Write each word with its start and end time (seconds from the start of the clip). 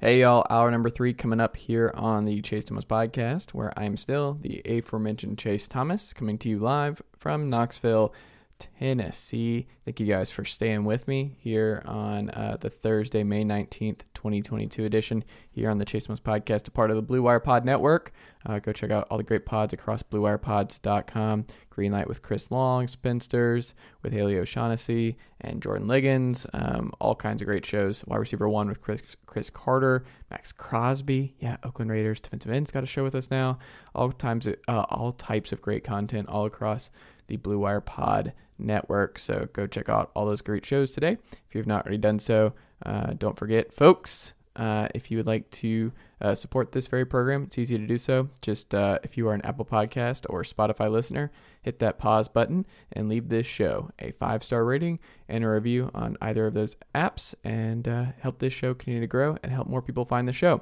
Hey, 0.00 0.20
y'all, 0.20 0.46
hour 0.48 0.70
number 0.70 0.90
three 0.90 1.12
coming 1.12 1.40
up 1.40 1.56
here 1.56 1.90
on 1.92 2.24
the 2.24 2.40
Chase 2.40 2.64
Thomas 2.64 2.84
podcast, 2.84 3.50
where 3.50 3.76
I'm 3.76 3.96
still 3.96 4.38
the 4.40 4.62
aforementioned 4.64 5.38
Chase 5.38 5.66
Thomas 5.66 6.12
coming 6.12 6.38
to 6.38 6.48
you 6.48 6.60
live 6.60 7.02
from 7.16 7.50
Knoxville, 7.50 8.14
Tennessee. 8.58 9.66
Thank 9.84 10.00
you 10.00 10.06
guys 10.06 10.30
for 10.30 10.44
staying 10.44 10.84
with 10.84 11.08
me 11.08 11.36
here 11.38 11.82
on 11.86 12.30
uh, 12.30 12.56
the 12.60 12.70
Thursday, 12.70 13.24
May 13.24 13.44
19th, 13.44 14.00
2022 14.14 14.84
edition 14.84 15.24
here 15.50 15.70
on 15.70 15.78
the 15.78 15.84
Chase 15.84 16.04
Thomas 16.04 16.20
podcast, 16.20 16.68
a 16.68 16.70
part 16.70 16.90
of 16.90 16.96
the 16.96 17.02
Blue 17.02 17.22
Wire 17.22 17.40
Pod 17.40 17.64
Network. 17.64 18.12
Uh, 18.44 18.58
go 18.58 18.72
check 18.72 18.90
out 18.90 19.06
all 19.10 19.18
the 19.18 19.24
great 19.24 19.46
pods 19.46 19.72
across 19.72 20.02
bluewirepods.com. 20.02 21.46
Greenlight 21.70 22.06
with 22.06 22.22
Chris 22.22 22.50
Long, 22.50 22.86
Spinsters 22.86 23.74
with 24.02 24.12
Haley 24.12 24.38
O'Shaughnessy 24.38 25.16
and 25.40 25.62
Jordan 25.62 25.86
Ligons. 25.86 26.46
Um, 26.52 26.92
all 27.00 27.14
kinds 27.14 27.40
of 27.40 27.46
great 27.46 27.64
shows. 27.64 28.04
Wide 28.06 28.18
receiver 28.18 28.48
one 28.48 28.68
with 28.68 28.80
Chris, 28.80 29.00
Cris 29.26 29.50
Carter, 29.50 30.04
Maxx 30.30 30.52
Crosby. 30.52 31.34
Yeah, 31.38 31.56
Oakland 31.62 31.90
Raiders 31.90 32.20
defensive 32.20 32.50
end's 32.50 32.72
got 32.72 32.82
a 32.82 32.86
show 32.86 33.04
with 33.04 33.14
us 33.14 33.30
now. 33.30 33.58
All 33.94 34.10
times, 34.10 34.46
uh, 34.46 34.84
all 34.90 35.12
types 35.12 35.52
of 35.52 35.62
great 35.62 35.84
content 35.84 36.28
all 36.28 36.46
across 36.46 36.90
the 37.28 37.36
Blue 37.36 37.58
Wire 37.60 37.80
Pod 37.80 38.32
Network. 38.58 39.18
So 39.18 39.48
go 39.52 39.66
check 39.66 39.88
out 39.88 40.10
all 40.14 40.26
those 40.26 40.42
great 40.42 40.64
shows 40.64 40.92
today. 40.92 41.18
If 41.32 41.54
you 41.54 41.58
have 41.58 41.66
not 41.66 41.84
already 41.84 41.98
done 41.98 42.18
so, 42.18 42.52
uh, 42.84 43.14
don't 43.18 43.38
forget, 43.38 43.72
folks. 43.72 44.32
Uh, 44.58 44.88
if 44.92 45.08
you 45.08 45.16
would 45.16 45.26
like 45.26 45.48
to 45.50 45.92
uh, 46.20 46.34
support 46.34 46.72
this 46.72 46.88
very 46.88 47.04
program, 47.04 47.44
it's 47.44 47.58
easy 47.58 47.78
to 47.78 47.86
do 47.86 47.96
so. 47.96 48.28
Just 48.42 48.74
uh, 48.74 48.98
if 49.04 49.16
you 49.16 49.28
are 49.28 49.34
an 49.34 49.40
Apple 49.42 49.64
Podcast 49.64 50.26
or 50.28 50.42
Spotify 50.42 50.90
listener, 50.90 51.30
hit 51.62 51.78
that 51.78 51.98
pause 51.98 52.26
button 52.26 52.66
and 52.92 53.08
leave 53.08 53.28
this 53.28 53.46
show 53.46 53.90
a 54.00 54.10
five 54.12 54.42
star 54.42 54.64
rating 54.64 54.98
and 55.28 55.44
a 55.44 55.48
review 55.48 55.90
on 55.94 56.16
either 56.20 56.46
of 56.48 56.54
those 56.54 56.76
apps 56.94 57.36
and 57.44 57.86
uh, 57.86 58.06
help 58.20 58.40
this 58.40 58.52
show 58.52 58.74
continue 58.74 59.00
to 59.00 59.06
grow 59.06 59.36
and 59.44 59.52
help 59.52 59.68
more 59.68 59.82
people 59.82 60.04
find 60.04 60.26
the 60.26 60.32
show. 60.32 60.60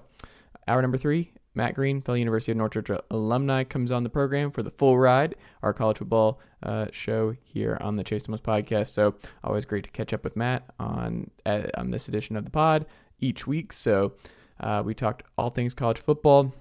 Hour 0.68 0.82
number 0.82 0.98
three, 0.98 1.32
Matt 1.56 1.74
Green, 1.74 2.02
Fellow 2.02 2.16
University 2.16 2.52
of 2.52 2.58
North 2.58 2.72
Georgia 2.72 3.02
alumni, 3.10 3.64
comes 3.64 3.90
on 3.90 4.02
the 4.02 4.10
program 4.10 4.50
for 4.50 4.62
the 4.62 4.70
full 4.70 4.98
ride, 4.98 5.34
our 5.62 5.72
college 5.72 5.96
football 5.96 6.38
uh, 6.62 6.86
show 6.92 7.34
here 7.42 7.78
on 7.80 7.96
the 7.96 8.04
Chase 8.04 8.24
Thomas 8.24 8.42
podcast. 8.42 8.88
So 8.88 9.14
always 9.42 9.64
great 9.64 9.84
to 9.84 9.90
catch 9.90 10.12
up 10.12 10.22
with 10.22 10.36
Matt 10.36 10.64
on 10.78 11.30
uh, 11.46 11.62
on 11.76 11.90
this 11.90 12.08
edition 12.08 12.36
of 12.36 12.44
the 12.44 12.50
pod 12.50 12.84
each 13.20 13.46
week. 13.46 13.72
So 13.72 14.12
uh, 14.60 14.82
we 14.84 14.94
talked 14.94 15.22
all 15.38 15.48
things 15.48 15.72
college 15.72 15.98
football, 15.98 16.52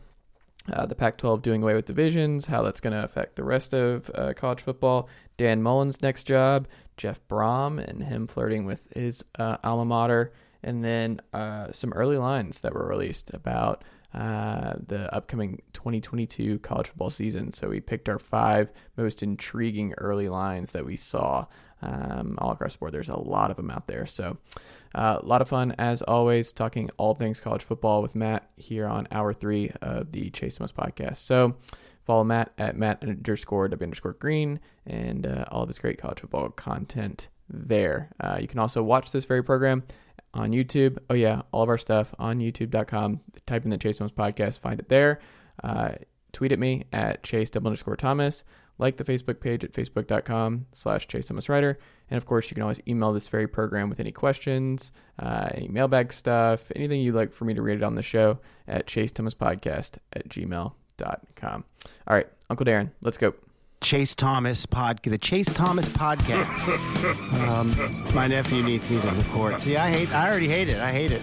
uh, 0.71 0.85
the 0.85 0.95
Pac 0.95 1.17
12 1.17 1.41
doing 1.41 1.61
away 1.61 1.75
with 1.75 1.85
divisions, 1.85 2.45
how 2.45 2.63
that's 2.63 2.79
going 2.79 2.93
to 2.93 3.03
affect 3.03 3.35
the 3.35 3.43
rest 3.43 3.73
of 3.73 4.09
uh, 4.15 4.33
college 4.33 4.61
football, 4.61 5.09
Dan 5.37 5.61
Mullen's 5.61 6.01
next 6.01 6.23
job, 6.23 6.69
Jeff 6.95 7.19
Brohm, 7.27 7.85
and 7.85 8.01
him 8.01 8.27
flirting 8.27 8.65
with 8.65 8.81
his 8.95 9.25
uh, 9.37 9.57
alma 9.61 9.83
mater, 9.83 10.31
and 10.63 10.83
then 10.83 11.19
some 11.73 11.91
early 11.93 12.17
lines 12.17 12.61
that 12.61 12.73
were 12.73 12.87
released 12.87 13.29
about. 13.33 13.83
Uh, 14.15 14.75
the 14.87 15.13
upcoming 15.13 15.61
2022 15.73 16.59
college 16.59 16.87
football 16.87 17.09
season. 17.09 17.51
So 17.51 17.67
we 17.67 17.81
picked 17.81 18.07
our 18.07 18.17
five 18.17 18.69
most 18.95 19.21
intriguing 19.21 19.93
early 19.97 20.29
lines 20.29 20.71
that 20.71 20.85
we 20.85 20.95
saw 20.95 21.47
um, 21.81 22.37
all 22.37 22.51
across 22.51 22.73
the 22.73 22.79
board. 22.79 22.93
There's 22.93 23.09
a 23.09 23.19
lot 23.19 23.51
of 23.51 23.57
them 23.57 23.69
out 23.69 23.87
there. 23.87 24.05
So 24.05 24.37
uh, 24.93 25.19
a 25.21 25.25
lot 25.25 25.41
of 25.41 25.49
fun, 25.49 25.75
as 25.79 26.01
always, 26.01 26.53
talking 26.53 26.89
all 26.95 27.13
things 27.13 27.41
college 27.41 27.63
football 27.63 28.01
with 28.01 28.15
Matt 28.15 28.49
here 28.55 28.87
on 28.87 29.05
hour 29.11 29.33
three 29.33 29.69
of 29.81 30.13
the 30.13 30.29
Chase 30.29 30.55
Thomas 30.55 30.71
podcast. 30.71 31.17
So 31.17 31.57
follow 32.05 32.23
Matt 32.23 32.53
at 32.57 32.77
Matt 32.77 33.03
underscore 33.03 33.67
W 33.67 33.85
underscore 33.85 34.13
green 34.13 34.61
and 34.85 35.27
uh, 35.27 35.43
all 35.51 35.63
of 35.63 35.67
his 35.67 35.77
great 35.77 35.97
college 35.97 36.21
football 36.21 36.47
content 36.51 37.27
there. 37.49 38.11
Uh, 38.21 38.37
you 38.39 38.47
can 38.47 38.59
also 38.59 38.81
watch 38.81 39.11
this 39.11 39.25
very 39.25 39.43
program 39.43 39.83
on 40.35 40.51
YouTube. 40.51 40.97
Oh, 41.09 41.13
yeah, 41.13 41.41
all 41.51 41.63
of 41.63 41.69
our 41.69 41.77
stuff 41.77 42.13
on 42.19 42.39
youtube.com. 42.39 43.21
Type 43.47 43.63
in 43.63 43.71
the 43.71 43.77
Chase 43.77 43.97
Thomas 43.97 44.11
podcast, 44.11 44.59
find 44.59 44.79
it 44.79 44.89
there. 44.89 45.19
Uh, 45.63 45.93
tweet 46.33 46.51
at 46.51 46.59
me 46.59 46.83
at 46.93 47.23
Chase 47.23 47.49
double 47.49 47.67
underscore 47.67 47.95
Thomas. 47.95 48.43
Like 48.77 48.97
the 48.97 49.05
Facebook 49.05 49.39
page 49.39 49.63
at 49.63 49.71
facebook.com 49.71 50.65
slash 50.73 51.07
Chase 51.07 51.27
Thomas 51.27 51.47
Writer. 51.47 51.79
And 52.09 52.17
of 52.17 52.25
course, 52.25 52.51
you 52.51 52.55
can 52.55 52.63
always 52.63 52.81
email 52.87 53.13
this 53.13 53.29
very 53.29 53.47
program 53.47 53.89
with 53.89 54.01
any 54.01 54.11
questions, 54.11 54.91
uh, 55.17 55.47
any 55.53 55.69
mailbag 55.69 56.11
stuff, 56.11 56.71
anything 56.75 56.99
you'd 56.99 57.15
like 57.15 57.31
for 57.33 57.45
me 57.45 57.53
to 57.53 57.61
read 57.61 57.77
it 57.77 57.83
on 57.83 57.95
the 57.95 58.03
show 58.03 58.37
at 58.67 58.85
Chase 58.85 59.13
Thomas 59.13 59.33
Podcast 59.33 59.97
at 60.11 60.27
gmail.com. 60.27 61.63
All 62.07 62.15
right, 62.15 62.27
Uncle 62.49 62.65
Darren, 62.65 62.91
let's 63.01 63.17
go. 63.17 63.33
Chase 63.85 64.15
Thomas 64.15 64.65
pod, 64.65 64.99
the 65.03 65.15
Chase 65.15 65.45
Thomas 65.45 65.87
podcast. 65.89 67.47
um, 67.47 68.15
my 68.15 68.25
nephew 68.25 68.63
needs 68.63 68.89
me 68.89 68.99
to 68.99 69.11
record. 69.11 69.61
See, 69.61 69.77
I 69.77 69.91
hate. 69.91 70.11
I 70.11 70.27
already 70.27 70.47
hate 70.47 70.69
it. 70.69 70.81
I 70.81 70.91
hate 70.91 71.11
it. 71.11 71.21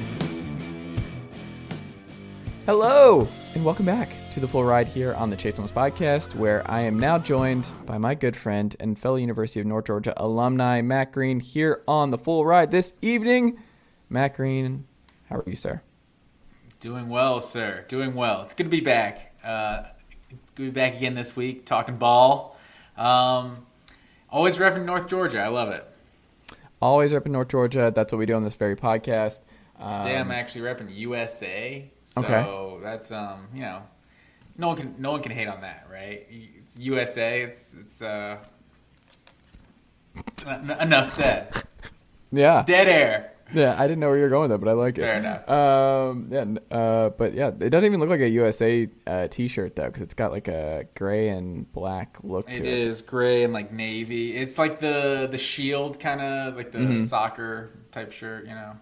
Hello, 2.65 3.27
and 3.57 3.65
welcome 3.65 3.85
back 3.85 4.11
to 4.35 4.39
the 4.39 4.47
full 4.47 4.63
ride 4.63 4.87
here 4.87 5.13
on 5.15 5.29
the 5.29 5.35
Chase 5.35 5.55
Thomas 5.55 5.73
podcast, 5.73 6.37
where 6.37 6.63
I 6.71 6.83
am 6.83 7.01
now 7.01 7.19
joined 7.19 7.69
by 7.85 7.99
my 7.99 8.15
good 8.15 8.37
friend 8.37 8.77
and 8.79 8.97
fellow 8.97 9.17
University 9.17 9.59
of 9.59 9.67
North 9.67 9.87
Georgia 9.87 10.15
alumni, 10.17 10.83
Matt 10.83 11.11
Green, 11.11 11.41
here 11.41 11.83
on 11.89 12.11
the 12.11 12.19
full 12.19 12.47
ride 12.47 12.71
this 12.71 12.95
evening. 13.03 13.59
Matt 14.09 14.37
Green, 14.37 14.87
how 15.29 15.39
are 15.39 15.45
you, 15.49 15.57
sir? 15.57 15.83
Doing 16.79 17.09
well, 17.09 17.41
sir. 17.41 17.85
Doing 17.89 18.15
well. 18.15 18.43
It's 18.43 18.55
good 18.55 18.65
to 18.65 18.71
be 18.71 18.81
back. 18.81 19.35
Uh, 19.43 19.83
good 20.55 20.67
to 20.67 20.71
be 20.71 20.71
back 20.71 20.95
again 20.95 21.15
this 21.15 21.35
week, 21.35 21.67
talking 21.67 21.97
ball. 21.97 22.52
Um, 22.97 23.67
always 24.31 24.59
repping 24.59 24.85
North 24.85 25.09
Georgia. 25.09 25.41
I 25.41 25.49
love 25.49 25.71
it. 25.71 25.87
Always 26.81 27.13
repping 27.13 27.29
North 27.31 27.49
Georgia. 27.49 27.93
That's 27.95 28.13
what 28.13 28.19
we 28.19 28.27
do 28.27 28.35
on 28.35 28.45
this 28.45 28.55
very 28.55 28.77
podcast. 28.77 29.39
Today 29.79 30.17
Um, 30.17 30.27
I'm 30.27 30.31
actually 30.31 30.63
repping 30.63 30.95
USA. 30.95 31.91
So 32.05 32.23
Okay. 32.23 32.83
that's 32.85 33.11
um, 33.11 33.49
you 33.55 33.63
know, 33.63 33.83
no 34.57 34.69
one 34.69 34.77
can 34.77 34.95
no 34.99 35.13
one 35.13 35.23
can 35.23 35.33
hate 35.33 35.49
on 35.49 35.61
that, 35.63 35.87
right? 35.91 36.27
It's 36.31 36.77
USA. 36.77 37.43
It's 37.43 37.75
it's 37.79 38.03
uh, 38.03 38.39
enough 40.81 41.09
said. 41.09 41.53
yeah, 42.33 42.63
Dead 42.67 42.89
air. 42.89 43.33
yeah. 43.55 43.75
I 43.79 43.87
didn't 43.87 44.01
know 44.01 44.09
where 44.09 44.17
you 44.17 44.23
were 44.25 44.29
going 44.29 44.51
with 44.51 44.61
that, 44.61 44.65
but 44.65 44.71
I 44.71 44.75
like 44.75 44.99
it. 44.99 45.03
Fair 45.03 45.15
enough. 45.15 45.49
Um, 45.51 46.29
yeah, 46.31 46.77
uh, 46.77 47.09
but 47.11 47.35
yeah, 47.35 47.49
it 47.49 47.71
doesn't 47.71 47.85
even 47.85 48.01
look 48.01 48.09
like 48.11 48.21
a 48.21 48.29
USA 48.29 48.89
uh, 49.07 49.29
T-shirt 49.29 49.77
though, 49.77 49.87
because 49.87 50.03
it's 50.03 50.15
got 50.15 50.33
like 50.33 50.49
a 50.49 50.87
gray 50.95 51.29
and 51.29 51.71
black 51.73 52.17
look 52.23 52.47
to 52.47 52.53
It 52.53 52.61
it. 52.61 52.67
is 52.67 53.03
gray 53.03 53.45
and 53.45 53.53
like 53.53 53.73
navy. 53.73 54.37
It's 54.37 54.59
like 54.59 54.81
the 54.81 55.29
the 55.31 55.39
shield 55.39 55.99
kind 56.01 56.21
of 56.21 56.57
like 56.57 56.73
the 56.73 56.79
Mm-hmm. 56.79 57.05
soccer 57.05 57.71
type 57.91 58.13
shirt, 58.13 58.45
you 58.47 58.55
know. 58.55 58.73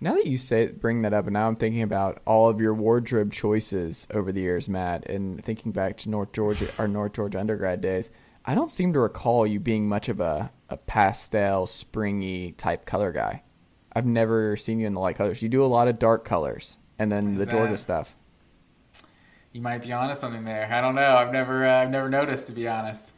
Now 0.00 0.14
that 0.14 0.26
you 0.26 0.38
say 0.38 0.68
bring 0.68 1.02
that 1.02 1.12
up, 1.12 1.26
and 1.26 1.32
now 1.34 1.48
I'm 1.48 1.56
thinking 1.56 1.82
about 1.82 2.22
all 2.24 2.48
of 2.48 2.60
your 2.60 2.72
wardrobe 2.74 3.32
choices 3.32 4.06
over 4.12 4.30
the 4.30 4.40
years, 4.40 4.68
Matt, 4.68 5.06
and 5.06 5.44
thinking 5.44 5.72
back 5.72 5.96
to 5.98 6.08
North 6.10 6.32
Georgia, 6.32 6.68
our 6.78 6.86
North 6.86 7.14
Georgia 7.14 7.40
undergrad 7.40 7.80
days. 7.80 8.10
I 8.44 8.54
don't 8.54 8.70
seem 8.70 8.92
to 8.92 9.00
recall 9.00 9.44
you 9.46 9.58
being 9.60 9.88
much 9.88 10.08
of 10.08 10.20
a, 10.20 10.50
a 10.70 10.76
pastel, 10.76 11.66
springy 11.66 12.52
type 12.52 12.86
color 12.86 13.10
guy. 13.12 13.42
I've 13.98 14.06
never 14.06 14.56
seen 14.56 14.78
you 14.78 14.86
in 14.86 14.94
the 14.94 15.00
light 15.00 15.16
colors. 15.16 15.42
You 15.42 15.48
do 15.48 15.64
a 15.64 15.66
lot 15.66 15.88
of 15.88 15.98
dark 15.98 16.24
colors, 16.24 16.76
and 17.00 17.10
then 17.10 17.32
Is 17.32 17.38
the 17.38 17.46
Georgia 17.46 17.76
stuff. 17.76 18.14
You 19.50 19.60
might 19.60 19.82
be 19.82 19.92
onto 19.92 20.14
something 20.14 20.44
there. 20.44 20.72
I 20.72 20.80
don't 20.80 20.94
know. 20.94 21.16
I've 21.16 21.32
never 21.32 21.66
uh, 21.66 21.82
I've 21.82 21.90
never 21.90 22.08
noticed 22.08 22.46
to 22.46 22.52
be 22.52 22.68
honest. 22.68 23.12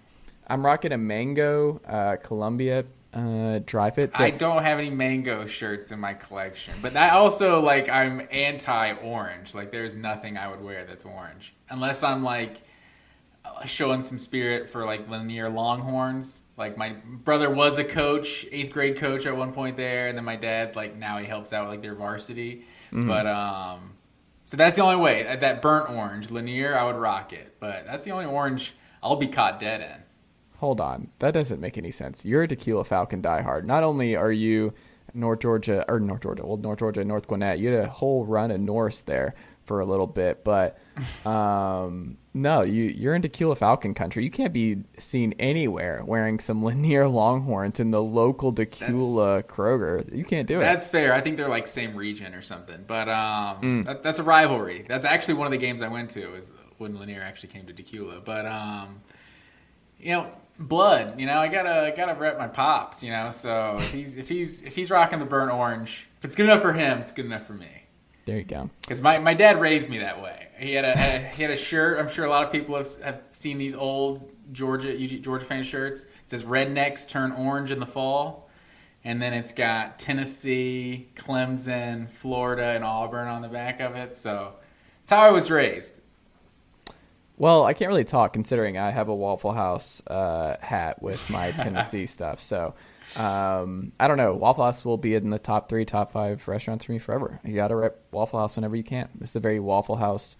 I'm 0.46 0.64
rocking 0.64 0.92
a 0.92 0.96
mango 0.96 1.82
uh, 1.86 2.16
Columbia 2.16 2.86
uh, 3.12 3.58
dry 3.66 3.90
fit. 3.90 4.12
I 4.14 4.30
don't 4.30 4.62
have 4.62 4.78
any 4.78 4.88
mango 4.88 5.44
shirts 5.44 5.90
in 5.90 6.00
my 6.00 6.14
collection, 6.14 6.72
but 6.80 6.96
I 6.96 7.10
also 7.10 7.60
like 7.60 7.90
I'm 7.90 8.26
anti-orange. 8.30 9.54
Like 9.54 9.70
there's 9.70 9.94
nothing 9.94 10.38
I 10.38 10.48
would 10.48 10.64
wear 10.64 10.86
that's 10.86 11.04
orange 11.04 11.52
unless 11.68 12.02
I'm 12.02 12.24
like 12.24 12.62
showing 13.64 14.02
some 14.02 14.18
spirit 14.18 14.68
for 14.68 14.84
like 14.84 15.08
Lanier 15.08 15.48
Longhorns. 15.50 16.42
Like 16.56 16.76
my 16.76 16.94
brother 17.04 17.50
was 17.50 17.78
a 17.78 17.84
coach, 17.84 18.46
eighth 18.50 18.72
grade 18.72 18.96
coach 18.96 19.26
at 19.26 19.36
one 19.36 19.52
point 19.52 19.76
there, 19.76 20.08
and 20.08 20.16
then 20.16 20.24
my 20.24 20.36
dad 20.36 20.76
like 20.76 20.96
now 20.96 21.18
he 21.18 21.26
helps 21.26 21.52
out 21.52 21.64
with 21.64 21.70
like 21.70 21.82
their 21.82 21.94
varsity. 21.94 22.64
But 22.92 23.26
um, 23.26 23.92
so 24.46 24.56
that's 24.56 24.74
the 24.74 24.82
only 24.82 24.96
way 24.96 25.26
Uh, 25.26 25.36
that 25.36 25.62
burnt 25.62 25.90
orange 25.90 26.30
Lanier 26.30 26.76
I 26.76 26.84
would 26.84 26.96
rock 26.96 27.32
it. 27.32 27.56
But 27.60 27.86
that's 27.86 28.02
the 28.02 28.10
only 28.10 28.26
orange 28.26 28.74
I'll 29.02 29.16
be 29.16 29.28
caught 29.28 29.60
dead 29.60 29.80
in. 29.80 30.02
Hold 30.58 30.80
on, 30.80 31.08
that 31.20 31.32
doesn't 31.32 31.60
make 31.60 31.78
any 31.78 31.90
sense. 31.90 32.24
You're 32.24 32.42
a 32.42 32.48
Dacula 32.48 32.84
Falcon 32.84 33.22
diehard. 33.22 33.64
Not 33.64 33.82
only 33.82 34.16
are 34.16 34.32
you 34.32 34.74
North 35.14 35.40
Georgia 35.40 35.84
or 35.88 36.00
North 36.00 36.22
Georgia, 36.22 36.44
well, 36.44 36.56
North 36.56 36.80
Georgia, 36.80 37.04
North 37.04 37.26
Gwinnett. 37.26 37.58
You 37.58 37.70
had 37.70 37.84
a 37.84 37.88
whole 37.88 38.24
run 38.26 38.50
of 38.50 38.60
Norse 38.60 39.00
there 39.00 39.34
for 39.64 39.80
a 39.80 39.86
little 39.86 40.06
bit, 40.06 40.44
but 40.44 40.78
um, 41.26 42.16
no, 42.34 42.62
you 42.62 42.84
you're 42.84 43.14
in 43.14 43.22
Dacula 43.22 43.56
Falcon 43.56 43.94
country. 43.94 44.24
You 44.24 44.30
can't 44.30 44.52
be 44.52 44.78
seen 44.98 45.34
anywhere 45.38 46.02
wearing 46.04 46.38
some 46.40 46.62
Lanier 46.64 47.08
Longhorns 47.08 47.80
in 47.80 47.90
the 47.90 48.02
local 48.02 48.52
Dacula 48.52 49.42
Kroger. 49.44 50.14
You 50.14 50.24
can't 50.24 50.46
do 50.46 50.56
it. 50.58 50.60
That's 50.60 50.88
fair. 50.88 51.12
I 51.12 51.20
think 51.20 51.36
they're 51.36 51.48
like 51.48 51.66
same 51.66 51.96
region 51.96 52.34
or 52.34 52.42
something. 52.42 52.84
But 52.86 53.08
um, 53.08 53.60
Mm. 53.60 53.84
that, 53.86 54.02
that's 54.02 54.18
a 54.20 54.22
rivalry. 54.24 54.84
That's 54.88 55.04
actually 55.04 55.34
one 55.34 55.46
of 55.46 55.50
the 55.52 55.58
games 55.58 55.82
I 55.82 55.88
went 55.88 56.10
to 56.10 56.34
is 56.34 56.52
when 56.78 56.98
Lanier 56.98 57.22
actually 57.22 57.50
came 57.50 57.66
to 57.66 57.72
Dacula. 57.72 58.24
But 58.24 58.46
um, 58.46 59.00
you 59.98 60.12
know, 60.12 60.30
blood. 60.58 61.18
You 61.20 61.26
know, 61.26 61.38
I 61.38 61.48
gotta 61.48 61.92
gotta 61.96 62.14
rep 62.14 62.38
my 62.38 62.48
pops. 62.48 63.02
You 63.02 63.10
know, 63.10 63.30
so 63.30 63.76
if 63.78 63.92
he's 63.92 64.16
if 64.16 64.28
he's 64.28 64.62
if 64.62 64.76
he's 64.76 64.90
rocking 64.90 65.18
the 65.18 65.24
burnt 65.26 65.52
orange, 65.52 66.06
if 66.18 66.24
it's 66.24 66.36
good 66.36 66.44
enough 66.46 66.62
for 66.62 66.72
him, 66.72 66.98
it's 67.00 67.12
good 67.12 67.24
enough 67.26 67.46
for 67.46 67.54
me. 67.54 67.68
There 68.30 68.38
you 68.38 68.44
go. 68.44 68.70
Because 68.82 69.02
my, 69.02 69.18
my 69.18 69.34
dad 69.34 69.60
raised 69.60 69.90
me 69.90 69.98
that 69.98 70.22
way. 70.22 70.46
He 70.56 70.74
had 70.74 70.84
a, 70.84 70.92
a 70.92 71.18
he 71.34 71.42
had 71.42 71.50
a 71.50 71.56
shirt. 71.56 71.98
I'm 71.98 72.08
sure 72.08 72.24
a 72.24 72.30
lot 72.30 72.44
of 72.44 72.52
people 72.52 72.76
have, 72.76 72.86
have 73.02 73.22
seen 73.32 73.58
these 73.58 73.74
old 73.74 74.30
Georgia 74.52 74.96
Georgia 75.18 75.44
fan 75.44 75.64
shirts. 75.64 76.04
It 76.04 76.28
says 76.28 76.44
"Rednecks 76.44 77.08
turn 77.08 77.32
orange 77.32 77.72
in 77.72 77.80
the 77.80 77.86
fall," 77.86 78.48
and 79.02 79.20
then 79.20 79.34
it's 79.34 79.52
got 79.52 79.98
Tennessee, 79.98 81.08
Clemson, 81.16 82.08
Florida, 82.08 82.66
and 82.66 82.84
Auburn 82.84 83.26
on 83.26 83.42
the 83.42 83.48
back 83.48 83.80
of 83.80 83.96
it. 83.96 84.16
So 84.16 84.52
that's 85.00 85.10
how 85.10 85.26
I 85.26 85.32
was 85.32 85.50
raised. 85.50 86.00
Well, 87.36 87.64
I 87.64 87.72
can't 87.72 87.88
really 87.88 88.04
talk 88.04 88.32
considering 88.32 88.78
I 88.78 88.92
have 88.92 89.08
a 89.08 89.14
Waffle 89.14 89.54
House 89.54 90.02
uh, 90.06 90.54
hat 90.60 91.02
with 91.02 91.30
my 91.30 91.50
Tennessee 91.50 92.06
stuff. 92.06 92.38
So 92.40 92.74
um, 93.16 93.92
I 93.98 94.08
don't 94.08 94.16
know. 94.16 94.34
Waffle 94.34 94.64
House 94.64 94.84
will 94.84 94.96
be 94.96 95.14
in 95.14 95.30
the 95.30 95.38
top 95.38 95.68
three, 95.68 95.84
top 95.84 96.12
five 96.12 96.46
restaurants 96.46 96.84
for 96.84 96.92
me 96.92 96.98
forever. 96.98 97.40
You 97.44 97.54
got 97.54 97.68
to 97.68 97.76
rep 97.76 98.00
Waffle 98.12 98.38
House 98.38 98.56
whenever 98.56 98.76
you 98.76 98.84
can. 98.84 99.08
This 99.16 99.30
is 99.30 99.36
a 99.36 99.40
very 99.40 99.60
Waffle 99.60 99.96
House 99.96 100.36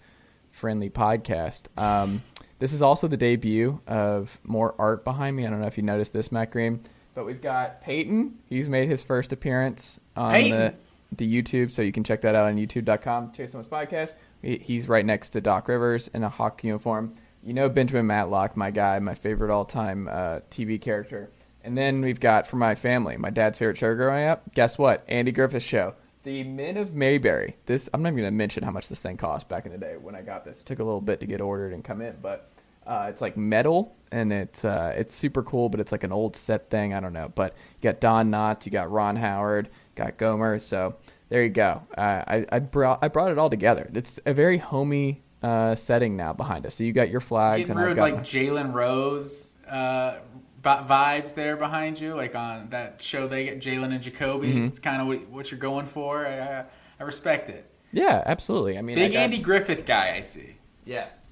friendly 0.51 0.89
podcast. 0.89 1.63
Um, 1.77 2.21
this 2.59 2.73
is 2.73 2.81
also 2.81 3.07
the 3.07 3.17
debut 3.17 3.81
of 3.87 4.37
more 4.43 4.75
art 4.77 5.03
behind 5.03 5.35
me. 5.35 5.45
I 5.45 5.49
don't 5.49 5.61
know 5.61 5.67
if 5.67 5.77
you 5.77 5.83
noticed 5.83 6.13
this, 6.13 6.31
Matt 6.31 6.51
Green, 6.51 6.81
but 7.15 7.25
we've 7.25 7.41
got 7.41 7.81
Peyton. 7.81 8.37
He's 8.47 8.69
made 8.69 8.87
his 8.87 9.01
first 9.01 9.33
appearance 9.33 9.99
on 10.15 10.31
the, 10.31 10.73
the 11.17 11.41
YouTube, 11.41 11.73
so 11.73 11.81
you 11.81 11.91
can 11.91 12.03
check 12.03 12.21
that 12.21 12.35
out 12.35 12.45
on 12.45 12.57
youtube.com. 12.57 13.33
Chase 13.33 13.51
Thomas 13.51 13.67
Podcast. 13.67 14.13
He's 14.41 14.87
right 14.87 15.05
next 15.05 15.31
to 15.31 15.41
Doc 15.41 15.67
Rivers 15.67 16.07
in 16.13 16.23
a 16.23 16.29
Hawk 16.29 16.63
uniform. 16.63 17.15
You 17.43 17.53
know 17.53 17.69
Benjamin 17.69 18.05
Matlock, 18.05 18.55
my 18.55 18.69
guy, 18.69 18.99
my 18.99 19.15
favorite 19.15 19.51
all-time 19.51 20.07
uh, 20.07 20.41
TV 20.51 20.79
character. 20.79 21.31
And 21.63 21.77
then 21.77 22.01
we've 22.01 22.19
got 22.19 22.47
for 22.47 22.57
my 22.57 22.75
family, 22.75 23.17
my 23.17 23.29
dad's 23.29 23.57
favorite 23.57 23.77
show 23.77 23.93
growing 23.95 24.27
up. 24.27 24.53
Guess 24.53 24.77
what? 24.77 25.03
Andy 25.07 25.31
Griffith 25.31 25.63
Show. 25.63 25.93
The 26.23 26.43
Men 26.43 26.77
of 26.77 26.93
Mayberry. 26.93 27.55
This 27.65 27.89
I'm 27.93 28.03
not 28.03 28.09
even 28.09 28.19
gonna 28.19 28.31
mention 28.31 28.63
how 28.63 28.71
much 28.71 28.87
this 28.87 28.99
thing 28.99 29.17
cost 29.17 29.49
back 29.49 29.65
in 29.65 29.71
the 29.71 29.77
day 29.77 29.97
when 29.99 30.15
I 30.15 30.21
got 30.21 30.45
this. 30.45 30.61
It 30.61 30.65
took 30.65 30.79
a 30.79 30.83
little 30.83 31.01
bit 31.01 31.19
to 31.21 31.25
get 31.25 31.41
ordered 31.41 31.73
and 31.73 31.83
come 31.83 32.01
in, 32.01 32.15
but 32.21 32.51
uh, 32.85 33.07
it's 33.09 33.21
like 33.21 33.37
metal 33.37 33.95
and 34.11 34.31
it's 34.31 34.65
uh, 34.65 34.93
it's 34.95 35.15
super 35.15 35.41
cool, 35.43 35.69
but 35.69 35.79
it's 35.79 35.91
like 35.91 36.03
an 36.03 36.11
old 36.11 36.35
set 36.35 36.69
thing. 36.69 36.93
I 36.93 36.99
don't 36.99 37.13
know, 37.13 37.31
but 37.33 37.55
you 37.79 37.89
got 37.89 37.99
Don 37.99 38.29
Knotts, 38.29 38.65
you 38.65 38.71
got 38.71 38.91
Ron 38.91 39.15
Howard, 39.15 39.69
got 39.95 40.17
Gomer. 40.17 40.59
So 40.59 40.95
there 41.29 41.43
you 41.43 41.49
go. 41.49 41.81
Uh, 41.97 42.01
I 42.27 42.45
I 42.51 42.59
brought 42.59 42.99
I 43.01 43.07
brought 43.07 43.31
it 43.31 43.37
all 43.37 43.49
together. 43.49 43.89
It's 43.93 44.19
a 44.25 44.33
very 44.33 44.57
homey 44.57 45.21
uh, 45.41 45.75
setting 45.75 46.17
now 46.17 46.33
behind 46.33 46.65
us. 46.65 46.75
So 46.75 46.83
you 46.83 46.93
got 46.93 47.09
your 47.09 47.21
flags 47.21 47.59
Getting 47.59 47.77
and 47.77 47.85
rid 47.85 47.97
like 47.97 48.19
Jalen 48.19 48.73
Rose 48.73 49.53
uh, 49.67 50.17
vibes 50.61 51.33
there 51.33 51.57
behind 51.57 51.99
you, 51.99 52.15
like 52.15 52.35
on 52.35 52.69
that 52.69 53.01
show 53.01 53.27
they 53.27 53.45
get 53.45 53.59
Jalen 53.59 53.93
and 53.93 54.01
Jacoby. 54.01 54.49
Mm-hmm. 54.49 54.65
It's 54.65 54.79
kind 54.79 55.01
of 55.01 55.07
what, 55.07 55.29
what, 55.29 55.51
you're 55.51 55.59
going 55.59 55.85
for. 55.85 56.25
I, 56.25 56.65
I, 56.99 57.03
respect 57.03 57.49
it. 57.49 57.69
Yeah, 57.91 58.23
absolutely. 58.25 58.77
I 58.77 58.81
mean, 58.81 58.95
big 58.95 59.11
I 59.11 59.13
got... 59.13 59.19
Andy 59.21 59.39
Griffith 59.39 59.85
guy. 59.85 60.15
I 60.15 60.21
see. 60.21 60.55
Yes. 60.85 61.27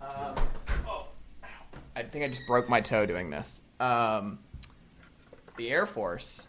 Um, 0.00 0.34
oh, 0.86 1.06
I 1.96 2.02
think 2.02 2.24
I 2.24 2.28
just 2.28 2.46
broke 2.46 2.68
my 2.68 2.80
toe 2.80 3.06
doing 3.06 3.30
this. 3.30 3.60
Um, 3.80 4.38
the 5.56 5.70
Air 5.70 5.86
Force 5.86 6.46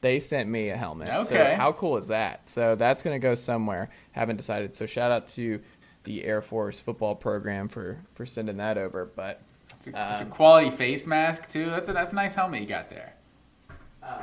they 0.00 0.20
sent 0.20 0.48
me 0.48 0.68
a 0.70 0.76
helmet. 0.76 1.08
Okay. 1.08 1.36
So 1.36 1.54
how 1.56 1.72
cool 1.72 1.96
is 1.96 2.08
that? 2.08 2.48
So 2.48 2.74
that's 2.74 3.02
going 3.02 3.20
to 3.20 3.22
go 3.24 3.34
somewhere. 3.34 3.90
Haven't 4.12 4.36
decided. 4.36 4.76
So 4.76 4.86
shout 4.86 5.10
out 5.10 5.28
to 5.28 5.60
the 6.04 6.24
Air 6.24 6.40
Force 6.40 6.78
football 6.78 7.14
program 7.14 7.68
for 7.68 7.98
for 8.14 8.24
sending 8.24 8.58
that 8.58 8.78
over. 8.78 9.10
But 9.16 9.42
it's 9.78 9.86
a, 9.86 9.92
um, 9.92 10.12
it's 10.12 10.22
a 10.22 10.26
quality 10.26 10.70
face 10.70 11.06
mask 11.06 11.48
too. 11.48 11.66
That's 11.70 11.88
a 11.88 11.92
that's 11.92 12.12
a 12.12 12.16
nice 12.16 12.34
helmet 12.34 12.60
you 12.60 12.66
got 12.66 12.90
there. 12.90 13.14
Uh, 14.02 14.22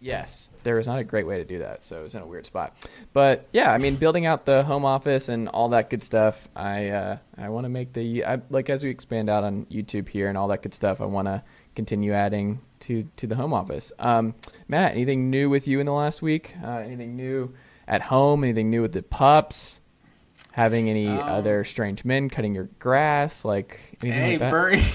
yes, 0.00 0.48
was 0.76 0.86
not 0.86 0.98
a 0.98 1.04
great 1.04 1.26
way 1.26 1.36
to 1.36 1.44
do 1.44 1.58
that, 1.58 1.84
so 1.84 2.00
it 2.00 2.02
was 2.02 2.14
in 2.14 2.22
a 2.22 2.26
weird 2.26 2.46
spot. 2.46 2.74
But 3.12 3.46
yeah, 3.52 3.70
I 3.70 3.78
mean, 3.78 3.96
building 3.96 4.24
out 4.24 4.46
the 4.46 4.62
home 4.62 4.86
office 4.86 5.28
and 5.28 5.48
all 5.48 5.68
that 5.70 5.90
good 5.90 6.02
stuff. 6.02 6.48
I 6.56 6.88
uh, 6.88 7.18
I 7.36 7.50
want 7.50 7.64
to 7.64 7.68
make 7.68 7.92
the 7.92 8.24
I, 8.24 8.40
like 8.48 8.70
as 8.70 8.82
we 8.82 8.88
expand 8.88 9.28
out 9.28 9.44
on 9.44 9.66
YouTube 9.66 10.08
here 10.08 10.28
and 10.28 10.38
all 10.38 10.48
that 10.48 10.62
good 10.62 10.74
stuff. 10.74 11.02
I 11.02 11.06
want 11.06 11.28
to 11.28 11.42
continue 11.74 12.14
adding 12.14 12.60
to 12.80 13.06
to 13.18 13.26
the 13.26 13.34
home 13.34 13.52
office. 13.52 13.92
Um, 13.98 14.34
Matt, 14.66 14.92
anything 14.92 15.28
new 15.28 15.50
with 15.50 15.68
you 15.68 15.78
in 15.80 15.86
the 15.86 15.92
last 15.92 16.22
week? 16.22 16.54
Uh, 16.64 16.78
anything 16.78 17.16
new 17.16 17.54
at 17.86 18.00
home? 18.00 18.44
Anything 18.44 18.70
new 18.70 18.80
with 18.80 18.92
the 18.92 19.02
pups? 19.02 19.78
Having 20.54 20.88
any 20.88 21.08
um, 21.08 21.18
other 21.18 21.64
strange 21.64 22.04
men 22.04 22.28
cutting 22.28 22.54
your 22.54 22.68
grass? 22.78 23.44
Like 23.44 23.80
anything 24.02 24.12
hey, 24.12 24.30
like 24.30 24.38
that? 24.38 24.50
Birdie. 24.50 24.84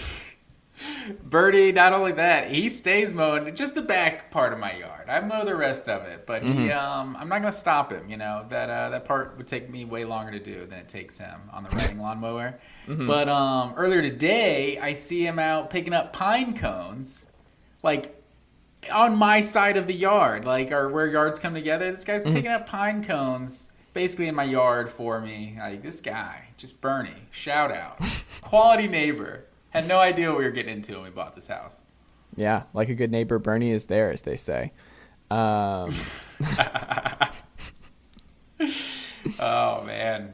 Birdie, 1.23 1.71
not 1.73 1.91
only 1.91 2.13
that, 2.13 2.49
he 2.49 2.69
stays 2.69 3.11
mowing 3.11 3.53
just 3.55 3.75
the 3.75 3.81
back 3.81 4.31
part 4.31 4.53
of 4.53 4.59
my 4.59 4.73
yard. 4.75 5.09
I 5.09 5.19
mow 5.19 5.43
the 5.43 5.55
rest 5.55 5.89
of 5.89 6.03
it, 6.03 6.25
but 6.25 6.41
mm-hmm. 6.41 6.59
he, 6.59 6.71
um, 6.71 7.17
I'm 7.19 7.27
not 7.27 7.39
gonna 7.39 7.51
stop 7.51 7.91
him. 7.91 8.09
You 8.09 8.17
know 8.17 8.45
that 8.49 8.69
uh, 8.69 8.89
that 8.91 9.03
part 9.03 9.35
would 9.37 9.47
take 9.47 9.69
me 9.69 9.83
way 9.85 10.05
longer 10.05 10.31
to 10.31 10.39
do 10.39 10.65
than 10.65 10.79
it 10.79 10.87
takes 10.87 11.17
him 11.17 11.49
on 11.51 11.63
the 11.63 11.69
riding 11.71 11.99
lawnmower. 11.99 12.59
Mm-hmm. 12.87 13.07
But 13.07 13.27
um, 13.27 13.73
earlier 13.75 14.01
today, 14.01 14.77
I 14.79 14.93
see 14.93 15.25
him 15.25 15.39
out 15.39 15.69
picking 15.69 15.93
up 15.93 16.13
pine 16.13 16.57
cones 16.57 17.25
like 17.83 18.15
on 18.91 19.17
my 19.17 19.41
side 19.41 19.77
of 19.77 19.87
the 19.87 19.93
yard, 19.93 20.45
like 20.45 20.71
or 20.71 20.89
where 20.89 21.07
yards 21.07 21.39
come 21.39 21.53
together. 21.53 21.91
This 21.91 22.05
guy's 22.05 22.23
mm-hmm. 22.23 22.33
picking 22.33 22.51
up 22.51 22.67
pine 22.67 23.03
cones 23.03 23.69
basically 23.99 24.29
in 24.29 24.35
my 24.35 24.45
yard 24.45 24.89
for 24.89 25.19
me. 25.19 25.57
Like 25.59 25.83
this 25.83 25.99
guy, 25.99 26.51
just 26.55 26.79
Bernie, 26.79 27.27
shout 27.31 27.69
out, 27.69 27.99
quality 28.39 28.87
neighbor. 28.87 29.43
Had 29.71 29.89
no 29.89 29.99
idea 29.99 30.29
what 30.29 30.37
we 30.37 30.45
were 30.45 30.51
getting 30.51 30.77
into 30.77 30.93
when 30.93 31.03
we 31.03 31.09
bought 31.09 31.35
this 31.35 31.49
house. 31.49 31.81
Yeah, 32.37 32.63
like 32.73 32.87
a 32.87 32.95
good 32.95 33.11
neighbor, 33.11 33.39
Bernie 33.39 33.71
is 33.71 33.83
there, 33.85 34.09
as 34.09 34.21
they 34.21 34.37
say. 34.37 34.71
Um... 35.29 35.89
oh 39.37 39.83
man, 39.83 40.33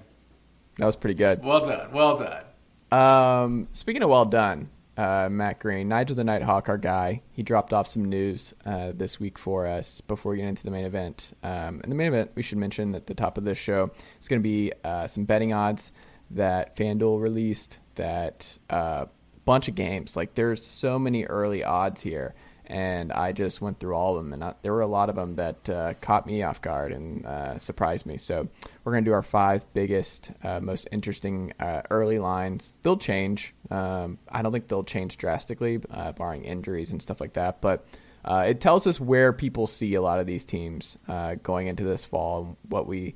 that 0.78 0.86
was 0.86 0.96
pretty 0.96 1.16
good. 1.16 1.44
Well 1.44 1.66
done, 1.66 1.92
well 1.92 2.20
done. 2.20 2.44
Um, 2.92 3.68
speaking 3.72 4.04
of 4.04 4.10
well 4.10 4.26
done, 4.26 4.70
uh, 4.98 5.28
Matt 5.30 5.60
Green, 5.60 5.88
Nigel 5.88 6.16
the 6.16 6.24
Nighthawk, 6.24 6.70
our 6.70 6.78
guy, 6.78 7.22
he 7.32 7.44
dropped 7.44 7.74
off 7.74 7.88
some 7.88 8.06
news 8.06 8.54
uh, 8.66 8.92
this 8.94 9.20
week 9.20 9.38
for 9.38 9.68
us 9.68 10.02
before 10.02 10.32
we 10.32 10.38
get 10.38 10.48
into 10.48 10.64
the 10.64 10.72
main 10.72 10.86
event. 10.86 11.34
Um, 11.44 11.82
and 11.84 11.92
the 11.92 11.96
main 11.96 12.08
event, 12.08 12.32
we 12.36 12.44
should 12.44 12.58
mention 12.58 12.96
at 12.96 13.08
the 13.08 13.14
top 13.14 13.38
of 13.38 13.44
this 13.44 13.58
show, 13.58 13.92
is 14.22 14.28
going 14.28 14.42
to 14.42 14.48
be 14.48 14.72
uh, 14.84 15.08
some 15.08 15.26
betting 15.26 15.54
odds 15.54 15.92
that 16.32 16.76
FanDuel 16.76 17.22
released. 17.22 17.80
That 17.96 18.58
uh, 18.70 19.06
bunch 19.46 19.70
of 19.70 19.76
games, 19.76 20.18
like 20.18 20.36
there's 20.36 20.66
so 20.66 21.00
many 21.00 21.24
early 21.24 21.64
odds 21.64 22.02
here 22.02 22.36
and 22.68 23.12
I 23.12 23.32
just 23.32 23.62
went 23.62 23.80
through 23.80 23.96
all 23.96 24.18
of 24.18 24.24
them, 24.24 24.34
and 24.34 24.44
I, 24.44 24.54
there 24.62 24.74
were 24.74 24.82
a 24.82 24.88
lot 24.88 25.10
of 25.10 25.16
them 25.16 25.36
that 25.36 25.70
uh, 25.70 25.94
caught 26.02 26.26
me 26.26 26.44
off 26.44 26.62
guard 26.62 26.92
and 26.92 27.26
uh, 27.26 27.60
surprised 27.60 28.06
me. 28.06 28.18
So 28.18 28.48
we're 28.84 28.92
going 28.92 29.04
to 29.04 29.10
do 29.10 29.14
our 29.14 29.24
five 29.24 29.66
biggest, 29.74 30.32
uh, 30.44 30.60
most 30.60 30.88
interesting 30.92 31.54
uh, 31.60 31.82
early 31.90 32.20
lines. 32.20 32.74
They'll 32.82 32.98
change. 32.98 33.54
Um, 33.70 34.18
I 34.30 34.42
don't 34.42 34.52
think 34.52 34.68
they'll 34.68 34.84
change 34.84 35.18
drastically, 35.18 35.82
uh, 35.92 36.12
barring 36.14 36.46
injuries 36.46 36.92
and 36.92 37.02
stuff 37.02 37.22
like 37.22 37.34
that. 37.34 37.62
But 37.62 37.86
uh, 38.24 38.46
it 38.48 38.62
tells 38.62 38.88
us 38.88 39.00
where 39.00 39.34
people 39.34 39.68
see 39.68 39.96
a 39.96 40.02
lot 40.02 40.20
of 40.20 40.26
these 40.26 40.46
teams 40.46 40.98
going 41.44 41.68
into 41.68 41.84
this 41.84 42.04
fall, 42.04 42.46
and 42.46 42.58
what 42.70 42.88
we 42.88 43.16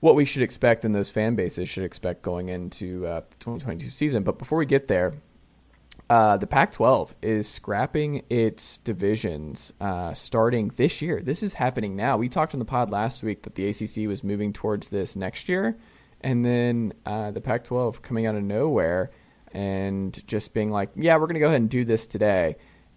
what 0.00 0.14
we 0.14 0.24
should 0.24 0.42
expect, 0.42 0.84
and 0.84 0.94
those 0.94 1.08
fan 1.08 1.34
bases 1.34 1.68
should 1.68 1.84
expect 1.84 2.22
going 2.22 2.50
into 2.50 3.00
the 3.00 3.24
2022 3.40 3.90
season. 3.90 4.22
But 4.22 4.38
before 4.38 4.58
we 4.58 4.66
get 4.66 4.86
there 4.86 5.14
uh, 6.10 6.36
the 6.36 6.46
Pac 6.46 6.72
12 6.72 7.14
is 7.22 7.48
scrapping 7.48 8.22
its 8.28 8.78
divisions 8.78 9.72
uh, 9.80 10.12
starting 10.12 10.70
this 10.76 11.00
year. 11.00 11.22
This 11.22 11.42
is 11.42 11.54
happening 11.54 11.96
now. 11.96 12.18
We 12.18 12.28
talked 12.28 12.52
in 12.52 12.58
the 12.58 12.66
pod 12.66 12.90
last 12.90 13.22
week 13.22 13.42
that 13.42 13.54
the 13.54 13.68
ACC 13.68 14.06
was 14.08 14.22
moving 14.22 14.52
towards 14.52 14.88
this 14.88 15.16
next 15.16 15.48
year. 15.48 15.78
And 16.20 16.44
then 16.44 16.92
uh, 17.06 17.30
the 17.30 17.40
Pac 17.40 17.64
12 17.64 18.02
coming 18.02 18.26
out 18.26 18.34
of 18.34 18.42
nowhere 18.42 19.12
and 19.52 20.26
just 20.26 20.52
being 20.52 20.70
like, 20.70 20.90
yeah, 20.94 21.14
we're 21.16 21.26
going 21.26 21.34
to 21.34 21.40
go 21.40 21.46
ahead 21.46 21.60
and 21.60 21.70
do 21.70 21.84
this 21.84 22.06
today. 22.06 22.56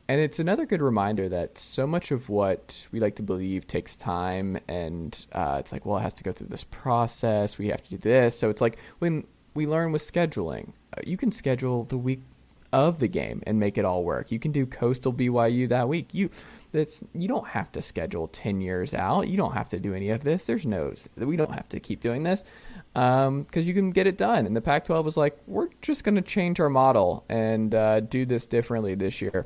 And 0.10 0.20
it's 0.20 0.40
another 0.40 0.66
good 0.66 0.82
reminder 0.82 1.30
that 1.30 1.58
so 1.58 1.86
much 1.86 2.12
of 2.12 2.30
what 2.30 2.88
we 2.92 3.00
like 3.00 3.16
to 3.18 3.24
believe 3.24 3.68
takes 3.68 3.96
time. 3.96 4.58
And 4.68 5.26
uh, 5.32 5.58
it's 5.60 5.72
like, 5.72 5.86
well, 5.86 5.98
it 5.98 6.02
has 6.02 6.14
to 6.16 6.24
go 6.24 6.32
through 6.32 6.48
this 6.48 6.64
process. 6.66 7.58
We 7.58 7.68
have 7.68 7.84
to 7.84 7.90
do 7.92 7.98
this. 7.98 8.38
So 8.38 8.50
it's 8.50 8.62
like 8.62 8.78
when 9.00 9.26
we 9.54 9.68
learn 9.68 9.92
with 9.92 10.10
scheduling, 10.10 10.72
uh, 10.98 11.02
you 11.06 11.18
can 11.18 11.32
schedule 11.32 11.84
the 11.86 11.98
week 11.98 12.22
of 12.74 13.00
the 13.00 13.08
game 13.08 13.42
and 13.48 13.60
make 13.60 13.78
it 13.78 13.86
all 13.86 14.04
work. 14.04 14.32
You 14.32 14.40
can 14.40 14.52
do 14.52 14.66
Coastal 14.66 15.14
BYU 15.14 15.70
that 15.70 15.88
week. 15.88 16.10
You 16.12 16.30
that's 16.72 17.02
you 17.14 17.28
don't 17.28 17.48
have 17.48 17.72
to 17.74 17.82
schedule 17.82 18.28
10 18.28 18.62
years 18.62 18.94
out. 18.94 19.28
You 19.28 19.38
don't 19.38 19.54
have 19.54 19.70
to 19.70 19.80
do 19.80 19.94
any 19.94 20.10
of 20.10 20.24
this. 20.24 20.46
There's 20.46 20.66
no 20.66 20.94
we 21.16 21.38
don't 21.38 21.54
have 21.54 21.70
to 21.70 21.80
keep 21.80 22.02
doing 22.02 22.24
this 22.24 22.44
because 22.94 23.28
um, 23.28 23.46
you 23.54 23.74
can 23.74 23.92
get 23.92 24.08
it 24.08 24.18
done. 24.18 24.46
And 24.46 24.56
the 24.56 24.62
Pac-12 24.62 25.04
was 25.04 25.18
like, 25.18 25.38
we're 25.46 25.70
just 25.82 26.04
going 26.04 26.16
to 26.16 26.22
change 26.22 26.60
our 26.60 26.70
model 26.70 27.24
and 27.30 27.74
uh, 27.74 28.00
do 28.00 28.26
this 28.26 28.46
differently 28.46 28.96
this 28.96 29.22
year. 29.22 29.46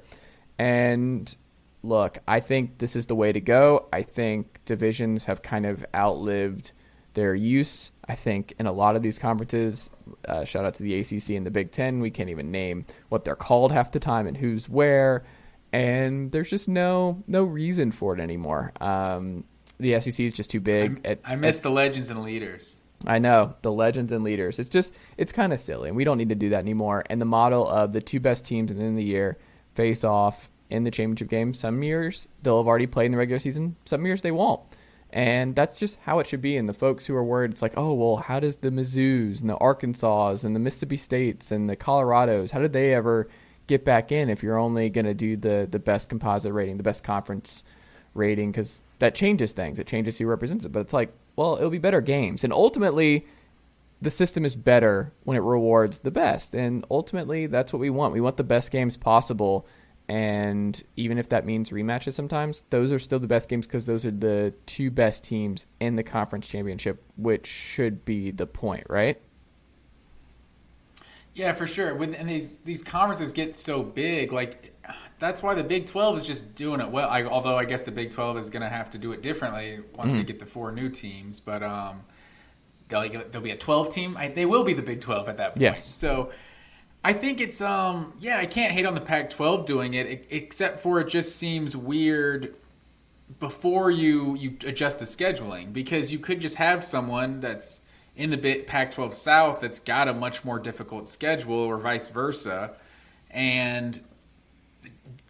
And 0.58 1.36
look, 1.84 2.20
I 2.28 2.40
think 2.40 2.78
this 2.78 2.96
is 2.96 3.08
the 3.08 3.16
way 3.16 3.32
to 3.32 3.42
go. 3.42 3.88
I 3.92 4.04
think 4.04 4.62
divisions 4.66 5.26
have 5.26 5.42
kind 5.42 5.66
of 5.66 5.86
outlived 5.94 6.72
their 7.14 7.36
use. 7.36 7.92
I 8.08 8.16
think 8.16 8.54
in 8.60 8.66
a 8.66 8.72
lot 8.72 8.96
of 8.96 9.02
these 9.02 9.20
conferences, 9.20 9.90
uh, 10.28 10.44
shout 10.44 10.66
out 10.66 10.76
to 10.76 10.84
the 10.84 11.00
ACC 11.00 11.32
and 11.32 11.46
the 11.46 11.52
Big 11.52 11.72
Ten, 11.72 12.00
we 12.00 12.12
can't 12.12 12.30
even 12.30 12.52
name 12.52 12.86
what 13.10 13.24
they're 13.24 13.36
called 13.36 13.72
half 13.72 13.92
the 13.92 14.00
time 14.00 14.28
and 14.28 14.36
who's 14.36 14.68
where, 14.68 15.24
and 15.72 16.32
there's 16.32 16.50
just 16.50 16.68
no 16.68 17.24
no 17.28 17.44
reason 17.44 17.92
for 17.92 18.14
it 18.14 18.20
anymore. 18.20 18.72
Um, 18.82 19.44
the 19.80 20.00
SEC 20.00 20.20
is 20.20 20.34
just 20.34 20.50
too 20.50 20.60
big. 20.60 21.02
I, 21.06 21.10
at, 21.10 21.20
I 21.26 21.36
miss 21.36 21.58
at, 21.58 21.64
the 21.64 21.72
legends 21.72 22.10
and 22.10 22.22
leaders. 22.24 22.80
I 23.06 23.20
know 23.20 23.56
the 23.64 23.72
legends 23.72 24.12
and 24.12 24.24
leaders. 24.24 24.60
It's 24.60 24.70
just 24.70 24.94
it's 25.18 25.32
kind 25.32 25.54
of 25.54 25.60
silly, 25.60 25.90
and 25.90 25.98
we 25.98 26.04
don't 26.04 26.18
need 26.18 26.30
to 26.30 26.36
do 26.36 26.50
that 26.50 26.60
anymore. 26.60 27.04
And 27.10 27.20
the 27.20 27.26
model 27.26 27.68
of 27.68 27.94
the 27.94 28.02
two 28.02 28.20
best 28.20 28.46
teams 28.46 28.72
at 28.72 28.78
the 28.78 28.84
end 28.84 28.92
of 28.92 28.98
the 28.98 29.04
year 29.04 29.38
face 29.76 30.04
off 30.04 30.50
in 30.70 30.84
the 30.84 30.92
championship 30.92 31.30
game. 31.30 31.54
Some 31.54 31.84
years 31.84 32.28
they'll 32.44 32.58
have 32.58 32.68
already 32.68 32.88
played 32.88 33.08
in 33.08 33.12
the 33.12 33.18
regular 33.18 33.40
season. 33.40 33.76
Some 33.86 34.06
years 34.06 34.22
they 34.22 34.32
won't. 34.32 34.62
And 35.14 35.56
that's 35.56 35.78
just 35.78 35.98
how 36.02 36.20
it 36.20 36.28
should 36.28 36.42
be. 36.42 36.56
And 36.58 36.70
the 36.70 36.74
folks 36.74 37.06
who 37.06 37.16
are 37.16 37.24
worried, 37.24 37.52
it's 37.52 37.62
like, 37.62 37.74
oh, 37.76 37.94
well, 37.94 38.18
how 38.18 38.40
does 38.40 38.58
the 38.58 38.70
Mizzou's 38.70 39.42
and 39.42 39.50
the 39.50 39.58
Arkansas 39.58 40.38
and 40.44 40.56
the 40.56 40.60
Mississippi 40.60 40.98
States 40.98 41.52
and 41.52 41.70
the 41.70 41.76
Colorados, 41.76 42.52
how 42.52 42.60
did 42.60 42.74
they 42.74 42.94
ever 42.94 43.30
get 43.68 43.84
back 43.84 44.12
in 44.12 44.30
if 44.30 44.42
you're 44.42 44.58
only 44.58 44.90
going 44.90 45.06
to 45.06 45.14
do 45.14 45.36
the, 45.36 45.68
the 45.70 45.80
best 45.80 46.10
composite 46.10 46.54
rating, 46.54 46.78
the 46.78 46.84
best 46.84 47.04
conference 47.04 47.64
rating? 48.14 48.52
Because 48.52 48.82
that 49.00 49.14
changes 49.14 49.52
things. 49.52 49.80
It 49.80 49.88
changes 49.88 50.18
who 50.18 50.28
represents 50.28 50.64
it. 50.64 50.72
But 50.72 50.82
it's 50.82 50.94
like, 50.94 51.12
well, 51.36 51.58
it'll 51.58 51.70
be 51.70 51.78
better 51.78 52.02
games. 52.02 52.46
And 52.46 52.54
ultimately, 52.54 53.26
the 54.02 54.10
system 54.10 54.46
is 54.46 54.56
better 54.56 55.12
when 55.26 55.36
it 55.36 55.42
rewards 55.42 56.00
the 56.00 56.12
best. 56.12 56.56
And 56.56 56.86
ultimately, 56.90 57.48
that's 57.48 57.74
what 57.74 57.80
we 57.80 57.90
want. 57.90 58.14
We 58.14 58.22
want 58.22 58.38
the 58.38 58.44
best 58.44 58.72
games 58.72 58.96
possible 58.96 59.68
and 60.12 60.84
even 60.98 61.18
if 61.18 61.30
that 61.30 61.46
means 61.46 61.70
rematches 61.70 62.16
sometimes, 62.16 62.64
those 62.70 62.92
are 62.92 63.00
still 63.00 63.20
the 63.20 63.28
best 63.28 63.48
games 63.48 63.66
because 63.66 63.86
those 63.86 64.04
are 64.04 64.12
the 64.12 64.54
two 64.66 64.92
best 64.92 65.24
teams 65.24 65.66
in 65.80 65.96
the 65.96 66.04
conference 66.04 66.50
championship, 66.50 67.02
which 67.16 67.48
should 67.48 68.04
be 68.04 68.30
the 68.30 68.46
point, 68.46 68.88
right? 68.90 69.22
Yeah, 71.34 71.54
for 71.54 71.66
sure. 71.66 71.96
With 71.96 72.14
and 72.20 72.28
these 72.28 72.58
these 72.60 72.84
conferences 72.84 73.32
get 73.32 73.56
so 73.56 73.84
big, 73.84 74.34
like 74.34 74.78
that's 75.18 75.42
why 75.42 75.56
the 75.56 75.64
Big 75.64 75.86
Twelve 75.86 76.18
is 76.18 76.28
just 76.28 76.56
doing 76.56 76.82
it 76.82 76.92
well. 76.92 77.10
I, 77.10 77.24
although 77.24 77.58
I 77.58 77.64
guess 77.64 77.84
the 77.84 77.94
Big 77.94 78.10
Twelve 78.10 78.38
is 78.38 78.50
going 78.50 78.64
to 78.64 78.70
have 78.70 78.90
to 78.90 78.98
do 78.98 79.14
it 79.14 79.22
differently 79.22 79.80
once 79.96 80.10
mm-hmm. 80.10 80.18
they 80.18 80.24
get 80.26 80.40
the 80.40 80.46
four 80.46 80.74
new 80.74 80.90
teams, 80.90 81.40
but 81.40 81.64
um, 81.64 82.04
they'll 82.90 83.08
there'll 83.08 83.40
be 83.40 83.52
a 83.52 83.58
twelve 83.58 83.94
team. 83.94 84.18
I, 84.18 84.28
they 84.28 84.46
will 84.46 84.66
be 84.66 84.74
the 84.74 84.82
Big 84.82 85.00
Twelve 85.00 85.30
at 85.30 85.38
that 85.38 85.54
point. 85.54 85.62
Yes. 85.62 85.86
So 85.86 86.32
I 87.04 87.14
think 87.14 87.42
it's 87.42 87.62
um 87.62 88.14
yeah 88.20 88.38
I 88.38 88.46
can't 88.46 88.74
hate 88.74 88.86
on 88.86 88.96
the 88.96 89.02
Pac-12 89.02 89.66
doing 89.66 89.94
it 89.94 90.26
except 90.30 90.80
for 90.80 91.00
it 91.00 91.08
just 91.08 91.36
seems 91.36 91.76
weird 91.76 92.56
before 93.40 93.90
you 93.90 94.36
you 94.36 94.58
adjust 94.66 95.00
the 95.00 95.06
scheduling 95.06 95.74
because 95.74 96.12
you 96.12 96.20
could 96.20 96.40
just 96.40 96.58
have 96.58 96.84
someone 96.84 97.40
that's 97.40 97.82
in 98.16 98.30
the 98.30 98.38
bit 98.38 98.68
Pac-12 98.68 99.14
South 99.14 99.62
that's 99.62 99.80
got 99.80 100.08
a 100.08 100.14
much 100.14 100.46
more 100.46 100.60
difficult 100.60 101.08
schedule 101.08 101.56
or 101.56 101.78
vice 101.78 102.10
versa 102.10 102.74
and 103.32 104.02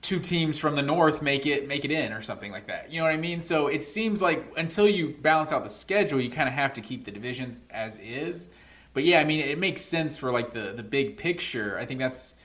two 0.02 0.20
teams 0.20 0.58
from 0.58 0.76
the 0.76 0.82
north 0.82 1.22
make 1.22 1.46
it 1.46 1.68
make 1.68 1.86
it 1.86 1.92
in 1.92 2.12
or 2.12 2.22
something 2.22 2.52
like 2.52 2.68
that. 2.68 2.92
You 2.92 3.00
know 3.00 3.06
what 3.06 3.14
I 3.14 3.18
mean? 3.18 3.40
So 3.40 3.68
it 3.68 3.84
seems 3.84 4.22
like 4.22 4.52
until 4.58 4.88
you 4.88 5.16
balance 5.22 5.54
out 5.54 5.64
the 5.64 5.70
schedule, 5.70 6.20
you 6.20 6.30
kind 6.30 6.50
of 6.50 6.56
have 6.56 6.74
to 6.74 6.82
keep 6.82 7.06
the 7.06 7.12
divisions 7.12 7.64
as 7.70 7.98
is 7.98 8.50
but 8.94 9.04
yeah, 9.04 9.20
I 9.20 9.24
mean, 9.24 9.40
it 9.40 9.58
makes 9.58 9.82
sense 9.82 10.18
for 10.18 10.32
like 10.32 10.54
the 10.54 10.74
the 10.76 10.84
big 10.84 11.18
picture. 11.18 11.78
I 11.78 11.86
think 11.86 12.00
that's 12.00 12.36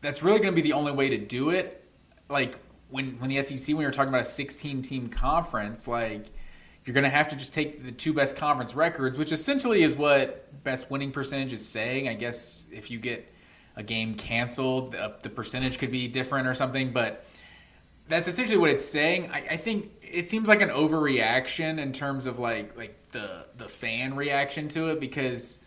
that's 0.00 0.22
really 0.22 0.38
going 0.38 0.52
to 0.52 0.56
be 0.56 0.62
the 0.62 0.74
only 0.74 0.92
way 0.92 1.10
to 1.10 1.18
do 1.18 1.50
it. 1.50 1.84
Like 2.28 2.58
when 2.90 3.18
when 3.18 3.30
the 3.30 3.42
SEC, 3.42 3.74
when 3.74 3.82
you're 3.82 3.90
talking 3.90 4.10
about 4.10 4.22
a 4.22 4.24
16 4.24 4.82
team 4.82 5.08
conference, 5.08 5.88
like 5.88 6.26
you're 6.84 6.94
going 6.94 7.04
to 7.04 7.10
have 7.10 7.28
to 7.28 7.36
just 7.36 7.54
take 7.54 7.84
the 7.84 7.92
two 7.92 8.12
best 8.12 8.36
conference 8.36 8.74
records, 8.74 9.16
which 9.16 9.32
essentially 9.32 9.82
is 9.82 9.96
what 9.96 10.64
best 10.64 10.90
winning 10.90 11.12
percentage 11.12 11.52
is 11.52 11.66
saying. 11.66 12.08
I 12.08 12.14
guess 12.14 12.66
if 12.72 12.90
you 12.90 12.98
get 12.98 13.32
a 13.76 13.82
game 13.82 14.14
canceled, 14.14 14.92
the, 14.92 15.14
the 15.22 15.30
percentage 15.30 15.78
could 15.78 15.92
be 15.92 16.08
different 16.08 16.46
or 16.46 16.54
something, 16.54 16.92
but 16.92 17.24
that's 18.08 18.28
essentially 18.28 18.58
what 18.58 18.70
it's 18.70 18.84
saying. 18.84 19.30
I, 19.30 19.46
I 19.52 19.56
think 19.56 19.90
it 20.02 20.28
seems 20.28 20.48
like 20.48 20.60
an 20.60 20.68
overreaction 20.68 21.78
in 21.78 21.92
terms 21.92 22.26
of 22.26 22.38
like 22.38 22.76
like 22.76 23.10
the 23.12 23.46
the 23.56 23.68
fan 23.68 24.16
reaction 24.16 24.68
to 24.68 24.90
it 24.90 25.00
because 25.00 25.61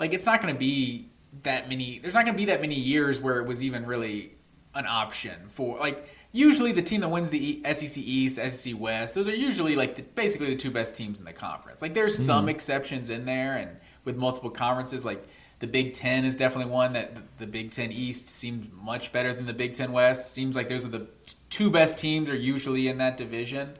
like 0.00 0.12
it's 0.12 0.26
not 0.26 0.42
going 0.42 0.52
to 0.52 0.58
be 0.58 1.10
that 1.44 1.68
many. 1.68 2.00
There's 2.00 2.14
not 2.14 2.24
going 2.24 2.34
to 2.34 2.38
be 2.38 2.46
that 2.46 2.60
many 2.60 2.74
years 2.74 3.20
where 3.20 3.38
it 3.38 3.46
was 3.46 3.62
even 3.62 3.86
really 3.86 4.32
an 4.74 4.86
option 4.86 5.48
for 5.48 5.78
like 5.78 6.08
usually 6.32 6.72
the 6.72 6.82
team 6.82 7.00
that 7.00 7.08
wins 7.08 7.30
the 7.30 7.60
SEC 7.72 7.98
East, 7.98 8.36
SEC 8.36 8.78
West, 8.78 9.14
those 9.14 9.28
are 9.28 9.34
usually 9.34 9.74
like 9.76 9.96
the, 9.96 10.02
basically 10.02 10.48
the 10.48 10.56
two 10.56 10.70
best 10.70 10.96
teams 10.96 11.18
in 11.18 11.24
the 11.24 11.32
conference. 11.32 11.82
Like 11.82 11.94
there's 11.94 12.14
mm-hmm. 12.14 12.24
some 12.24 12.48
exceptions 12.48 13.10
in 13.10 13.24
there, 13.24 13.56
and 13.56 13.76
with 14.04 14.16
multiple 14.16 14.50
conferences, 14.50 15.04
like 15.04 15.26
the 15.58 15.66
Big 15.66 15.92
Ten 15.92 16.24
is 16.24 16.34
definitely 16.34 16.72
one 16.72 16.94
that 16.94 17.16
the 17.38 17.46
Big 17.46 17.70
Ten 17.70 17.92
East 17.92 18.28
seems 18.28 18.66
much 18.72 19.12
better 19.12 19.34
than 19.34 19.46
the 19.46 19.54
Big 19.54 19.74
Ten 19.74 19.92
West. 19.92 20.32
Seems 20.32 20.56
like 20.56 20.68
those 20.68 20.86
are 20.86 20.90
the 20.90 21.06
two 21.50 21.70
best 21.70 21.98
teams 21.98 22.30
are 22.30 22.36
usually 22.36 22.88
in 22.88 22.98
that 22.98 23.16
division. 23.16 23.76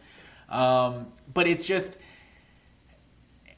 Um, 0.49 1.12
but 1.33 1.47
it's 1.47 1.67
just 1.67 1.97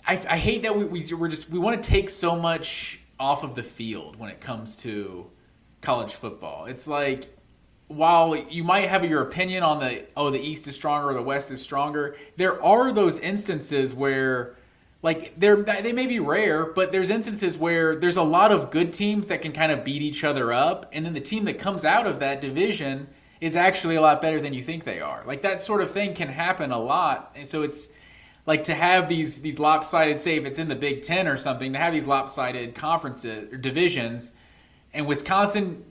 I, 0.07 0.15
I 0.29 0.37
hate 0.37 0.63
that 0.63 0.77
we, 0.77 0.85
we 0.85 1.15
we're 1.15 1.29
just 1.29 1.51
we 1.51 1.59
want 1.59 1.83
to 1.83 1.89
take 1.89 2.09
so 2.09 2.37
much 2.37 3.01
off 3.19 3.45
of 3.45 3.55
the 3.55 3.63
field 3.63 4.17
when 4.17 4.31
it 4.31 4.41
comes 4.41 4.77
to 4.77 5.31
college 5.81 6.15
football. 6.15 6.65
It's 6.67 6.89
like 6.89 7.37
while 7.89 8.35
you 8.37 8.65
might 8.65 8.89
have 8.89 9.05
your 9.05 9.23
opinion 9.23 9.63
on 9.63 9.81
the 9.81 10.07
oh 10.17 10.31
the 10.31 10.41
East 10.41 10.67
is 10.67 10.75
stronger 10.75 11.11
or 11.11 11.15
the 11.15 11.23
West 11.23 11.51
is 11.51 11.63
stronger, 11.63 12.17
there 12.37 12.63
are 12.63 12.93
those 12.93 13.19
instances 13.19 13.95
where 13.95 14.57
like 15.03 15.39
they're 15.39 15.57
they 15.57 15.93
may 15.93 16.07
be 16.07 16.21
rare, 16.21 16.67
but 16.67 16.93
there's 16.93 17.11
instances 17.11 17.59
where 17.59 17.97
there's 17.97 18.17
a 18.17 18.23
lot 18.23 18.53
of 18.53 18.71
good 18.71 18.93
teams 18.93 19.27
that 19.29 19.43
can 19.43 19.53
kind 19.53 19.73
of 19.73 19.85
beat 19.85 20.03
each 20.03 20.25
other 20.25 20.53
up, 20.53 20.89
and 20.93 21.05
then 21.05 21.13
the 21.13 21.21
team 21.21 21.45
that 21.45 21.59
comes 21.59 21.85
out 21.85 22.07
of 22.07 22.19
that 22.21 22.41
division 22.41 23.09
is 23.41 23.57
actually 23.57 23.97
a 23.97 24.01
lot 24.01 24.23
better 24.23 24.41
than 24.41 24.55
you 24.55 24.63
think 24.63 24.85
they 24.85 25.01
are. 25.01 25.25
Like 25.27 25.43
that 25.43 25.61
sort 25.61 25.83
of 25.83 25.91
thing 25.91 26.15
can 26.15 26.29
happen 26.29 26.71
a 26.71 26.79
lot, 26.79 27.33
and 27.35 27.49
so 27.49 27.63
it's 27.63 27.89
like 28.47 28.65
to 28.65 28.75
have 28.75 29.09
these 29.09 29.41
these 29.41 29.59
lopsided 29.59 30.21
say 30.21 30.37
if 30.37 30.45
it's 30.45 30.59
in 30.59 30.69
the 30.69 30.77
Big 30.77 31.03
Ten 31.03 31.29
or 31.29 31.37
something 31.37 31.73
to 31.73 31.79
have 31.79 31.93
these 31.93 32.07
lopsided 32.07 32.75
conferences 32.75 33.53
or 33.53 33.57
divisions, 33.57 34.33
and 34.93 35.07
Wisconsin 35.07 35.85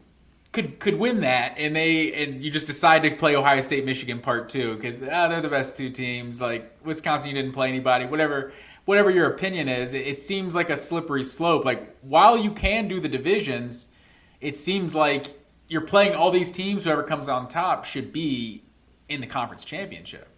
could 0.51 0.79
could 0.79 1.00
win 1.00 1.22
that, 1.22 1.55
and 1.58 1.75
they 1.75 2.13
and 2.13 2.43
you 2.43 2.51
just 2.51 2.67
decide 2.67 3.03
to 3.03 3.15
play 3.15 3.36
Ohio 3.36 3.62
State 3.62 3.86
Michigan 3.86 4.20
part 4.20 4.50
two 4.50 4.75
because 4.75 5.01
ah, 5.01 5.27
they're 5.27 5.41
the 5.41 5.50
best 5.50 5.77
two 5.77 5.89
teams. 5.89 6.41
Like 6.41 6.77
Wisconsin, 6.84 7.29
you 7.29 7.36
didn't 7.36 7.53
play 7.53 7.70
anybody. 7.70 8.05
Whatever 8.05 8.51
whatever 8.86 9.10
your 9.10 9.27
opinion 9.27 9.70
is, 9.70 9.93
it, 9.93 10.05
it 10.05 10.22
seems 10.22 10.53
like 10.53 10.70
a 10.70 10.75
slippery 10.77 11.24
slope. 11.24 11.63
Like 11.63 11.96
while 12.01 12.38
you 12.38 12.51
can 12.51 12.88
do 12.88 13.00
the 13.00 13.08
divisions, 13.08 13.88
it 14.41 14.58
seems 14.58 14.93
like 14.93 15.39
you're 15.70 15.81
playing 15.81 16.15
all 16.15 16.31
these 16.31 16.51
teams. 16.51 16.84
Whoever 16.84 17.03
comes 17.03 17.29
on 17.29 17.48
top 17.48 17.86
should 17.86 18.12
be 18.12 18.63
in 19.08 19.22
the 19.22 19.27
conference 19.27 19.63
championship. 19.63 20.31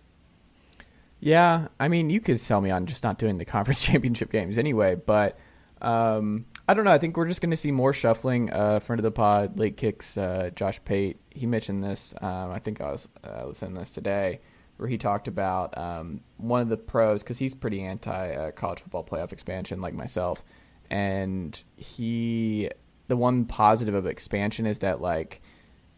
Yeah, 1.24 1.70
I 1.80 1.88
mean, 1.88 2.10
you 2.10 2.20
could 2.20 2.38
sell 2.38 2.60
me 2.60 2.70
on 2.70 2.86
just 2.86 3.02
not 3.02 3.18
doing 3.18 3.38
the 3.38 3.46
conference 3.56 3.80
championship 3.80 4.30
games 4.30 4.58
anyway, 4.58 4.96
but 4.96 5.40
um, 5.82 6.46
I 6.68 6.74
don't 6.74 6.84
know. 6.84 6.92
I 6.92 6.98
think 6.98 7.16
we're 7.16 7.30
just 7.30 7.40
going 7.40 7.52
to 7.52 7.58
see 7.58 7.72
more 7.72 7.94
shuffling. 7.94 8.52
Uh, 8.52 8.82
friend 8.82 9.00
of 9.00 9.04
the 9.04 9.12
pod, 9.12 9.58
late 9.58 9.78
kicks, 9.78 10.18
uh, 10.18 10.50
Josh 10.54 10.82
Pate. 10.84 11.18
He 11.30 11.46
mentioned 11.46 11.82
this. 11.82 12.14
Um, 12.22 12.52
I 12.52 12.60
think 12.60 12.82
I 12.82 12.92
was 12.92 13.08
uh, 13.24 13.46
listening 13.48 13.76
to 13.76 13.80
this 13.80 13.90
today, 13.90 14.42
where 14.76 14.90
he 14.90 14.98
talked 14.98 15.30
about 15.30 15.78
um, 15.78 16.20
one 16.36 16.60
of 16.60 16.68
the 16.68 16.76
pros 16.76 17.24
because 17.24 17.38
he's 17.38 17.54
pretty 17.54 17.82
anti 17.84 18.34
uh, 18.34 18.52
college 18.52 18.82
football 18.82 19.06
playoff 19.06 19.32
expansion, 19.32 19.80
like 19.80 19.94
myself, 19.94 20.44
and 20.90 21.64
he 21.78 22.70
the 23.08 23.16
one 23.16 23.46
positive 23.46 23.96
of 23.96 24.08
expansion 24.08 24.66
is 24.66 24.80
that 24.80 25.00
like 25.00 25.42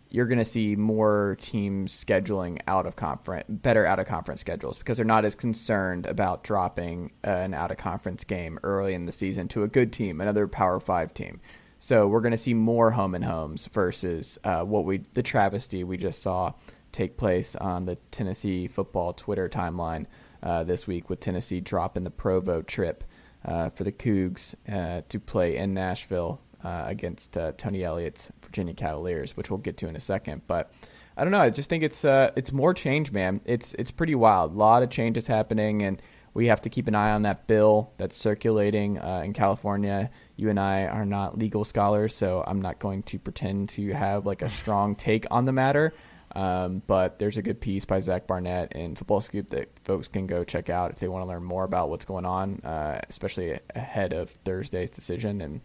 you're 0.09 0.27
going 0.27 0.39
to 0.39 0.45
see 0.45 0.75
more 0.75 1.37
teams 1.41 1.93
scheduling 1.93 2.59
out 2.67 2.85
of 2.85 2.95
conference, 2.95 3.45
better 3.49 3.85
out 3.85 3.99
of 3.99 4.07
conference 4.07 4.41
schedules 4.41 4.77
because 4.77 4.97
they're 4.97 5.05
not 5.05 5.25
as 5.25 5.35
concerned 5.35 6.05
about 6.05 6.43
dropping 6.43 7.11
an 7.23 7.53
out 7.53 7.71
of 7.71 7.77
conference 7.77 8.23
game 8.23 8.59
early 8.63 8.93
in 8.93 9.05
the 9.05 9.11
season 9.11 9.47
to 9.49 9.63
a 9.63 9.67
good 9.67 9.91
team, 9.91 10.21
another 10.21 10.47
Power 10.47 10.79
Five 10.79 11.13
team. 11.13 11.39
So 11.79 12.07
we're 12.07 12.21
going 12.21 12.31
to 12.31 12.37
see 12.37 12.53
more 12.53 12.91
home 12.91 13.15
and 13.15 13.23
homes 13.23 13.67
versus 13.67 14.39
uh, 14.43 14.61
what 14.61 14.85
we 14.85 15.03
the 15.13 15.23
travesty 15.23 15.83
we 15.83 15.97
just 15.97 16.21
saw 16.21 16.53
take 16.91 17.17
place 17.17 17.55
on 17.57 17.85
the 17.85 17.97
Tennessee 18.11 18.67
football 18.67 19.11
Twitter 19.13 19.49
timeline 19.49 20.05
uh, 20.41 20.63
this 20.63 20.87
week 20.87 21.09
with 21.09 21.19
Tennessee 21.19 21.59
dropping 21.59 22.05
the 22.05 22.09
Provo 22.09 22.61
trip 22.61 23.03
uh, 23.43 23.69
for 23.69 23.83
the 23.83 23.91
Cougs 23.91 24.55
uh, 24.71 25.01
to 25.09 25.19
play 25.19 25.57
in 25.57 25.73
Nashville 25.73 26.39
uh, 26.63 26.85
against 26.87 27.37
uh, 27.37 27.51
Tony 27.57 27.83
Elliott's 27.83 28.31
Virginia 28.55 28.73
Cavaliers, 28.73 29.35
which 29.35 29.49
we'll 29.49 29.59
get 29.59 29.75
to 29.77 29.87
in 29.89 29.97
a 29.97 29.99
second. 29.99 30.41
But 30.47 30.71
I 31.17 31.23
don't 31.23 31.31
know. 31.31 31.41
I 31.41 31.49
just 31.49 31.69
think 31.69 31.83
it's 31.83 32.05
uh, 32.05 32.31
it's 32.37 32.53
more 32.53 32.73
change, 32.73 33.11
man. 33.11 33.41
It's 33.43 33.73
it's 33.73 33.91
pretty 33.91 34.15
wild. 34.15 34.53
A 34.53 34.57
lot 34.57 34.81
of 34.81 34.89
changes 34.89 35.27
happening, 35.27 35.81
and 35.83 36.01
we 36.33 36.47
have 36.47 36.61
to 36.61 36.69
keep 36.69 36.87
an 36.87 36.95
eye 36.95 37.11
on 37.11 37.23
that 37.23 37.47
bill 37.47 37.91
that's 37.97 38.15
circulating 38.15 38.97
uh, 38.97 39.23
in 39.25 39.33
California. 39.33 40.09
You 40.37 40.49
and 40.49 40.57
I 40.59 40.85
are 40.85 41.05
not 41.05 41.37
legal 41.37 41.65
scholars, 41.65 42.15
so 42.15 42.45
I'm 42.47 42.61
not 42.61 42.79
going 42.79 43.03
to 43.03 43.19
pretend 43.19 43.69
to 43.69 43.93
have 43.93 44.25
like 44.25 44.41
a 44.41 44.49
strong 44.49 44.95
take 45.07 45.25
on 45.29 45.43
the 45.43 45.51
matter. 45.51 45.93
Um, 46.33 46.81
but 46.87 47.19
there's 47.19 47.37
a 47.37 47.41
good 47.41 47.59
piece 47.59 47.83
by 47.83 47.99
Zach 47.99 48.25
Barnett 48.25 48.73
in 48.73 48.95
Football 48.95 49.21
Scoop 49.21 49.49
that 49.49 49.69
folks 49.83 50.07
can 50.07 50.27
go 50.27 50.45
check 50.45 50.69
out 50.69 50.91
if 50.91 50.99
they 50.99 51.07
want 51.09 51.23
to 51.23 51.27
learn 51.27 51.43
more 51.43 51.65
about 51.65 51.89
what's 51.89 52.03
going 52.05 52.25
on, 52.25 52.59
uh, 52.63 52.99
especially 53.09 53.59
ahead 53.73 54.13
of 54.13 54.29
Thursday's 54.43 54.89
decision 54.89 55.41
and 55.41 55.61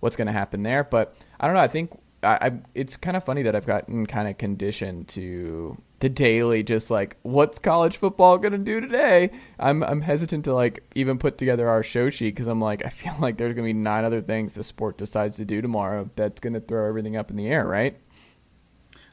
what's 0.00 0.16
going 0.16 0.26
to 0.26 0.32
happen 0.32 0.62
there. 0.62 0.82
But 0.84 1.16
I 1.38 1.46
don't 1.46 1.54
know. 1.54 1.62
I 1.62 1.68
think 1.68 1.92
I, 2.22 2.48
I 2.48 2.52
it's 2.74 2.96
kind 2.96 3.16
of 3.16 3.24
funny 3.24 3.42
that 3.42 3.54
I've 3.56 3.66
gotten 3.66 4.06
kind 4.06 4.28
of 4.28 4.38
conditioned 4.38 5.08
to 5.08 5.80
the 6.00 6.08
daily 6.08 6.62
just 6.62 6.90
like 6.90 7.16
what's 7.22 7.58
college 7.58 7.98
football 7.98 8.38
going 8.38 8.52
to 8.52 8.58
do 8.58 8.80
today 8.80 9.30
i'm 9.58 9.82
i'm 9.84 10.00
hesitant 10.00 10.46
to 10.46 10.54
like 10.54 10.82
even 10.94 11.18
put 11.18 11.36
together 11.36 11.68
our 11.68 11.82
show 11.82 12.08
sheet 12.08 12.34
cuz 12.34 12.46
i'm 12.46 12.60
like 12.60 12.84
i 12.86 12.88
feel 12.88 13.14
like 13.20 13.36
there's 13.36 13.54
going 13.54 13.68
to 13.68 13.74
be 13.74 13.78
nine 13.78 14.04
other 14.04 14.20
things 14.20 14.54
the 14.54 14.64
sport 14.64 14.98
decides 14.98 15.36
to 15.36 15.44
do 15.44 15.60
tomorrow 15.60 16.08
that's 16.16 16.40
going 16.40 16.54
to 16.54 16.60
throw 16.60 16.88
everything 16.88 17.16
up 17.16 17.30
in 17.30 17.36
the 17.36 17.46
air 17.46 17.66
right 17.66 17.98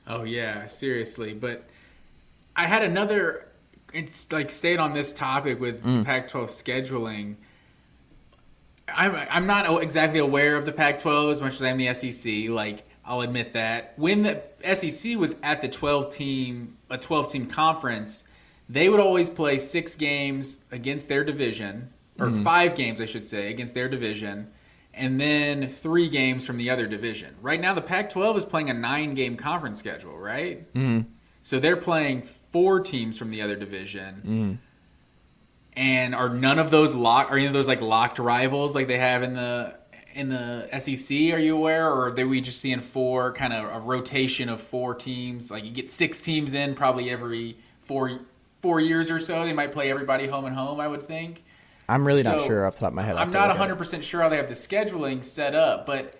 oh 0.08 0.24
yeah 0.24 0.66
seriously 0.66 1.34
but 1.34 1.66
i 2.56 2.66
had 2.66 2.82
another 2.82 3.50
it's 3.94 4.32
like 4.32 4.50
stayed 4.50 4.80
on 4.80 4.94
this 4.94 5.12
topic 5.12 5.60
with 5.60 5.84
mm. 5.84 6.06
pac-12 6.06 6.48
scheduling 6.48 7.36
I'm 8.90 9.16
I'm 9.30 9.48
not 9.48 9.84
exactly 9.84 10.20
aware 10.20 10.56
of 10.56 10.64
the 10.64 10.72
Pac-12 10.72 11.32
as 11.32 11.42
much 11.42 11.56
as 11.56 11.62
I'm 11.62 11.76
the 11.76 11.94
SEC. 11.94 12.50
Like 12.50 12.87
I'll 13.08 13.22
admit 13.22 13.54
that 13.54 13.94
when 13.96 14.24
the 14.24 14.44
SEC 14.76 15.18
was 15.18 15.36
at 15.42 15.62
the 15.62 15.70
12 15.70 16.14
team 16.14 16.78
a 16.90 16.98
12 16.98 17.32
team 17.32 17.46
conference, 17.46 18.26
they 18.68 18.90
would 18.90 19.00
always 19.00 19.30
play 19.30 19.58
six 19.58 19.96
games 19.96 20.58
against 20.72 21.08
their 21.08 21.24
division 21.24 21.94
or 22.20 22.28
mm-hmm. 22.28 22.44
five 22.44 22.76
games 22.76 23.00
I 23.00 23.06
should 23.06 23.26
say 23.26 23.50
against 23.50 23.74
their 23.74 23.88
division 23.88 24.52
and 24.94 25.22
then 25.22 25.68
three 25.68 26.10
games 26.10 26.46
from 26.46 26.58
the 26.58 26.70
other 26.70 26.86
division. 26.86 27.36
Right 27.42 27.62
now 27.62 27.74
the 27.74 27.82
Pac-12 27.82 28.38
is 28.38 28.46
playing 28.46 28.70
a 28.70 28.74
9 28.74 29.16
game 29.16 29.38
conference 29.38 29.80
schedule, 29.80 30.18
right? 30.18 30.72
Mm-hmm. 30.74 31.10
So 31.42 31.60
they're 31.60 31.78
playing 31.78 32.24
four 32.24 32.82
teams 32.82 33.18
from 33.18 33.30
the 33.30 33.42
other 33.42 33.56
division. 33.56 34.16
Mm-hmm 34.16 34.54
and 35.78 36.16
are 36.16 36.30
none 36.30 36.58
of 36.58 36.72
those 36.72 36.96
locked? 36.96 37.32
Are 37.32 37.38
any 37.38 37.46
of 37.46 37.54
those 37.54 37.68
like 37.68 37.82
locked 37.82 38.18
rivals 38.18 38.74
like 38.74 38.88
they 38.88 38.98
have 38.98 39.22
in 39.22 39.36
the 39.36 39.76
in 40.17 40.29
the 40.29 40.67
SEC? 40.79 41.15
Are 41.33 41.39
you 41.39 41.55
aware, 41.55 41.88
or 41.88 42.09
are 42.09 42.27
we 42.27 42.41
just 42.41 42.59
seeing 42.59 42.79
four 42.79 43.31
kind 43.33 43.53
of 43.53 43.71
a 43.71 43.79
rotation 43.79 44.50
of 44.50 44.59
four 44.59 44.95
teams? 44.95 45.51
Like 45.51 45.63
you 45.63 45.71
get 45.71 45.89
six 45.89 46.19
teams 46.19 46.53
in 46.53 46.74
probably 46.74 47.09
every 47.09 47.57
four 47.79 48.19
four 48.62 48.79
years 48.79 49.12
or 49.12 49.19
so. 49.19 49.45
They 49.45 49.53
might 49.53 49.71
play 49.71 49.89
everybody 49.89 50.27
home 50.27 50.45
and 50.45 50.55
home. 50.55 50.79
I 50.79 50.88
would 50.88 51.03
think. 51.03 51.43
I'm 51.88 52.05
really 52.05 52.24
so, 52.24 52.38
not 52.38 52.47
sure 52.47 52.65
off 52.65 52.74
the 52.74 52.79
top 52.81 52.89
of 52.89 52.95
my 52.95 53.03
head. 53.03 53.15
I'm 53.15 53.31
not 53.31 53.47
100 53.47 53.77
percent 53.77 54.03
sure 54.03 54.21
how 54.21 54.29
they 54.29 54.38
have 54.38 54.47
the 54.47 54.55
scheduling 54.55 55.24
set 55.24 55.55
up, 55.55 55.86
but 55.86 56.19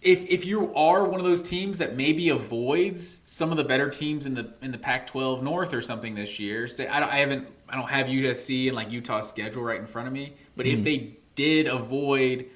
if 0.00 0.26
if 0.26 0.46
you 0.46 0.74
are 0.74 1.04
one 1.04 1.20
of 1.20 1.26
those 1.26 1.42
teams 1.42 1.78
that 1.78 1.94
maybe 1.94 2.30
avoids 2.30 3.20
some 3.26 3.50
of 3.50 3.58
the 3.58 3.64
better 3.64 3.90
teams 3.90 4.24
in 4.24 4.34
the 4.34 4.54
in 4.62 4.70
the 4.70 4.78
Pac-12 4.78 5.42
North 5.42 5.74
or 5.74 5.82
something 5.82 6.14
this 6.14 6.40
year, 6.40 6.66
say 6.66 6.86
I, 6.86 7.06
I 7.06 7.18
haven't 7.18 7.48
I 7.68 7.76
don't 7.76 7.90
have 7.90 8.06
USC 8.06 8.68
and 8.68 8.76
like 8.76 8.90
Utah's 8.90 9.28
schedule 9.28 9.62
right 9.62 9.78
in 9.78 9.86
front 9.86 10.08
of 10.08 10.14
me, 10.14 10.32
but 10.56 10.64
mm. 10.64 10.72
if 10.72 10.78
hmm. 10.78 10.84
they 10.84 11.16
did 11.40 11.66
avoid 11.66 12.50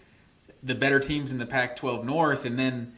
the 0.62 0.74
better 0.74 1.00
teams 1.00 1.32
in 1.32 1.38
the 1.38 1.46
Pac-12 1.46 2.04
North, 2.04 2.44
and 2.44 2.58
then 2.58 2.92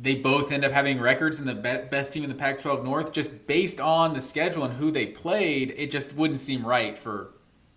they 0.00 0.14
both 0.14 0.50
end 0.50 0.64
up 0.64 0.72
having 0.72 0.98
records 0.98 1.38
in 1.38 1.44
the 1.44 1.54
best 1.54 2.14
team 2.14 2.22
in 2.22 2.30
the 2.30 2.34
Pac-12 2.34 2.82
North, 2.82 3.12
just 3.12 3.46
based 3.46 3.78
on 3.78 4.14
the 4.14 4.22
schedule 4.22 4.64
and 4.64 4.74
who 4.74 4.90
they 4.90 5.06
played, 5.06 5.74
it 5.76 5.90
just 5.90 6.16
wouldn't 6.16 6.40
seem 6.40 6.64
right 6.64 6.96
for 6.96 7.34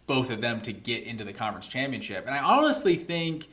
both 0.07 0.31
of 0.31 0.39
them 0.39 0.61
to 0.61 0.71
get 0.71 1.03
into 1.03 1.25
the 1.25 1.33
conference 1.33 1.67
championship. 1.67 2.25
And 2.25 2.33
I 2.33 2.39
honestly 2.39 2.95
think 2.95 3.49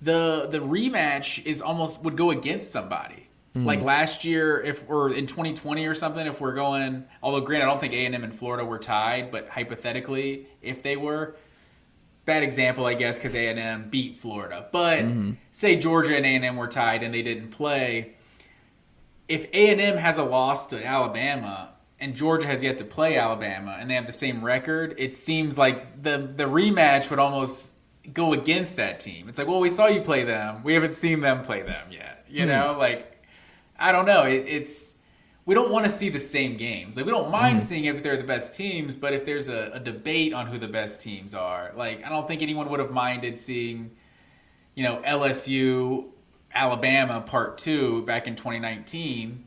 the 0.00 0.46
the 0.48 0.58
rematch 0.58 1.44
is 1.44 1.60
almost 1.60 2.04
would 2.04 2.16
go 2.16 2.30
against 2.30 2.70
somebody. 2.70 3.28
Mm. 3.56 3.64
Like 3.64 3.82
last 3.82 4.24
year, 4.24 4.60
if 4.60 4.86
we're 4.88 5.12
in 5.12 5.26
2020 5.26 5.84
or 5.86 5.94
something, 5.94 6.26
if 6.26 6.40
we're 6.40 6.54
going, 6.54 7.04
although 7.22 7.40
granted, 7.40 7.66
I 7.66 7.68
don't 7.70 7.80
think 7.80 7.92
A 7.92 8.06
and 8.06 8.14
M 8.14 8.24
and 8.24 8.34
Florida 8.34 8.64
were 8.64 8.78
tied, 8.78 9.32
but 9.32 9.48
hypothetically, 9.48 10.46
if 10.62 10.82
they 10.82 10.96
were, 10.96 11.34
bad 12.24 12.42
example, 12.42 12.86
I 12.86 12.94
guess, 12.94 13.18
because 13.18 13.34
A 13.34 13.48
and 13.48 13.58
M 13.58 13.88
beat 13.90 14.16
Florida. 14.16 14.66
But 14.72 15.00
mm-hmm. 15.00 15.32
say 15.50 15.76
Georgia 15.76 16.16
and 16.16 16.24
A 16.24 16.28
and 16.28 16.44
M 16.44 16.56
were 16.56 16.68
tied 16.68 17.02
and 17.02 17.12
they 17.12 17.22
didn't 17.22 17.50
play. 17.50 18.14
If 19.28 19.46
A 19.52 19.70
and 19.70 19.80
M 19.80 19.96
has 19.96 20.18
a 20.18 20.24
loss 20.24 20.66
to 20.66 20.84
Alabama 20.84 21.70
and 22.00 22.14
Georgia 22.14 22.46
has 22.46 22.62
yet 22.62 22.78
to 22.78 22.84
play 22.84 23.16
Alabama 23.16 23.76
and 23.78 23.88
they 23.88 23.94
have 23.94 24.06
the 24.06 24.12
same 24.12 24.44
record, 24.44 24.94
it 24.98 25.16
seems 25.16 25.56
like 25.56 26.02
the 26.02 26.30
the 26.34 26.44
rematch 26.44 27.10
would 27.10 27.18
almost 27.18 27.74
go 28.12 28.32
against 28.32 28.76
that 28.76 29.00
team. 29.00 29.28
It's 29.28 29.38
like, 29.38 29.46
well, 29.46 29.60
we 29.60 29.70
saw 29.70 29.86
you 29.86 30.02
play 30.02 30.24
them. 30.24 30.62
We 30.64 30.74
haven't 30.74 30.94
seen 30.94 31.20
them 31.20 31.42
play 31.42 31.62
them 31.62 31.90
yet. 31.90 32.24
You 32.28 32.44
mm. 32.44 32.48
know, 32.48 32.76
like 32.78 33.24
I 33.78 33.92
don't 33.92 34.06
know. 34.06 34.24
It, 34.24 34.44
it's 34.46 34.94
we 35.44 35.54
don't 35.54 35.70
want 35.70 35.84
to 35.84 35.90
see 35.90 36.08
the 36.08 36.20
same 36.20 36.56
games. 36.56 36.96
Like 36.96 37.06
we 37.06 37.12
don't 37.12 37.30
mind 37.30 37.58
mm. 37.58 37.62
seeing 37.62 37.84
if 37.86 38.02
they're 38.02 38.16
the 38.16 38.24
best 38.24 38.54
teams, 38.54 38.94
but 38.94 39.12
if 39.12 39.26
there's 39.26 39.48
a, 39.48 39.72
a, 39.74 39.80
debate 39.80 40.32
on 40.32 40.46
who 40.46 40.58
the 40.58 40.68
best 40.68 41.00
teams 41.00 41.34
are, 41.34 41.72
like 41.76 42.04
I 42.04 42.08
don't 42.08 42.28
think 42.28 42.42
anyone 42.42 42.68
would 42.68 42.80
have 42.80 42.92
minded 42.92 43.36
seeing, 43.38 43.90
you 44.74 44.84
know, 44.84 45.02
LSU, 45.04 46.06
Alabama 46.54 47.20
part 47.20 47.58
two 47.58 48.02
back 48.02 48.26
in 48.26 48.36
2019. 48.36 49.46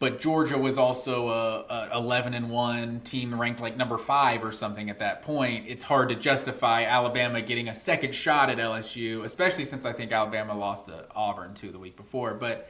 But 0.00 0.20
Georgia 0.20 0.58
was 0.58 0.76
also 0.76 1.28
a, 1.28 1.88
a 1.92 1.96
11 1.96 2.34
and 2.34 2.50
one 2.50 3.00
team 3.00 3.40
ranked 3.40 3.60
like 3.60 3.76
number 3.76 3.96
five 3.96 4.44
or 4.44 4.52
something 4.52 4.90
at 4.90 4.98
that 4.98 5.22
point. 5.22 5.64
It's 5.66 5.82
hard 5.82 6.10
to 6.10 6.14
justify 6.14 6.84
Alabama 6.84 7.40
getting 7.40 7.68
a 7.68 7.74
second 7.74 8.14
shot 8.14 8.50
at 8.50 8.58
LSU, 8.58 9.24
especially 9.24 9.64
since 9.64 9.86
I 9.86 9.92
think 9.92 10.12
Alabama 10.12 10.56
lost 10.56 10.86
to 10.86 11.06
Auburn 11.14 11.54
too 11.54 11.70
the 11.70 11.78
week 11.78 11.96
before. 11.96 12.34
But 12.34 12.68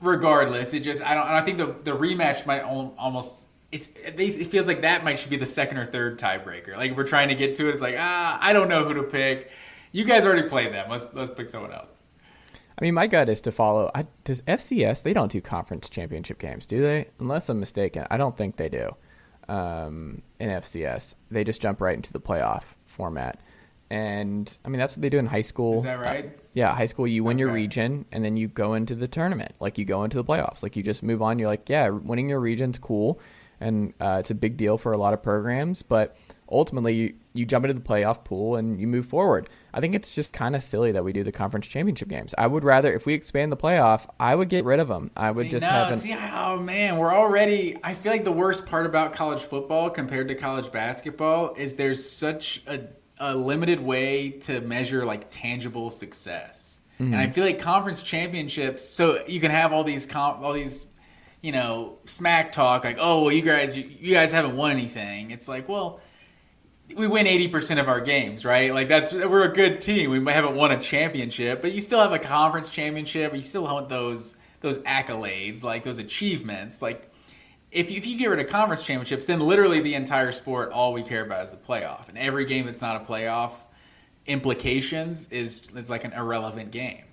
regardless, 0.00 0.74
it 0.74 0.80
just 0.80 1.02
I 1.02 1.14
don't. 1.14 1.26
I 1.26 1.42
think 1.42 1.58
the 1.58 1.74
the 1.84 1.96
rematch 1.96 2.46
might 2.46 2.62
almost 2.62 3.48
it's 3.70 3.88
it 3.94 4.46
feels 4.46 4.66
like 4.66 4.82
that 4.82 5.04
might 5.04 5.18
should 5.18 5.30
be 5.30 5.36
the 5.36 5.46
second 5.46 5.76
or 5.78 5.86
third 5.86 6.18
tiebreaker. 6.18 6.76
Like 6.76 6.92
if 6.92 6.96
we're 6.96 7.04
trying 7.04 7.28
to 7.28 7.34
get 7.34 7.54
to 7.56 7.68
it, 7.68 7.70
it's 7.70 7.80
like 7.80 7.96
ah, 7.98 8.38
I 8.40 8.52
don't 8.52 8.68
know 8.68 8.84
who 8.84 8.94
to 8.94 9.02
pick. 9.02 9.50
You 9.92 10.04
guys 10.04 10.24
already 10.24 10.48
played 10.48 10.72
them. 10.72 10.88
Let's 10.90 11.06
let's 11.12 11.30
pick 11.30 11.48
someone 11.48 11.72
else. 11.72 11.94
I 12.78 12.84
mean, 12.84 12.94
my 12.94 13.08
gut 13.08 13.28
is 13.28 13.40
to 13.42 13.52
follow. 13.52 13.90
I, 13.94 14.06
does 14.24 14.40
FCS? 14.42 15.02
They 15.02 15.12
don't 15.12 15.32
do 15.32 15.40
conference 15.40 15.88
championship 15.88 16.38
games, 16.38 16.64
do 16.64 16.80
they? 16.80 17.08
Unless 17.18 17.48
I'm 17.48 17.58
mistaken, 17.58 18.06
I 18.10 18.16
don't 18.16 18.36
think 18.36 18.56
they 18.56 18.68
do. 18.68 18.94
Um, 19.48 20.22
in 20.38 20.50
FCS, 20.50 21.14
they 21.30 21.42
just 21.42 21.60
jump 21.60 21.80
right 21.80 21.96
into 21.96 22.12
the 22.12 22.20
playoff 22.20 22.62
format. 22.86 23.40
And 23.90 24.54
I 24.64 24.68
mean, 24.68 24.78
that's 24.78 24.96
what 24.96 25.02
they 25.02 25.08
do 25.08 25.18
in 25.18 25.26
high 25.26 25.42
school. 25.42 25.74
Is 25.74 25.84
that 25.84 25.98
right? 25.98 26.26
Uh, 26.26 26.42
yeah, 26.52 26.74
high 26.74 26.86
school, 26.86 27.06
you 27.06 27.24
win 27.24 27.36
okay. 27.36 27.40
your 27.40 27.52
region 27.52 28.04
and 28.12 28.24
then 28.24 28.36
you 28.36 28.48
go 28.48 28.74
into 28.74 28.94
the 28.94 29.08
tournament. 29.08 29.54
Like 29.60 29.78
you 29.78 29.84
go 29.84 30.04
into 30.04 30.16
the 30.16 30.24
playoffs. 30.24 30.62
Like 30.62 30.76
you 30.76 30.82
just 30.82 31.02
move 31.02 31.22
on. 31.22 31.38
You're 31.38 31.48
like, 31.48 31.68
yeah, 31.68 31.88
winning 31.88 32.28
your 32.28 32.40
region's 32.40 32.78
cool. 32.78 33.20
And 33.60 33.92
uh, 34.00 34.18
it's 34.20 34.30
a 34.30 34.34
big 34.34 34.56
deal 34.56 34.78
for 34.78 34.92
a 34.92 34.98
lot 34.98 35.14
of 35.14 35.22
programs. 35.22 35.82
But 35.82 36.16
ultimately, 36.50 36.94
you, 36.94 37.14
you 37.32 37.44
jump 37.44 37.64
into 37.64 37.74
the 37.74 37.80
playoff 37.80 38.24
pool 38.24 38.56
and 38.56 38.80
you 38.80 38.86
move 38.86 39.06
forward. 39.06 39.48
I 39.72 39.80
think 39.80 39.94
it's 39.94 40.14
just 40.14 40.32
kind 40.32 40.54
of 40.54 40.62
silly 40.62 40.92
that 40.92 41.04
we 41.04 41.12
do 41.12 41.24
the 41.24 41.32
conference 41.32 41.66
championship 41.66 42.08
games. 42.08 42.34
I 42.36 42.46
would 42.46 42.62
rather, 42.64 42.92
if 42.92 43.06
we 43.06 43.14
expand 43.14 43.50
the 43.50 43.56
playoff, 43.56 44.08
I 44.20 44.34
would 44.34 44.48
get 44.48 44.64
rid 44.64 44.80
of 44.80 44.88
them. 44.88 45.10
I 45.16 45.30
would 45.30 45.46
see, 45.46 45.50
just 45.50 45.62
no, 45.62 45.68
have. 45.68 45.92
An... 45.92 45.98
See, 45.98 46.14
oh 46.14 46.58
man, 46.58 46.98
we're 46.98 47.14
already. 47.14 47.76
I 47.82 47.94
feel 47.94 48.12
like 48.12 48.24
the 48.24 48.32
worst 48.32 48.66
part 48.66 48.86
about 48.86 49.12
college 49.12 49.42
football 49.42 49.90
compared 49.90 50.28
to 50.28 50.34
college 50.34 50.70
basketball 50.70 51.54
is 51.54 51.76
there's 51.76 52.08
such 52.08 52.62
a 52.66 52.80
a 53.20 53.34
limited 53.34 53.80
way 53.80 54.30
to 54.30 54.60
measure 54.60 55.04
like 55.04 55.30
tangible 55.30 55.90
success. 55.90 56.80
Mm-hmm. 57.00 57.14
And 57.14 57.16
I 57.16 57.28
feel 57.28 57.44
like 57.44 57.60
conference 57.60 58.02
championships, 58.02 58.84
so 58.84 59.24
you 59.26 59.40
can 59.40 59.50
have 59.50 59.72
all 59.72 59.84
these 59.84 60.06
comp, 60.06 60.40
all 60.40 60.52
these, 60.52 60.86
you 61.42 61.52
know, 61.52 61.98
smack 62.06 62.52
talk 62.52 62.84
like, 62.84 62.96
oh, 62.98 63.22
well, 63.22 63.32
you 63.32 63.42
guys, 63.42 63.76
you, 63.76 63.84
you 63.84 64.14
guys 64.14 64.32
haven't 64.32 64.56
won 64.56 64.72
anything. 64.72 65.30
It's 65.30 65.48
like, 65.48 65.68
well, 65.68 66.00
we 66.96 67.06
win 67.06 67.26
80% 67.26 67.80
of 67.80 67.88
our 67.88 68.00
games, 68.00 68.44
right? 68.44 68.72
Like 68.72 68.88
that's 68.88 69.12
we're 69.12 69.44
a 69.44 69.52
good 69.52 69.80
team. 69.80 70.10
We 70.10 70.20
might 70.20 70.32
haven't 70.32 70.54
won 70.54 70.72
a 70.72 70.80
championship, 70.80 71.60
but 71.60 71.72
you 71.72 71.80
still 71.80 72.00
have 72.00 72.12
a 72.12 72.18
conference 72.18 72.70
championship. 72.70 73.34
You 73.34 73.42
still 73.42 73.64
want 73.64 73.88
those 73.88 74.36
those 74.60 74.78
accolades, 74.78 75.62
like 75.62 75.84
those 75.84 75.98
achievements. 75.98 76.82
Like 76.82 77.07
if 77.70 77.90
you, 77.90 77.96
if 77.98 78.06
you 78.06 78.18
get 78.18 78.30
rid 78.30 78.40
of 78.40 78.48
conference 78.48 78.84
championships, 78.84 79.26
then 79.26 79.40
literally 79.40 79.80
the 79.80 79.94
entire 79.94 80.32
sport, 80.32 80.72
all 80.72 80.92
we 80.92 81.02
care 81.02 81.24
about 81.24 81.44
is 81.44 81.50
the 81.50 81.56
playoff. 81.56 82.08
And 82.08 82.16
every 82.16 82.44
game 82.44 82.66
that's 82.66 82.82
not 82.82 82.96
a 82.96 83.04
playoff 83.04 83.52
implications 84.26 85.28
is 85.28 85.62
is 85.74 85.90
like 85.90 86.04
an 86.04 86.12
irrelevant 86.12 86.70
game. 86.70 87.04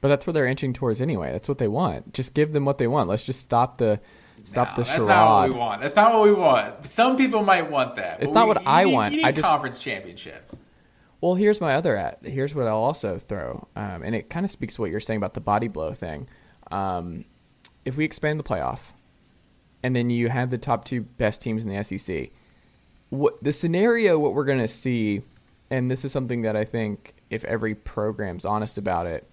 But 0.00 0.08
that's 0.08 0.26
what 0.26 0.34
they're 0.34 0.46
inching 0.46 0.72
towards 0.72 1.00
anyway. 1.00 1.32
That's 1.32 1.48
what 1.48 1.58
they 1.58 1.68
want. 1.68 2.12
Just 2.12 2.34
give 2.34 2.52
them 2.52 2.64
what 2.64 2.78
they 2.78 2.86
want. 2.86 3.08
Let's 3.08 3.24
just 3.24 3.40
stop 3.40 3.78
the 3.78 4.00
stop 4.44 4.78
no, 4.78 4.84
the 4.84 4.88
that's 4.88 5.04
not 5.04 5.40
what 5.40 5.50
we 5.50 5.56
want. 5.56 5.82
That's 5.82 5.96
not 5.96 6.14
what 6.14 6.22
we 6.24 6.32
want. 6.32 6.86
Some 6.86 7.16
people 7.16 7.42
might 7.42 7.70
want 7.70 7.96
that. 7.96 8.22
It's 8.22 8.32
not 8.32 8.44
we, 8.44 8.54
what 8.54 8.62
I 8.66 8.84
need, 8.84 8.94
want. 8.94 9.12
You 9.12 9.18
need 9.18 9.26
I 9.26 9.32
just 9.32 9.42
conference 9.42 9.78
championships. 9.78 10.56
Well, 11.20 11.34
here's 11.34 11.60
my 11.60 11.74
other 11.74 11.96
at. 11.96 12.24
Here's 12.24 12.54
what 12.54 12.68
I'll 12.68 12.76
also 12.76 13.18
throw, 13.18 13.66
um, 13.74 14.02
and 14.04 14.14
it 14.14 14.30
kind 14.30 14.46
of 14.46 14.52
speaks 14.52 14.76
to 14.76 14.82
what 14.82 14.90
you're 14.90 15.00
saying 15.00 15.16
about 15.16 15.34
the 15.34 15.40
body 15.40 15.66
blow 15.66 15.92
thing. 15.92 16.28
Um, 16.70 17.24
if 17.84 17.96
we 17.96 18.04
expand 18.04 18.38
the 18.38 18.44
playoff, 18.44 18.78
and 19.82 19.94
then 19.94 20.10
you 20.10 20.28
have 20.28 20.50
the 20.50 20.58
top 20.58 20.84
two 20.84 21.02
best 21.02 21.40
teams 21.40 21.62
in 21.62 21.68
the 21.68 21.82
SEC. 21.82 22.30
What 23.10 23.42
the 23.42 23.52
scenario, 23.52 24.18
what 24.18 24.34
we're 24.34 24.44
going 24.44 24.58
to 24.58 24.68
see, 24.68 25.22
and 25.70 25.90
this 25.90 26.04
is 26.04 26.12
something 26.12 26.42
that 26.42 26.56
I 26.56 26.64
think 26.64 27.14
if 27.30 27.44
every 27.44 27.74
program's 27.74 28.44
honest 28.44 28.78
about 28.78 29.06
it, 29.06 29.28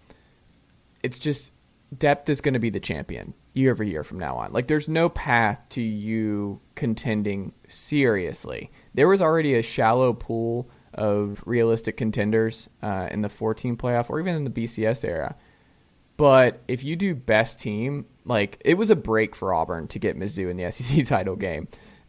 it's 1.04 1.20
just 1.20 1.52
depth 1.98 2.30
is 2.30 2.42
going 2.42 2.54
to 2.54 2.60
be 2.60 2.70
the 2.70 2.80
champion 2.80 3.34
year 3.54 3.72
over 3.72 3.84
year 3.84 4.04
from 4.04 4.20
now 4.20 4.36
on. 4.36 4.52
Like 4.52 4.68
there's 4.68 4.88
no 4.88 5.10
path 5.10 5.60
to 5.72 5.82
you 5.82 6.60
contending 6.76 7.54
seriously. 7.68 8.72
There 8.94 9.08
was 9.08 9.22
already 9.22 9.58
a 9.58 9.62
shallow 9.62 10.14
pool 10.14 10.70
of 10.94 11.42
realistic 11.46 11.98
contenders 11.98 12.70
uh, 12.82 13.08
in 13.12 13.22
the 13.22 13.30
14 13.30 13.78
playoff 13.78 14.10
or 14.10 14.20
even 14.20 14.36
in 14.36 14.44
the 14.46 14.50
BCS 14.50 15.04
era 15.04 15.36
But 16.18 16.62
if 16.68 16.84
you 16.84 16.96
do 16.96 17.14
best 17.14 17.60
team, 17.60 18.06
like 18.24 18.62
it 18.64 18.76
was 18.76 18.90
a 18.90 18.96
break 18.96 19.36
for 19.36 19.54
Auburn 19.54 19.88
to 19.90 20.00
get 20.00 20.18
Mizzou 20.18 20.50
in 20.50 20.58
the 20.58 20.72
SEC 20.72 21.06
title 21.06 21.36
game. 21.36 21.68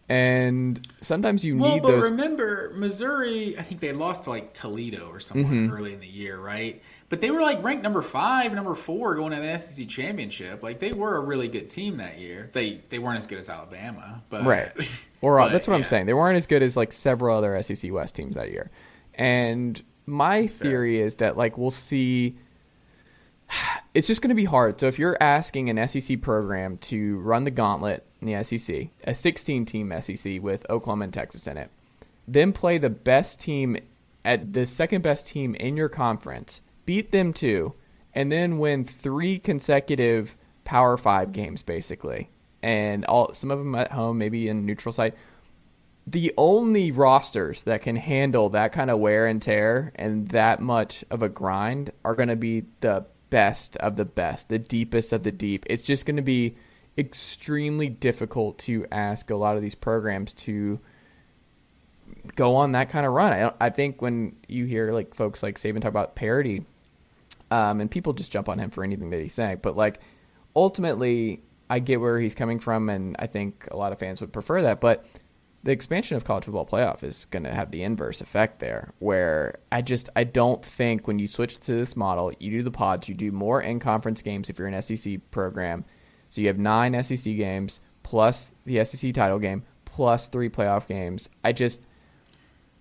And 0.09 0.87
sometimes 1.01 1.45
you 1.45 1.59
well, 1.59 1.75
need 1.75 1.83
but 1.83 1.89
those. 1.91 2.05
remember, 2.05 2.73
Missouri, 2.77 3.59
I 3.59 3.63
think 3.63 3.81
they 3.81 3.93
lost 3.93 4.23
to 4.25 4.31
like 4.31 4.55
Toledo 4.55 5.09
or 5.09 5.19
someone 5.19 5.53
Mm-hmm. 5.53 5.75
early 5.75 5.93
in 5.95 5.99
the 5.99 6.07
year, 6.07 6.39
right? 6.39 6.81
But 7.09 7.21
they 7.21 7.33
were 7.33 7.41
like 7.41 7.61
ranked 7.65 7.83
number 7.83 8.03
five, 8.03 8.55
number 8.55 8.77
four 8.77 9.17
going 9.17 9.33
to 9.33 9.41
the 9.41 9.59
SEC 9.59 9.89
championship. 9.89 10.63
Like 10.63 10.79
they 10.79 10.93
were 10.93 11.17
a 11.17 11.21
really 11.21 11.49
good 11.49 11.69
team 11.71 11.97
that 11.97 12.21
year. 12.21 12.51
They 12.53 12.83
they 12.89 13.01
weren't 13.01 13.17
as 13.17 13.27
good 13.27 13.39
as 13.39 13.49
Alabama, 13.49 14.23
but 14.29 14.45
Right. 14.45 14.71
Or 15.23 15.41
uh, 15.41 15.47
but, 15.47 15.53
that's 15.53 15.67
what 15.67 15.75
I'm 15.75 15.83
saying. 15.83 16.07
They 16.07 16.15
weren't 16.15 16.37
as 16.37 16.47
good 16.47 16.63
as 16.63 16.77
like 16.77 16.93
several 16.93 17.37
other 17.37 17.61
SEC 17.63 17.91
West 17.91 18.15
teams 18.15 18.37
that 18.37 18.53
year. 18.53 18.71
And 19.15 19.83
my 20.05 20.47
theory 20.47 21.01
is 21.01 21.17
that 21.17 21.37
like 21.37 21.59
we'll 21.59 21.71
see 21.73 22.37
it's 23.95 24.07
just 24.07 24.23
going 24.23 24.31
to 24.31 24.35
be 24.35 24.45
hard. 24.45 24.81
So 24.81 24.87
if 24.87 24.99
you're 24.99 25.17
asking 25.21 25.71
an 25.71 25.89
SEC 25.89 26.21
program 26.21 26.79
to 26.79 27.19
run 27.19 27.45
the 27.45 27.51
gauntlet 27.51 28.07
in 28.21 28.33
the 28.33 28.43
SEC, 28.45 28.89
a 29.05 29.15
16 29.15 29.67
team 29.67 29.93
SEC 30.01 30.41
with 30.41 30.69
Oklahoma 30.71 31.05
and 31.05 31.15
Texas 31.15 31.47
in 31.47 31.57
it, 31.57 31.71
then 32.29 32.53
play 32.53 32.79
the 32.79 32.91
best 32.91 33.41
team 33.41 33.77
at 34.25 34.53
the 34.53 34.67
second 34.67 35.03
best 35.03 35.27
team 35.27 35.55
in 35.55 35.77
your 35.77 35.89
conference, 35.89 36.61
beat 36.85 37.13
them 37.13 37.33
too, 37.33 37.73
and 38.15 38.31
then 38.33 38.59
win 38.59 38.85
three 38.85 39.39
consecutive 39.39 40.35
Power 40.65 40.97
5 40.97 41.33
games 41.33 41.63
basically. 41.63 42.29
And 42.63 43.05
all 43.05 43.33
some 43.35 43.53
of 43.53 43.59
them 43.59 43.75
at 43.77 43.93
home, 43.93 44.19
maybe 44.19 44.49
in 44.49 44.67
neutral 44.67 44.93
site 44.93 45.15
the 46.07 46.33
only 46.37 46.93
rosters 46.93 47.65
that 47.65 47.83
can 47.83 47.97
handle 47.97 48.51
that 48.51 48.73
kind 48.73 48.91
of 48.91 49.01
wear 49.01 49.27
and 49.27 49.43
tear 49.43 49.93
and 49.97 50.29
that 50.29 50.61
much 50.61 51.05
of 51.11 51.23
a 51.23 51.29
grind 51.29 51.91
are 52.05 52.15
going 52.15 52.29
to 52.29 52.37
be 52.37 52.65
the 52.81 53.05
best 53.31 53.77
of 53.77 53.97
the 53.97 54.05
best, 54.05 54.49
the 54.49 54.59
deepest 54.59 55.13
of 55.13 55.23
the 55.23 55.33
deep. 55.33 55.67
It's 55.69 55.83
just 55.83 56.07
going 56.07 56.17
to 56.17 56.23
be 56.23 56.57
extremely 56.99 57.89
difficult 57.89 58.59
to 58.59 58.87
ask 58.91 59.31
a 59.31 59.37
lot 59.37 59.57
of 59.57 59.63
these 59.63 59.75
programs 59.75 60.35
to 60.35 60.81
go 62.35 62.57
on 62.57 62.73
that 62.73 62.91
kind 62.91 63.07
of 63.07 63.13
run. 63.13 63.33
I, 63.33 63.67
I 63.67 63.71
think 63.71 64.01
when 64.01 64.37
you 64.49 64.65
hear 64.65 64.93
like 64.93 65.15
folks 65.15 65.43
like 65.43 65.59
Saban 65.59 65.81
talk 65.81 65.91
about 65.91 66.15
parity, 66.15 66.65
um, 67.51 67.81
and 67.81 67.91
people 67.91 68.13
just 68.13 68.33
jump 68.33 68.49
on 68.49 68.59
him 68.59 68.71
for 68.71 68.83
anything 68.83 69.11
that 69.11 69.21
he's 69.21 69.35
saying, 69.35 69.61
but 69.63 69.77
like 69.77 70.01
ultimately, 70.55 71.43
I 71.69 71.81
get 71.81 72.01
where 72.01 72.19
he's 72.19 72.35
coming 72.35 72.61
from, 72.61 72.89
and 72.89 73.17
I 73.19 73.27
think 73.27 73.69
a 73.71 73.77
lot 73.77 73.93
of 73.93 73.99
fans 73.99 74.21
would 74.21 74.33
prefer 74.33 74.63
that, 74.63 74.81
but 74.81 75.05
the 75.67 75.73
expansion 75.73 76.17
of 76.17 76.25
college 76.25 76.45
football 76.45 76.65
playoff 76.65 77.03
is 77.03 77.27
going 77.33 77.43
to 77.43 77.53
have 77.53 77.73
the 77.73 77.83
inverse 77.83 78.21
effect 78.21 78.61
there 78.61 78.93
where 79.01 79.59
i 79.73 79.83
just 79.83 80.09
i 80.15 80.23
don't 80.23 80.65
think 80.65 81.09
when 81.09 81.19
you 81.19 81.27
switch 81.27 81.59
to 81.59 81.75
this 81.75 81.97
model 81.97 82.33
you 82.39 82.53
do 82.53 82.63
the 82.63 82.71
pods 82.71 83.09
you 83.09 83.17
do 83.17 83.33
more 83.33 83.61
in 83.61 83.81
conference 83.81 84.23
games 84.23 84.49
if 84.49 84.59
you're 84.59 84.69
an 84.69 84.81
sec 84.81 85.21
program. 85.33 85.85
So 86.29 86.41
you 86.41 86.47
have 86.47 86.59
nine 86.59 87.03
sec 87.03 87.25
games 87.25 87.81
plus 88.05 88.49
the 88.65 88.85
sec 88.85 89.13
title 89.13 89.41
game 89.41 89.65
plus 89.85 90.29
three 90.29 90.49
playoff 90.49 90.87
games. 90.87 91.29
I 91.43 91.51
just 91.51 91.81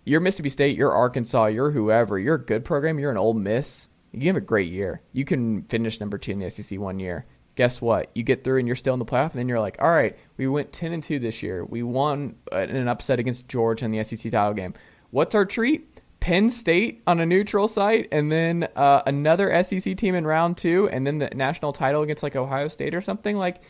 you're 0.03 0.21
mississippi 0.21 0.49
state 0.49 0.77
you're 0.77 0.93
arkansas 0.93 1.47
you're 1.47 1.71
whoever 1.71 2.19
you're 2.19 2.35
a 2.35 2.45
good 2.45 2.63
program 2.63 2.99
you're 2.99 3.09
an 3.09 3.17
old 3.17 3.37
miss 3.37 3.87
you 4.11 4.27
have 4.27 4.37
a 4.37 4.41
great 4.41 4.71
year. 4.71 5.01
You 5.11 5.25
can 5.25 5.63
finish 5.63 5.99
number 5.99 6.19
two 6.19 6.33
in 6.33 6.39
the 6.39 6.51
sec 6.51 6.79
one 6.79 6.99
year 6.99 7.25
guess 7.55 7.81
what? 7.81 8.09
You 8.13 8.23
get 8.23 8.43
through 8.43 8.59
and 8.59 8.67
you're 8.67 8.75
still 8.75 8.93
in 8.93 8.99
the 8.99 9.05
playoff, 9.05 9.31
and 9.31 9.39
then 9.39 9.49
you're 9.49 9.59
like, 9.59 9.77
all 9.79 9.89
right, 9.89 10.17
we 10.37 10.47
went 10.47 10.71
10 10.73 10.91
and 10.93 11.03
2 11.03 11.19
this 11.19 11.41
year. 11.41 11.63
We 11.63 11.83
won 11.83 12.35
uh, 12.51 12.59
in 12.59 12.75
an 12.75 12.87
upset 12.87 13.19
against 13.19 13.47
Georgia 13.47 13.85
in 13.85 13.91
the 13.91 14.03
SEC 14.03 14.31
title 14.31 14.53
game. 14.53 14.73
What's 15.11 15.35
our 15.35 15.45
treat? 15.45 15.89
Penn 16.19 16.49
State 16.49 17.03
on 17.05 17.19
a 17.19 17.25
neutral 17.25 17.67
site, 17.67 18.07
and 18.11 18.31
then 18.31 18.67
uh, 18.75 19.03
another 19.05 19.63
SEC 19.63 19.95
team 19.95 20.15
in 20.15 20.25
round 20.25 20.57
two, 20.57 20.89
and 20.89 21.05
then 21.05 21.19
the 21.19 21.29
national 21.35 21.71
title 21.71 22.01
against 22.01 22.23
like 22.23 22.35
Ohio 22.35 22.67
State 22.67 22.95
or 22.95 23.01
something. 23.01 23.37
Like, 23.37 23.61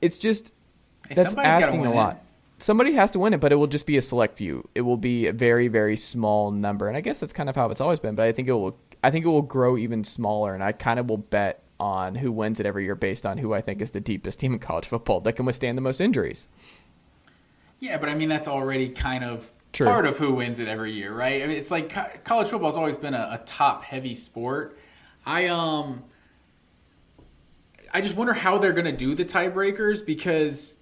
it's 0.00 0.18
just 0.18 0.52
Hey, 1.08 1.14
that's 1.16 1.34
asking 1.34 1.86
a 1.86 1.92
it. 1.92 1.94
lot. 1.94 2.22
Somebody 2.58 2.92
has 2.92 3.10
to 3.10 3.18
win 3.18 3.34
it, 3.34 3.40
but 3.40 3.52
it 3.52 3.56
will 3.56 3.66
just 3.66 3.86
be 3.86 3.96
a 3.96 4.00
select 4.02 4.38
few. 4.38 4.68
It 4.74 4.82
will 4.82 4.96
be 4.96 5.26
a 5.26 5.32
very, 5.32 5.66
very 5.68 5.96
small 5.96 6.50
number, 6.52 6.88
and 6.88 6.96
I 6.96 7.00
guess 7.00 7.18
that's 7.18 7.32
kind 7.32 7.50
of 7.50 7.56
how 7.56 7.70
it's 7.70 7.80
always 7.80 7.98
been. 7.98 8.14
But 8.14 8.26
I 8.26 8.32
think 8.32 8.48
it 8.48 8.52
will. 8.52 8.78
I 9.04 9.10
think 9.10 9.24
it 9.24 9.28
will 9.28 9.42
grow 9.42 9.76
even 9.76 10.04
smaller, 10.04 10.54
and 10.54 10.62
I 10.62 10.72
kind 10.72 11.00
of 11.00 11.08
will 11.08 11.18
bet 11.18 11.61
on 11.82 12.14
who 12.14 12.30
wins 12.30 12.60
it 12.60 12.64
every 12.64 12.84
year 12.84 12.94
based 12.94 13.26
on 13.26 13.38
who 13.38 13.52
I 13.52 13.60
think 13.60 13.82
is 13.82 13.90
the 13.90 14.00
deepest 14.00 14.38
team 14.38 14.52
in 14.52 14.60
college 14.60 14.86
football 14.86 15.20
that 15.22 15.32
can 15.32 15.44
withstand 15.44 15.76
the 15.76 15.82
most 15.82 16.00
injuries. 16.00 16.46
Yeah, 17.80 17.98
but 17.98 18.08
I 18.08 18.14
mean 18.14 18.28
that's 18.28 18.46
already 18.46 18.88
kind 18.88 19.24
of 19.24 19.50
True. 19.72 19.88
part 19.88 20.06
of 20.06 20.16
who 20.16 20.32
wins 20.32 20.60
it 20.60 20.68
every 20.68 20.92
year, 20.92 21.12
right? 21.12 21.42
I 21.42 21.46
mean, 21.46 21.56
it's 21.56 21.72
like 21.72 21.90
co- 21.90 22.08
college 22.22 22.48
football's 22.48 22.76
always 22.76 22.96
been 22.96 23.14
a, 23.14 23.40
a 23.40 23.44
top 23.44 23.82
heavy 23.82 24.14
sport. 24.14 24.78
I 25.26 25.48
um 25.48 26.04
I 27.92 28.00
just 28.00 28.14
wonder 28.14 28.32
how 28.32 28.58
they're 28.58 28.72
going 28.72 28.86
to 28.86 28.96
do 28.96 29.16
the 29.16 29.24
tiebreakers 29.24 30.06
because 30.06 30.76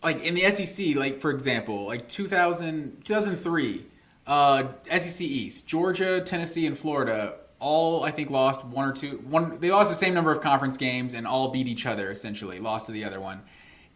like 0.00 0.22
in 0.22 0.34
the 0.34 0.48
SEC, 0.48 0.94
like 0.94 1.18
for 1.18 1.32
example, 1.32 1.86
like 1.86 2.08
2000 2.08 3.04
2003 3.04 3.86
uh 4.28 4.68
SEC 4.96 5.26
East, 5.26 5.66
Georgia, 5.66 6.20
Tennessee 6.20 6.66
and 6.66 6.78
Florida 6.78 7.34
all 7.64 8.04
I 8.04 8.10
think 8.10 8.28
lost 8.28 8.62
one 8.62 8.86
or 8.86 8.92
two 8.92 9.22
one 9.24 9.58
they 9.58 9.70
lost 9.70 9.88
the 9.88 9.96
same 9.96 10.12
number 10.12 10.30
of 10.30 10.42
conference 10.42 10.76
games 10.76 11.14
and 11.14 11.26
all 11.26 11.48
beat 11.48 11.66
each 11.66 11.86
other 11.86 12.10
essentially, 12.10 12.60
lost 12.60 12.86
to 12.86 12.92
the 12.92 13.04
other 13.04 13.20
one. 13.20 13.40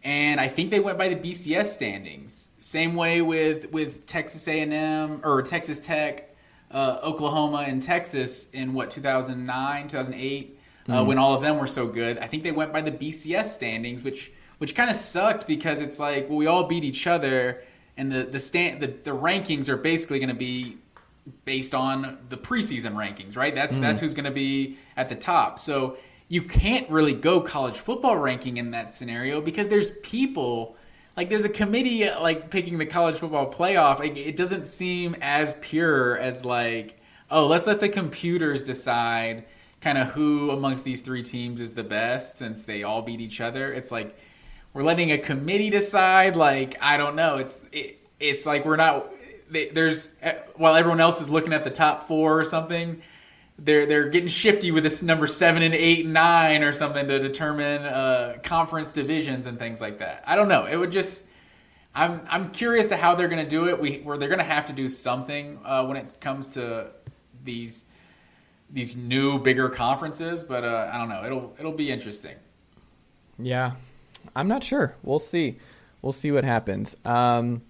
And 0.03 0.39
I 0.39 0.47
think 0.47 0.71
they 0.71 0.79
went 0.79 0.97
by 0.97 1.09
the 1.09 1.15
BCS 1.15 1.65
standings. 1.65 2.49
Same 2.57 2.95
way 2.95 3.21
with 3.21 3.71
with 3.71 4.07
Texas 4.07 4.47
A&M 4.47 5.21
or 5.23 5.43
Texas 5.43 5.79
Tech, 5.79 6.35
uh, 6.71 6.97
Oklahoma 7.03 7.65
and 7.67 7.79
Texas 7.79 8.49
in 8.53 8.73
what 8.73 8.89
2009, 8.89 9.87
2008 9.87 10.59
uh, 10.87 11.03
when 11.05 11.19
all 11.19 11.35
of 11.35 11.41
them 11.41 11.59
were 11.59 11.67
so 11.67 11.87
good. 11.87 12.17
I 12.17 12.25
think 12.25 12.41
they 12.41 12.51
went 12.51 12.73
by 12.73 12.81
the 12.81 12.91
BCS 12.91 13.45
standings, 13.45 14.03
which 14.03 14.31
which 14.57 14.73
kind 14.73 14.89
of 14.89 14.95
sucked 14.95 15.45
because 15.45 15.79
it's 15.79 15.99
like 15.99 16.27
well, 16.27 16.39
we 16.39 16.47
all 16.47 16.63
beat 16.63 16.83
each 16.83 17.05
other, 17.05 17.61
and 17.95 18.11
the 18.11 18.23
the 18.23 18.39
stand 18.39 18.81
the, 18.81 18.87
the 18.87 19.11
rankings 19.11 19.69
are 19.69 19.77
basically 19.77 20.17
going 20.17 20.29
to 20.29 20.35
be 20.35 20.79
based 21.45 21.75
on 21.75 22.17
the 22.27 22.37
preseason 22.37 22.93
rankings, 22.93 23.35
right? 23.35 23.53
That's 23.53 23.77
that's 23.79 23.99
mm-hmm. 23.99 24.05
who's 24.05 24.13
going 24.13 24.25
to 24.25 24.31
be 24.31 24.77
at 24.95 25.09
the 25.09 25.15
top. 25.15 25.59
So 25.59 25.97
you 26.27 26.43
can't 26.43 26.89
really 26.89 27.13
go 27.13 27.41
college 27.41 27.75
football 27.75 28.17
ranking 28.17 28.57
in 28.57 28.71
that 28.71 28.91
scenario 28.91 29.41
because 29.41 29.67
there's 29.67 29.91
people 29.91 30.77
like 31.17 31.29
there's 31.29 31.45
a 31.45 31.49
committee 31.49 32.09
like 32.09 32.49
picking 32.49 32.77
the 32.77 32.85
college 32.85 33.15
football 33.15 33.51
playoff. 33.51 33.99
Like, 33.99 34.15
it 34.15 34.35
doesn't 34.35 34.67
seem 34.67 35.15
as 35.21 35.53
pure 35.59 36.17
as 36.17 36.45
like 36.45 36.99
oh 37.31 37.47
let's 37.47 37.67
let 37.67 37.79
the 37.79 37.89
computers 37.89 38.63
decide 38.63 39.45
kind 39.81 39.97
of 39.97 40.09
who 40.09 40.51
amongst 40.51 40.83
these 40.83 41.01
three 41.01 41.23
teams 41.23 41.61
is 41.61 41.73
the 41.73 41.83
best 41.83 42.37
since 42.37 42.63
they 42.63 42.83
all 42.83 43.01
beat 43.01 43.21
each 43.21 43.41
other. 43.41 43.73
It's 43.73 43.91
like 43.91 44.17
we're 44.73 44.83
letting 44.83 45.11
a 45.11 45.17
committee 45.17 45.69
decide. 45.69 46.35
Like 46.35 46.77
I 46.81 46.97
don't 46.97 47.15
know. 47.15 47.37
It's 47.37 47.65
it, 47.71 47.99
it's 48.19 48.45
like 48.45 48.65
we're 48.65 48.75
not. 48.75 49.11
They, 49.49 49.69
there's 49.69 50.09
while 50.55 50.75
everyone 50.75 50.99
else 50.99 51.21
is 51.21 51.29
looking 51.29 51.53
at 51.53 51.63
the 51.63 51.69
top 51.69 52.07
four 52.07 52.39
or 52.39 52.45
something. 52.45 53.01
They're 53.57 53.85
they're 53.85 54.09
getting 54.09 54.29
shifty 54.29 54.71
with 54.71 54.83
this 54.83 55.01
number 55.01 55.27
seven 55.27 55.63
and 55.63 55.73
eight 55.73 56.05
and 56.05 56.13
nine 56.13 56.63
or 56.63 56.71
something 56.71 57.07
to 57.07 57.19
determine 57.19 57.83
uh, 57.83 58.37
conference 58.43 58.91
divisions 58.91 59.47
and 59.47 59.59
things 59.59 59.81
like 59.81 59.99
that. 59.99 60.23
I 60.25 60.35
don't 60.35 60.47
know. 60.47 60.65
It 60.65 60.77
would 60.77 60.91
just. 60.91 61.25
I'm 61.95 62.21
I'm 62.29 62.51
curious 62.51 62.87
to 62.87 62.97
how 62.97 63.15
they're 63.15 63.27
going 63.27 63.43
to 63.43 63.49
do 63.49 63.67
it. 63.67 63.81
We 63.81 63.97
where 63.97 64.17
they're 64.17 64.29
going 64.29 64.39
to 64.39 64.45
have 64.45 64.67
to 64.67 64.73
do 64.73 64.87
something 64.87 65.59
uh, 65.65 65.85
when 65.85 65.97
it 65.97 66.21
comes 66.21 66.49
to 66.49 66.91
these 67.43 67.85
these 68.69 68.95
new 68.95 69.39
bigger 69.39 69.69
conferences. 69.69 70.43
But 70.43 70.63
uh, 70.63 70.89
I 70.93 70.97
don't 70.97 71.09
know. 71.09 71.25
It'll 71.25 71.55
it'll 71.59 71.73
be 71.73 71.89
interesting. 71.91 72.35
Yeah, 73.39 73.71
I'm 74.35 74.47
not 74.47 74.63
sure. 74.63 74.95
We'll 75.03 75.19
see. 75.19 75.57
We'll 76.01 76.13
see 76.13 76.31
what 76.31 76.43
happens. 76.43 76.95
Um, 77.03 77.61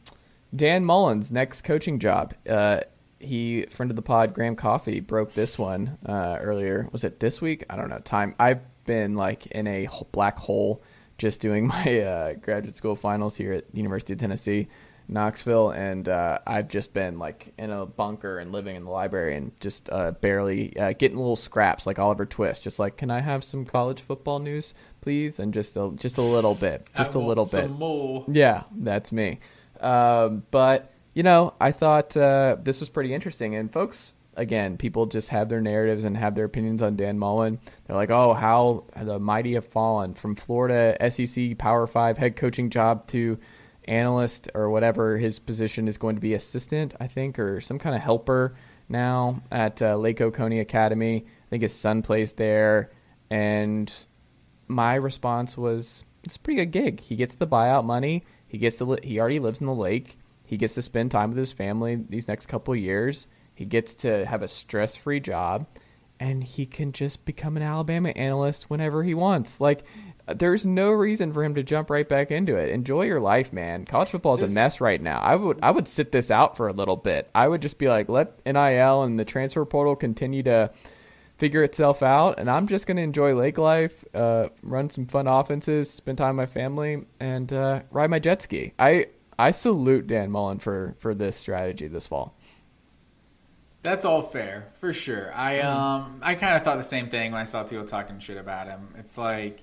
Dan 0.55 0.83
Mullen's 0.83 1.31
next 1.31 1.61
coaching 1.63 1.99
job. 1.99 2.33
Uh, 2.47 2.81
he 3.19 3.65
friend 3.69 3.91
of 3.91 3.95
the 3.95 4.01
pod 4.01 4.33
Graham 4.33 4.55
Coffee 4.55 4.99
broke 4.99 5.33
this 5.33 5.57
one 5.59 5.97
uh, 6.05 6.37
earlier. 6.39 6.87
Was 6.91 7.03
it 7.03 7.19
this 7.19 7.41
week? 7.41 7.65
I 7.69 7.75
don't 7.75 7.89
know. 7.89 7.99
Time. 7.99 8.35
I've 8.39 8.61
been 8.85 9.15
like 9.15 9.45
in 9.47 9.67
a 9.67 9.87
black 10.11 10.37
hole 10.37 10.81
just 11.17 11.41
doing 11.41 11.67
my 11.85 12.01
uh, 12.01 12.33
graduate 12.33 12.77
school 12.77 12.95
finals 12.95 13.35
here 13.35 13.53
at 13.53 13.65
University 13.73 14.13
of 14.13 14.19
Tennessee. 14.19 14.67
Knoxville, 15.11 15.71
and 15.71 16.07
uh, 16.07 16.37
I've 16.45 16.67
just 16.67 16.93
been 16.93 17.17
like 17.17 17.51
in 17.57 17.71
a 17.71 17.85
bunker 17.85 18.37
and 18.37 18.51
living 18.51 18.75
in 18.75 18.85
the 18.85 18.91
library 18.91 19.35
and 19.35 19.59
just 19.59 19.89
uh, 19.89 20.11
barely 20.11 20.77
uh, 20.77 20.93
getting 20.93 21.17
little 21.17 21.35
scraps 21.35 21.87
like 21.87 21.97
Oliver 21.97 22.27
Twist. 22.27 22.61
Just 22.61 22.77
like, 22.77 22.97
can 22.97 23.09
I 23.09 23.19
have 23.19 23.43
some 23.43 23.65
college 23.65 24.01
football 24.01 24.37
news, 24.37 24.75
please? 25.01 25.39
And 25.39 25.51
just 25.51 25.75
a, 25.75 25.91
just 25.95 26.17
a 26.17 26.21
little 26.21 26.53
bit, 26.53 26.87
just 26.95 27.15
I 27.15 27.19
a 27.19 27.23
little 27.23 27.45
bit. 27.45 27.49
some 27.49 27.71
more. 27.71 28.23
Yeah, 28.27 28.63
that's 28.71 29.11
me. 29.11 29.39
Um, 29.79 30.43
but 30.51 30.93
you 31.13 31.23
know, 31.23 31.53
I 31.59 31.71
thought 31.71 32.15
uh, 32.15 32.57
this 32.61 32.79
was 32.79 32.89
pretty 32.89 33.13
interesting. 33.13 33.55
And 33.55 33.71
folks, 33.71 34.13
again, 34.35 34.77
people 34.77 35.05
just 35.05 35.29
have 35.29 35.49
their 35.49 35.61
narratives 35.61 36.03
and 36.03 36.15
have 36.15 36.35
their 36.35 36.45
opinions 36.45 36.81
on 36.81 36.95
Dan 36.95 37.19
Mullen. 37.19 37.59
They're 37.85 37.95
like, 37.95 38.09
"Oh, 38.09 38.33
how 38.33 38.85
the 39.01 39.19
mighty 39.19 39.53
have 39.53 39.65
fallen 39.65 40.13
from 40.13 40.35
Florida 40.35 40.95
SEC 41.09 41.57
Power 41.57 41.87
Five 41.87 42.17
head 42.17 42.35
coaching 42.35 42.69
job 42.69 43.07
to 43.07 43.37
analyst 43.85 44.49
or 44.53 44.69
whatever 44.69 45.17
his 45.17 45.39
position 45.39 45.87
is 45.87 45.97
going 45.97 46.15
to 46.15 46.21
be, 46.21 46.35
assistant, 46.35 46.93
I 46.99 47.07
think, 47.07 47.39
or 47.39 47.59
some 47.59 47.79
kind 47.79 47.95
of 47.95 48.01
helper 48.01 48.55
now 48.87 49.41
at 49.51 49.81
uh, 49.81 49.95
Lake 49.97 50.21
Oconee 50.21 50.59
Academy. 50.59 51.25
I 51.25 51.49
think 51.49 51.63
his 51.63 51.73
son 51.73 52.01
plays 52.01 52.33
there." 52.33 52.91
And 53.31 53.91
my 54.67 54.95
response 54.95 55.57
was, 55.57 56.03
it's 56.23 56.35
a 56.35 56.39
pretty 56.39 56.63
good 56.65 56.71
gig. 56.71 56.99
He 56.99 57.15
gets 57.15 57.35
the 57.35 57.47
buyout 57.47 57.85
money. 57.85 58.23
He 58.49 58.57
gets 58.57 58.77
to 58.79 58.85
li- 58.85 58.99
he 59.03 59.19
already 59.21 59.39
lives 59.39 59.61
in 59.61 59.67
the 59.67 59.73
lake. 59.73 60.17
He 60.45 60.57
gets 60.57 60.73
to 60.73 60.81
spend 60.81 61.11
time 61.11 61.29
with 61.29 61.37
his 61.37 61.53
family 61.53 61.95
these 62.09 62.27
next 62.27 62.47
couple 62.47 62.75
years. 62.75 63.27
He 63.55 63.63
gets 63.65 63.93
to 63.95 64.25
have 64.25 64.41
a 64.41 64.47
stress-free 64.47 65.21
job 65.21 65.67
and 66.19 66.43
he 66.43 66.65
can 66.65 66.91
just 66.91 67.23
become 67.23 67.55
an 67.55 67.63
Alabama 67.63 68.09
analyst 68.09 68.69
whenever 68.69 69.03
he 69.03 69.13
wants. 69.13 69.61
Like 69.61 69.83
there's 70.27 70.65
no 70.65 70.89
reason 70.91 71.31
for 71.33 71.43
him 71.43 71.55
to 71.55 71.63
jump 71.63 71.89
right 71.89 72.07
back 72.07 72.29
into 72.31 72.55
it. 72.57 72.69
Enjoy 72.69 73.03
your 73.03 73.19
life, 73.21 73.53
man. 73.53 73.85
College 73.85 74.09
football 74.09 74.33
is 74.33 74.41
This- 74.41 74.51
a 74.51 74.53
mess 74.55 74.81
right 74.81 75.01
now. 75.01 75.19
I 75.19 75.35
would 75.35 75.59
I 75.61 75.71
would 75.71 75.87
sit 75.87 76.11
this 76.11 76.29
out 76.31 76.57
for 76.57 76.67
a 76.67 76.73
little 76.73 76.97
bit. 76.97 77.29
I 77.33 77.47
would 77.47 77.61
just 77.61 77.77
be 77.77 77.87
like, 77.87 78.09
let 78.09 78.39
NIL 78.45 79.03
and 79.03 79.17
the 79.19 79.25
transfer 79.25 79.63
portal 79.65 79.95
continue 79.95 80.43
to 80.43 80.71
figure 81.39 81.63
itself 81.63 82.03
out, 82.03 82.37
and 82.37 82.49
I'm 82.49 82.67
just 82.67 82.85
gonna 82.85 83.01
enjoy 83.01 83.33
lake 83.33 83.57
life, 83.57 84.05
uh, 84.13 84.49
run 84.61 84.89
some 84.89 85.07
fun 85.07 85.25
offenses, 85.25 85.89
spend 85.89 86.17
time 86.17 86.37
with 86.37 86.49
my 86.49 86.53
family, 86.53 87.05
and 87.19 87.51
uh, 87.51 87.81
ride 87.91 88.09
my 88.09 88.19
jet 88.19 88.41
ski. 88.41 88.73
I 88.77 89.07
I 89.39 89.51
salute 89.51 90.05
Dan 90.05 90.29
Mullen 90.29 90.59
for 90.59 90.95
for 90.99 91.15
this 91.15 91.37
strategy 91.37 91.87
this 91.87 92.05
fall. 92.05 92.35
That's 93.81 94.03
all 94.03 94.21
fair, 94.21 94.67
for 94.73 94.91
sure. 94.91 95.33
I 95.33 95.61
um 95.61 96.19
I 96.21 96.35
kind 96.35 96.57
of 96.57 96.63
thought 96.63 96.77
the 96.77 96.83
same 96.83 97.07
thing 97.07 97.31
when 97.31 97.39
I 97.39 97.45
saw 97.45 97.63
people 97.63 97.85
talking 97.85 98.19
shit 98.19 98.37
about 98.37 98.67
him. 98.67 98.93
It's 98.97 99.17
like 99.17 99.61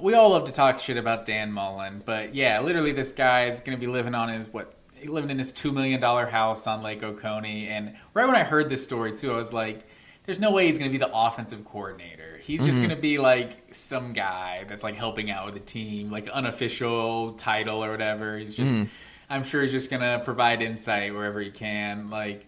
we 0.00 0.14
all 0.14 0.30
love 0.30 0.46
to 0.46 0.52
talk 0.52 0.80
shit 0.80 0.96
about 0.96 1.24
Dan 1.24 1.52
Mullen, 1.52 2.02
but 2.04 2.34
yeah, 2.34 2.60
literally 2.60 2.90
this 2.90 3.12
guy 3.12 3.46
is 3.46 3.60
going 3.60 3.78
to 3.78 3.80
be 3.80 3.90
living 3.90 4.16
on 4.16 4.28
his 4.30 4.48
what 4.52 4.74
living 5.06 5.30
in 5.30 5.38
his 5.38 5.52
2 5.52 5.70
million 5.70 6.00
dollar 6.00 6.26
house 6.26 6.66
on 6.66 6.82
Lake 6.82 7.02
Oconee 7.02 7.68
and 7.68 7.94
right 8.14 8.26
when 8.26 8.34
I 8.34 8.42
heard 8.42 8.68
this 8.68 8.82
story 8.82 9.14
too, 9.14 9.32
I 9.32 9.36
was 9.36 9.52
like 9.52 9.86
there's 10.24 10.40
no 10.40 10.52
way 10.52 10.66
he's 10.66 10.78
going 10.78 10.90
to 10.90 10.98
be 10.98 11.02
the 11.04 11.10
offensive 11.14 11.64
coordinator. 11.64 12.38
He's 12.42 12.64
just 12.64 12.78
mm-hmm. 12.78 12.86
going 12.88 12.96
to 12.96 13.02
be 13.02 13.18
like 13.18 13.74
some 13.74 14.12
guy 14.12 14.64
that's 14.68 14.82
like 14.82 14.96
helping 14.96 15.30
out 15.30 15.46
with 15.46 15.54
the 15.54 15.60
team, 15.60 16.10
like 16.10 16.28
unofficial 16.28 17.32
title 17.32 17.84
or 17.84 17.90
whatever. 17.90 18.38
He's 18.38 18.54
just 18.54 18.74
mm-hmm. 18.74 18.90
I'm 19.28 19.44
sure 19.44 19.62
he's 19.62 19.72
just 19.72 19.90
going 19.90 20.02
to 20.02 20.24
provide 20.24 20.62
insight 20.62 21.14
wherever 21.14 21.40
he 21.40 21.50
can 21.50 22.10
like 22.10 22.46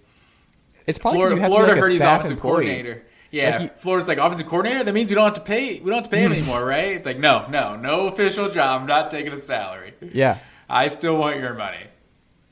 It's 0.86 0.98
probably 0.98 1.20
Florida, 1.20 1.46
Florida 1.46 1.72
like 1.72 1.82
heard 1.82 1.92
he's 1.92 2.02
offensive 2.02 2.32
employee. 2.32 2.52
coordinator. 2.52 3.06
Yeah, 3.30 3.50
Like 3.50 3.60
you- 3.60 3.76
Florida's 3.76 4.08
like 4.08 4.18
offensive 4.18 4.46
coordinator. 4.46 4.84
That 4.84 4.94
means 4.94 5.10
we 5.10 5.14
don't 5.14 5.24
have 5.24 5.34
to 5.34 5.40
pay. 5.40 5.78
We 5.80 5.90
don't 5.90 5.98
have 5.98 6.04
to 6.04 6.10
pay 6.10 6.22
him 6.22 6.32
mm-hmm. 6.32 6.42
anymore, 6.42 6.64
right? 6.64 6.92
It's 6.92 7.06
like 7.06 7.18
no, 7.18 7.46
no, 7.48 7.76
no 7.76 8.06
official 8.06 8.50
job. 8.50 8.80
I'm 8.80 8.86
not 8.86 9.10
taking 9.10 9.32
a 9.32 9.38
salary. 9.38 9.94
Yeah. 10.00 10.38
I 10.68 10.88
still 10.88 11.16
want 11.16 11.38
your 11.38 11.54
money. 11.54 11.86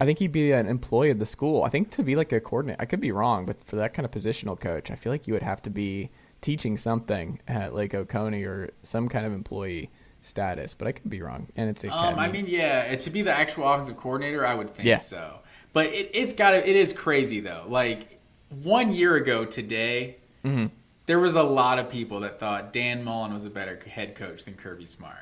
I 0.00 0.06
think 0.06 0.18
he'd 0.18 0.32
be 0.32 0.52
an 0.52 0.66
employee 0.66 1.10
of 1.10 1.18
the 1.18 1.26
school. 1.26 1.62
I 1.62 1.68
think 1.68 1.90
to 1.92 2.02
be 2.02 2.16
like 2.16 2.32
a 2.32 2.40
coordinator, 2.40 2.80
I 2.82 2.84
could 2.86 3.00
be 3.00 3.12
wrong, 3.12 3.46
but 3.46 3.62
for 3.64 3.76
that 3.76 3.94
kind 3.94 4.04
of 4.04 4.10
positional 4.12 4.58
coach, 4.58 4.90
I 4.90 4.96
feel 4.96 5.12
like 5.12 5.26
you 5.28 5.34
would 5.34 5.42
have 5.42 5.62
to 5.62 5.70
be 5.70 6.10
teaching 6.40 6.76
something 6.76 7.40
at 7.48 7.74
Lake 7.74 7.94
Oconee 7.94 8.42
or 8.42 8.72
some 8.82 9.08
kind 9.08 9.24
of 9.24 9.32
employee 9.32 9.90
status. 10.20 10.74
But 10.74 10.88
I 10.88 10.92
could 10.92 11.08
be 11.08 11.22
wrong, 11.22 11.46
and 11.56 11.70
it's 11.70 11.84
Um. 11.84 12.18
I 12.18 12.28
mean, 12.28 12.46
yeah, 12.48 12.82
it 12.82 13.02
should 13.02 13.12
be 13.12 13.22
the 13.22 13.32
actual 13.32 13.68
offensive 13.68 13.96
coordinator. 13.96 14.44
I 14.46 14.54
would 14.54 14.70
think 14.70 14.86
Yeah. 14.86 14.96
so. 14.96 15.38
But 15.72 15.86
it, 15.86 16.10
it's 16.12 16.32
got 16.32 16.50
to. 16.50 16.68
It 16.68 16.76
is 16.76 16.92
crazy 16.92 17.40
though. 17.40 17.64
Like 17.68 18.20
one 18.62 18.92
year 18.92 19.14
ago 19.16 19.44
today, 19.44 20.16
Mm-hmm. 20.44 20.66
there 21.06 21.18
was 21.18 21.36
a 21.36 21.42
lot 21.42 21.78
of 21.78 21.88
people 21.88 22.20
that 22.20 22.38
thought 22.38 22.72
Dan 22.72 23.02
Mullen 23.04 23.32
was 23.32 23.44
a 23.46 23.50
better 23.50 23.78
head 23.88 24.14
coach 24.14 24.44
than 24.44 24.54
Kirby 24.54 24.86
Smart. 24.86 25.16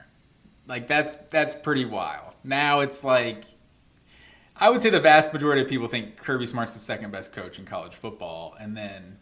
Like 0.66 0.88
that's 0.88 1.14
that's 1.30 1.54
pretty 1.54 1.84
wild. 1.84 2.34
Now 2.42 2.80
it's 2.80 3.04
like 3.04 3.44
I 4.56 4.70
would 4.70 4.82
say 4.82 4.90
the 4.90 5.00
vast 5.00 5.32
majority 5.32 5.62
of 5.62 5.68
people 5.68 5.88
think 5.88 6.16
Kirby 6.16 6.46
Smart's 6.46 6.72
the 6.74 6.78
second 6.78 7.10
best 7.10 7.32
coach 7.32 7.58
in 7.58 7.64
college 7.64 7.94
football, 7.94 8.54
and 8.60 8.76
then 8.76 9.18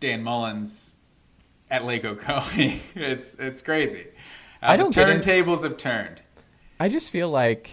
Dan 0.00 0.22
Mullen's 0.22 0.96
at 1.70 1.84
Lake 1.84 2.04
Oconee. 2.06 2.82
it's 2.94 3.34
it's 3.34 3.62
crazy. 3.62 4.06
Uh, 4.62 4.66
I 4.70 4.76
don't 4.76 4.94
the 4.94 5.04
get 5.04 5.08
it. 5.08 5.22
turntables 5.22 5.62
have 5.62 5.76
turned. 5.76 6.20
I 6.80 6.88
just 6.88 7.10
feel 7.10 7.28
like 7.30 7.70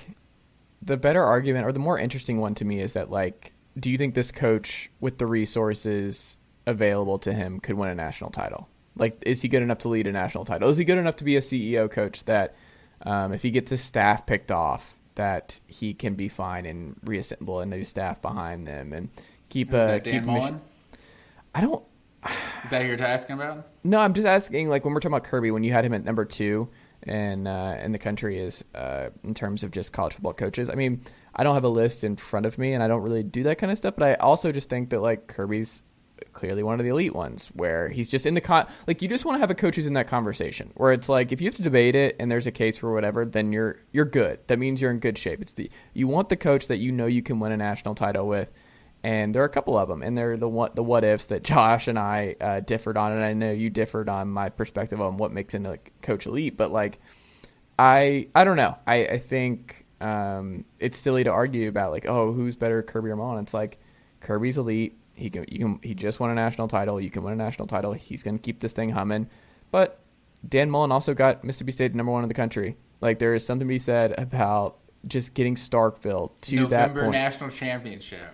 the 0.81 0.97
better 0.97 1.23
argument 1.23 1.65
or 1.65 1.71
the 1.71 1.79
more 1.79 1.97
interesting 1.97 2.39
one 2.39 2.55
to 2.55 2.65
me 2.65 2.79
is 2.81 2.93
that 2.93 3.09
like, 3.09 3.53
do 3.79 3.89
you 3.89 3.97
think 3.97 4.13
this 4.15 4.31
coach 4.31 4.89
with 4.99 5.17
the 5.17 5.25
resources 5.25 6.37
available 6.67 7.19
to 7.19 7.33
him 7.33 7.59
could 7.59 7.75
win 7.75 7.89
a 7.89 7.95
national 7.95 8.29
title? 8.31 8.67
Like, 8.95 9.17
is 9.25 9.41
he 9.41 9.47
good 9.47 9.63
enough 9.63 9.79
to 9.79 9.89
lead 9.89 10.07
a 10.07 10.11
national 10.11 10.45
title? 10.45 10.69
Is 10.69 10.77
he 10.77 10.83
good 10.85 10.97
enough 10.99 11.15
to 11.17 11.23
be 11.23 11.35
a 11.37 11.41
CEO 11.41 11.89
coach 11.89 12.23
that, 12.25 12.55
um, 13.01 13.33
if 13.33 13.41
he 13.41 13.49
gets 13.49 13.71
his 13.71 13.81
staff 13.81 14.25
picked 14.25 14.51
off, 14.51 14.95
that 15.15 15.59
he 15.67 15.93
can 15.93 16.15
be 16.15 16.29
fine 16.29 16.65
and 16.65 16.95
reassemble 17.03 17.59
a 17.59 17.65
new 17.65 17.83
staff 17.83 18.21
behind 18.21 18.67
them 18.67 18.93
and 18.93 19.09
keep 19.49 19.71
Dan 19.71 20.01
keep 20.01 20.23
Mullen? 20.23 20.61
I 21.53 21.61
don't. 21.61 21.83
Is 22.63 22.69
that 22.69 22.85
you're 22.85 23.01
asking 23.01 23.35
about? 23.35 23.67
No, 23.83 23.99
I'm 23.99 24.13
just 24.13 24.27
asking. 24.27 24.69
Like 24.69 24.85
when 24.85 24.93
we're 24.93 25.01
talking 25.01 25.15
about 25.15 25.25
Kirby, 25.25 25.51
when 25.51 25.63
you 25.63 25.73
had 25.73 25.85
him 25.85 25.93
at 25.93 26.03
number 26.03 26.25
two 26.25 26.69
in 27.03 27.47
uh, 27.47 27.79
in 27.83 27.91
the 27.91 27.99
country 27.99 28.39
is 28.39 28.63
uh, 28.75 29.09
in 29.23 29.33
terms 29.33 29.63
of 29.63 29.71
just 29.71 29.91
college 29.93 30.13
football 30.13 30.33
coaches. 30.33 30.69
I 30.69 30.75
mean, 30.75 31.01
I 31.35 31.43
don't 31.43 31.53
have 31.53 31.63
a 31.63 31.69
list 31.69 32.03
in 32.03 32.15
front 32.15 32.45
of 32.45 32.57
me, 32.57 32.73
and 32.73 32.81
I 32.83 32.87
don't 32.87 33.01
really 33.01 33.23
do 33.23 33.43
that 33.43 33.57
kind 33.57 33.71
of 33.71 33.77
stuff. 33.77 33.95
But 33.97 34.07
I 34.07 34.13
also 34.15 34.51
just 34.51 34.69
think 34.69 34.89
that 34.91 35.01
like 35.01 35.27
Kirby's 35.27 35.83
clearly 36.31 36.63
one 36.63 36.79
of 36.79 36.83
the 36.83 36.91
elite 36.91 37.13
ones, 37.15 37.49
where 37.53 37.89
he's 37.89 38.07
just 38.07 38.25
in 38.25 38.33
the 38.33 38.41
con. 38.41 38.67
Like 38.87 39.01
you 39.01 39.09
just 39.09 39.25
want 39.25 39.35
to 39.35 39.39
have 39.39 39.51
a 39.51 39.55
coach 39.55 39.75
who's 39.75 39.87
in 39.87 39.93
that 39.93 40.07
conversation, 40.07 40.71
where 40.75 40.93
it's 40.93 41.09
like 41.09 41.31
if 41.31 41.41
you 41.41 41.47
have 41.47 41.55
to 41.57 41.63
debate 41.63 41.95
it 41.95 42.15
and 42.19 42.31
there's 42.31 42.47
a 42.47 42.51
case 42.51 42.77
for 42.77 42.93
whatever, 42.93 43.25
then 43.25 43.51
you're 43.51 43.77
you're 43.91 44.05
good. 44.05 44.39
That 44.47 44.59
means 44.59 44.79
you're 44.79 44.91
in 44.91 44.99
good 44.99 45.17
shape. 45.17 45.41
It's 45.41 45.53
the 45.53 45.69
you 45.93 46.07
want 46.07 46.29
the 46.29 46.37
coach 46.37 46.67
that 46.67 46.77
you 46.77 46.91
know 46.91 47.05
you 47.05 47.21
can 47.21 47.39
win 47.39 47.51
a 47.51 47.57
national 47.57 47.95
title 47.95 48.27
with 48.27 48.49
and 49.03 49.35
there 49.35 49.41
are 49.41 49.45
a 49.45 49.49
couple 49.49 49.77
of 49.77 49.89
them, 49.89 50.01
and 50.01 50.17
they're 50.17 50.37
the 50.37 50.47
what 50.47 50.75
the 50.75 50.83
what 50.83 51.03
ifs 51.03 51.25
that 51.27 51.43
Josh 51.43 51.87
and 51.87 51.99
I 51.99 52.35
uh, 52.39 52.59
differed 52.61 52.97
on, 52.97 53.11
and 53.11 53.23
I 53.23 53.33
know 53.33 53.51
you 53.51 53.69
differed 53.69 54.09
on 54.09 54.29
my 54.29 54.49
perspective 54.49 55.01
on 55.01 55.17
what 55.17 55.31
makes 55.31 55.53
like, 55.53 55.91
coach 56.01 56.25
elite, 56.25 56.57
but 56.57 56.71
like 56.71 56.99
I 57.77 58.27
I 58.33 58.43
don't 58.43 58.57
know, 58.57 58.77
I 58.87 59.05
I 59.07 59.19
think 59.19 59.85
um, 59.99 60.65
it's 60.79 60.97
silly 60.97 61.23
to 61.25 61.29
argue 61.29 61.67
about 61.67 61.91
like 61.91 62.05
oh 62.05 62.31
who's 62.31 62.55
better 62.55 62.81
Kirby 62.81 63.09
or 63.09 63.17
Mullen. 63.17 63.43
It's 63.43 63.53
like 63.53 63.77
Kirby's 64.21 64.57
elite. 64.57 64.97
He 65.13 65.29
can 65.29 65.45
you 65.47 65.59
can 65.59 65.79
he 65.83 65.93
just 65.93 66.19
won 66.19 66.29
a 66.31 66.35
national 66.35 66.67
title. 66.67 66.99
You 66.99 67.09
can 67.09 67.23
win 67.23 67.33
a 67.33 67.37
national 67.37 67.67
title. 67.67 67.93
He's 67.93 68.23
gonna 68.23 68.39
keep 68.39 68.59
this 68.59 68.73
thing 68.73 68.89
humming, 68.89 69.29
but 69.71 69.99
Dan 70.47 70.69
Mullen 70.69 70.91
also 70.91 71.13
got 71.13 71.43
Mississippi 71.43 71.71
State 71.71 71.95
number 71.95 72.11
one 72.11 72.23
in 72.23 72.27
the 72.27 72.33
country. 72.33 72.75
Like 73.01 73.19
there 73.19 73.33
is 73.35 73.45
something 73.45 73.67
to 73.67 73.69
be 73.73 73.79
said 73.79 74.13
about 74.17 74.77
just 75.07 75.33
getting 75.33 75.55
Starkville 75.55 76.31
to 76.41 76.55
that 76.55 76.61
November 76.61 77.01
point. 77.01 77.11
national 77.13 77.49
championship. 77.49 78.33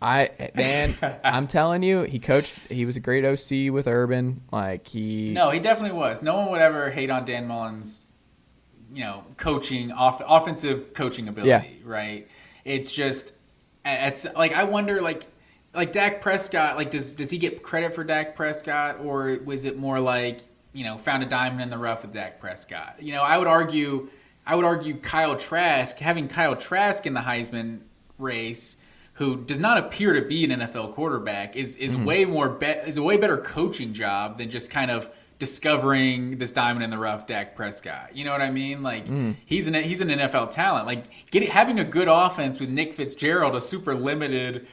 I 0.00 0.50
man, 0.54 0.96
I'm 1.24 1.46
telling 1.48 1.82
you, 1.82 2.02
he 2.02 2.18
coached. 2.18 2.54
He 2.68 2.84
was 2.84 2.96
a 2.96 3.00
great 3.00 3.24
OC 3.24 3.72
with 3.72 3.86
Urban. 3.86 4.42
Like 4.52 4.86
he, 4.88 5.32
No, 5.32 5.50
he 5.50 5.58
definitely 5.60 5.96
was. 5.96 6.22
No 6.22 6.36
one 6.38 6.50
would 6.50 6.60
ever 6.60 6.90
hate 6.90 7.08
on 7.10 7.24
Dan 7.24 7.46
Mullen's, 7.46 8.08
you 8.92 9.04
know, 9.04 9.24
coaching, 9.36 9.92
off, 9.92 10.20
offensive 10.26 10.92
coaching 10.94 11.28
ability, 11.28 11.48
Yeah. 11.50 11.62
right? 11.84 12.28
It's 12.64 12.90
just, 12.92 13.32
it's 13.84 14.26
like 14.36 14.52
I 14.54 14.64
wonder, 14.64 15.00
like, 15.00 15.26
like 15.74 15.92
Dak 15.92 16.20
Prescott, 16.20 16.76
like 16.76 16.90
does 16.90 17.14
does 17.14 17.30
he 17.30 17.38
get 17.38 17.62
credit 17.62 17.94
for 17.94 18.04
Dak 18.04 18.34
Prescott, 18.34 19.00
or 19.00 19.38
was 19.44 19.64
it 19.64 19.78
more 19.78 20.00
like 20.00 20.40
you 20.72 20.84
know 20.84 20.98
found 20.98 21.22
a 21.22 21.26
diamond 21.26 21.60
in 21.62 21.70
the 21.70 21.78
rough 21.78 22.02
with 22.02 22.12
Dak 22.12 22.40
Prescott? 22.40 22.96
You 23.00 23.12
know, 23.12 23.22
I 23.22 23.38
would 23.38 23.46
argue, 23.48 24.10
I 24.46 24.56
would 24.56 24.64
argue 24.64 24.96
Kyle 24.96 25.36
Trask 25.36 25.96
having 25.98 26.28
Kyle 26.28 26.56
Trask 26.56 27.06
in 27.06 27.14
the 27.14 27.20
Heisman 27.20 27.80
race 28.18 28.76
who 29.14 29.36
does 29.36 29.60
not 29.60 29.78
appear 29.78 30.14
to 30.14 30.26
be 30.26 30.44
an 30.44 30.50
NFL 30.50 30.92
quarterback, 30.92 31.56
is 31.56 31.76
is 31.76 31.94
mm-hmm. 31.94 32.04
way 32.04 32.24
more 32.24 32.48
be- 32.48 32.66
is 32.66 32.96
a 32.96 33.02
way 33.02 33.16
better 33.16 33.38
coaching 33.38 33.92
job 33.92 34.38
than 34.38 34.50
just 34.50 34.70
kind 34.70 34.90
of 34.90 35.10
discovering 35.38 36.38
this 36.38 36.52
diamond 36.52 36.84
in 36.84 36.90
the 36.90 36.98
rough 36.98 37.26
Dak 37.26 37.56
Prescott. 37.56 38.14
You 38.14 38.24
know 38.24 38.32
what 38.32 38.40
I 38.40 38.50
mean? 38.50 38.82
Like 38.82 39.06
mm. 39.06 39.34
he's 39.44 39.66
an 39.66 39.74
he's 39.74 40.00
an 40.00 40.08
NFL 40.08 40.50
talent. 40.50 40.86
Like 40.86 41.30
getting 41.30 41.50
having 41.50 41.80
a 41.80 41.84
good 41.84 42.08
offense 42.08 42.60
with 42.60 42.68
Nick 42.68 42.94
Fitzgerald, 42.94 43.54
a 43.54 43.60
super 43.60 43.94
limited 43.94 44.66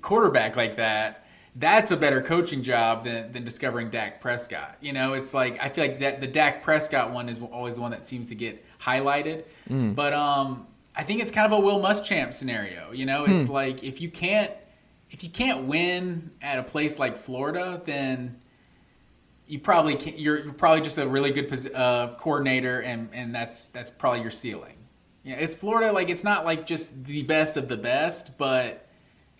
quarterback 0.00 0.56
like 0.56 0.76
that. 0.76 1.24
That's 1.56 1.90
a 1.90 1.96
better 1.96 2.22
coaching 2.22 2.62
job 2.62 3.04
than, 3.04 3.32
than 3.32 3.44
discovering 3.44 3.90
Dak 3.90 4.20
Prescott. 4.20 4.76
You 4.80 4.92
know, 4.92 5.14
it's 5.14 5.34
like 5.34 5.58
I 5.60 5.68
feel 5.68 5.84
like 5.84 5.98
that 6.00 6.20
the 6.20 6.26
Dak 6.28 6.62
Prescott 6.62 7.12
one 7.12 7.28
is 7.28 7.40
always 7.40 7.74
the 7.74 7.80
one 7.80 7.90
that 7.90 8.04
seems 8.04 8.28
to 8.28 8.34
get 8.34 8.64
highlighted. 8.78 9.44
But 9.94 10.12
um, 10.12 10.66
I 10.94 11.02
think 11.02 11.20
it's 11.20 11.32
kind 11.32 11.52
of 11.52 11.58
a 11.58 11.60
Will 11.60 11.80
Muschamp 11.80 12.32
scenario. 12.32 12.92
You 12.92 13.06
know, 13.06 13.24
it's 13.24 13.48
like 13.48 13.82
if 13.82 14.00
you 14.00 14.10
can't 14.10 14.52
if 15.10 15.24
you 15.24 15.30
can't 15.30 15.64
win 15.64 16.30
at 16.42 16.58
a 16.58 16.62
place 16.62 16.98
like 16.98 17.16
Florida, 17.16 17.80
then 17.84 18.40
you 19.46 19.58
probably 19.58 19.96
can, 19.96 20.18
you're, 20.18 20.44
you're 20.44 20.52
probably 20.52 20.82
just 20.82 20.98
a 20.98 21.08
really 21.08 21.30
good 21.30 21.74
uh, 21.74 22.14
coordinator, 22.18 22.80
and 22.80 23.08
and 23.12 23.34
that's 23.34 23.68
that's 23.68 23.90
probably 23.90 24.20
your 24.20 24.30
ceiling. 24.30 24.76
Yeah, 25.24 25.36
it's 25.36 25.54
Florida. 25.54 25.92
Like 25.92 26.10
it's 26.10 26.24
not 26.24 26.44
like 26.44 26.66
just 26.66 27.04
the 27.04 27.22
best 27.22 27.56
of 27.56 27.68
the 27.68 27.76
best, 27.76 28.36
but 28.36 28.87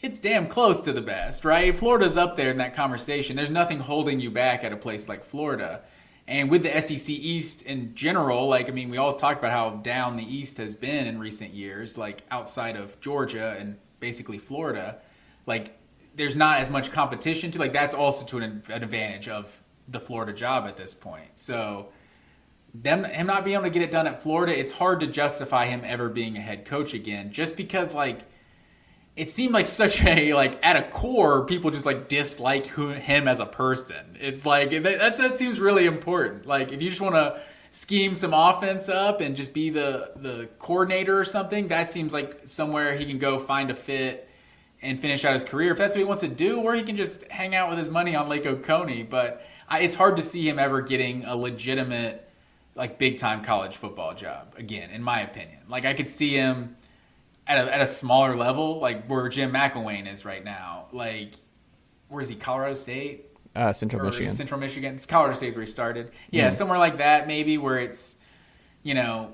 it's 0.00 0.18
damn 0.18 0.46
close 0.46 0.80
to 0.82 0.92
the 0.92 1.02
best, 1.02 1.44
right? 1.44 1.76
Florida's 1.76 2.16
up 2.16 2.36
there 2.36 2.50
in 2.50 2.58
that 2.58 2.74
conversation. 2.74 3.34
There's 3.34 3.50
nothing 3.50 3.80
holding 3.80 4.20
you 4.20 4.30
back 4.30 4.62
at 4.62 4.72
a 4.72 4.76
place 4.76 5.08
like 5.08 5.24
Florida. 5.24 5.82
And 6.28 6.50
with 6.50 6.62
the 6.62 6.80
SEC 6.80 7.08
East 7.08 7.62
in 7.62 7.94
general, 7.94 8.46
like 8.48 8.68
I 8.68 8.72
mean, 8.72 8.90
we 8.90 8.96
all 8.98 9.14
talk 9.14 9.38
about 9.38 9.50
how 9.50 9.70
down 9.70 10.16
the 10.16 10.24
East 10.24 10.58
has 10.58 10.76
been 10.76 11.06
in 11.06 11.18
recent 11.18 11.52
years, 11.52 11.98
like 11.98 12.22
outside 12.30 12.76
of 12.76 13.00
Georgia 13.00 13.56
and 13.58 13.76
basically 13.98 14.38
Florida, 14.38 14.98
like 15.46 15.76
there's 16.14 16.36
not 16.36 16.58
as 16.60 16.70
much 16.70 16.92
competition 16.92 17.50
to 17.52 17.58
like 17.58 17.72
that's 17.72 17.94
also 17.94 18.26
to 18.26 18.38
an, 18.38 18.62
an 18.68 18.82
advantage 18.82 19.28
of 19.28 19.62
the 19.88 19.98
Florida 19.98 20.32
job 20.32 20.66
at 20.66 20.76
this 20.76 20.94
point. 20.94 21.38
So 21.38 21.88
them 22.74 23.04
him 23.04 23.26
not 23.26 23.44
being 23.44 23.54
able 23.54 23.64
to 23.64 23.70
get 23.70 23.82
it 23.82 23.90
done 23.90 24.06
at 24.06 24.22
Florida, 24.22 24.56
it's 24.56 24.72
hard 24.72 25.00
to 25.00 25.06
justify 25.06 25.66
him 25.66 25.80
ever 25.84 26.08
being 26.08 26.36
a 26.36 26.40
head 26.40 26.66
coach 26.66 26.94
again. 26.94 27.32
Just 27.32 27.56
because 27.56 27.94
like 27.94 28.28
it 29.18 29.30
seemed 29.30 29.52
like 29.52 29.66
such 29.66 30.02
a 30.04 30.32
like 30.32 30.64
at 30.64 30.76
a 30.76 30.88
core 30.88 31.44
people 31.44 31.72
just 31.72 31.84
like 31.84 32.08
dislike 32.08 32.66
who, 32.68 32.90
him 32.90 33.26
as 33.26 33.40
a 33.40 33.46
person. 33.46 34.16
It's 34.20 34.46
like 34.46 34.70
that 34.70 35.16
that 35.16 35.36
seems 35.36 35.58
really 35.58 35.86
important. 35.86 36.46
Like 36.46 36.70
if 36.70 36.80
you 36.80 36.88
just 36.88 37.00
want 37.00 37.16
to 37.16 37.42
scheme 37.70 38.14
some 38.14 38.32
offense 38.32 38.88
up 38.88 39.20
and 39.20 39.34
just 39.34 39.52
be 39.52 39.70
the 39.70 40.12
the 40.14 40.48
coordinator 40.60 41.18
or 41.18 41.24
something, 41.24 41.66
that 41.68 41.90
seems 41.90 42.12
like 42.12 42.42
somewhere 42.44 42.96
he 42.96 43.04
can 43.04 43.18
go 43.18 43.40
find 43.40 43.72
a 43.72 43.74
fit 43.74 44.28
and 44.80 45.00
finish 45.00 45.24
out 45.24 45.32
his 45.32 45.42
career. 45.42 45.72
If 45.72 45.78
that's 45.78 45.96
what 45.96 45.98
he 45.98 46.04
wants 46.04 46.22
to 46.22 46.28
do, 46.28 46.60
or 46.60 46.76
he 46.76 46.84
can 46.84 46.94
just 46.94 47.24
hang 47.24 47.56
out 47.56 47.68
with 47.68 47.78
his 47.78 47.90
money 47.90 48.14
on 48.14 48.28
Lake 48.28 48.46
Oconee. 48.46 49.02
But 49.02 49.44
I, 49.68 49.80
it's 49.80 49.96
hard 49.96 50.16
to 50.18 50.22
see 50.22 50.48
him 50.48 50.60
ever 50.60 50.80
getting 50.80 51.24
a 51.24 51.34
legitimate 51.34 52.24
like 52.76 52.98
big 52.98 53.18
time 53.18 53.42
college 53.42 53.76
football 53.76 54.14
job 54.14 54.54
again, 54.56 54.90
in 54.90 55.02
my 55.02 55.22
opinion. 55.22 55.58
Like 55.68 55.84
I 55.84 55.92
could 55.92 56.08
see 56.08 56.34
him 56.34 56.76
at 57.48 57.58
a, 57.66 57.74
at 57.74 57.80
a 57.80 57.86
smaller 57.86 58.36
level, 58.36 58.78
like 58.78 59.06
where 59.06 59.28
Jim 59.28 59.52
McElwain 59.52 60.10
is 60.10 60.24
right 60.24 60.44
now. 60.44 60.86
Like 60.92 61.34
where 62.08 62.20
is 62.20 62.28
he? 62.28 62.36
Colorado 62.36 62.74
State. 62.74 63.24
Uh, 63.56 63.72
Central 63.72 64.02
or 64.02 64.04
Michigan. 64.06 64.28
Central 64.28 64.60
Michigan. 64.60 64.94
It's 64.94 65.06
Colorado 65.06 65.34
State 65.34 65.54
where 65.54 65.62
he 65.62 65.66
started. 65.66 66.10
Yeah, 66.30 66.48
Mm. 66.48 66.52
somewhere 66.52 66.78
like 66.78 66.98
that, 66.98 67.26
maybe 67.26 67.58
where 67.58 67.78
it's, 67.78 68.18
you 68.82 68.94
know, 68.94 69.32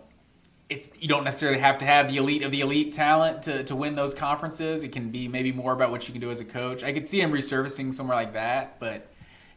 it's 0.70 0.88
you 0.98 1.08
don't 1.08 1.24
necessarily 1.24 1.58
have 1.58 1.76
to 1.78 1.84
have 1.84 2.08
the 2.10 2.16
elite 2.16 2.42
of 2.42 2.50
the 2.50 2.62
elite 2.62 2.92
talent 2.92 3.42
to, 3.42 3.62
to 3.64 3.76
win 3.76 3.96
those 3.96 4.14
conferences. 4.14 4.82
It 4.82 4.92
can 4.92 5.10
be 5.10 5.28
maybe 5.28 5.52
more 5.52 5.72
about 5.74 5.90
what 5.90 6.08
you 6.08 6.12
can 6.12 6.20
do 6.22 6.30
as 6.30 6.40
a 6.40 6.44
coach. 6.44 6.82
I 6.82 6.92
could 6.92 7.06
see 7.06 7.20
him 7.20 7.32
resurfacing 7.32 7.92
somewhere 7.92 8.16
like 8.16 8.32
that, 8.32 8.80
but 8.80 9.08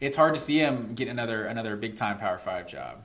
it's 0.02 0.16
hard 0.18 0.34
to 0.34 0.40
see 0.40 0.58
him 0.58 0.96
get 0.96 1.08
another 1.08 1.46
another 1.46 1.76
big 1.78 1.96
time 1.96 2.18
Power 2.18 2.38
Five 2.38 2.68
job. 2.68 3.04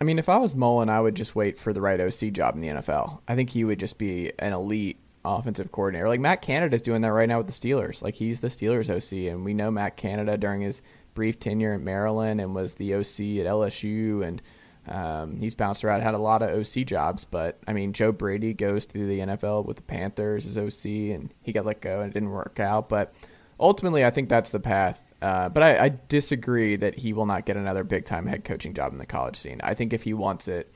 I 0.00 0.04
mean, 0.04 0.18
if 0.18 0.30
I 0.30 0.38
was 0.38 0.54
Mullen, 0.54 0.88
I 0.88 1.00
would 1.00 1.14
just 1.14 1.36
wait 1.36 1.58
for 1.58 1.74
the 1.74 1.80
right 1.80 2.00
OC 2.00 2.32
job 2.32 2.54
in 2.54 2.62
the 2.62 2.68
NFL. 2.68 3.20
I 3.28 3.34
think 3.34 3.50
he 3.50 3.64
would 3.64 3.78
just 3.78 3.98
be 3.98 4.32
an 4.38 4.54
elite 4.54 4.98
offensive 5.26 5.70
coordinator. 5.72 6.08
Like 6.08 6.20
Matt 6.20 6.40
Canada's 6.40 6.80
doing 6.80 7.02
that 7.02 7.12
right 7.12 7.28
now 7.28 7.38
with 7.38 7.46
the 7.46 7.52
Steelers. 7.52 8.00
Like 8.00 8.14
he's 8.14 8.40
the 8.40 8.48
Steelers 8.48 8.88
OC, 8.88 9.30
and 9.30 9.44
we 9.44 9.52
know 9.52 9.70
Matt 9.70 9.96
Canada 9.96 10.38
during 10.38 10.62
his 10.62 10.80
brief 11.12 11.38
tenure 11.38 11.74
in 11.74 11.84
Maryland 11.84 12.40
and 12.40 12.54
was 12.54 12.74
the 12.74 12.94
OC 12.94 13.40
at 13.40 13.46
LSU, 13.46 14.26
and 14.26 14.40
um, 14.88 15.38
he's 15.38 15.54
bounced 15.54 15.84
around, 15.84 16.00
had 16.00 16.14
a 16.14 16.18
lot 16.18 16.40
of 16.40 16.50
OC 16.50 16.86
jobs. 16.86 17.24
But 17.24 17.58
I 17.68 17.74
mean, 17.74 17.92
Joe 17.92 18.10
Brady 18.10 18.54
goes 18.54 18.86
through 18.86 19.06
the 19.06 19.18
NFL 19.18 19.66
with 19.66 19.76
the 19.76 19.82
Panthers 19.82 20.46
as 20.46 20.56
OC, 20.56 21.14
and 21.14 21.30
he 21.42 21.52
got 21.52 21.66
let 21.66 21.82
go 21.82 22.00
and 22.00 22.10
it 22.10 22.14
didn't 22.14 22.30
work 22.30 22.58
out. 22.58 22.88
But 22.88 23.12
ultimately, 23.58 24.04
I 24.04 24.10
think 24.10 24.30
that's 24.30 24.50
the 24.50 24.60
path. 24.60 25.02
Uh, 25.22 25.48
but 25.50 25.62
I, 25.62 25.84
I 25.86 25.88
disagree 26.08 26.76
that 26.76 26.94
he 26.98 27.12
will 27.12 27.26
not 27.26 27.44
get 27.46 27.56
another 27.56 27.84
big 27.84 28.04
time 28.06 28.26
head 28.26 28.44
coaching 28.44 28.72
job 28.74 28.92
in 28.92 28.98
the 28.98 29.06
college 29.06 29.36
scene. 29.36 29.60
I 29.62 29.74
think 29.74 29.92
if 29.92 30.02
he 30.02 30.14
wants 30.14 30.48
it, 30.48 30.72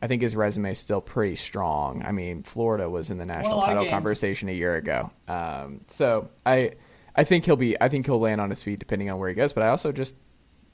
I 0.00 0.06
think 0.06 0.22
his 0.22 0.34
resume 0.34 0.70
is 0.72 0.78
still 0.78 1.00
pretty 1.00 1.36
strong. 1.36 2.02
I 2.04 2.10
mean, 2.12 2.42
Florida 2.42 2.88
was 2.90 3.10
in 3.10 3.18
the 3.18 3.26
national 3.26 3.60
of 3.60 3.64
title 3.66 3.86
conversation 3.86 4.48
a 4.48 4.52
year 4.52 4.74
ago. 4.76 5.10
Um, 5.28 5.82
so 5.88 6.30
I, 6.44 6.72
I 7.14 7.24
think 7.24 7.44
he'll 7.44 7.56
be. 7.56 7.80
I 7.80 7.88
think 7.88 8.06
he'll 8.06 8.18
land 8.18 8.40
on 8.40 8.50
his 8.50 8.62
feet 8.62 8.78
depending 8.78 9.10
on 9.10 9.18
where 9.18 9.28
he 9.28 9.34
goes. 9.34 9.52
But 9.52 9.62
I 9.64 9.68
also 9.68 9.92
just 9.92 10.14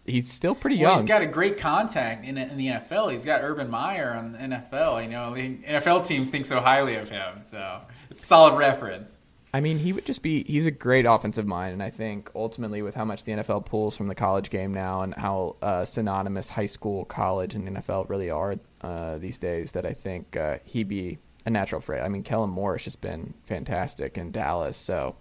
he's 0.06 0.32
still 0.32 0.54
pretty 0.54 0.76
Well, 0.76 0.92
young. 0.92 1.00
he's 1.00 1.08
got 1.08 1.20
a 1.20 1.26
great 1.26 1.58
contact 1.58 2.24
in, 2.24 2.38
in 2.38 2.56
the 2.56 2.68
NFL. 2.68 3.12
He's 3.12 3.24
got 3.24 3.42
Urban 3.42 3.68
Meyer 3.68 4.12
on 4.14 4.32
the 4.32 4.38
NFL. 4.38 5.02
You 5.02 5.10
know, 5.10 5.32
NFL 5.34 6.06
teams 6.06 6.30
think 6.30 6.46
so 6.46 6.60
highly 6.60 6.94
of 6.94 7.10
him, 7.10 7.40
so 7.40 7.82
it's 8.10 8.22
a 8.22 8.26
solid 8.26 8.56
reference. 8.56 9.20
I 9.52 9.60
mean, 9.60 9.78
he 9.78 9.92
would 9.92 10.04
just 10.04 10.22
be. 10.22 10.44
He's 10.44 10.66
a 10.66 10.70
great 10.70 11.06
offensive 11.06 11.46
mind, 11.46 11.72
and 11.72 11.82
I 11.82 11.90
think 11.90 12.30
ultimately, 12.34 12.82
with 12.82 12.94
how 12.94 13.04
much 13.04 13.24
the 13.24 13.32
NFL 13.32 13.64
pulls 13.64 13.96
from 13.96 14.08
the 14.08 14.14
college 14.14 14.50
game 14.50 14.74
now, 14.74 15.02
and 15.02 15.14
how 15.14 15.56
uh, 15.62 15.84
synonymous 15.84 16.50
high 16.50 16.66
school, 16.66 17.06
college, 17.06 17.54
and 17.54 17.66
NFL 17.66 18.10
really 18.10 18.30
are 18.30 18.56
uh, 18.82 19.16
these 19.18 19.38
days, 19.38 19.70
that 19.72 19.86
I 19.86 19.92
think 19.92 20.36
uh, 20.36 20.58
he'd 20.64 20.88
be 20.88 21.18
a 21.46 21.50
natural 21.50 21.80
fit. 21.80 22.02
I 22.02 22.08
mean, 22.08 22.24
Kellen 22.24 22.50
Moore 22.50 22.76
has 22.76 22.84
just 22.84 23.00
been 23.00 23.32
fantastic 23.46 24.18
in 24.18 24.32
Dallas, 24.32 24.76
so 24.76 25.16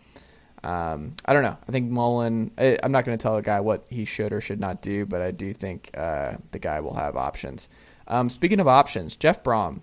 um, 0.64 1.16
I 1.24 1.32
don't 1.32 1.44
know. 1.44 1.58
I 1.68 1.72
think 1.72 1.90
Mullen. 1.90 2.52
I, 2.58 2.78
I'm 2.84 2.92
not 2.92 3.06
going 3.06 3.18
to 3.18 3.22
tell 3.22 3.38
a 3.38 3.42
guy 3.42 3.62
what 3.62 3.86
he 3.90 4.04
should 4.04 4.34
or 4.34 4.42
should 4.42 4.60
not 4.60 4.82
do, 4.82 5.06
but 5.06 5.22
I 5.22 5.32
do 5.32 5.54
think 5.54 5.92
uh, 5.96 6.34
the 6.52 6.60
guy 6.60 6.82
will 6.82 6.96
have 6.96 7.16
options. 7.16 7.70
Um, 8.08 8.30
speaking 8.30 8.60
of 8.60 8.68
options, 8.68 9.16
Jeff 9.16 9.44
Brohm 9.44 9.80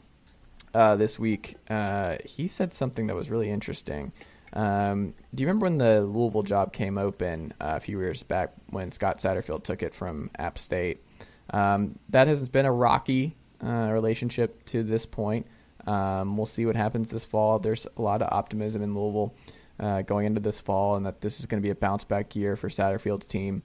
uh, 0.74 0.96
this 0.96 1.18
week, 1.18 1.56
uh, 1.70 2.16
he 2.24 2.48
said 2.48 2.74
something 2.74 3.06
that 3.06 3.16
was 3.16 3.30
really 3.30 3.50
interesting. 3.50 4.12
Um, 4.54 5.14
do 5.34 5.42
you 5.42 5.48
remember 5.48 5.64
when 5.64 5.78
the 5.78 6.02
Louisville 6.02 6.44
job 6.44 6.72
came 6.72 6.96
open 6.96 7.52
uh, 7.60 7.74
a 7.76 7.80
few 7.80 8.00
years 8.00 8.22
back 8.22 8.52
when 8.70 8.92
Scott 8.92 9.18
Satterfield 9.18 9.64
took 9.64 9.82
it 9.82 9.94
from 9.94 10.30
App 10.38 10.58
State? 10.58 11.02
Um, 11.50 11.98
that 12.10 12.28
has 12.28 12.48
been 12.48 12.64
a 12.64 12.72
rocky 12.72 13.36
uh, 13.62 13.90
relationship 13.92 14.64
to 14.66 14.82
this 14.82 15.04
point. 15.04 15.46
Um, 15.86 16.36
we'll 16.36 16.46
see 16.46 16.66
what 16.66 16.76
happens 16.76 17.10
this 17.10 17.24
fall. 17.24 17.58
There's 17.58 17.86
a 17.96 18.02
lot 18.02 18.22
of 18.22 18.32
optimism 18.32 18.82
in 18.82 18.94
Louisville 18.94 19.34
uh, 19.80 20.02
going 20.02 20.26
into 20.26 20.40
this 20.40 20.60
fall, 20.60 20.96
and 20.96 21.04
that 21.04 21.20
this 21.20 21.40
is 21.40 21.46
going 21.46 21.60
to 21.60 21.66
be 21.66 21.70
a 21.70 21.74
bounce 21.74 22.04
back 22.04 22.36
year 22.36 22.56
for 22.56 22.68
Satterfield's 22.68 23.26
team. 23.26 23.62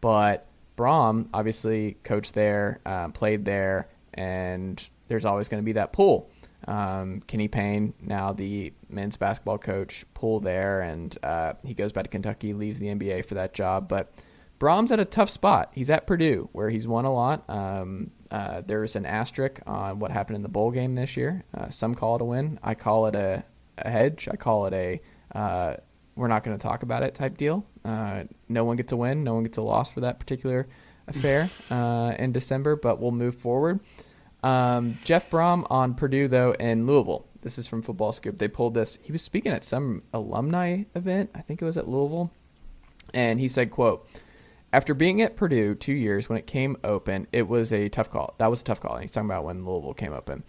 But 0.00 0.46
Brohm 0.76 1.28
obviously 1.32 1.96
coached 2.02 2.34
there, 2.34 2.80
uh, 2.84 3.08
played 3.08 3.44
there, 3.44 3.88
and 4.14 4.82
there's 5.08 5.24
always 5.24 5.48
going 5.48 5.62
to 5.62 5.64
be 5.64 5.72
that 5.72 5.92
pull. 5.92 6.30
Um, 6.68 7.22
Kenny 7.26 7.48
Payne, 7.48 7.94
now 8.00 8.32
the 8.32 8.72
men's 8.88 9.16
basketball 9.16 9.58
coach, 9.58 10.04
pull 10.14 10.40
there, 10.40 10.82
and 10.82 11.16
uh, 11.22 11.54
he 11.64 11.74
goes 11.74 11.92
back 11.92 12.04
to 12.04 12.10
Kentucky, 12.10 12.54
leaves 12.54 12.78
the 12.78 12.86
NBA 12.86 13.26
for 13.26 13.34
that 13.34 13.54
job. 13.54 13.88
But 13.88 14.12
Brohm's 14.60 14.92
at 14.92 15.00
a 15.00 15.04
tough 15.04 15.30
spot. 15.30 15.72
He's 15.74 15.90
at 15.90 16.06
Purdue, 16.06 16.48
where 16.52 16.70
he's 16.70 16.86
won 16.86 17.04
a 17.04 17.12
lot. 17.12 17.44
Um, 17.48 18.10
uh, 18.30 18.62
there's 18.64 18.96
an 18.96 19.06
asterisk 19.06 19.60
on 19.66 19.98
what 19.98 20.10
happened 20.10 20.36
in 20.36 20.42
the 20.42 20.48
bowl 20.48 20.70
game 20.70 20.94
this 20.94 21.16
year. 21.16 21.44
Uh, 21.52 21.70
some 21.70 21.94
call 21.94 22.16
it 22.16 22.22
a 22.22 22.24
win. 22.24 22.58
I 22.62 22.74
call 22.74 23.06
it 23.06 23.14
a, 23.16 23.44
a 23.78 23.90
hedge. 23.90 24.28
I 24.30 24.36
call 24.36 24.66
it 24.66 24.72
a 24.72 25.00
uh, 25.36 25.76
we're 26.14 26.28
not 26.28 26.44
going 26.44 26.56
to 26.56 26.62
talk 26.62 26.82
about 26.82 27.02
it 27.02 27.14
type 27.14 27.36
deal. 27.36 27.64
Uh, 27.84 28.24
no 28.48 28.64
one 28.64 28.76
gets 28.76 28.92
a 28.92 28.96
win. 28.96 29.24
No 29.24 29.34
one 29.34 29.44
gets 29.44 29.58
a 29.58 29.62
loss 29.62 29.88
for 29.88 30.00
that 30.00 30.20
particular 30.20 30.68
affair 31.08 31.50
uh, 31.70 32.14
in 32.18 32.32
December, 32.32 32.76
but 32.76 33.00
we'll 33.00 33.10
move 33.10 33.34
forward. 33.34 33.80
Um, 34.42 34.98
Jeff 35.04 35.30
Brohm 35.30 35.66
on 35.70 35.94
Purdue, 35.94 36.28
though, 36.28 36.52
and 36.58 36.86
Louisville. 36.86 37.26
This 37.42 37.58
is 37.58 37.66
from 37.66 37.82
Football 37.82 38.12
Scoop. 38.12 38.38
They 38.38 38.48
pulled 38.48 38.74
this. 38.74 38.98
He 39.02 39.12
was 39.12 39.22
speaking 39.22 39.52
at 39.52 39.64
some 39.64 40.02
alumni 40.12 40.84
event. 40.94 41.30
I 41.34 41.40
think 41.40 41.60
it 41.60 41.64
was 41.64 41.76
at 41.76 41.88
Louisville. 41.88 42.30
And 43.14 43.40
he 43.40 43.48
said, 43.48 43.70
quote, 43.70 44.08
after 44.72 44.94
being 44.94 45.20
at 45.20 45.36
Purdue 45.36 45.74
two 45.74 45.92
years 45.92 46.28
when 46.28 46.38
it 46.38 46.46
came 46.46 46.76
open, 46.82 47.26
it 47.32 47.46
was 47.46 47.72
a 47.72 47.88
tough 47.88 48.10
call. 48.10 48.34
That 48.38 48.50
was 48.50 48.62
a 48.62 48.64
tough 48.64 48.80
call. 48.80 48.94
And 48.94 49.02
he's 49.02 49.10
talking 49.10 49.28
about 49.28 49.44
when 49.44 49.66
Louisville 49.66 49.94
came 49.94 50.12
open. 50.12 50.44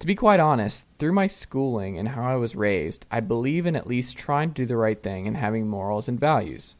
To 0.00 0.06
be 0.06 0.14
quite 0.14 0.40
honest, 0.40 0.86
through 0.98 1.12
my 1.12 1.26
schooling 1.26 1.98
and 1.98 2.08
how 2.08 2.24
I 2.24 2.36
was 2.36 2.56
raised, 2.56 3.06
I 3.10 3.20
believe 3.20 3.66
in 3.66 3.76
at 3.76 3.86
least 3.86 4.16
trying 4.16 4.50
to 4.50 4.54
do 4.62 4.66
the 4.66 4.76
right 4.76 5.00
thing 5.02 5.26
and 5.26 5.36
having 5.36 5.68
morals 5.68 6.08
and 6.08 6.18
values. 6.18 6.74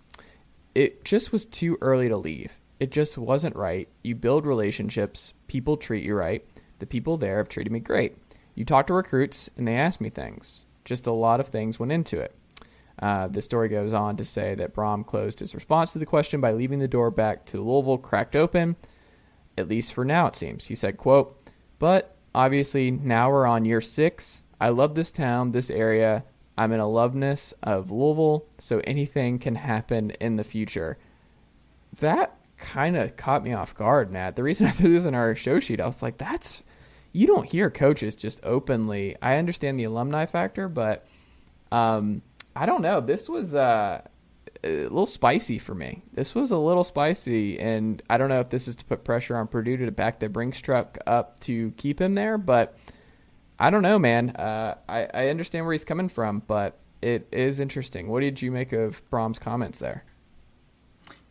It 0.74 1.04
just 1.04 1.32
was 1.32 1.46
too 1.46 1.78
early 1.80 2.08
to 2.08 2.16
leave. 2.16 2.52
It 2.80 2.90
just 2.90 3.16
wasn't 3.16 3.56
right. 3.56 3.88
You 4.02 4.14
build 4.14 4.46
relationships, 4.46 5.32
people 5.46 5.76
treat 5.76 6.04
you 6.04 6.14
right. 6.14 6.44
The 6.80 6.86
people 6.86 7.16
there 7.16 7.38
have 7.38 7.48
treated 7.48 7.72
me 7.72 7.80
great. 7.80 8.16
You 8.54 8.64
talk 8.64 8.86
to 8.88 8.94
recruits, 8.94 9.48
and 9.56 9.66
they 9.66 9.76
ask 9.76 10.00
me 10.00 10.10
things. 10.10 10.66
Just 10.84 11.06
a 11.06 11.12
lot 11.12 11.40
of 11.40 11.48
things 11.48 11.78
went 11.78 11.92
into 11.92 12.18
it. 12.20 12.34
Uh, 13.00 13.26
the 13.28 13.42
story 13.42 13.68
goes 13.68 13.92
on 13.92 14.16
to 14.16 14.24
say 14.24 14.54
that 14.54 14.74
Brohm 14.74 15.04
closed 15.04 15.40
his 15.40 15.54
response 15.54 15.92
to 15.92 15.98
the 15.98 16.06
question 16.06 16.40
by 16.40 16.52
leaving 16.52 16.78
the 16.78 16.88
door 16.88 17.10
back 17.10 17.44
to 17.46 17.60
Louisville 17.60 17.98
cracked 17.98 18.36
open, 18.36 18.76
at 19.58 19.68
least 19.68 19.92
for 19.92 20.04
now 20.04 20.26
it 20.26 20.36
seems. 20.36 20.64
He 20.64 20.74
said, 20.74 20.96
quote, 20.96 21.36
but 21.78 22.16
obviously 22.34 22.90
now 22.90 23.30
we're 23.30 23.46
on 23.46 23.64
year 23.64 23.80
six. 23.80 24.42
I 24.60 24.68
love 24.68 24.94
this 24.94 25.10
town, 25.10 25.50
this 25.50 25.70
area. 25.70 26.24
I'm 26.56 26.72
in 26.72 26.80
a 26.80 26.88
loveness 26.88 27.52
of 27.64 27.90
Louisville, 27.90 28.46
so 28.60 28.80
anything 28.84 29.40
can 29.40 29.56
happen 29.56 30.10
in 30.12 30.36
the 30.36 30.44
future. 30.44 30.96
That 31.98 32.36
kind 32.64 32.96
of 32.96 33.16
caught 33.16 33.44
me 33.44 33.52
off 33.52 33.74
guard, 33.74 34.10
Matt. 34.10 34.36
The 34.36 34.42
reason 34.42 34.66
I 34.68 34.70
threw 34.70 34.94
this 34.94 35.04
in 35.04 35.14
our 35.14 35.34
show 35.34 35.60
sheet, 35.60 35.80
I 35.80 35.86
was 35.86 36.02
like, 36.02 36.18
that's 36.18 36.62
you 37.12 37.26
don't 37.26 37.46
hear 37.48 37.70
coaches 37.70 38.16
just 38.16 38.40
openly. 38.42 39.16
I 39.22 39.36
understand 39.36 39.78
the 39.78 39.84
alumni 39.84 40.26
factor, 40.26 40.68
but 40.68 41.06
um, 41.70 42.22
I 42.56 42.66
don't 42.66 42.82
know. 42.82 43.00
This 43.00 43.28
was 43.28 43.54
uh, 43.54 44.02
a 44.64 44.82
little 44.82 45.06
spicy 45.06 45.58
for 45.58 45.74
me. 45.74 46.02
This 46.12 46.34
was 46.34 46.50
a 46.50 46.56
little 46.56 46.82
spicy, 46.82 47.60
and 47.60 48.02
I 48.10 48.18
don't 48.18 48.28
know 48.28 48.40
if 48.40 48.50
this 48.50 48.66
is 48.66 48.74
to 48.76 48.84
put 48.84 49.04
pressure 49.04 49.36
on 49.36 49.46
Purdue 49.46 49.76
to 49.76 49.90
back 49.92 50.18
the 50.18 50.28
Brinks 50.28 50.60
truck 50.60 50.98
up 51.06 51.38
to 51.40 51.70
keep 51.72 52.00
him 52.00 52.14
there, 52.16 52.36
but 52.36 52.76
I 53.60 53.70
don't 53.70 53.82
know, 53.82 53.98
man. 53.98 54.30
Uh, 54.30 54.74
I, 54.88 55.06
I 55.14 55.28
understand 55.28 55.66
where 55.66 55.72
he's 55.72 55.84
coming 55.84 56.08
from, 56.08 56.42
but 56.48 56.80
it 57.00 57.28
is 57.30 57.60
interesting. 57.60 58.08
What 58.08 58.20
did 58.20 58.42
you 58.42 58.50
make 58.50 58.72
of 58.72 59.02
Brohm's 59.10 59.38
comments 59.38 59.78
there? 59.78 60.04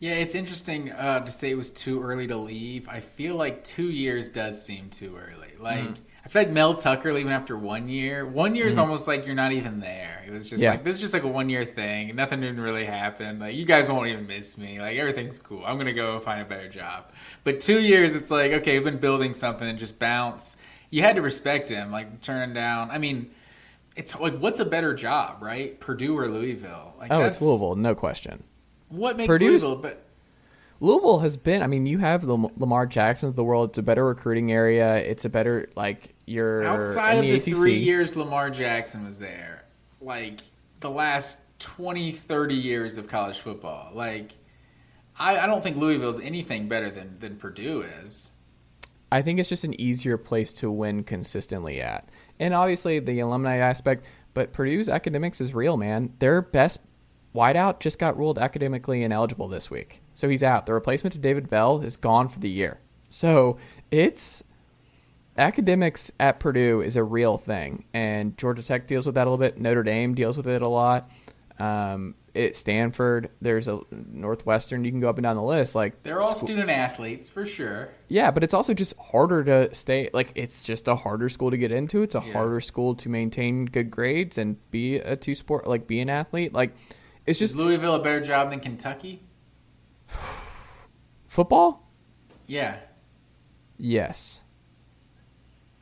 Yeah, 0.04 0.16
it's 0.16 0.34
interesting 0.34 0.92
uh, 0.92 1.20
to 1.20 1.30
say 1.30 1.50
it 1.50 1.56
was 1.56 1.70
too 1.70 2.02
early 2.02 2.26
to 2.26 2.36
leave. 2.36 2.90
I 2.90 3.00
feel 3.00 3.36
like 3.36 3.64
two 3.64 3.88
years 3.88 4.28
does 4.28 4.62
seem 4.62 4.90
too 4.90 5.16
early. 5.16 5.54
Like, 5.58 5.94
I 6.22 6.28
feel 6.28 6.42
like 6.42 6.50
Mel 6.50 6.74
Tucker 6.74 7.10
leaving 7.14 7.32
after 7.32 7.56
one 7.56 7.88
year. 7.88 8.26
One 8.26 8.54
year 8.54 8.66
is 8.66 8.76
almost 8.76 9.08
like 9.08 9.24
you're 9.24 9.34
not 9.34 9.52
even 9.52 9.80
there. 9.80 10.22
It 10.26 10.30
was 10.30 10.50
just 10.50 10.62
Yeah. 10.62 10.72
like 10.72 10.84
this 10.84 10.96
is 10.96 11.00
just 11.00 11.14
like 11.14 11.22
a 11.22 11.28
one 11.28 11.48
year 11.48 11.64
thing. 11.64 12.14
Nothing 12.16 12.42
didn't 12.42 12.60
really 12.60 12.84
happen. 12.84 13.38
Like 13.38 13.54
you 13.54 13.64
guys 13.64 13.88
won't 13.88 14.08
even 14.08 14.26
miss 14.26 14.58
me. 14.58 14.78
Like 14.78 14.98
everything's 14.98 15.38
cool. 15.38 15.64
I'm 15.64 15.78
gonna 15.78 15.94
go 15.94 16.20
find 16.20 16.42
a 16.42 16.44
better 16.44 16.68
job. 16.68 17.10
But 17.42 17.62
two 17.62 17.80
years, 17.80 18.14
it's 18.14 18.30
like 18.30 18.52
okay, 18.52 18.74
we've 18.74 18.84
been 18.84 18.98
building 18.98 19.32
something 19.32 19.66
and 19.66 19.78
just 19.78 19.98
bounce. 19.98 20.56
You 20.90 21.00
had 21.00 21.16
to 21.16 21.22
respect 21.22 21.70
him. 21.70 21.90
Like 21.90 22.20
turning 22.20 22.52
down. 22.54 22.90
I 22.90 22.98
mean, 22.98 23.30
it's 23.96 24.14
like 24.14 24.36
what's 24.38 24.60
a 24.60 24.66
better 24.66 24.92
job, 24.92 25.42
right? 25.42 25.80
Purdue 25.80 26.14
or 26.18 26.28
Louisville? 26.28 26.92
Like 26.98 27.10
Oh, 27.10 27.24
it's 27.24 27.40
Louisville, 27.40 27.76
no 27.76 27.94
question. 27.94 28.44
What 28.94 29.16
makes 29.16 29.28
Purdue's- 29.28 29.62
Louisville? 29.62 29.76
But 29.76 30.04
Louisville 30.80 31.20
has 31.20 31.36
been. 31.36 31.62
I 31.62 31.66
mean, 31.66 31.86
you 31.86 31.98
have 31.98 32.26
the 32.26 32.36
Lamar 32.58 32.86
Jackson 32.86 33.28
of 33.28 33.36
the 33.36 33.44
world. 33.44 33.70
It's 33.70 33.78
a 33.78 33.82
better 33.82 34.04
recruiting 34.04 34.52
area. 34.52 34.96
It's 34.96 35.24
a 35.24 35.28
better 35.28 35.68
like 35.76 36.14
you're 36.26 36.64
outside 36.64 37.18
of 37.18 37.22
the, 37.22 37.38
the 37.38 37.52
three 37.52 37.78
years 37.78 38.16
Lamar 38.16 38.50
Jackson 38.50 39.04
was 39.04 39.18
there, 39.18 39.64
like 40.00 40.40
the 40.80 40.90
last 40.90 41.40
20, 41.60 42.12
30 42.12 42.54
years 42.54 42.98
of 42.98 43.08
college 43.08 43.38
football, 43.38 43.90
like 43.94 44.32
I, 45.18 45.38
I 45.38 45.46
don't 45.46 45.62
think 45.62 45.76
Louisville's 45.76 46.20
anything 46.20 46.68
better 46.68 46.90
than, 46.90 47.18
than 47.18 47.36
Purdue 47.36 47.82
is. 48.02 48.32
I 49.12 49.22
think 49.22 49.38
it's 49.38 49.48
just 49.48 49.64
an 49.64 49.80
easier 49.80 50.18
place 50.18 50.52
to 50.54 50.70
win 50.70 51.04
consistently 51.04 51.80
at. 51.80 52.08
And 52.40 52.52
obviously 52.52 52.98
the 52.98 53.20
alumni 53.20 53.58
aspect, 53.58 54.04
but 54.34 54.52
Purdue's 54.52 54.88
academics 54.88 55.40
is 55.40 55.54
real, 55.54 55.76
man. 55.76 56.12
Their 56.18 56.42
best 56.42 56.80
wideout 57.34 57.80
just 57.80 57.98
got 57.98 58.16
ruled 58.16 58.38
academically 58.38 59.02
ineligible 59.02 59.48
this 59.48 59.70
week. 59.70 60.00
So 60.14 60.28
he's 60.28 60.42
out. 60.42 60.66
The 60.66 60.72
replacement 60.74 61.12
to 61.14 61.18
David 61.18 61.50
Bell 61.50 61.80
is 61.82 61.96
gone 61.96 62.28
for 62.28 62.38
the 62.38 62.48
year. 62.48 62.78
So 63.10 63.58
it's 63.90 64.42
academics 65.36 66.10
at 66.20 66.38
Purdue 66.40 66.80
is 66.82 66.96
a 66.96 67.02
real 67.02 67.38
thing. 67.38 67.84
And 67.92 68.36
Georgia 68.38 68.62
Tech 68.62 68.86
deals 68.86 69.06
with 69.06 69.16
that 69.16 69.26
a 69.26 69.30
little 69.30 69.38
bit. 69.38 69.60
Notre 69.60 69.82
Dame 69.82 70.14
deals 70.14 70.36
with 70.36 70.46
it 70.46 70.62
a 70.62 70.68
lot. 70.68 71.10
Um, 71.58 72.14
at 72.36 72.56
Stanford, 72.56 73.30
there's 73.40 73.68
a 73.68 73.80
Northwestern. 73.92 74.84
You 74.84 74.90
can 74.90 75.00
go 75.00 75.08
up 75.08 75.18
and 75.18 75.22
down 75.22 75.36
the 75.36 75.42
list. 75.42 75.76
Like 75.76 76.02
They're 76.02 76.20
all 76.20 76.34
student 76.34 76.68
athletes 76.68 77.28
for 77.28 77.46
sure. 77.46 77.90
yeah, 78.08 78.32
but 78.32 78.42
it's 78.42 78.54
also 78.54 78.74
just 78.74 78.96
harder 78.98 79.44
to 79.44 79.72
stay. 79.74 80.10
Like, 80.12 80.32
it's 80.34 80.60
just 80.62 80.88
a 80.88 80.96
harder 80.96 81.28
school 81.28 81.52
to 81.52 81.56
get 81.56 81.70
into. 81.70 82.02
It's 82.02 82.16
a 82.16 82.22
Yeah. 82.26 82.32
harder 82.32 82.60
school 82.60 82.96
to 82.96 83.08
maintain 83.08 83.66
good 83.66 83.88
grades 83.90 84.36
and 84.38 84.56
be 84.72 84.96
a 84.96 85.14
two 85.14 85.36
sport, 85.36 85.68
like, 85.68 85.86
be 85.86 86.00
an 86.00 86.10
athlete. 86.10 86.52
Like, 86.52 86.74
it's 87.26 87.40
Is 87.40 87.54
Louisville 87.56 87.94
a 87.94 88.02
better 88.02 88.20
job 88.20 88.50
than 88.50 88.60
Kentucky? 88.60 89.22
football. 91.28 91.88
Yeah. 92.46 92.76
Yes, 93.78 94.40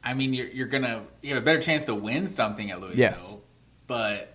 I 0.03 0.15
mean, 0.15 0.33
you're, 0.33 0.47
you're 0.49 0.67
gonna 0.67 1.03
you 1.21 1.35
have 1.35 1.43
a 1.43 1.45
better 1.45 1.61
chance 1.61 1.85
to 1.85 1.95
win 1.95 2.27
something 2.27 2.71
at 2.71 2.81
Louisville. 2.81 2.99
Yes. 2.99 3.37
but 3.87 4.35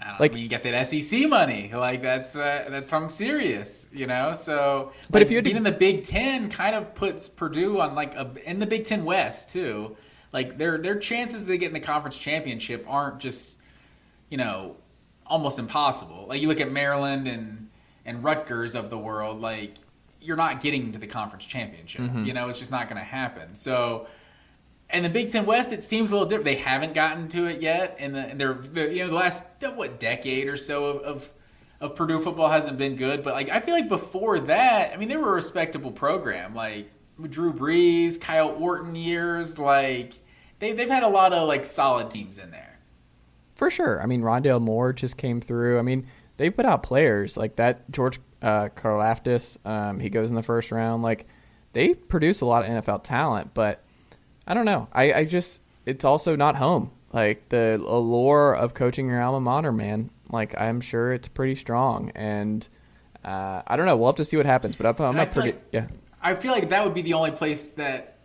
I 0.00 0.08
don't 0.10 0.20
Like- 0.20 0.32
I 0.32 0.34
mean, 0.34 0.42
you 0.42 0.48
get 0.48 0.64
that 0.64 0.84
SEC 0.86 1.28
money. 1.28 1.70
Like 1.72 2.02
that's 2.02 2.36
uh, 2.36 2.66
that's 2.70 2.90
something 2.90 3.08
serious, 3.08 3.88
you 3.92 4.06
know. 4.08 4.32
So, 4.34 4.92
But 5.10 5.20
like, 5.20 5.22
if 5.26 5.30
you 5.30 5.36
had 5.36 5.44
to- 5.44 5.48
being 5.50 5.56
in 5.56 5.62
the 5.62 5.70
Big 5.72 6.02
Ten, 6.02 6.50
kind 6.50 6.74
of 6.74 6.94
puts 6.96 7.28
Purdue 7.28 7.80
on 7.80 7.94
like 7.94 8.14
a 8.16 8.32
in 8.44 8.58
the 8.58 8.66
Big 8.66 8.84
Ten 8.84 9.04
West 9.04 9.50
too. 9.50 9.96
Like 10.32 10.58
their 10.58 10.76
their 10.78 10.98
chances 10.98 11.46
they 11.46 11.56
get 11.56 11.68
in 11.68 11.74
the 11.74 11.80
conference 11.80 12.18
championship 12.18 12.84
aren't 12.88 13.20
just 13.20 13.58
you 14.28 14.36
know 14.38 14.76
almost 15.28 15.58
impossible. 15.58 16.26
Like 16.28 16.40
you 16.40 16.48
look 16.48 16.60
at 16.60 16.70
Maryland 16.70 17.28
and 17.28 17.68
and 18.04 18.24
Rutgers 18.24 18.74
of 18.74 18.90
the 18.90 18.98
world, 18.98 19.40
like 19.40 19.74
you're 20.20 20.36
not 20.36 20.60
getting 20.60 20.92
to 20.92 20.98
the 20.98 21.06
conference 21.06 21.46
championship. 21.46 22.02
Mm-hmm. 22.02 22.24
You 22.24 22.32
know, 22.32 22.48
it's 22.48 22.58
just 22.58 22.70
not 22.70 22.88
going 22.88 22.98
to 22.98 23.04
happen. 23.04 23.54
So 23.54 24.06
and 24.90 25.04
the 25.04 25.10
Big 25.10 25.28
Ten 25.28 25.44
West, 25.44 25.72
it 25.72 25.84
seems 25.84 26.10
a 26.10 26.14
little 26.14 26.28
different. 26.28 26.46
They 26.46 26.56
haven't 26.56 26.94
gotten 26.94 27.28
to 27.28 27.44
it 27.44 27.60
yet, 27.60 27.96
and 27.98 28.14
the 28.14 28.20
and 28.20 28.40
you 28.40 29.02
know 29.04 29.08
the 29.08 29.14
last 29.14 29.44
what 29.74 30.00
decade 30.00 30.48
or 30.48 30.56
so 30.56 30.86
of, 30.86 31.02
of 31.02 31.32
of 31.80 31.94
Purdue 31.94 32.20
football 32.20 32.48
hasn't 32.48 32.78
been 32.78 32.96
good. 32.96 33.22
But 33.22 33.34
like 33.34 33.50
I 33.50 33.60
feel 33.60 33.74
like 33.74 33.88
before 33.88 34.40
that, 34.40 34.92
I 34.92 34.96
mean 34.96 35.08
they 35.08 35.16
were 35.16 35.30
a 35.30 35.34
respectable 35.34 35.92
program. 35.92 36.54
Like 36.54 36.90
Drew 37.28 37.52
Brees, 37.52 38.18
Kyle 38.20 38.48
Orton 38.58 38.94
years, 38.94 39.58
like 39.58 40.14
they 40.58 40.72
they've 40.72 40.88
had 40.88 41.02
a 41.02 41.08
lot 41.08 41.32
of 41.32 41.46
like 41.46 41.64
solid 41.64 42.10
teams 42.10 42.38
in 42.38 42.50
there. 42.50 42.67
For 43.58 43.70
sure. 43.70 44.00
I 44.02 44.06
mean, 44.06 44.22
Rondale 44.22 44.60
Moore 44.62 44.92
just 44.94 45.16
came 45.18 45.40
through. 45.42 45.78
I 45.78 45.82
mean, 45.82 46.06
they 46.38 46.48
put 46.48 46.64
out 46.64 46.82
players 46.82 47.36
like 47.36 47.56
that. 47.56 47.90
George 47.90 48.18
uh, 48.40 48.68
Karlaftis, 48.74 49.58
um, 49.66 50.00
he 50.00 50.08
goes 50.08 50.30
in 50.30 50.36
the 50.36 50.42
first 50.42 50.70
round. 50.72 51.02
Like, 51.02 51.26
they 51.74 51.92
produce 51.92 52.40
a 52.40 52.46
lot 52.46 52.64
of 52.64 52.70
NFL 52.70 53.04
talent, 53.04 53.52
but 53.52 53.84
I 54.46 54.54
don't 54.54 54.64
know. 54.64 54.88
I, 54.92 55.12
I 55.12 55.24
just 55.24 55.60
it's 55.84 56.04
also 56.04 56.34
not 56.36 56.56
home. 56.56 56.92
Like 57.12 57.48
the 57.48 57.76
allure 57.86 58.54
of 58.54 58.74
coaching 58.74 59.08
your 59.08 59.20
alma 59.22 59.40
mater, 59.40 59.72
man. 59.72 60.10
Like 60.30 60.58
I'm 60.58 60.80
sure 60.80 61.12
it's 61.12 61.26
pretty 61.28 61.56
strong, 61.56 62.10
and 62.14 62.66
uh, 63.24 63.62
I 63.66 63.76
don't 63.76 63.86
know. 63.86 63.96
We'll 63.96 64.08
have 64.08 64.16
to 64.16 64.24
see 64.24 64.36
what 64.36 64.46
happens. 64.46 64.76
But 64.76 64.86
I'm, 64.86 65.04
I'm 65.06 65.16
not 65.16 65.32
pretty. 65.32 65.50
like- 65.52 65.64
yeah, 65.72 65.86
I 66.22 66.34
feel 66.34 66.52
like 66.52 66.68
that 66.68 66.84
would 66.84 66.94
be 66.94 67.02
the 67.02 67.14
only 67.14 67.30
place 67.32 67.70
that 67.70 68.17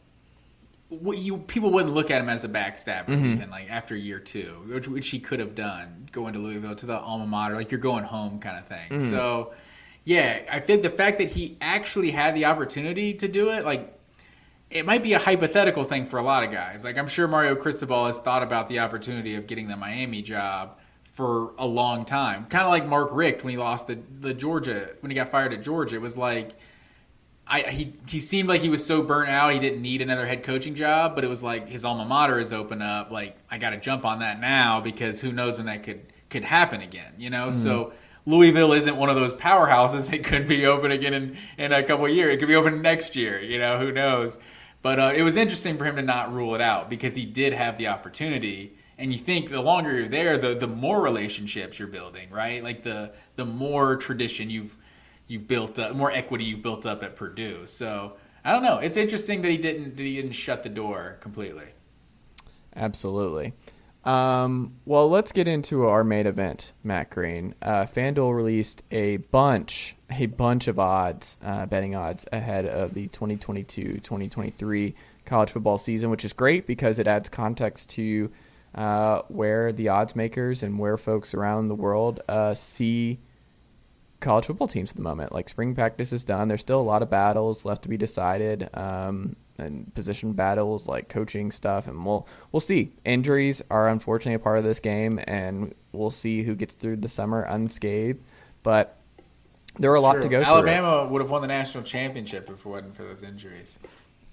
you 1.15 1.37
people 1.37 1.71
wouldn't 1.71 1.93
look 1.93 2.11
at 2.11 2.21
him 2.21 2.29
as 2.29 2.43
a 2.43 2.49
backstabber 2.49 3.07
mm-hmm. 3.07 3.33
even 3.33 3.49
like 3.49 3.69
after 3.69 3.95
year 3.95 4.19
two, 4.19 4.63
which, 4.67 4.87
which 4.87 5.09
he 5.09 5.19
could 5.19 5.39
have 5.39 5.55
done 5.55 6.09
going 6.11 6.33
to 6.33 6.39
Louisville 6.39 6.75
to 6.75 6.85
the 6.85 6.97
alma 6.97 7.25
mater, 7.25 7.55
like 7.55 7.71
you're 7.71 7.79
going 7.79 8.03
home 8.03 8.39
kind 8.39 8.57
of 8.57 8.67
thing. 8.67 8.99
Mm. 8.99 9.09
So, 9.09 9.53
yeah, 10.03 10.41
I 10.51 10.59
think 10.59 10.83
the 10.83 10.89
fact 10.89 11.17
that 11.17 11.29
he 11.29 11.57
actually 11.61 12.11
had 12.11 12.35
the 12.35 12.45
opportunity 12.45 13.13
to 13.15 13.27
do 13.27 13.51
it, 13.51 13.65
like 13.65 13.97
it 14.69 14.85
might 14.85 15.03
be 15.03 15.13
a 15.13 15.19
hypothetical 15.19 15.83
thing 15.83 16.05
for 16.05 16.17
a 16.17 16.23
lot 16.23 16.43
of 16.43 16.51
guys. 16.51 16.83
Like 16.83 16.97
I'm 16.97 17.07
sure 17.07 17.27
Mario 17.27 17.55
Cristobal 17.55 18.07
has 18.07 18.19
thought 18.19 18.43
about 18.43 18.69
the 18.69 18.79
opportunity 18.79 19.35
of 19.35 19.47
getting 19.47 19.67
the 19.67 19.77
Miami 19.77 20.21
job 20.21 20.79
for 21.03 21.53
a 21.59 21.65
long 21.65 22.05
time. 22.05 22.45
Kind 22.45 22.63
of 22.63 22.69
like 22.69 22.87
Mark 22.87 23.09
Richt 23.11 23.43
when 23.43 23.51
he 23.51 23.57
lost 23.57 23.87
the 23.87 23.99
the 24.19 24.33
Georgia 24.33 24.89
when 25.01 25.11
he 25.11 25.15
got 25.15 25.29
fired 25.29 25.53
at 25.53 25.61
Georgia. 25.61 25.95
It 25.95 26.01
was 26.01 26.17
like 26.17 26.55
I 27.45 27.61
he 27.63 27.93
he 28.07 28.19
seemed 28.19 28.47
like 28.47 28.61
he 28.61 28.69
was 28.69 28.85
so 28.85 29.01
burnt 29.01 29.29
out 29.29 29.53
he 29.53 29.59
didn't 29.59 29.81
need 29.81 30.01
another 30.01 30.25
head 30.25 30.43
coaching 30.43 30.75
job, 30.75 31.15
but 31.15 31.23
it 31.23 31.27
was 31.27 31.43
like 31.43 31.67
his 31.67 31.83
alma 31.83 32.05
mater 32.05 32.39
is 32.39 32.53
open 32.53 32.81
up. 32.81 33.11
Like 33.11 33.37
I 33.51 33.57
got 33.57 33.71
to 33.71 33.77
jump 33.77 34.05
on 34.05 34.19
that 34.19 34.39
now 34.39 34.79
because 34.79 35.19
who 35.19 35.31
knows 35.31 35.57
when 35.57 35.65
that 35.65 35.83
could 35.83 36.01
could 36.29 36.43
happen 36.43 36.81
again. 36.81 37.13
You 37.17 37.29
know, 37.29 37.51
so. 37.51 37.93
Louisville 38.25 38.71
isn't 38.71 38.95
one 38.95 39.09
of 39.09 39.17
those 39.17 39.33
powerhouses. 39.33 40.09
It 40.13 40.23
could 40.23 40.47
be 40.47 40.65
open 40.65 40.91
again 40.91 41.13
in, 41.13 41.37
in 41.57 41.73
a 41.73 41.83
couple 41.83 42.05
of 42.05 42.11
years. 42.11 42.33
It 42.33 42.37
could 42.37 42.47
be 42.47 42.55
open 42.55 42.81
next 42.81 43.17
year. 43.17 43.41
You 43.41 43.59
know, 43.59 43.77
who 43.77 43.91
knows? 43.91 44.37
But 44.81 44.99
uh, 44.99 45.11
it 45.15 45.23
was 45.23 45.37
interesting 45.37 45.77
for 45.77 45.85
him 45.85 45.95
to 45.95 46.01
not 46.01 46.31
rule 46.31 46.55
it 46.55 46.61
out 46.61 46.89
because 46.89 47.15
he 47.15 47.25
did 47.25 47.53
have 47.53 47.77
the 47.77 47.87
opportunity. 47.87 48.77
And 48.97 49.11
you 49.11 49.17
think 49.17 49.49
the 49.49 49.61
longer 49.61 49.95
you're 49.95 50.07
there, 50.07 50.37
the 50.37 50.53
the 50.53 50.67
more 50.67 51.01
relationships 51.01 51.79
you're 51.79 51.87
building, 51.87 52.29
right? 52.29 52.63
Like 52.63 52.83
the 52.83 53.13
the 53.35 53.45
more 53.45 53.95
tradition 53.95 54.49
you've 54.49 54.77
you've 55.33 55.47
built 55.47 55.79
up, 55.79 55.95
more 55.95 56.11
equity 56.11 56.45
you've 56.45 56.61
built 56.61 56.85
up 56.85 57.01
at 57.01 57.15
Purdue. 57.15 57.65
So 57.65 58.13
I 58.45 58.51
don't 58.51 58.61
know. 58.61 58.77
It's 58.77 58.97
interesting 58.97 59.41
that 59.41 59.49
he 59.49 59.57
didn't 59.57 59.97
that 59.97 60.03
he 60.03 60.15
didn't 60.15 60.33
shut 60.33 60.61
the 60.61 60.69
door 60.69 61.17
completely. 61.21 61.65
Absolutely. 62.75 63.53
Um, 64.05 64.75
well, 64.85 65.09
let's 65.09 65.31
get 65.31 65.47
into 65.47 65.87
our 65.87 66.03
main 66.03 66.27
event, 66.27 66.73
Matt 66.83 67.09
Green. 67.09 67.55
Uh, 67.61 67.85
FanDuel 67.85 68.35
released 68.35 68.83
a 68.91 69.17
bunch, 69.17 69.95
a 70.11 70.25
bunch 70.25 70.67
of 70.67 70.77
odds, 70.77 71.37
uh, 71.41 71.65
betting 71.67 71.95
odds 71.95 72.25
ahead 72.33 72.65
of 72.65 72.93
the 72.93 73.07
2022-2023 73.07 74.93
college 75.25 75.51
football 75.51 75.77
season, 75.77 76.09
which 76.09 76.25
is 76.25 76.33
great 76.33 76.67
because 76.67 76.99
it 76.99 77.07
adds 77.07 77.29
context 77.29 77.91
to 77.91 78.29
uh, 78.75 79.21
where 79.29 79.71
the 79.71 79.87
odds 79.87 80.17
makers 80.17 80.63
and 80.63 80.77
where 80.77 80.97
folks 80.97 81.33
around 81.33 81.69
the 81.69 81.75
world 81.75 82.21
uh, 82.27 82.53
see 82.53 83.19
college 84.23 84.45
football 84.45 84.67
teams 84.67 84.89
at 84.89 84.95
the 84.95 85.03
moment. 85.03 85.31
Like 85.31 85.49
spring 85.49 85.75
practice 85.75 86.11
is 86.11 86.23
done. 86.23 86.47
There's 86.47 86.61
still 86.61 86.79
a 86.79 86.81
lot 86.81 87.03
of 87.03 87.09
battles 87.09 87.65
left 87.65 87.83
to 87.83 87.89
be 87.89 87.97
decided, 87.97 88.69
um, 88.73 89.35
and 89.59 89.93
position 89.93 90.33
battles 90.33 90.87
like 90.87 91.09
coaching 91.09 91.51
stuff. 91.51 91.87
And 91.87 92.03
we'll 92.05 92.27
we'll 92.51 92.59
see. 92.59 92.91
Injuries 93.05 93.61
are 93.69 93.89
unfortunately 93.89 94.35
a 94.35 94.39
part 94.39 94.57
of 94.57 94.63
this 94.63 94.79
game, 94.79 95.19
and 95.25 95.75
we'll 95.91 96.11
see 96.11 96.41
who 96.43 96.55
gets 96.55 96.73
through 96.73 96.97
the 96.97 97.09
summer 97.09 97.43
unscathed. 97.43 98.19
But 98.63 98.97
there 99.77 99.91
are 99.91 99.95
a 99.95 100.01
lot 100.01 100.21
to 100.21 100.29
go 100.29 100.39
through. 100.39 100.45
Alabama 100.45 101.05
would 101.05 101.21
have 101.21 101.29
won 101.29 101.41
the 101.41 101.47
national 101.47 101.83
championship 101.83 102.49
if 102.49 102.59
it 102.59 102.65
wasn't 102.65 102.95
for 102.95 103.03
those 103.03 103.23
injuries. 103.23 103.79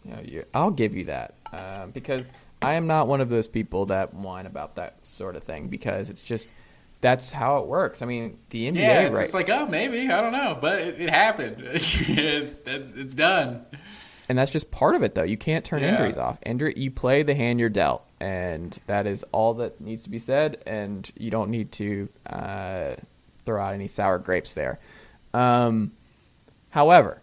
Yeah, 0.04 0.20
you, 0.20 0.44
I'll 0.54 0.70
give 0.70 0.94
you 0.96 1.04
that 1.06 1.34
uh, 1.52 1.86
because 1.86 2.30
I 2.62 2.74
am 2.74 2.86
not 2.86 3.06
one 3.06 3.20
of 3.20 3.28
those 3.28 3.48
people 3.48 3.86
that 3.86 4.14
whine 4.14 4.46
about 4.46 4.76
that 4.76 5.04
sort 5.04 5.36
of 5.36 5.42
thing 5.42 5.68
because 5.68 6.10
it's 6.10 6.22
just 6.22 6.48
that's 7.00 7.30
how 7.30 7.58
it 7.58 7.66
works. 7.66 8.02
I 8.02 8.06
mean, 8.06 8.38
the 8.50 8.70
NBA, 8.70 8.76
Yeah, 8.76 9.00
it's 9.00 9.16
right? 9.16 9.22
just 9.22 9.34
like 9.34 9.48
oh 9.50 9.66
maybe 9.66 10.10
I 10.10 10.20
don't 10.20 10.32
know, 10.32 10.58
but 10.60 10.80
it, 10.80 11.00
it 11.00 11.10
happened. 11.10 11.56
it's 11.64 12.60
that's 12.60 12.94
it's 12.94 13.14
done. 13.14 13.64
and 14.28 14.38
that's 14.38 14.50
just 14.52 14.70
part 14.70 14.94
of 14.94 15.02
it 15.02 15.14
though 15.14 15.22
you 15.24 15.36
can't 15.36 15.64
turn 15.64 15.82
Yeah. 15.82 15.90
injuries 15.92 16.16
off 16.16 16.38
injury 16.46 16.74
you 16.76 16.90
play 16.90 17.22
the 17.24 17.34
hand 17.34 17.58
you're 17.58 17.68
dealt 17.68 18.04
and 18.20 18.78
that 18.86 19.06
is 19.06 19.24
all 19.32 19.54
that 19.54 19.80
needs 19.80 20.04
to 20.04 20.10
be 20.10 20.18
said 20.20 20.62
and 20.66 21.10
you 21.16 21.30
don't 21.32 21.50
need 21.50 21.72
to 21.72 22.08
uh, 22.26 22.94
throw 23.44 23.60
out 23.60 23.74
any 23.74 23.88
sour 23.88 24.18
grapes 24.18 24.54
there 24.54 24.78
um, 25.34 25.90
however 26.68 27.20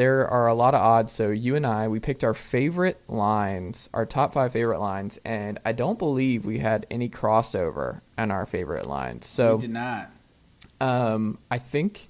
there 0.00 0.26
are 0.26 0.46
a 0.46 0.54
lot 0.54 0.74
of 0.74 0.80
odds. 0.80 1.12
So 1.12 1.28
you 1.28 1.56
and 1.56 1.66
I, 1.66 1.88
we 1.88 2.00
picked 2.00 2.24
our 2.24 2.32
favorite 2.32 2.98
lines, 3.06 3.90
our 3.92 4.06
top 4.06 4.32
five 4.32 4.54
favorite 4.54 4.80
lines, 4.80 5.18
and 5.26 5.60
I 5.62 5.72
don't 5.72 5.98
believe 5.98 6.46
we 6.46 6.58
had 6.58 6.86
any 6.90 7.10
crossover 7.10 8.00
on 8.16 8.30
our 8.30 8.46
favorite 8.46 8.86
lines. 8.86 9.26
So 9.26 9.56
we 9.56 9.60
did 9.60 9.72
not. 9.72 10.10
Um, 10.80 11.36
I 11.50 11.58
think, 11.58 12.08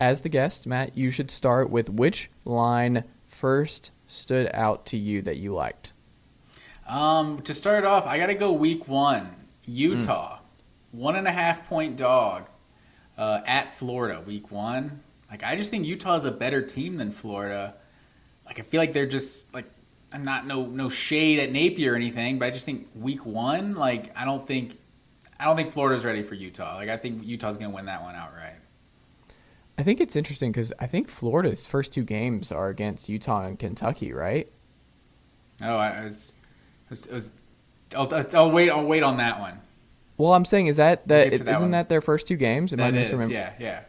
as 0.00 0.22
the 0.22 0.28
guest, 0.28 0.66
Matt, 0.66 0.98
you 0.98 1.12
should 1.12 1.30
start 1.30 1.70
with 1.70 1.88
which 1.88 2.32
line 2.44 3.04
first 3.28 3.92
stood 4.08 4.50
out 4.52 4.86
to 4.86 4.96
you 4.96 5.22
that 5.22 5.36
you 5.36 5.54
liked. 5.54 5.92
Um, 6.88 7.42
to 7.42 7.54
start 7.54 7.84
off, 7.84 8.08
I 8.08 8.18
got 8.18 8.26
to 8.26 8.34
go 8.34 8.50
week 8.50 8.88
one. 8.88 9.36
Utah, 9.66 10.38
mm. 10.38 10.40
one 10.98 11.14
and 11.14 11.28
a 11.28 11.32
half 11.32 11.68
point 11.68 11.96
dog 11.96 12.50
uh, 13.16 13.42
at 13.46 13.72
Florida, 13.72 14.20
week 14.20 14.50
one. 14.50 15.04
Like, 15.30 15.42
I 15.44 15.56
just 15.56 15.70
think 15.70 15.86
Utah 15.86 16.16
is 16.16 16.24
a 16.24 16.30
better 16.30 16.62
team 16.62 16.96
than 16.96 17.10
Florida. 17.12 17.74
Like, 18.44 18.58
I 18.58 18.62
feel 18.62 18.80
like 18.80 18.92
they're 18.92 19.06
just 19.06 19.52
like 19.54 19.70
I'm 20.12 20.24
not 20.24 20.46
no 20.46 20.66
no 20.66 20.88
shade 20.88 21.38
at 21.38 21.52
Napier 21.52 21.92
or 21.92 21.96
anything, 21.96 22.38
but 22.38 22.46
I 22.46 22.50
just 22.50 22.66
think 22.66 22.88
week 22.94 23.24
one, 23.24 23.74
like, 23.74 24.16
I 24.16 24.24
don't 24.24 24.46
think 24.46 24.78
I 25.38 25.44
don't 25.44 25.56
think 25.56 25.72
Florida's 25.72 26.04
ready 26.04 26.22
for 26.22 26.34
Utah. 26.34 26.74
Like, 26.74 26.88
I 26.88 26.96
think 26.96 27.24
Utah's 27.24 27.56
going 27.56 27.70
to 27.70 27.74
win 27.74 27.86
that 27.86 28.02
one 28.02 28.14
outright. 28.14 28.56
I 29.78 29.82
think 29.82 30.00
it's 30.00 30.14
interesting 30.14 30.52
because 30.52 30.72
I 30.78 30.86
think 30.86 31.08
Florida's 31.08 31.64
first 31.64 31.92
two 31.92 32.04
games 32.04 32.52
are 32.52 32.68
against 32.68 33.08
Utah 33.08 33.46
and 33.46 33.58
Kentucky, 33.58 34.12
right? 34.12 34.50
Oh, 35.62 35.76
I 35.76 36.04
was, 36.04 36.34
I 36.88 36.90
was, 36.90 37.08
I 37.08 37.14
was 37.14 37.32
I'll, 37.96 38.24
I'll, 38.34 38.50
wait. 38.50 38.70
I'll 38.70 38.84
wait 38.84 39.02
on 39.02 39.16
that 39.16 39.40
one. 39.40 39.58
Well, 40.18 40.34
I'm 40.34 40.44
saying 40.44 40.66
is 40.66 40.76
that 40.76 41.08
that, 41.08 41.30
that 41.30 41.32
isn't 41.32 41.60
one. 41.60 41.70
that 41.70 41.88
their 41.88 42.02
first 42.02 42.26
two 42.26 42.36
games? 42.36 42.74
Am 42.74 42.78
that 42.78 42.92
I 42.92 42.96
misremembering? 42.98 43.30
Yeah, 43.30 43.52
yeah. 43.58 43.80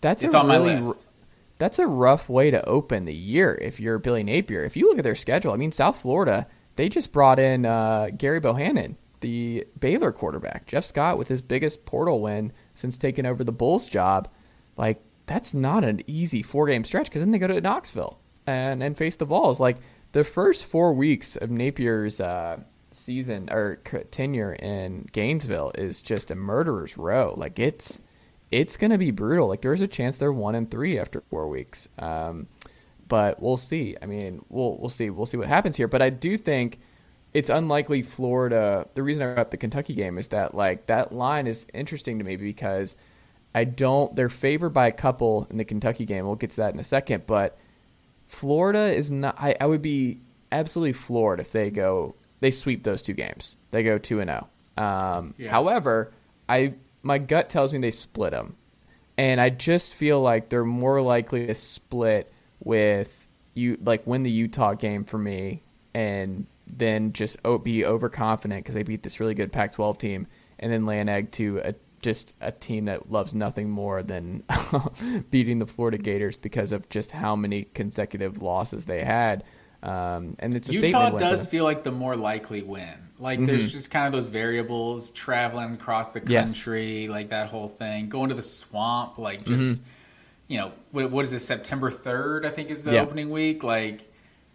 That's 0.00 0.22
it's 0.22 0.34
a 0.34 0.38
on 0.38 0.48
really, 0.48 0.74
my 0.76 0.80
list. 0.80 1.06
That's 1.58 1.78
a 1.78 1.86
rough 1.86 2.28
way 2.28 2.50
to 2.50 2.66
open 2.66 3.04
the 3.04 3.14
year 3.14 3.58
if 3.60 3.78
you're 3.80 3.98
Billy 3.98 4.22
Napier. 4.22 4.64
If 4.64 4.76
you 4.76 4.88
look 4.88 4.98
at 4.98 5.04
their 5.04 5.14
schedule, 5.14 5.52
I 5.52 5.56
mean, 5.56 5.72
South 5.72 6.00
Florida, 6.00 6.46
they 6.76 6.88
just 6.88 7.12
brought 7.12 7.38
in 7.38 7.66
uh, 7.66 8.10
Gerry 8.10 8.40
Bohanon, 8.40 8.96
the 9.20 9.66
Baylor 9.78 10.12
quarterback. 10.12 10.66
Jeff 10.66 10.86
Scott 10.86 11.18
with 11.18 11.28
his 11.28 11.42
biggest 11.42 11.84
portal 11.84 12.22
win 12.22 12.52
since 12.76 12.96
taking 12.96 13.26
over 13.26 13.44
the 13.44 13.52
Bulls 13.52 13.86
job. 13.88 14.28
Like 14.76 15.02
that's 15.26 15.52
not 15.52 15.84
an 15.84 16.00
easy 16.06 16.42
four 16.42 16.66
game 16.66 16.84
stretch 16.84 17.06
because 17.06 17.20
then 17.20 17.30
they 17.30 17.38
go 17.38 17.46
to 17.46 17.60
Knoxville 17.60 18.18
and 18.46 18.82
and 18.82 18.96
face 18.96 19.16
the 19.16 19.26
Vols. 19.26 19.60
Like 19.60 19.76
the 20.12 20.24
first 20.24 20.64
four 20.64 20.94
weeks 20.94 21.36
of 21.36 21.50
Napier's 21.50 22.20
uh, 22.20 22.58
season 22.92 23.48
or 23.50 23.76
tenure 24.10 24.54
in 24.54 25.08
Gainesville 25.12 25.72
is 25.76 26.00
just 26.00 26.30
a 26.30 26.34
murderer's 26.34 26.96
row. 26.96 27.34
Like 27.36 27.58
it's 27.58 28.00
it's 28.50 28.76
going 28.76 28.90
to 28.90 28.98
be 28.98 29.10
brutal. 29.10 29.48
Like 29.48 29.62
there's 29.62 29.80
a 29.80 29.88
chance 29.88 30.16
they're 30.16 30.32
one 30.32 30.54
and 30.54 30.70
three 30.70 30.98
after 30.98 31.20
four 31.30 31.48
weeks. 31.48 31.88
Um, 31.98 32.48
but 33.08 33.42
we'll 33.42 33.56
see. 33.56 33.96
I 34.00 34.06
mean, 34.06 34.44
we'll 34.48 34.76
we'll 34.78 34.90
see. 34.90 35.10
We'll 35.10 35.26
see 35.26 35.36
what 35.36 35.48
happens 35.48 35.76
here. 35.76 35.88
But 35.88 36.02
I 36.02 36.10
do 36.10 36.38
think 36.38 36.80
it's 37.32 37.48
unlikely 37.50 38.02
Florida. 38.02 38.86
The 38.94 39.02
reason 39.02 39.22
I 39.22 39.26
brought 39.26 39.38
up 39.38 39.50
the 39.50 39.56
Kentucky 39.56 39.94
game 39.94 40.18
is 40.18 40.28
that 40.28 40.54
like 40.54 40.86
that 40.86 41.12
line 41.12 41.46
is 41.46 41.66
interesting 41.74 42.18
to 42.18 42.24
me 42.24 42.36
because 42.36 42.96
I 43.54 43.64
don't. 43.64 44.14
They're 44.14 44.28
favored 44.28 44.70
by 44.70 44.86
a 44.86 44.92
couple 44.92 45.46
in 45.50 45.58
the 45.58 45.64
Kentucky 45.64 46.06
game. 46.06 46.24
We'll 46.24 46.36
get 46.36 46.50
to 46.50 46.56
that 46.58 46.74
in 46.74 46.80
a 46.80 46.84
second. 46.84 47.26
But 47.26 47.58
Florida 48.28 48.94
is 48.94 49.10
not. 49.10 49.36
I, 49.38 49.56
I 49.60 49.66
would 49.66 49.82
be 49.82 50.20
absolutely 50.52 50.92
floored 50.94 51.40
if 51.40 51.50
they 51.50 51.70
go. 51.70 52.14
They 52.40 52.52
sweep 52.52 52.84
those 52.84 53.02
two 53.02 53.14
games. 53.14 53.56
They 53.70 53.82
go 53.82 53.98
two 53.98 54.20
and 54.20 54.28
zero. 54.28 54.48
Oh. 54.78 54.84
Um. 54.84 55.34
However, 55.48 56.12
I 56.48 56.74
my 57.02 57.18
gut 57.18 57.50
tells 57.50 57.72
me 57.72 57.78
they 57.78 57.90
split 57.90 58.32
them, 58.32 58.56
and 59.16 59.40
I 59.40 59.50
just 59.50 59.94
feel 59.94 60.20
like 60.20 60.48
they're 60.48 60.64
more 60.64 61.00
likely 61.00 61.46
to 61.46 61.54
split 61.54 62.32
with 62.62 63.10
you 63.54 63.78
like 63.82 64.06
win 64.06 64.22
the 64.22 64.30
Utah 64.30 64.74
game 64.74 65.04
for 65.04 65.18
me, 65.18 65.62
and 65.94 66.46
then 66.66 67.12
just 67.12 67.38
be 67.62 67.84
overconfident 67.84 68.64
because 68.64 68.74
they 68.74 68.82
beat 68.82 69.02
this 69.02 69.20
really 69.20 69.34
good 69.34 69.52
Pac-12 69.52 69.98
team, 69.98 70.26
and 70.58 70.72
then 70.72 70.86
lay 70.86 71.00
an 71.00 71.08
egg 71.08 71.32
to 71.32 71.60
a 71.64 71.74
just 72.02 72.34
a 72.40 72.50
team 72.50 72.86
that 72.86 73.10
loves 73.10 73.34
nothing 73.34 73.68
more 73.68 74.02
than 74.02 74.42
beating 75.30 75.58
the 75.58 75.66
Florida 75.66 75.98
Gators 75.98 76.36
because 76.36 76.72
of 76.72 76.88
just 76.88 77.10
how 77.10 77.36
many 77.36 77.64
consecutive 77.74 78.42
losses 78.42 78.86
they 78.86 79.04
had. 79.04 79.44
Um, 79.82 80.36
and 80.38 80.54
it's 80.54 80.68
Utah 80.68 81.10
does 81.10 81.46
feel 81.46 81.64
like 81.64 81.84
the 81.84 81.92
more 81.92 82.16
likely 82.16 82.62
win. 82.62 82.94
Like 83.18 83.38
mm-hmm. 83.38 83.46
there's 83.46 83.72
just 83.72 83.90
kind 83.90 84.06
of 84.06 84.12
those 84.12 84.28
variables 84.28 85.10
traveling 85.10 85.74
across 85.74 86.10
the 86.10 86.20
country, 86.20 87.02
yes. 87.02 87.10
like 87.10 87.30
that 87.30 87.48
whole 87.48 87.68
thing, 87.68 88.08
going 88.08 88.28
to 88.28 88.34
the 88.34 88.42
swamp, 88.42 89.18
like 89.18 89.44
just 89.44 89.82
mm-hmm. 89.82 89.90
you 90.48 90.58
know 90.58 90.72
what, 90.90 91.10
what 91.10 91.22
is 91.22 91.30
this 91.30 91.46
September 91.46 91.90
third? 91.90 92.44
I 92.44 92.50
think 92.50 92.70
is 92.70 92.82
the 92.82 92.94
yeah. 92.94 93.02
opening 93.02 93.30
week. 93.30 93.62
Like 93.62 94.10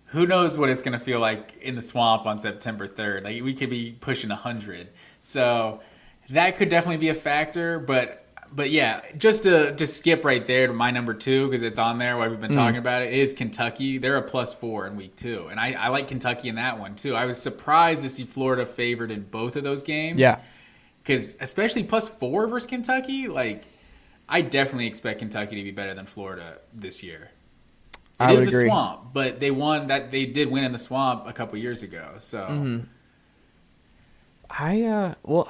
who 0.08 0.28
knows 0.28 0.58
what 0.58 0.70
it's 0.70 0.82
going 0.82 0.98
to 0.98 1.04
feel 1.04 1.20
like 1.20 1.56
in 1.62 1.76
the 1.76 1.82
swamp 1.82 2.26
on 2.26 2.38
September 2.40 2.88
third? 2.88 3.24
Like 3.24 3.44
we 3.44 3.54
could 3.54 3.70
be 3.70 3.96
pushing 4.00 4.30
hundred. 4.30 4.90
So 5.20 5.82
that 6.30 6.58
could 6.58 6.70
definitely 6.70 6.98
be 6.98 7.10
a 7.10 7.16
factor, 7.16 7.80
but 7.80 8.25
but 8.52 8.70
yeah, 8.70 9.02
just 9.18 9.44
to 9.44 9.74
just 9.76 9.98
skip 9.98 10.24
right 10.24 10.46
there 10.46 10.68
to 10.68 10.74
my 10.74 10.92
number 10.92 11.14
two 11.14 11.48
because 11.48 11.62
it's 11.62 11.80
on 11.80 11.98
there. 11.98 12.18
Why 12.18 12.28
we've 12.28 12.40
been 12.40 12.52
mm. 12.52 12.56
talking 12.56 12.78
about 12.78 13.04
it 13.04 13.14
is 13.14 13.34
Kentucky. 13.34 13.98
They're 13.98 14.18
a 14.18 14.22
plus 14.22 14.54
four 14.54 14.88
in 14.88 14.96
week 14.96 15.16
two, 15.16 15.48
and 15.50 15.60
I, 15.60 15.74
I 15.74 15.88
like 15.90 16.08
Kentucky 16.08 16.50
in 16.50 16.56
that 16.56 16.80
one 16.80 16.96
too. 16.96 17.16
I 17.16 17.26
was 17.26 17.42
surprised 17.42 18.04
to 18.04 18.10
see 18.10 18.24
Florida 18.24 18.66
favored 18.66 19.12
in 19.12 19.24
both 19.24 19.56
of 19.56 19.64
those 19.64 19.84
games. 19.84 20.20
Yeah, 20.20 20.40
because 21.04 21.36
especially 21.40 21.84
plus 21.84 22.08
four 22.08 22.48
versus 22.48 22.68
Kentucky, 22.68 23.28
like 23.28 23.66
I 24.28 24.42
definitely 24.42 24.88
expect 24.88 25.20
Kentucky 25.20 25.56
to 25.56 25.64
be 25.64 25.72
better 25.72 25.94
than 25.94 26.06
Florida 26.06 26.60
this 26.74 27.04
year. 27.04 27.32
It 27.94 28.24
I 28.24 28.32
is 28.34 28.42
the 28.42 28.48
agree. 28.48 28.68
swamp, 28.68 29.14
but 29.14 29.40
they 29.40 29.52
won 29.52 29.88
that. 29.88 30.12
They 30.12 30.26
did 30.26 30.50
win 30.50 30.64
in 30.64 30.72
the 30.72 30.78
swamp 30.78 31.28
a 31.28 31.34
couple 31.34 31.58
years 31.58 31.84
ago. 31.84 32.14
So, 32.18 32.40
mm-hmm. 32.40 32.80
I 34.50 34.84
uh, 34.84 35.16
well, 35.24 35.50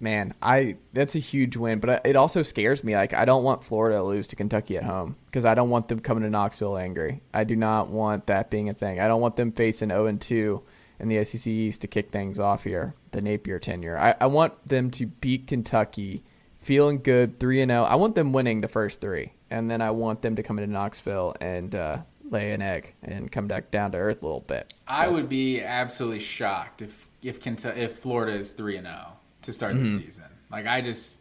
man, 0.00 0.34
I 0.42 0.76
that's 0.92 1.14
a 1.14 1.20
huge 1.20 1.56
win, 1.56 1.80
but 1.80 2.04
it 2.04 2.16
also 2.16 2.42
scares 2.42 2.84
me. 2.84 2.94
Like 2.94 3.14
I 3.14 3.24
don't 3.24 3.44
want 3.44 3.64
Florida 3.64 3.96
to 3.96 4.02
lose 4.02 4.26
to 4.28 4.36
Kentucky 4.36 4.76
at 4.76 4.84
home 4.84 5.16
because 5.26 5.44
I 5.44 5.54
don't 5.54 5.70
want 5.70 5.88
them 5.88 6.00
coming 6.00 6.24
to 6.24 6.30
Knoxville 6.30 6.76
angry. 6.76 7.22
I 7.32 7.44
do 7.44 7.56
not 7.56 7.88
want 7.88 8.26
that 8.26 8.50
being 8.50 8.68
a 8.68 8.74
thing. 8.74 9.00
I 9.00 9.08
don't 9.08 9.20
want 9.20 9.36
them 9.36 9.52
facing 9.52 9.88
0 9.88 10.06
and 10.06 10.20
2 10.20 10.62
in 10.98 11.08
the 11.08 11.22
SEC 11.24 11.46
East 11.46 11.82
to 11.82 11.88
kick 11.88 12.10
things 12.10 12.38
off 12.38 12.64
here, 12.64 12.94
the 13.12 13.20
Napier 13.20 13.58
tenure. 13.58 13.98
I, 13.98 14.14
I 14.20 14.26
want 14.26 14.66
them 14.66 14.90
to 14.92 15.06
beat 15.06 15.46
Kentucky, 15.46 16.22
feeling 16.60 17.02
good, 17.02 17.38
three 17.38 17.60
and 17.60 17.70
zero. 17.70 17.82
Oh. 17.82 17.84
I 17.84 17.96
want 17.96 18.14
them 18.14 18.32
winning 18.32 18.60
the 18.60 18.68
first 18.68 19.00
three, 19.00 19.32
and 19.50 19.70
then 19.70 19.82
I 19.82 19.90
want 19.90 20.22
them 20.22 20.36
to 20.36 20.42
come 20.42 20.58
into 20.58 20.72
Knoxville 20.72 21.36
and 21.40 21.74
uh, 21.74 21.98
lay 22.30 22.52
an 22.52 22.62
egg 22.62 22.94
and 23.02 23.30
come 23.30 23.46
back 23.46 23.70
down 23.70 23.92
to 23.92 23.98
earth 23.98 24.22
a 24.22 24.24
little 24.24 24.40
bit. 24.40 24.72
I 24.88 25.06
but, 25.06 25.14
would 25.14 25.28
be 25.28 25.62
absolutely 25.62 26.20
shocked 26.20 26.82
if 26.82 27.06
if 27.22 27.40
Kentucky, 27.40 27.80
if 27.80 27.98
Florida 27.98 28.32
is 28.32 28.52
three 28.52 28.76
and 28.76 28.86
zero. 28.86 29.15
To 29.46 29.52
start 29.52 29.74
mm-hmm. 29.74 29.84
the 29.84 30.02
season. 30.02 30.24
Like 30.50 30.66
I 30.66 30.80
just, 30.80 31.20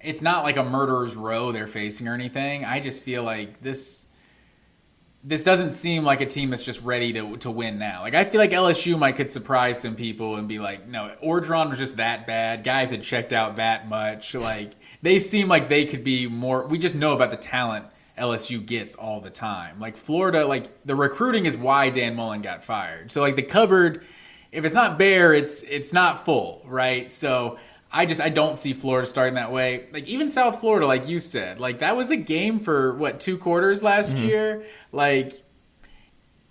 it's 0.00 0.20
not 0.20 0.42
like 0.42 0.56
a 0.56 0.64
murderer's 0.64 1.14
row 1.14 1.52
they're 1.52 1.68
facing 1.68 2.08
or 2.08 2.14
anything. 2.14 2.64
I 2.64 2.80
just 2.80 3.02
feel 3.02 3.22
like 3.22 3.62
this. 3.62 4.06
This 5.26 5.42
doesn't 5.42 5.70
seem 5.70 6.04
like 6.04 6.20
a 6.20 6.26
team 6.26 6.50
that's 6.50 6.66
just 6.66 6.82
ready 6.82 7.12
to 7.14 7.36
to 7.38 7.50
win 7.50 7.78
now. 7.78 8.02
Like 8.02 8.14
I 8.14 8.24
feel 8.24 8.40
like 8.40 8.50
LSU 8.50 8.98
might 8.98 9.16
could 9.16 9.30
surprise 9.30 9.80
some 9.80 9.96
people 9.96 10.36
and 10.36 10.46
be 10.46 10.58
like, 10.58 10.86
no, 10.86 11.14
Orgeron 11.24 11.70
was 11.70 11.78
just 11.78 11.96
that 11.96 12.26
bad. 12.26 12.62
Guys 12.62 12.90
had 12.90 13.02
checked 13.02 13.32
out 13.32 13.56
that 13.56 13.88
much. 13.88 14.34
Like 14.34 14.72
they 15.00 15.18
seem 15.20 15.48
like 15.48 15.70
they 15.70 15.86
could 15.86 16.04
be 16.04 16.26
more. 16.26 16.66
We 16.66 16.76
just 16.76 16.94
know 16.94 17.14
about 17.14 17.30
the 17.30 17.38
talent 17.38 17.86
LSU 18.18 18.64
gets 18.64 18.94
all 18.94 19.20
the 19.20 19.30
time. 19.30 19.80
Like 19.80 19.96
Florida, 19.96 20.46
like 20.46 20.84
the 20.84 20.94
recruiting 20.94 21.46
is 21.46 21.56
why 21.56 21.90
Dan 21.90 22.16
Mullen 22.16 22.42
got 22.42 22.62
fired. 22.62 23.10
So 23.10 23.20
like 23.20 23.36
the 23.36 23.42
cupboard 23.42 24.04
if 24.54 24.64
it's 24.64 24.74
not 24.74 24.98
bare, 24.98 25.34
it's 25.34 25.62
it's 25.62 25.92
not 25.92 26.24
full, 26.24 26.62
right? 26.64 27.12
So 27.12 27.58
I 27.90 28.06
just 28.06 28.20
I 28.20 28.28
don't 28.28 28.56
see 28.56 28.72
Florida 28.72 29.06
starting 29.06 29.34
that 29.34 29.50
way. 29.50 29.88
Like 29.92 30.06
even 30.06 30.28
South 30.28 30.60
Florida, 30.60 30.86
like 30.86 31.08
you 31.08 31.18
said, 31.18 31.58
like 31.58 31.80
that 31.80 31.96
was 31.96 32.10
a 32.10 32.16
game 32.16 32.60
for 32.60 32.94
what 32.94 33.18
two 33.18 33.36
quarters 33.36 33.82
last 33.82 34.12
mm-hmm. 34.12 34.24
year. 34.24 34.66
Like 34.92 35.42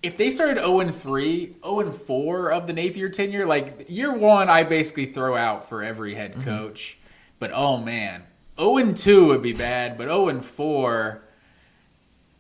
if 0.02 0.18
they 0.18 0.30
started 0.30 0.58
0 0.58 0.82
and 0.82 0.94
3, 0.94 1.56
0 1.64 1.80
and 1.80 1.96
4 1.96 2.52
of 2.52 2.68
the 2.68 2.74
Napier 2.74 3.08
tenure, 3.08 3.46
like 3.46 3.86
year 3.90 4.14
one, 4.14 4.50
I 4.50 4.64
basically 4.64 5.06
throw 5.06 5.38
out 5.38 5.68
for 5.68 5.82
every 5.82 6.14
head 6.14 6.34
mm-hmm. 6.34 6.44
coach. 6.44 6.98
Mm-hmm. 6.98 7.36
But 7.40 7.52
oh 7.54 7.78
man, 7.78 8.24
0 8.60 8.78
and 8.78 8.98
2 8.98 9.28
would 9.28 9.42
be 9.42 9.54
bad, 9.54 9.98
but 9.98 10.06
0 10.06 10.28
and 10.28 10.44
4, 10.44 11.24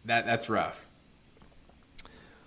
that 0.05 0.26
that's 0.26 0.49
rough. 0.49 0.88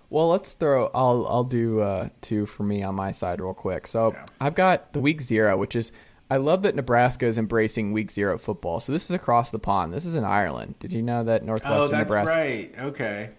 Well, 0.09 0.28
let's 0.28 0.54
throw. 0.54 0.90
I'll 0.94 1.26
I'll 1.26 1.44
do 1.44 1.80
uh, 1.80 2.09
two 2.20 2.46
for 2.46 2.62
me 2.62 2.82
on 2.82 2.94
my 2.94 3.12
side 3.12 3.40
real 3.40 3.54
quick. 3.54 3.86
So 3.86 4.00
okay. 4.00 4.22
I've 4.40 4.54
got 4.54 4.92
the 4.92 5.00
week 5.00 5.20
zero, 5.20 5.57
which 5.57 5.74
is 5.74 5.92
I 6.30 6.36
love 6.38 6.62
that 6.62 6.74
Nebraska 6.74 7.26
is 7.26 7.38
embracing 7.38 7.92
week 7.92 8.11
zero 8.11 8.38
football. 8.38 8.80
So 8.80 8.92
this 8.92 9.04
is 9.04 9.11
across 9.12 9.50
the 9.50 9.59
pond. 9.59 9.92
This 9.92 10.07
is 10.07 10.14
in 10.14 10.24
Ireland. 10.24 10.76
Did 10.78 10.92
you 10.92 11.02
know 11.02 11.24
that 11.24 11.44
Northwestern 11.44 11.82
Oh, 11.82 11.88
that's 11.88 12.11
Nebraska? 12.11 12.32
right. 12.32 12.74
Okay. 12.78 13.30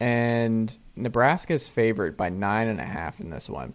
And 0.00 0.76
Nebraska 0.96 1.54
is 1.54 1.66
favored 1.66 2.16
by 2.16 2.28
nine 2.28 2.68
and 2.68 2.80
a 2.80 2.84
half 2.84 3.18
in 3.20 3.30
this 3.30 3.48
one. 3.48 3.74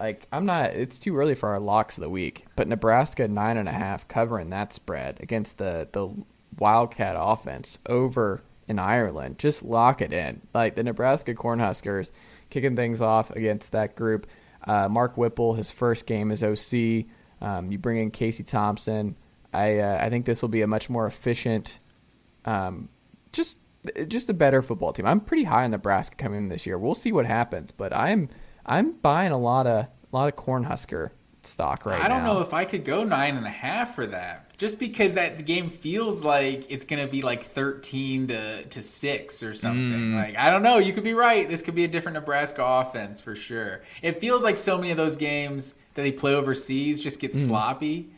Like 0.00 0.26
I'm 0.32 0.46
not. 0.46 0.70
It's 0.70 0.98
too 0.98 1.16
early 1.16 1.34
for 1.34 1.50
our 1.50 1.60
locks 1.60 1.96
of 1.96 2.02
the 2.02 2.10
week, 2.10 2.46
but 2.56 2.68
Nebraska 2.68 3.28
nine 3.28 3.56
and 3.56 3.68
a 3.68 3.72
half 3.72 4.08
covering 4.08 4.50
that 4.50 4.72
spread 4.72 5.18
against 5.20 5.58
the 5.58 5.88
the 5.92 6.08
Wildcat 6.58 7.16
offense 7.18 7.78
over 7.86 8.42
in 8.68 8.78
Ireland. 8.78 9.38
Just 9.38 9.62
lock 9.62 10.02
it 10.02 10.12
in. 10.12 10.40
Like 10.54 10.74
the 10.74 10.82
Nebraska 10.82 11.34
Cornhuskers 11.34 12.10
kicking 12.50 12.76
things 12.76 13.00
off 13.00 13.30
against 13.30 13.72
that 13.72 13.96
group. 13.96 14.26
Uh, 14.64 14.88
Mark 14.88 15.16
Whipple, 15.16 15.54
his 15.54 15.70
first 15.70 16.06
game 16.06 16.30
as 16.30 16.42
OC. 16.42 17.06
Um, 17.40 17.72
you 17.72 17.78
bring 17.78 17.98
in 17.98 18.10
Casey 18.10 18.44
Thompson. 18.44 19.16
I 19.52 19.78
uh, 19.78 19.98
I 20.00 20.08
think 20.08 20.24
this 20.24 20.40
will 20.40 20.48
be 20.48 20.62
a 20.62 20.66
much 20.66 20.88
more 20.88 21.06
efficient, 21.06 21.80
um, 22.44 22.88
just 23.32 23.58
just 24.06 24.30
a 24.30 24.34
better 24.34 24.62
football 24.62 24.92
team. 24.92 25.06
I'm 25.06 25.20
pretty 25.20 25.44
high 25.44 25.64
on 25.64 25.72
Nebraska 25.72 26.16
coming 26.16 26.38
in 26.44 26.48
this 26.48 26.64
year. 26.66 26.78
We'll 26.78 26.94
see 26.94 27.12
what 27.12 27.26
happens, 27.26 27.72
but 27.72 27.94
I'm 27.94 28.28
I'm 28.64 28.92
buying 28.92 29.32
a 29.32 29.38
lot 29.38 29.66
of 29.66 29.86
a 29.86 30.16
lot 30.16 30.28
of 30.28 30.36
Cornhusker 30.36 31.10
stock 31.42 31.84
right 31.86 32.00
I 32.02 32.08
don't 32.08 32.24
now. 32.24 32.34
know 32.34 32.40
if 32.40 32.52
I 32.54 32.64
could 32.64 32.84
go 32.84 33.04
nine 33.04 33.36
and 33.36 33.46
a 33.46 33.50
half 33.50 33.94
for 33.94 34.06
that. 34.06 34.56
Just 34.58 34.78
because 34.78 35.14
that 35.14 35.44
game 35.44 35.68
feels 35.70 36.22
like 36.24 36.70
it's 36.70 36.84
gonna 36.84 37.08
be 37.08 37.22
like 37.22 37.42
thirteen 37.52 38.28
to, 38.28 38.64
to 38.64 38.82
six 38.82 39.42
or 39.42 39.52
something. 39.54 40.12
Mm. 40.12 40.14
Like 40.16 40.36
I 40.36 40.50
don't 40.50 40.62
know. 40.62 40.78
You 40.78 40.92
could 40.92 41.04
be 41.04 41.14
right. 41.14 41.48
This 41.48 41.62
could 41.62 41.74
be 41.74 41.84
a 41.84 41.88
different 41.88 42.14
Nebraska 42.14 42.62
offense 42.64 43.20
for 43.20 43.34
sure. 43.34 43.82
It 44.02 44.18
feels 44.20 44.44
like 44.44 44.56
so 44.58 44.76
many 44.78 44.90
of 44.92 44.96
those 44.96 45.16
games 45.16 45.74
that 45.94 46.02
they 46.02 46.12
play 46.12 46.34
overseas 46.34 47.00
just 47.02 47.18
get 47.20 47.32
Mm. 47.32 47.46
sloppy. 47.46 48.10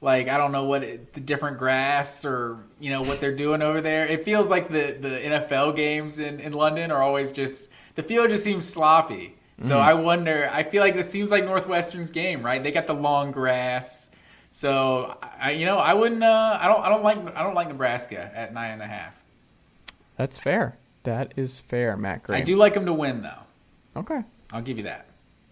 Like 0.00 0.28
I 0.28 0.36
don't 0.36 0.52
know 0.52 0.64
what 0.64 0.82
it, 0.82 1.12
the 1.14 1.20
different 1.20 1.58
grass 1.58 2.24
or 2.24 2.58
you 2.80 2.90
know 2.90 3.02
what 3.02 3.20
they're 3.20 3.34
doing 3.34 3.62
over 3.62 3.80
there. 3.80 4.04
It 4.06 4.24
feels 4.24 4.50
like 4.50 4.68
the 4.68 4.96
the 5.00 5.08
NFL 5.08 5.76
games 5.76 6.18
in 6.18 6.40
in 6.40 6.52
London 6.52 6.90
are 6.90 7.02
always 7.02 7.30
just 7.30 7.70
the 7.94 8.02
field 8.02 8.30
just 8.30 8.42
seems 8.44 8.68
sloppy. 8.68 9.36
So 9.60 9.78
I 9.78 9.94
wonder. 9.94 10.50
I 10.52 10.64
feel 10.64 10.82
like 10.82 10.96
it 10.96 11.08
seems 11.08 11.30
like 11.30 11.44
Northwestern's 11.44 12.10
game, 12.10 12.42
right? 12.44 12.62
They 12.62 12.72
got 12.72 12.86
the 12.86 12.94
long 12.94 13.30
grass. 13.30 14.10
So 14.50 15.16
I, 15.40 15.52
you 15.52 15.64
know, 15.64 15.78
I 15.78 15.94
wouldn't. 15.94 16.22
Uh, 16.22 16.58
I 16.60 16.66
don't. 16.66 16.80
I 16.80 16.88
don't 16.88 17.02
like. 17.02 17.36
I 17.36 17.42
don't 17.42 17.54
like 17.54 17.68
Nebraska 17.68 18.30
at 18.34 18.52
nine 18.52 18.72
and 18.72 18.82
a 18.82 18.86
half. 18.86 19.20
That's 20.16 20.36
fair. 20.36 20.76
That 21.04 21.34
is 21.36 21.60
fair, 21.60 21.96
Matt 21.96 22.24
Green. 22.24 22.40
I 22.40 22.44
do 22.44 22.56
like 22.56 22.74
them 22.74 22.86
to 22.86 22.92
win, 22.92 23.22
though. 23.22 24.00
Okay. 24.00 24.22
I'll 24.52 24.62
give 24.62 24.78
you 24.78 24.84
that. 24.84 25.06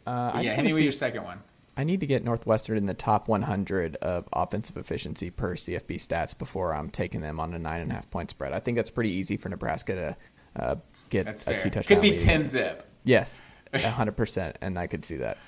Uh, 0.07 0.40
yeah, 0.42 0.55
hit 0.55 0.64
me 0.64 0.72
with 0.72 0.82
your 0.82 0.92
second 0.92 1.24
one. 1.24 1.40
I 1.76 1.84
need 1.84 2.00
to 2.00 2.07
get 2.07 2.22
Northwestern 2.22 2.76
in 2.76 2.86
the 2.86 2.94
top 2.94 3.28
100 3.28 3.96
of 3.96 4.28
offensive 4.32 4.76
efficiency 4.76 5.30
per 5.30 5.55
CFB 5.55 5.94
stats 5.96 6.36
before 6.36 6.74
I'm 6.74 6.90
taking 6.90 7.22
them 7.22 7.40
on 7.40 7.55
a 7.55 7.59
nine 7.59 7.80
and 7.80 7.90
a 7.90 7.94
half 7.94 8.11
point 8.11 8.30
spread. 8.30 8.53
I 8.53 8.61
think 8.61 8.76
that's 8.76 8.90
pretty 8.90 9.11
easy 9.11 9.36
for 9.36 9.48
Nebraska 9.48 9.94
to 9.94 10.62
uh, 10.62 10.76
get 11.09 11.24
That's 11.24 11.42
a 11.46 11.50
fair. 11.50 11.61
two 11.61 11.70
touchdown. 11.70 11.96
Could 11.96 12.03
be 12.03 12.11
lead 12.11 12.18
ten 12.18 12.46
zip. 12.46 12.86
Yes, 13.05 13.40
hundred 13.80 14.16
percent, 14.16 14.56
and 14.60 14.78
I 14.78 14.86
could 14.86 15.04
see 15.04 15.16
that. 15.16 15.38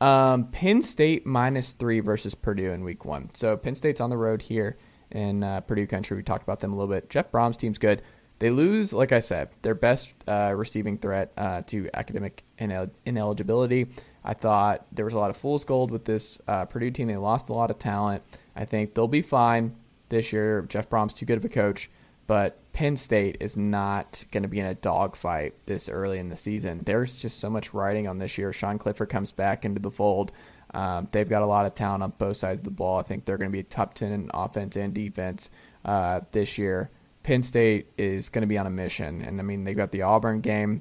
Um, 0.00 0.46
Penn 0.48 0.82
State 0.82 1.26
minus 1.26 1.72
three 1.72 2.00
versus 2.00 2.34
Purdue 2.34 2.70
in 2.72 2.84
Week 2.84 3.04
One. 3.04 3.30
So 3.34 3.56
Penn 3.56 3.74
State's 3.74 4.00
on 4.00 4.10
the 4.10 4.16
road 4.16 4.42
here 4.42 4.76
in 5.10 5.42
uh, 5.42 5.60
Purdue 5.60 5.86
country. 5.86 6.16
We 6.16 6.22
talked 6.22 6.42
about 6.42 6.60
them 6.60 6.72
a 6.72 6.76
little 6.76 6.92
bit. 6.92 7.10
Jeff 7.10 7.30
Brohm's 7.32 7.56
team's 7.56 7.78
good. 7.78 8.02
They 8.38 8.50
lose, 8.50 8.92
like 8.92 9.10
I 9.10 9.18
said, 9.18 9.48
their 9.62 9.74
best 9.74 10.12
uh, 10.28 10.52
receiving 10.54 10.98
threat 10.98 11.32
uh, 11.36 11.62
to 11.62 11.90
academic 11.92 12.44
inel- 12.60 12.90
ineligibility. 13.04 13.88
I 14.24 14.34
thought 14.34 14.86
there 14.92 15.04
was 15.04 15.14
a 15.14 15.18
lot 15.18 15.30
of 15.30 15.36
fool's 15.36 15.64
gold 15.64 15.90
with 15.90 16.04
this 16.04 16.40
uh, 16.46 16.64
Purdue 16.66 16.92
team. 16.92 17.08
They 17.08 17.16
lost 17.16 17.48
a 17.48 17.52
lot 17.52 17.70
of 17.70 17.78
talent. 17.80 18.22
I 18.54 18.64
think 18.64 18.94
they'll 18.94 19.08
be 19.08 19.22
fine 19.22 19.74
this 20.08 20.32
year. 20.32 20.62
Jeff 20.68 20.88
Brohm's 20.88 21.14
too 21.14 21.26
good 21.26 21.38
of 21.38 21.44
a 21.44 21.48
coach, 21.48 21.90
but 22.28 22.58
Penn 22.78 22.96
State 22.96 23.38
is 23.40 23.56
not 23.56 24.22
going 24.30 24.44
to 24.44 24.48
be 24.48 24.60
in 24.60 24.66
a 24.66 24.74
dogfight 24.76 25.52
this 25.66 25.88
early 25.88 26.20
in 26.20 26.28
the 26.28 26.36
season. 26.36 26.80
There's 26.86 27.18
just 27.18 27.40
so 27.40 27.50
much 27.50 27.74
riding 27.74 28.06
on 28.06 28.18
this 28.18 28.38
year. 28.38 28.52
Sean 28.52 28.78
Clifford 28.78 29.08
comes 29.08 29.32
back 29.32 29.64
into 29.64 29.80
the 29.80 29.90
fold. 29.90 30.30
Um, 30.74 31.08
they've 31.10 31.28
got 31.28 31.42
a 31.42 31.46
lot 31.46 31.66
of 31.66 31.74
talent 31.74 32.04
on 32.04 32.12
both 32.18 32.36
sides 32.36 32.60
of 32.60 32.64
the 32.64 32.70
ball. 32.70 33.00
I 33.00 33.02
think 33.02 33.24
they're 33.24 33.36
going 33.36 33.50
to 33.50 33.56
be 33.56 33.64
top 33.64 33.94
10 33.94 34.12
in 34.12 34.30
offense 34.32 34.76
and 34.76 34.94
defense 34.94 35.50
uh, 35.84 36.20
this 36.30 36.56
year. 36.56 36.88
Penn 37.24 37.42
State 37.42 37.88
is 37.98 38.28
going 38.28 38.42
to 38.42 38.46
be 38.46 38.56
on 38.56 38.68
a 38.68 38.70
mission. 38.70 39.22
And 39.22 39.40
I 39.40 39.42
mean, 39.42 39.64
they've 39.64 39.76
got 39.76 39.90
the 39.90 40.02
Auburn 40.02 40.40
game 40.40 40.80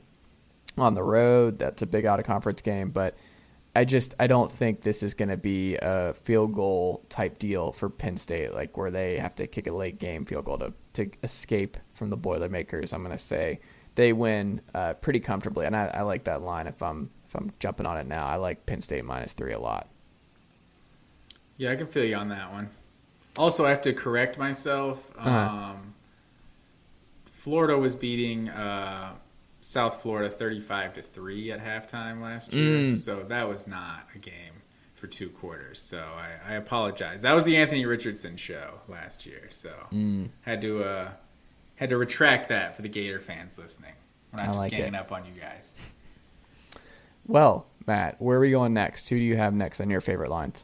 on 0.77 0.93
the 0.93 1.01
road. 1.01 1.57
That's 1.57 1.81
a 1.81 1.87
big 1.87 2.05
out 2.05 2.19
of 2.19 2.27
conference 2.27 2.61
game, 2.61 2.91
but 2.91 3.17
I 3.77 3.85
just 3.85 4.15
I 4.19 4.25
don't 4.25 4.51
think 4.51 4.81
this 4.81 5.03
is 5.03 5.13
going 5.13 5.29
to 5.29 5.37
be 5.37 5.75
a 5.75 6.15
field 6.23 6.55
goal 6.55 7.05
type 7.09 7.37
deal 7.37 7.71
for 7.71 7.89
Penn 7.89 8.17
State, 8.17 8.51
like 8.55 8.75
where 8.75 8.89
they 8.89 9.19
have 9.19 9.35
to 9.35 9.45
kick 9.45 9.67
a 9.67 9.71
late 9.71 9.99
game 9.99 10.25
field 10.25 10.45
goal 10.45 10.57
to 10.57 10.73
to 10.93 11.11
escape 11.21 11.77
from 11.93 12.09
the 12.09 12.17
Boilermakers. 12.17 12.91
I'm 12.91 13.03
going 13.03 13.15
to 13.15 13.23
say 13.23 13.59
they 13.93 14.13
win 14.13 14.61
uh, 14.73 14.93
pretty 14.93 15.19
comfortably, 15.19 15.67
and 15.67 15.75
I, 15.75 15.91
I 15.93 16.01
like 16.01 16.23
that 16.23 16.41
line. 16.41 16.65
If 16.65 16.81
I'm 16.81 17.11
if 17.27 17.35
I'm 17.35 17.51
jumping 17.59 17.85
on 17.85 17.99
it 17.99 18.07
now, 18.07 18.25
I 18.25 18.37
like 18.37 18.65
Penn 18.65 18.81
State 18.81 19.05
minus 19.05 19.33
three 19.33 19.53
a 19.53 19.59
lot. 19.59 19.87
Yeah, 21.57 21.71
I 21.71 21.75
can 21.75 21.85
feel 21.85 22.03
you 22.03 22.15
on 22.15 22.29
that 22.29 22.51
one. 22.51 22.71
Also, 23.37 23.63
I 23.63 23.69
have 23.69 23.83
to 23.83 23.93
correct 23.93 24.39
myself. 24.39 25.11
Uh-huh. 25.15 25.29
Um, 25.29 25.93
Florida 27.25 27.77
was 27.77 27.95
beating 27.95 28.49
uh, 28.49 29.13
South 29.67 30.01
Florida 30.01 30.29
thirty-five 30.29 30.93
to 30.93 31.01
three 31.01 31.51
at 31.51 31.59
halftime 31.59 32.21
last 32.21 32.53
year, 32.53 32.79
Mm. 32.91 32.95
so 32.95 33.23
that 33.23 33.49
was 33.49 33.67
not 33.67 34.07
a 34.15 34.17
game 34.17 34.53
for 34.93 35.07
two 35.07 35.29
quarters. 35.29 35.81
So 35.81 35.97
I, 35.99 36.53
I 36.53 36.55
apologize. 36.55 37.21
That 37.23 37.33
was 37.33 37.43
the 37.43 37.57
Anthony 37.57 37.85
Richardson 37.85 38.37
show 38.37 38.79
last 38.87 39.25
year, 39.25 39.47
so 39.49 39.73
Mm. 39.91 40.29
had 40.43 40.61
to 40.61 40.83
uh, 40.85 41.09
had 41.75 41.89
to 41.89 41.97
retract 41.97 42.47
that 42.47 42.77
for 42.77 42.81
the 42.81 42.87
Gator 42.87 43.19
fans 43.19 43.57
listening. 43.57 43.91
We're 44.31 44.37
not 44.37 44.43
I 44.43 44.51
just 44.53 44.59
like 44.59 44.71
ganging 44.71 44.93
it. 44.93 44.95
up 44.95 45.11
on 45.11 45.25
you 45.25 45.33
guys. 45.39 45.75
Well, 47.25 47.67
Matt, 47.85 48.21
where 48.21 48.37
are 48.37 48.39
we 48.39 48.51
going 48.51 48.73
next? 48.73 49.09
Who 49.09 49.17
do 49.17 49.21
you 49.23 49.35
have 49.35 49.53
next 49.53 49.81
on 49.81 49.89
your 49.89 49.99
favorite 49.99 50.29
lines? 50.31 50.63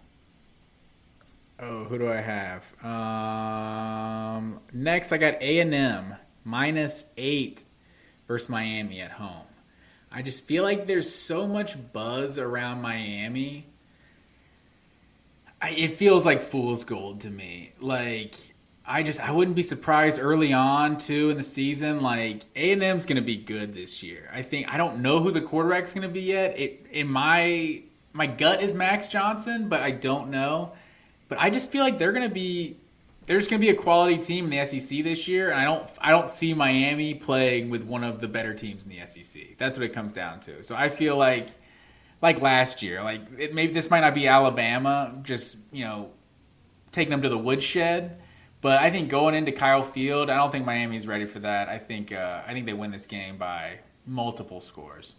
Oh, 1.60 1.84
who 1.84 1.98
do 1.98 2.10
I 2.10 2.22
have? 2.22 2.74
Um, 2.86 4.62
next, 4.72 5.12
I 5.12 5.18
got 5.18 5.42
A 5.42 5.60
and 5.60 5.74
M 5.74 6.16
minus 6.46 7.04
eight 7.18 7.66
versus 8.34 8.50
Miami 8.50 9.00
at 9.00 9.12
home. 9.12 9.46
I 10.12 10.24
just 10.24 10.48
feel 10.48 10.64
like 10.64 10.88
there's 10.88 11.14
so 11.14 11.48
much 11.48 11.76
buzz 11.94 12.40
around 12.40 12.82
Miami. 12.82 13.68
I, 15.62 15.70
it 15.70 15.92
feels 15.92 16.26
like 16.26 16.42
fool's 16.42 16.84
gold 16.84 17.22
to 17.22 17.30
me. 17.30 17.74
Like 17.80 18.34
I 18.88 19.04
just 19.04 19.20
I 19.22 19.30
wouldn't 19.30 19.56
be 19.56 19.62
surprised 19.62 20.20
early 20.20 20.52
on 20.52 20.98
too 20.98 21.30
in 21.30 21.38
the 21.38 21.44
season. 21.44 22.02
Like 22.02 22.42
A 22.56 22.72
and 22.72 22.82
M's 22.82 23.06
gonna 23.06 23.22
be 23.22 23.38
good 23.38 23.76
this 23.76 24.02
year. 24.02 24.32
I 24.34 24.42
think 24.42 24.68
I 24.74 24.78
don't 24.78 25.04
know 25.04 25.20
who 25.20 25.30
the 25.30 25.42
quarterback's 25.42 25.94
gonna 25.94 26.10
be 26.10 26.22
yet. 26.22 26.60
It 26.60 26.88
in 26.90 27.08
my 27.08 27.84
my 28.14 28.26
gut 28.26 28.64
is 28.64 28.74
Max 28.74 29.10
Johnson, 29.10 29.70
but 29.70 29.82
I 29.82 29.92
don't 29.92 30.32
know. 30.32 30.72
But 31.30 31.38
I 31.38 31.52
just 31.52 31.72
feel 31.72 31.84
like 31.84 32.00
they're 32.00 32.12
gonna 32.12 32.30
be 32.30 32.78
there's 33.26 33.48
gonna 33.48 33.60
be 33.60 33.70
a 33.70 33.76
quality 33.76 34.18
team 34.18 34.46
in 34.46 34.50
the 34.52 34.66
SEC 34.66 35.04
this 35.04 35.28
year, 35.28 35.50
and 35.52 35.60
I 35.60 35.64
don't 35.64 35.90
I 36.00 36.12
don't 36.12 36.30
see 36.30 36.54
Miami 36.54 37.14
playing 37.14 37.70
with 37.70 37.84
one 37.84 38.04
of 38.04 38.20
the 38.20 38.28
better 38.28 38.54
teams 38.54 38.86
in 38.86 38.92
the 38.92 39.06
SEC. 39.06 39.58
That's 39.58 39.78
what 39.78 39.86
it 39.86 39.94
comes 39.94 40.12
down 40.12 40.40
to. 40.42 40.64
So 40.64 40.76
I 40.76 40.90
feel 40.90 41.18
like 41.18 41.50
like 42.22 42.42
last 42.42 42.82
year, 42.82 43.04
like 43.04 43.22
it, 43.38 43.54
maybe 43.54 43.74
this 43.74 43.90
might 43.90 44.02
not 44.02 44.14
be 44.14 44.28
Alabama, 44.28 45.16
just 45.24 45.58
you 45.72 45.86
know 45.86 46.12
taking 46.92 47.12
them 47.12 47.22
to 47.22 47.30
the 47.30 47.38
woodshed. 47.38 48.20
But 48.62 48.82
I 48.82 48.92
think 48.92 49.10
going 49.10 49.36
into 49.36 49.52
Kyle 49.52 49.84
Field, 49.84 50.30
I 50.30 50.38
don't 50.38 50.50
think 50.50 50.66
Miami's 50.66 51.06
ready 51.06 51.26
for 51.26 51.40
that. 51.40 51.68
I 51.68 51.78
think 51.78 52.12
uh, 52.12 52.44
I 52.48 52.54
think 52.54 52.66
they 52.66 52.74
win 52.74 52.92
this 52.92 53.06
game 53.06 53.38
by 53.38 53.80
multiple 54.06 54.60
scores. 54.60 55.16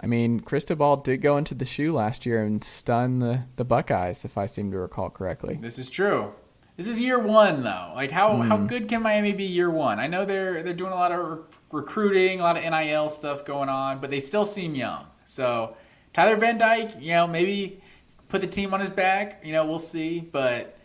I 0.00 0.06
mean, 0.06 0.40
Cristobal 0.40 0.98
did 0.98 1.22
go 1.22 1.38
into 1.38 1.54
the 1.54 1.64
shoe 1.64 1.94
last 1.94 2.26
year 2.26 2.42
and 2.42 2.62
stun 2.62 3.20
the, 3.20 3.44
the 3.56 3.64
Buckeyes, 3.64 4.26
if 4.26 4.36
I 4.36 4.44
seem 4.44 4.70
to 4.72 4.78
recall 4.78 5.08
correctly. 5.08 5.58
This 5.60 5.78
is 5.78 5.88
true. 5.88 6.34
This 6.76 6.86
is 6.86 7.00
year 7.00 7.18
one 7.18 7.62
though. 7.62 7.92
Like 7.94 8.10
how, 8.10 8.42
how 8.42 8.58
good 8.58 8.88
can 8.88 9.02
Miami 9.02 9.32
be 9.32 9.44
year 9.44 9.70
one? 9.70 9.98
I 9.98 10.06
know 10.06 10.26
they're 10.26 10.62
they're 10.62 10.74
doing 10.74 10.92
a 10.92 10.96
lot 10.96 11.10
of 11.10 11.26
re- 11.26 11.44
recruiting, 11.72 12.40
a 12.40 12.42
lot 12.42 12.56
of 12.56 12.62
NIL 12.62 13.08
stuff 13.08 13.44
going 13.46 13.70
on, 13.70 14.00
but 14.00 14.10
they 14.10 14.20
still 14.20 14.44
seem 14.44 14.74
young. 14.74 15.06
So 15.24 15.76
Tyler 16.12 16.36
Van 16.36 16.58
Dyke, 16.58 16.96
you 17.00 17.12
know, 17.12 17.26
maybe 17.26 17.80
put 18.28 18.42
the 18.42 18.46
team 18.46 18.74
on 18.74 18.80
his 18.80 18.90
back. 18.90 19.40
You 19.42 19.52
know, 19.52 19.64
we'll 19.64 19.78
see. 19.78 20.20
But 20.20 20.76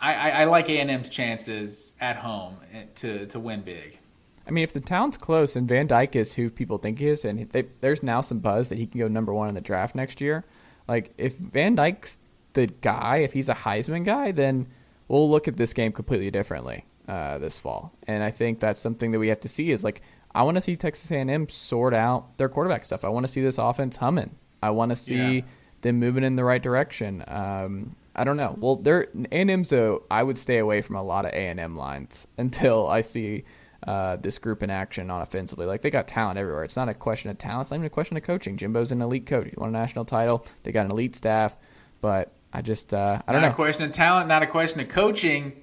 I, 0.00 0.14
I, 0.14 0.28
I 0.28 0.44
like 0.44 0.70
A 0.70 0.78
and 0.78 0.90
M's 0.90 1.10
chances 1.10 1.92
at 2.00 2.16
home 2.16 2.56
eh, 2.72 2.84
to 2.96 3.26
to 3.26 3.38
win 3.38 3.60
big. 3.60 3.98
I 4.46 4.50
mean, 4.50 4.64
if 4.64 4.72
the 4.72 4.80
town's 4.80 5.18
close 5.18 5.56
and 5.56 5.68
Van 5.68 5.86
Dyke 5.86 6.16
is 6.16 6.32
who 6.32 6.48
people 6.48 6.78
think 6.78 7.00
he 7.00 7.08
is, 7.08 7.26
and 7.26 7.50
they, 7.50 7.66
there's 7.82 8.02
now 8.02 8.22
some 8.22 8.38
buzz 8.38 8.68
that 8.68 8.78
he 8.78 8.86
can 8.86 8.98
go 8.98 9.06
number 9.06 9.34
one 9.34 9.50
in 9.50 9.54
the 9.54 9.60
draft 9.60 9.94
next 9.94 10.22
year, 10.22 10.46
like 10.88 11.12
if 11.18 11.36
Van 11.36 11.74
Dyke's 11.74 12.16
the 12.54 12.66
guy, 12.66 13.18
if 13.18 13.34
he's 13.34 13.50
a 13.50 13.54
Heisman 13.54 14.06
guy, 14.06 14.32
then 14.32 14.66
we'll 15.08 15.28
look 15.30 15.48
at 15.48 15.56
this 15.56 15.72
game 15.72 15.92
completely 15.92 16.30
differently 16.30 16.84
uh, 17.08 17.38
this 17.38 17.58
fall. 17.58 17.92
And 18.06 18.22
I 18.22 18.30
think 18.30 18.60
that's 18.60 18.80
something 18.80 19.10
that 19.12 19.18
we 19.18 19.28
have 19.28 19.40
to 19.40 19.48
see 19.48 19.70
is 19.70 19.82
like 19.82 20.02
I 20.34 20.42
want 20.42 20.56
to 20.56 20.60
see 20.60 20.76
Texas 20.76 21.10
A&M 21.10 21.48
sort 21.48 21.94
out 21.94 22.36
their 22.38 22.48
quarterback 22.48 22.84
stuff. 22.84 23.04
I 23.04 23.08
want 23.08 23.26
to 23.26 23.32
see 23.32 23.40
this 23.40 23.58
offense 23.58 23.96
humming. 23.96 24.34
I 24.62 24.70
want 24.70 24.90
to 24.90 24.96
see 24.96 25.14
Yeah. 25.38 25.40
them 25.82 25.98
moving 25.98 26.22
in 26.24 26.36
the 26.36 26.44
right 26.44 26.62
direction. 26.62 27.24
Um, 27.26 27.96
I 28.14 28.24
don't 28.24 28.36
know. 28.36 28.56
Well, 28.60 28.76
they're 28.76 29.06
A&M's 29.32 29.72
a 29.72 29.98
I 30.10 30.22
would 30.22 30.38
stay 30.38 30.58
away 30.58 30.82
from 30.82 30.96
a 30.96 31.02
lot 31.02 31.24
of 31.24 31.32
A&M 31.32 31.76
lines 31.76 32.26
until 32.38 32.88
I 32.88 33.00
see 33.00 33.44
uh, 33.86 34.16
this 34.16 34.38
group 34.38 34.62
in 34.64 34.70
action 34.70 35.08
on 35.08 35.22
offensively. 35.22 35.64
Like 35.64 35.82
they 35.82 35.90
got 35.90 36.08
talent 36.08 36.36
everywhere. 36.38 36.64
It's 36.64 36.74
not 36.76 36.88
a 36.88 36.94
question 36.94 37.30
of 37.30 37.38
talent. 37.38 37.62
It's 37.66 37.70
not 37.70 37.76
even 37.76 37.86
a 37.86 37.90
question 37.90 38.16
of 38.16 38.24
coaching. 38.24 38.56
Jimbo's 38.56 38.90
an 38.92 39.00
elite 39.00 39.24
coach. 39.26 39.46
He 39.46 39.54
won 39.56 39.68
a 39.68 39.72
national 39.72 40.04
title. 40.04 40.44
They 40.64 40.72
got 40.72 40.84
an 40.86 40.90
elite 40.90 41.14
staff, 41.14 41.54
but 42.00 42.32
I 42.52 42.62
just 42.62 42.94
uh, 42.94 43.20
I 43.26 43.32
don't 43.32 43.40
know. 43.42 43.48
not 43.48 43.48
know. 43.48 43.52
a 43.52 43.56
question 43.56 43.84
of 43.84 43.92
talent, 43.92 44.28
not 44.28 44.42
a 44.42 44.46
question 44.46 44.80
of 44.80 44.88
coaching. 44.88 45.62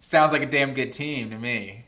Sounds 0.00 0.32
like 0.32 0.42
a 0.42 0.46
damn 0.46 0.74
good 0.74 0.92
team 0.92 1.30
to 1.30 1.38
me. 1.38 1.84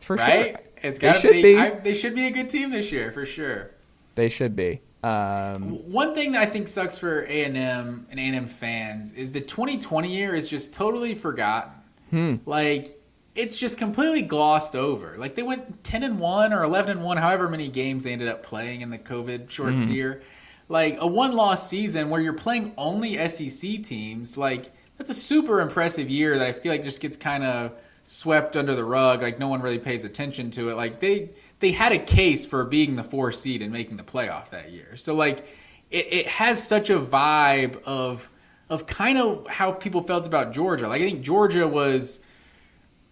For 0.00 0.16
right? 0.16 0.56
sure. 0.56 0.64
It's 0.82 0.98
got 0.98 1.20
to 1.22 1.28
they, 1.28 1.42
be. 1.42 1.56
I, 1.58 1.70
they 1.70 1.94
should 1.94 2.14
be 2.14 2.26
a 2.26 2.30
good 2.30 2.48
team 2.48 2.70
this 2.70 2.92
year 2.92 3.10
for 3.12 3.24
sure. 3.24 3.70
They 4.14 4.28
should 4.28 4.54
be. 4.54 4.80
Um, 5.02 5.90
One 5.90 6.12
thing 6.14 6.32
that 6.32 6.42
I 6.42 6.46
think 6.46 6.66
sucks 6.68 6.98
for 6.98 7.24
A 7.24 7.44
and 7.44 7.56
M 7.56 8.06
and 8.10 8.18
A 8.18 8.22
and 8.22 8.36
M 8.36 8.48
fans 8.48 9.12
is 9.12 9.30
the 9.30 9.40
2020 9.40 10.14
year 10.14 10.34
is 10.34 10.48
just 10.48 10.74
totally 10.74 11.14
forgotten. 11.14 11.72
Hmm. 12.10 12.36
Like 12.46 13.00
it's 13.34 13.56
just 13.56 13.78
completely 13.78 14.22
glossed 14.22 14.74
over. 14.74 15.16
Like 15.16 15.36
they 15.36 15.44
went 15.44 15.84
10 15.84 16.02
and 16.02 16.18
one 16.18 16.52
or 16.52 16.64
11 16.64 16.90
and 16.90 17.02
one, 17.04 17.16
however 17.16 17.48
many 17.48 17.68
games 17.68 18.02
they 18.04 18.12
ended 18.12 18.26
up 18.28 18.42
playing 18.42 18.80
in 18.80 18.90
the 18.90 18.98
COVID 18.98 19.48
shortened 19.50 19.84
Mm-hmm. 19.84 19.92
year. 19.92 20.22
Like 20.68 20.98
a 21.00 21.06
one 21.06 21.34
loss 21.34 21.68
season 21.68 22.10
where 22.10 22.20
you're 22.20 22.32
playing 22.34 22.72
only 22.76 23.16
SEC 23.28 23.82
teams. 23.82 24.36
Like 24.36 24.72
that's 24.98 25.10
a 25.10 25.14
super 25.14 25.60
impressive 25.60 26.10
year 26.10 26.38
that 26.38 26.46
I 26.46 26.52
feel 26.52 26.72
like 26.72 26.84
just 26.84 27.00
gets 27.00 27.16
kind 27.16 27.44
of 27.44 27.72
swept 28.04 28.56
under 28.56 28.74
the 28.74 28.84
rug. 28.84 29.22
Like 29.22 29.38
no 29.38 29.48
one 29.48 29.62
really 29.62 29.78
pays 29.78 30.04
attention 30.04 30.50
to 30.52 30.70
it. 30.70 30.76
Like 30.76 31.00
they 31.00 31.30
they 31.60 31.72
had 31.72 31.92
a 31.92 31.98
case 31.98 32.44
for 32.44 32.64
being 32.64 32.96
the 32.96 33.02
four 33.02 33.32
seed 33.32 33.62
and 33.62 33.72
making 33.72 33.96
the 33.96 34.02
playoff 34.02 34.50
that 34.50 34.70
year. 34.70 34.96
So 34.96 35.14
like 35.14 35.46
it, 35.90 36.06
it 36.12 36.26
has 36.26 36.66
such 36.66 36.90
a 36.90 36.98
vibe 36.98 37.82
of 37.84 38.30
of 38.68 38.86
kind 38.86 39.18
of 39.18 39.46
how 39.46 39.72
people 39.72 40.02
felt 40.02 40.26
about 40.26 40.52
Georgia. 40.52 40.88
Like 40.88 41.00
I 41.00 41.04
think 41.06 41.22
Georgia 41.22 41.66
was, 41.66 42.20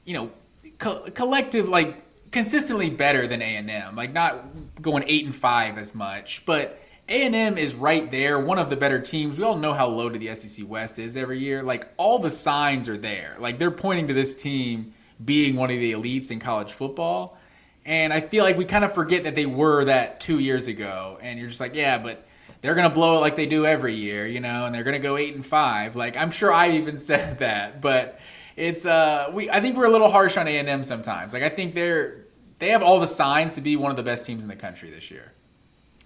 you 0.05 0.15
know, 0.15 0.31
co- 0.79 1.11
collective 1.15 1.69
like 1.69 2.03
consistently 2.31 2.91
better 2.91 3.27
than 3.27 3.41
A 3.41 3.57
and 3.57 3.71
M. 3.71 3.97
Like 3.97 4.13
not 4.13 4.45
going 4.83 5.05
eight 5.07 5.25
and 5.25 5.35
five 5.35 5.79
as 5.79 5.95
much, 5.95 6.45
but 6.45 6.81
A 7.09 7.25
and 7.25 7.37
M 7.37 7.57
is 7.57 7.75
right 7.77 8.11
there, 8.11 8.39
one 8.39 8.59
of 8.59 8.69
the 8.69 8.77
better 8.77 9.01
teams. 9.01 9.39
We 9.39 9.45
all 9.45 9.57
know 9.57 9.75
how 9.75 9.89
loaded 9.89 10.21
the 10.21 10.35
SEC 10.35 10.69
West 10.69 10.99
is 10.99 11.17
every 11.17 11.39
year. 11.39 11.63
Like 11.63 11.89
all 11.97 12.19
the 12.19 12.33
signs 12.33 12.89
are 12.89 12.99
there. 12.99 13.37
Like 13.39 13.59
they're 13.59 13.71
pointing 13.71 14.09
to 14.09 14.15
this 14.15 14.35
team 14.35 14.93
being 15.25 15.55
one 15.55 15.71
of 15.71 15.79
the 15.79 15.93
elites 15.93 16.33
in 16.33 16.41
college 16.41 16.73
football. 16.73 17.39
And 17.85 18.13
I 18.13 18.21
feel 18.21 18.43
like 18.43 18.59
we 18.59 18.65
kind 18.65 18.85
of 18.85 18.93
forget 18.93 19.23
that 19.23 19.37
they 19.37 19.47
were 19.47 19.85
that 19.85 20.19
two 20.19 20.41
years 20.41 20.67
ago. 20.67 21.19
And 21.23 21.39
you're 21.39 21.47
just 21.47 21.61
like, 21.61 21.77
yeah, 21.77 21.99
but 21.99 22.27
they're 22.61 22.75
gonna 22.75 22.91
blow 22.91 23.19
it 23.19 23.21
like 23.21 23.37
they 23.37 23.47
do 23.47 23.65
every 23.65 23.95
year, 23.95 24.27
you 24.27 24.41
know, 24.41 24.67
and 24.67 24.75
they're 24.75 24.83
gonna 24.83 24.99
go 24.99 25.17
eight 25.17 25.37
and 25.37 25.47
five. 25.47 25.95
Like 25.95 26.17
I'm 26.17 26.33
sure 26.33 26.53
I 26.53 26.73
even 26.73 26.99
said 26.99 27.39
that, 27.39 27.81
but 27.81 28.19
it's 28.57 28.85
uh 28.85 29.31
we 29.33 29.49
I 29.49 29.61
think 29.61 29.77
we're 29.77 29.87
a 29.87 29.91
little 29.91 30.11
harsh 30.11 30.37
on 30.37 30.49
A 30.49 30.59
and 30.59 30.69
M 30.69 30.83
sometimes. 30.83 31.33
Like 31.33 31.45
I 31.45 31.51
think 31.51 31.77
they're 31.77 32.25
they 32.59 32.71
have 32.71 32.83
all 32.83 32.99
the 32.99 33.07
signs 33.07 33.55
to 33.55 33.61
be 33.61 33.77
one 33.77 33.93
of 33.93 33.97
the 33.97 34.03
best 34.03 34.27
teams 34.27 34.43
in 34.43 34.49
the 34.49 34.57
country 34.57 34.91
this 34.91 35.09
year. 35.09 35.33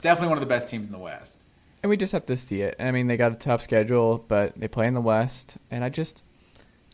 Definitely 0.01 0.29
one 0.29 0.39
of 0.39 0.43
the 0.43 0.47
best 0.47 0.69
teams 0.69 0.87
in 0.87 0.93
the 0.93 0.99
West. 0.99 1.43
and 1.83 1.89
we 1.91 1.97
just 1.97 2.13
have 2.13 2.27
to 2.27 2.37
see 2.37 2.61
it. 2.63 2.77
I 2.79 2.91
mean, 2.91 3.07
they 3.07 3.17
got 3.17 3.33
a 3.33 3.37
tough 3.37 3.63
schedule, 3.63 4.25
but 4.29 4.59
they 4.59 4.69
play 4.69 4.87
in 4.87 4.95
the 4.95 5.01
West, 5.01 5.57
and 5.71 5.83
I 5.85 5.89
just 5.89 6.23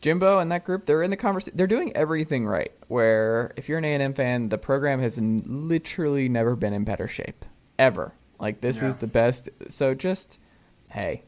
Jimbo 0.00 0.38
and 0.40 0.52
that 0.52 0.64
group, 0.64 0.84
they're 0.86 1.02
in 1.02 1.10
the 1.10 1.16
conversation. 1.16 1.56
They're 1.56 1.66
doing 1.66 1.96
everything 1.96 2.46
right. 2.46 2.70
Where 2.88 3.52
if 3.56 3.68
you're 3.68 3.78
an 3.78 3.84
A&M 3.84 4.12
fan, 4.14 4.48
the 4.50 4.58
program 4.58 5.00
has 5.00 5.16
n- 5.18 5.42
literally 5.46 6.28
never 6.28 6.54
been 6.54 6.72
in 6.74 6.84
better 6.84 7.08
shape 7.08 7.44
ever. 7.78 8.12
Like 8.38 8.60
this 8.60 8.76
Yeah. 8.76 8.88
is 8.88 8.96
the 8.96 9.06
best. 9.06 9.48
So 9.70 9.94
just 9.94 10.38
hey, 10.90 11.22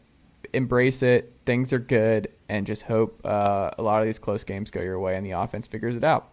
embrace 0.53 1.03
it. 1.03 1.33
Things 1.47 1.73
are 1.73 1.79
good, 1.79 2.29
and 2.49 2.67
just 2.67 2.83
hope 2.83 3.21
uh, 3.25 3.71
a 3.79 3.83
lot 3.83 4.01
of 4.03 4.07
these 4.07 4.19
close 4.19 4.45
games 4.45 4.71
go 4.71 4.81
your 4.83 5.01
way, 5.01 5.17
and 5.17 5.25
the 5.27 5.33
offense 5.33 5.67
figures 5.67 5.97
it 5.97 6.05
out. 6.05 6.29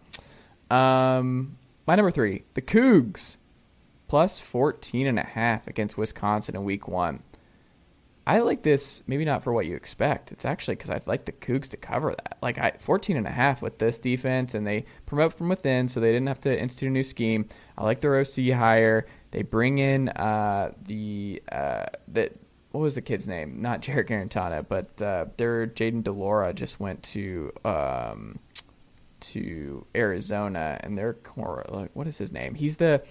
Um, 0.70 1.56
my 1.86 1.94
number 1.96 2.10
three, 2.10 2.44
the 2.54 2.62
Cougs, 2.62 3.36
plus 4.08 4.38
14 4.38 5.06
and 5.06 5.18
a 5.18 5.24
half 5.24 5.66
against 5.66 5.98
Wisconsin 5.98 6.56
in 6.56 6.64
week 6.64 6.88
one. 6.88 7.22
I 8.28 8.40
like 8.40 8.62
this, 8.62 9.04
maybe 9.06 9.24
not 9.24 9.44
for 9.44 9.52
what 9.52 9.66
you 9.66 9.76
expect. 9.76 10.32
It's 10.32 10.44
actually 10.44 10.74
because 10.74 10.90
I'd 10.90 11.06
like 11.06 11.26
the 11.26 11.32
Cougs 11.32 11.68
to 11.68 11.76
cover 11.76 12.10
that. 12.10 12.38
Like 12.42 12.58
I, 12.58 12.72
14 12.80 13.16
and 13.16 13.26
a 13.26 13.30
half 13.30 13.62
with 13.62 13.78
this 13.78 14.00
defense, 14.00 14.54
and 14.54 14.66
they 14.66 14.84
promote 15.06 15.34
from 15.34 15.48
within, 15.48 15.88
so 15.88 16.00
they 16.00 16.10
didn't 16.10 16.26
have 16.26 16.40
to 16.40 16.60
institute 16.60 16.88
a 16.88 16.92
new 16.92 17.04
scheme. 17.04 17.48
I 17.78 17.84
like 17.84 18.00
their 18.00 18.18
OC 18.18 18.50
hire. 18.52 19.06
They 19.30 19.42
bring 19.42 19.78
in 19.78 20.08
uh, 20.08 20.72
the 20.86 21.40
uh, 21.52 21.86
the 22.08 22.32
what 22.72 22.80
was 22.80 22.96
the 22.96 23.00
kid's 23.00 23.28
name? 23.28 23.62
Not 23.62 23.80
Jarrett 23.80 24.08
Guarantano, 24.08 24.66
but 24.66 25.00
uh, 25.00 25.26
their 25.36 25.68
Jayden 25.68 26.02
de 26.02 26.10
Laura 26.10 26.52
just 26.52 26.80
went 26.80 27.04
to 27.04 27.52
um, 27.64 28.40
to 29.20 29.86
Arizona, 29.94 30.78
and 30.80 30.98
they're 30.98 31.14
core. 31.14 31.64
Like, 31.68 31.90
what 31.94 32.08
is 32.08 32.18
his 32.18 32.32
name? 32.32 32.54
He's 32.56 32.76
the 32.76 33.02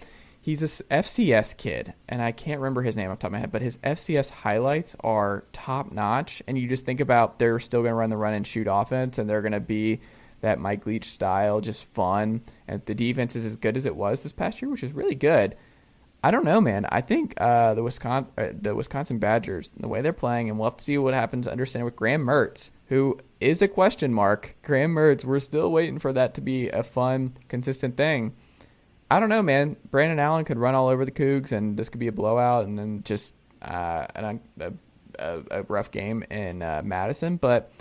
he's 0.45 0.61
a 0.61 0.67
FCS 0.67 1.57
kid, 1.57 1.95
and 2.07 2.21
I 2.21 2.31
can't 2.31 2.59
remember 2.59 2.83
his 2.83 2.95
name 2.95 3.09
off 3.09 3.17
the 3.17 3.23
top 3.23 3.29
of 3.29 3.31
my 3.31 3.39
head, 3.39 3.51
but 3.51 3.63
his 3.63 3.79
FCS 3.79 4.29
highlights 4.29 4.95
are 4.99 5.43
top 5.51 5.91
notch. 5.91 6.43
And 6.45 6.55
you 6.55 6.69
just 6.69 6.85
think 6.85 6.99
about 6.99 7.39
they're 7.39 7.59
still 7.59 7.81
going 7.81 7.89
to 7.89 7.95
run 7.95 8.11
the 8.11 8.17
run 8.17 8.35
and 8.35 8.45
shoot 8.45 8.67
offense, 8.69 9.17
and 9.17 9.27
they're 9.27 9.41
going 9.41 9.53
to 9.53 9.59
be 9.59 10.01
that 10.41 10.59
Mike 10.59 10.85
Leach 10.85 11.09
style, 11.09 11.61
just 11.61 11.85
fun. 11.95 12.41
And 12.67 12.85
the 12.85 12.93
defense 12.93 13.35
is 13.35 13.43
as 13.43 13.57
good 13.57 13.75
as 13.75 13.87
it 13.87 13.95
was 13.95 14.21
this 14.21 14.33
past 14.33 14.61
year, 14.61 14.69
which 14.69 14.83
is 14.83 14.93
really 14.93 15.15
good. 15.15 15.57
I 16.23 16.29
don't 16.29 16.45
know, 16.45 16.61
man. 16.61 16.85
I 16.89 17.01
think 17.01 17.33
uh, 17.41 17.73
the 17.73 17.81
Wisconsin 17.81 18.31
uh, 18.37 18.49
the 18.53 18.75
Wisconsin 18.75 19.17
Badgers, 19.17 19.71
the 19.77 19.87
way 19.87 20.03
they're 20.03 20.13
playing, 20.13 20.51
and 20.51 20.59
we'll 20.59 20.69
have 20.69 20.77
to 20.77 20.83
see 20.83 20.99
what 20.99 21.15
happens. 21.15 21.47
Understand 21.47 21.85
with 21.85 21.95
Graham 21.95 22.23
Mertz, 22.23 22.69
who 22.89 23.17
is 23.39 23.63
a 23.63 23.67
question 23.67 24.13
mark. 24.13 24.55
Graham 24.61 24.93
Mertz, 24.93 25.25
we're 25.25 25.39
still 25.39 25.71
waiting 25.71 25.97
for 25.97 26.13
that 26.13 26.35
to 26.35 26.41
be 26.41 26.69
a 26.69 26.83
fun, 26.83 27.35
consistent 27.49 27.97
thing. 27.97 28.35
I 29.09 29.19
don't 29.19 29.29
know, 29.29 29.41
man. 29.41 29.75
Braelon 29.91 30.17
Allen 30.19 30.45
could 30.45 30.57
run 30.57 30.73
all 30.75 30.87
over 30.87 31.05
the 31.05 31.11
Cougs, 31.11 31.51
and 31.51 31.77
this 31.77 31.89
could 31.89 31.99
be 31.99 32.07
a 32.07 32.11
blowout, 32.11 32.65
and 32.65 32.77
then 32.77 33.03
just 33.03 33.33
uh, 33.61 34.07
an, 34.15 34.39
a, 34.59 34.73
a, 35.19 35.41
a 35.59 35.63
rough 35.63 35.91
game 35.91 36.23
in 36.31 36.61
uh, 36.63 36.81
Madison. 36.83 37.37
But 37.37 37.71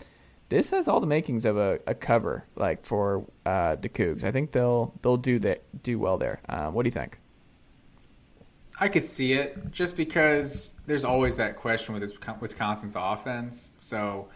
this 0.51 0.71
has 0.71 0.87
all 0.87 1.01
the 1.01 1.07
makings 1.07 1.45
of 1.47 1.57
a, 1.57 1.81
a 1.87 1.95
cover, 1.95 2.45
like 2.57 2.85
for 2.85 3.25
uh, 3.47 3.77
the 3.77 3.89
Cougs. 3.89 4.23
I 4.23 4.33
think 4.33 4.53
they'll 4.53 4.93
they'll 5.03 5.17
do 5.17 5.39
that 5.41 5.63
do 5.83 5.99
well 5.99 6.19
there. 6.19 6.41
Um, 6.49 6.75
what 6.75 6.83
do 6.83 6.89
you 6.89 6.93
think? 6.93 7.19
I 8.79 8.89
could 8.89 9.05
see 9.05 9.35
it 9.35 9.71
just 9.71 9.97
because 9.97 10.73
there's 10.87 11.05
always 11.05 11.37
that 11.37 11.57
question 11.57 11.95
with 11.95 12.13
Wisconsin's 12.41 12.97
offense. 12.99 13.73
So, 13.79 14.29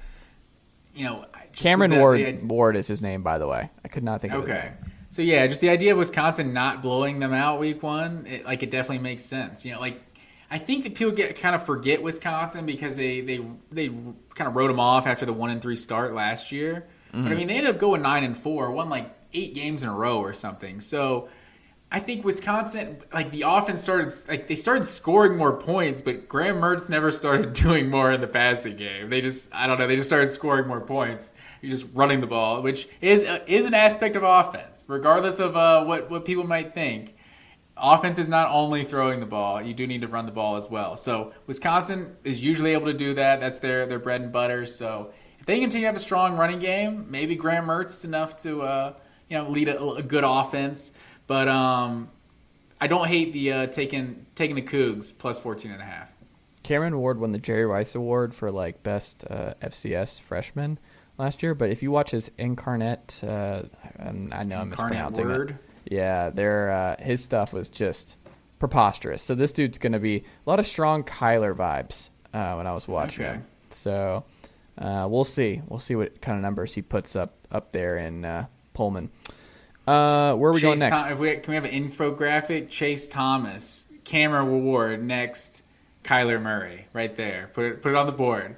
you 0.94 1.04
know, 1.04 1.26
just 1.52 1.64
Cameron 1.64 1.90
the- 1.90 1.98
Ward 1.98 2.20
the- 2.20 2.46
Ward 2.46 2.76
is 2.76 2.86
his 2.86 3.02
name, 3.02 3.22
by 3.22 3.38
the 3.38 3.48
way. 3.48 3.68
I 3.84 3.88
could 3.88 4.04
not 4.04 4.20
think 4.20 4.32
of 4.32 4.42
his 4.44 4.50
Okay. 4.52 4.72
So 5.10 5.22
yeah, 5.22 5.46
just 5.46 5.60
the 5.60 5.70
idea 5.70 5.92
of 5.92 5.98
Wisconsin 5.98 6.52
not 6.52 6.82
blowing 6.82 7.18
them 7.18 7.32
out 7.32 7.58
week 7.58 7.82
one, 7.82 8.26
it, 8.26 8.44
like 8.44 8.62
it 8.62 8.70
definitely 8.70 9.02
makes 9.02 9.24
sense. 9.24 9.64
You 9.64 9.72
know, 9.72 9.80
like 9.80 10.02
I 10.50 10.58
think 10.58 10.84
that 10.84 10.94
people 10.94 11.12
get 11.12 11.40
kind 11.40 11.54
of 11.54 11.64
forget 11.64 12.02
Wisconsin 12.02 12.66
because 12.66 12.96
they 12.96 13.20
they 13.20 13.40
they 13.70 13.88
kind 13.88 14.48
of 14.48 14.54
wrote 14.54 14.68
them 14.68 14.80
off 14.80 15.06
after 15.06 15.26
the 15.26 15.32
one 15.32 15.50
and 15.50 15.62
three 15.62 15.76
start 15.76 16.14
last 16.14 16.52
year. 16.52 16.86
But 17.10 17.18
I 17.18 17.20
mm-hmm. 17.20 17.36
mean, 17.36 17.46
they 17.48 17.56
ended 17.56 17.74
up 17.74 17.80
going 17.80 18.02
nine 18.02 18.22
and 18.22 18.36
four, 18.36 18.70
won 18.70 18.90
like 18.90 19.14
eight 19.32 19.54
games 19.54 19.82
in 19.82 19.88
a 19.88 19.94
row 19.94 20.18
or 20.20 20.32
something. 20.34 20.80
So 20.80 21.28
I 21.90 22.00
think 22.00 22.22
Wisconsin, 22.22 22.98
like 23.14 23.30
the 23.30 23.42
offense 23.46 23.80
started, 23.80 24.12
like 24.28 24.46
they 24.46 24.56
started 24.56 24.84
scoring 24.84 25.38
more 25.38 25.56
points, 25.56 26.02
but 26.02 26.28
Graham 26.28 26.56
Mertz 26.56 26.90
never 26.90 27.10
started 27.10 27.52
doing 27.54 27.88
more 27.88 28.12
in 28.12 28.20
the 28.20 28.26
passing 28.26 28.76
game. 28.76 29.08
They 29.08 29.22
just, 29.22 29.54
I 29.54 29.66
don't 29.66 29.78
know, 29.78 29.86
they 29.86 29.96
just 29.96 30.08
started 30.08 30.28
scoring 30.28 30.68
more 30.68 30.82
points. 30.82 31.32
You're 31.62 31.70
just 31.70 31.86
running 31.94 32.20
the 32.20 32.26
ball, 32.26 32.60
which 32.60 32.88
is 33.00 33.24
uh, 33.24 33.38
is 33.46 33.66
an 33.66 33.72
aspect 33.72 34.16
of 34.16 34.22
offense, 34.22 34.84
regardless 34.88 35.38
of 35.38 35.56
uh, 35.56 35.82
what 35.84 36.10
what 36.10 36.26
people 36.26 36.44
might 36.44 36.74
think. 36.74 37.14
Offense 37.80 38.18
is 38.18 38.28
not 38.28 38.50
only 38.50 38.84
throwing 38.84 39.20
the 39.20 39.26
ball; 39.26 39.62
you 39.62 39.72
do 39.72 39.86
need 39.86 40.02
to 40.02 40.08
run 40.08 40.26
the 40.26 40.32
ball 40.32 40.56
as 40.56 40.68
well. 40.68 40.94
So 40.94 41.32
Wisconsin 41.46 42.16
is 42.22 42.42
usually 42.42 42.72
able 42.72 42.86
to 42.86 42.92
do 42.92 43.14
that. 43.14 43.40
That's 43.40 43.60
their 43.60 43.86
their 43.86 43.98
bread 43.98 44.20
and 44.20 44.30
butter. 44.30 44.66
So 44.66 45.12
if 45.38 45.46
they 45.46 45.58
continue 45.58 45.86
to 45.86 45.88
have 45.88 45.96
a 45.96 46.00
strong 46.00 46.36
running 46.36 46.58
game, 46.58 47.06
maybe 47.08 47.34
Graham 47.34 47.66
Mertz 47.66 47.90
is 47.90 48.04
enough 48.04 48.36
to 48.42 48.60
uh, 48.60 48.94
you 49.30 49.38
know 49.38 49.48
lead 49.48 49.68
a, 49.68 49.82
a 49.94 50.02
good 50.02 50.24
offense. 50.24 50.92
But 51.28 51.46
um, 51.48 52.08
I 52.80 52.88
don't 52.88 53.06
hate 53.06 53.32
the 53.32 53.52
uh, 53.52 53.66
taking 53.68 54.26
taking 54.34 54.56
the 54.56 54.62
Cougs 54.62 55.16
plus 55.16 55.38
14 55.38 55.70
and 55.70 55.80
a 55.80 55.84
half. 55.84 56.08
Cameron 56.64 56.98
Ward 56.98 57.20
won 57.20 57.30
the 57.32 57.38
Jerry 57.38 57.64
Rice 57.64 57.94
Award 57.94 58.34
for 58.34 58.50
like 58.50 58.82
best 58.82 59.24
uh, 59.30 59.54
FCS 59.62 60.20
freshman 60.20 60.78
last 61.18 61.42
year. 61.42 61.54
But 61.54 61.70
if 61.70 61.82
you 61.82 61.90
watch 61.92 62.10
his 62.10 62.30
incarnate, 62.38 63.20
uh, 63.22 63.62
and 63.96 64.34
I 64.34 64.42
know 64.42 64.58
I'm 64.60 64.70
mispronouncing 64.70 65.26
word. 65.28 65.50
it. 65.86 65.92
Yeah, 65.94 66.30
their 66.30 66.70
uh, 66.72 66.96
his 67.02 67.22
stuff 67.22 67.52
was 67.52 67.70
just 67.70 68.16
preposterous. 68.58 69.22
So 69.22 69.34
this 69.34 69.52
dude's 69.52 69.78
going 69.78 69.92
to 69.92 69.98
be 70.00 70.16
a 70.16 70.50
lot 70.50 70.58
of 70.58 70.66
strong 70.66 71.04
Kyler 71.04 71.54
vibes 71.54 72.08
uh, 72.34 72.54
when 72.56 72.66
I 72.66 72.72
was 72.72 72.88
watching 72.88 73.24
Okay. 73.24 73.34
him. 73.34 73.44
So 73.70 74.24
uh, 74.76 75.06
we'll 75.10 75.24
see. 75.24 75.62
We'll 75.68 75.78
see 75.78 75.94
what 75.94 76.20
kind 76.20 76.36
of 76.36 76.42
numbers 76.42 76.74
he 76.74 76.82
puts 76.82 77.16
up 77.16 77.34
up 77.50 77.72
there 77.72 77.98
in 77.98 78.24
uh, 78.24 78.46
Pullman. 78.74 79.10
Uh, 79.88 80.34
where 80.34 80.50
are 80.50 80.54
we 80.54 80.60
going 80.60 80.74
Chase 80.74 80.90
next? 80.90 81.02
Thom- 81.02 81.12
if 81.12 81.18
we, 81.18 81.36
can 81.36 81.50
we 81.50 81.54
have 81.54 81.64
an 81.64 81.70
infographic? 81.70 82.68
Chase 82.68 83.08
Thomas, 83.08 83.88
Cameron 84.04 84.64
Ward 84.64 85.02
next, 85.02 85.62
Kyler 86.04 86.40
Murray, 86.40 86.86
right 86.92 87.14
there. 87.16 87.50
Put 87.54 87.64
it 87.64 87.82
put 87.82 87.90
it 87.90 87.94
on 87.96 88.06
the 88.06 88.12
board. 88.12 88.56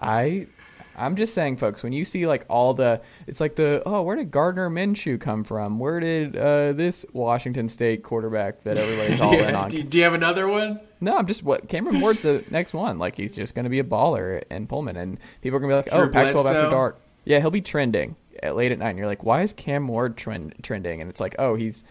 I 0.00 0.48
I'm 0.96 1.16
just 1.16 1.34
saying, 1.34 1.56
folks, 1.56 1.82
when 1.82 1.92
you 1.92 2.04
see 2.04 2.26
like 2.26 2.44
all 2.48 2.74
the, 2.74 3.00
it's 3.26 3.40
like 3.40 3.56
the 3.56 3.82
oh, 3.86 4.02
where 4.02 4.16
did 4.16 4.30
Gardner 4.30 4.68
Minshew 4.68 5.20
come 5.20 5.44
from? 5.44 5.78
Where 5.78 6.00
did 6.00 6.36
uh, 6.36 6.72
this 6.72 7.06
Washington 7.12 7.68
State 7.68 8.02
quarterback 8.02 8.62
that 8.64 8.78
everybody's 8.78 9.20
all 9.22 9.38
in 9.38 9.54
on? 9.54 9.70
do, 9.70 9.82
do 9.82 9.98
you 9.98 10.04
have 10.04 10.14
another 10.14 10.48
one? 10.48 10.80
No, 11.00 11.16
I'm 11.16 11.26
just 11.26 11.42
what 11.42 11.68
Cameron 11.68 12.00
Ward's 12.00 12.20
the 12.20 12.44
next 12.50 12.72
one. 12.72 12.98
Like 12.98 13.16
he's 13.16 13.34
just 13.34 13.54
going 13.54 13.64
to 13.64 13.70
be 13.70 13.78
a 13.78 13.84
baller 13.84 14.42
in 14.50 14.66
Pullman, 14.66 14.96
and 14.96 15.18
people 15.40 15.56
are 15.56 15.60
going 15.60 15.70
to 15.70 15.76
be 15.76 15.90
like, 15.90 15.92
oh, 15.92 16.04
Drew 16.04 16.12
Pac-12 16.12 16.44
after 16.44 16.70
dark. 16.70 17.00
Yeah, 17.24 17.40
he'll 17.40 17.50
be 17.50 17.62
trending. 17.62 18.16
At 18.42 18.56
late 18.56 18.72
at 18.72 18.78
night 18.78 18.90
and 18.90 18.98
you're 18.98 19.06
like, 19.06 19.24
why 19.24 19.42
is 19.42 19.52
Cam 19.52 19.88
Ward 19.88 20.16
trend, 20.16 20.54
trending? 20.62 21.00
And 21.00 21.10
it's 21.10 21.20
like, 21.20 21.36
oh, 21.38 21.54
he's 21.54 21.84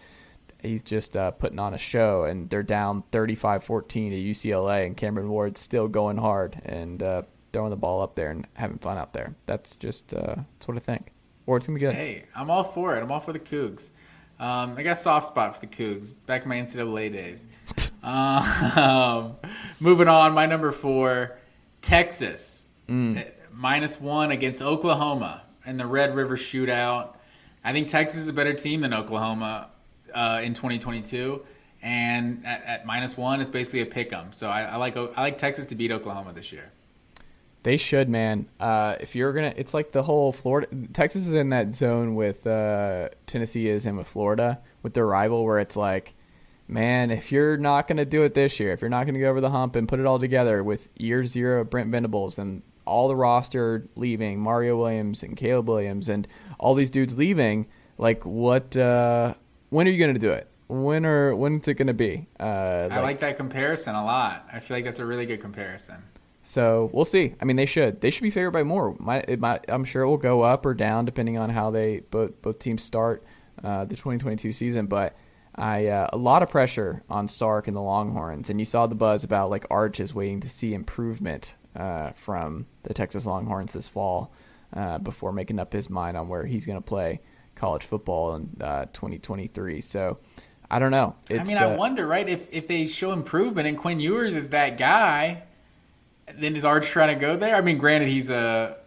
he's 0.62 0.82
just 0.82 1.16
uh, 1.16 1.32
putting 1.32 1.58
on 1.58 1.74
a 1.74 1.78
show, 1.78 2.24
and 2.24 2.48
they're 2.48 2.62
down 2.62 3.02
35-14 3.12 3.88
to 3.88 3.98
UCLA, 4.00 4.86
and 4.86 4.96
Cameron 4.96 5.28
Ward's 5.28 5.60
still 5.60 5.88
going 5.88 6.16
hard 6.16 6.60
and 6.64 7.02
uh, 7.02 7.22
throwing 7.52 7.70
the 7.70 7.76
ball 7.76 8.00
up 8.00 8.14
there 8.14 8.30
and 8.30 8.46
having 8.54 8.78
fun 8.78 8.96
out 8.96 9.12
there. 9.12 9.34
That's 9.46 9.76
just 9.76 10.14
uh, 10.14 10.36
that's 10.36 10.68
what 10.68 10.76
I 10.76 10.80
think. 10.80 11.12
Ward's 11.46 11.66
gonna 11.66 11.78
be 11.78 11.80
good. 11.80 11.94
Hey, 11.94 12.24
I'm 12.34 12.50
all 12.50 12.64
for 12.64 12.96
it. 12.96 13.02
I'm 13.02 13.10
all 13.10 13.20
for 13.20 13.32
the 13.32 13.40
Cougs. 13.40 13.90
Um, 14.38 14.74
I 14.76 14.82
got 14.82 14.92
a 14.92 14.96
soft 14.96 15.26
spot 15.26 15.54
for 15.54 15.60
the 15.60 15.72
Cougs 15.72 16.12
back 16.26 16.42
in 16.42 16.48
my 16.48 16.56
NCAA 16.56 17.12
days. 17.12 17.46
um, 18.02 19.36
moving 19.80 20.08
on, 20.08 20.32
my 20.32 20.46
number 20.46 20.72
four, 20.72 21.38
Texas, 21.80 22.66
mm. 22.88 23.24
minus 23.52 24.00
one 24.00 24.30
against 24.30 24.62
Oklahoma 24.62 25.41
in 25.66 25.76
the 25.76 25.86
Red 25.86 26.14
River 26.14 26.36
Shootout. 26.36 27.14
I 27.64 27.72
think 27.72 27.88
Texas 27.88 28.20
is 28.20 28.28
a 28.28 28.32
better 28.32 28.52
team 28.52 28.80
than 28.80 28.92
Oklahoma 28.92 29.70
uh, 30.14 30.40
in 30.42 30.54
2022, 30.54 31.42
and 31.80 32.44
at, 32.44 32.64
at, 32.64 32.86
minus 32.86 33.16
one, 33.16 33.40
it's 33.40 33.50
basically 33.50 33.80
a 33.80 33.86
pick 33.86 34.12
'em. 34.12 34.32
So 34.32 34.48
I, 34.48 34.62
I, 34.62 34.76
like 34.76 34.96
I 34.96 35.22
like 35.22 35.38
Texas 35.38 35.66
to 35.66 35.74
beat 35.74 35.90
Oklahoma 35.90 36.32
this 36.32 36.52
year. 36.52 36.72
They 37.62 37.76
should, 37.76 38.08
man. 38.08 38.48
Uh, 38.58 38.96
if 39.00 39.14
you're 39.14 39.32
gonna, 39.32 39.54
it's 39.56 39.72
like 39.72 39.92
the 39.92 40.02
whole 40.02 40.32
Florida. 40.32 40.66
Texas 40.92 41.28
is 41.28 41.34
in 41.34 41.50
that 41.50 41.74
zone 41.74 42.16
with 42.16 42.46
uh, 42.46 43.10
Tennessee 43.26 43.68
is 43.68 43.86
in 43.86 43.96
with 43.96 44.08
Florida 44.08 44.58
with 44.82 44.94
their 44.94 45.06
rival, 45.06 45.44
where 45.44 45.60
it's 45.60 45.76
like, 45.76 46.14
man, 46.66 47.12
if 47.12 47.30
you're 47.30 47.56
not 47.56 47.86
gonna 47.86 48.04
do 48.04 48.24
it 48.24 48.34
this 48.34 48.58
year, 48.58 48.72
if 48.72 48.80
you're 48.80 48.90
not 48.90 49.06
gonna 49.06 49.20
go 49.20 49.30
over 49.30 49.40
the 49.40 49.50
hump 49.50 49.76
and 49.76 49.88
put 49.88 50.00
it 50.00 50.06
all 50.06 50.18
together 50.18 50.64
with 50.64 50.88
year 50.96 51.24
zero 51.24 51.62
Brent 51.62 51.90
Venables 51.90 52.38
and 52.38 52.62
all 52.86 53.08
the 53.08 53.16
roster 53.16 53.86
leaving, 53.96 54.40
Mario 54.40 54.76
Williams 54.76 55.22
and 55.22 55.36
Caleb 55.36 55.68
Williams 55.68 56.08
and 56.08 56.26
all 56.58 56.74
these 56.74 56.90
dudes 56.90 57.16
leaving, 57.16 57.66
like 57.98 58.24
what? 58.24 58.76
Uh, 58.76 59.34
when 59.70 59.86
are 59.86 59.90
you 59.90 59.98
going 59.98 60.14
to 60.14 60.20
do 60.20 60.30
it? 60.30 60.48
When 60.68 61.04
are 61.04 61.34
when's 61.34 61.68
it 61.68 61.74
going 61.74 61.88
to 61.88 61.94
be? 61.94 62.26
Uh, 62.40 62.88
I 62.90 63.00
like 63.00 63.20
that 63.20 63.36
comparison 63.36 63.94
a 63.94 64.04
lot. 64.04 64.46
I 64.52 64.60
feel 64.60 64.76
like 64.76 64.84
that's 64.84 65.00
a 65.00 65.06
really 65.06 65.26
good 65.26 65.40
comparison. 65.40 66.02
So 66.44 66.90
we'll 66.92 67.04
see. 67.04 67.34
I 67.40 67.44
mean, 67.44 67.56
they 67.56 67.66
should 67.66 68.00
they 68.00 68.10
should 68.10 68.22
be 68.22 68.30
favored 68.30 68.50
by 68.50 68.62
more. 68.62 68.96
Might, 68.98 69.38
might, 69.38 69.64
I'm 69.68 69.84
sure 69.84 70.02
it 70.02 70.08
will 70.08 70.16
go 70.16 70.42
up 70.42 70.66
or 70.66 70.74
down 70.74 71.04
depending 71.04 71.38
on 71.38 71.50
how 71.50 71.70
they 71.70 72.00
both 72.10 72.40
both 72.42 72.58
teams 72.58 72.82
start 72.82 73.22
uh, 73.62 73.84
the 73.84 73.94
2022 73.94 74.52
season. 74.52 74.86
But 74.86 75.16
I 75.54 75.86
uh, 75.88 76.08
a 76.12 76.16
lot 76.16 76.42
of 76.42 76.50
pressure 76.50 77.02
on 77.08 77.28
Sark 77.28 77.68
and 77.68 77.76
the 77.76 77.80
Longhorns, 77.80 78.50
and 78.50 78.58
you 78.58 78.64
saw 78.64 78.86
the 78.86 78.94
buzz 78.94 79.24
about 79.24 79.50
like 79.50 79.66
Arch 79.70 80.00
is 80.00 80.14
waiting 80.14 80.40
to 80.40 80.48
see 80.48 80.74
improvement 80.74 81.54
uh, 81.76 82.10
from 82.12 82.66
the 82.82 82.94
Texas 82.94 83.26
Longhorns 83.26 83.72
this 83.72 83.88
fall 83.88 84.32
uh, 84.74 84.98
before 84.98 85.32
making 85.32 85.58
up 85.58 85.72
his 85.72 85.90
mind 85.90 86.16
on 86.16 86.28
where 86.28 86.44
he's 86.44 86.66
going 86.66 86.78
to 86.78 86.86
play 86.86 87.20
college 87.54 87.84
football 87.84 88.34
in 88.34 88.50
uh, 88.60 88.86
2023. 88.92 89.80
So 89.80 90.18
I 90.70 90.78
don't 90.78 90.90
know. 90.90 91.14
It's, 91.28 91.40
I 91.40 91.44
mean, 91.44 91.58
I 91.58 91.74
uh, 91.74 91.76
wonder, 91.76 92.06
right? 92.06 92.28
If 92.28 92.48
if 92.50 92.66
they 92.66 92.86
show 92.88 93.12
improvement 93.12 93.68
and 93.68 93.76
Quinn 93.76 94.00
Ewers 94.00 94.34
is 94.34 94.48
that 94.48 94.78
guy, 94.78 95.42
then 96.34 96.56
is 96.56 96.64
Arch 96.64 96.86
trying 96.86 97.14
to 97.14 97.20
go 97.20 97.36
there? 97.36 97.54
I 97.54 97.60
mean, 97.60 97.78
granted, 97.78 98.08
he's 98.08 98.30
a 98.30 98.78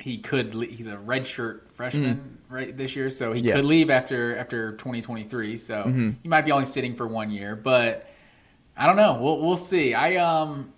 he 0.00 0.18
could 0.18 0.54
he's 0.54 0.86
a 0.86 0.96
redshirt 0.96 1.70
freshman 1.70 2.16
mm. 2.16 2.54
right 2.54 2.76
this 2.76 2.96
year, 2.96 3.10
so 3.10 3.32
he 3.32 3.42
yes. 3.42 3.56
could 3.56 3.64
leave 3.64 3.88
after 3.90 4.36
after 4.36 4.72
2023. 4.72 5.56
So 5.56 5.84
mm-hmm. 5.84 6.10
he 6.22 6.28
might 6.28 6.44
be 6.44 6.50
only 6.50 6.64
sitting 6.64 6.96
for 6.96 7.06
one 7.06 7.30
year, 7.30 7.54
but 7.54 8.08
I 8.76 8.86
don't 8.86 8.96
know. 8.96 9.18
We'll 9.20 9.40
we'll 9.40 9.56
see. 9.56 9.94
I 9.94 10.16
um 10.16 10.72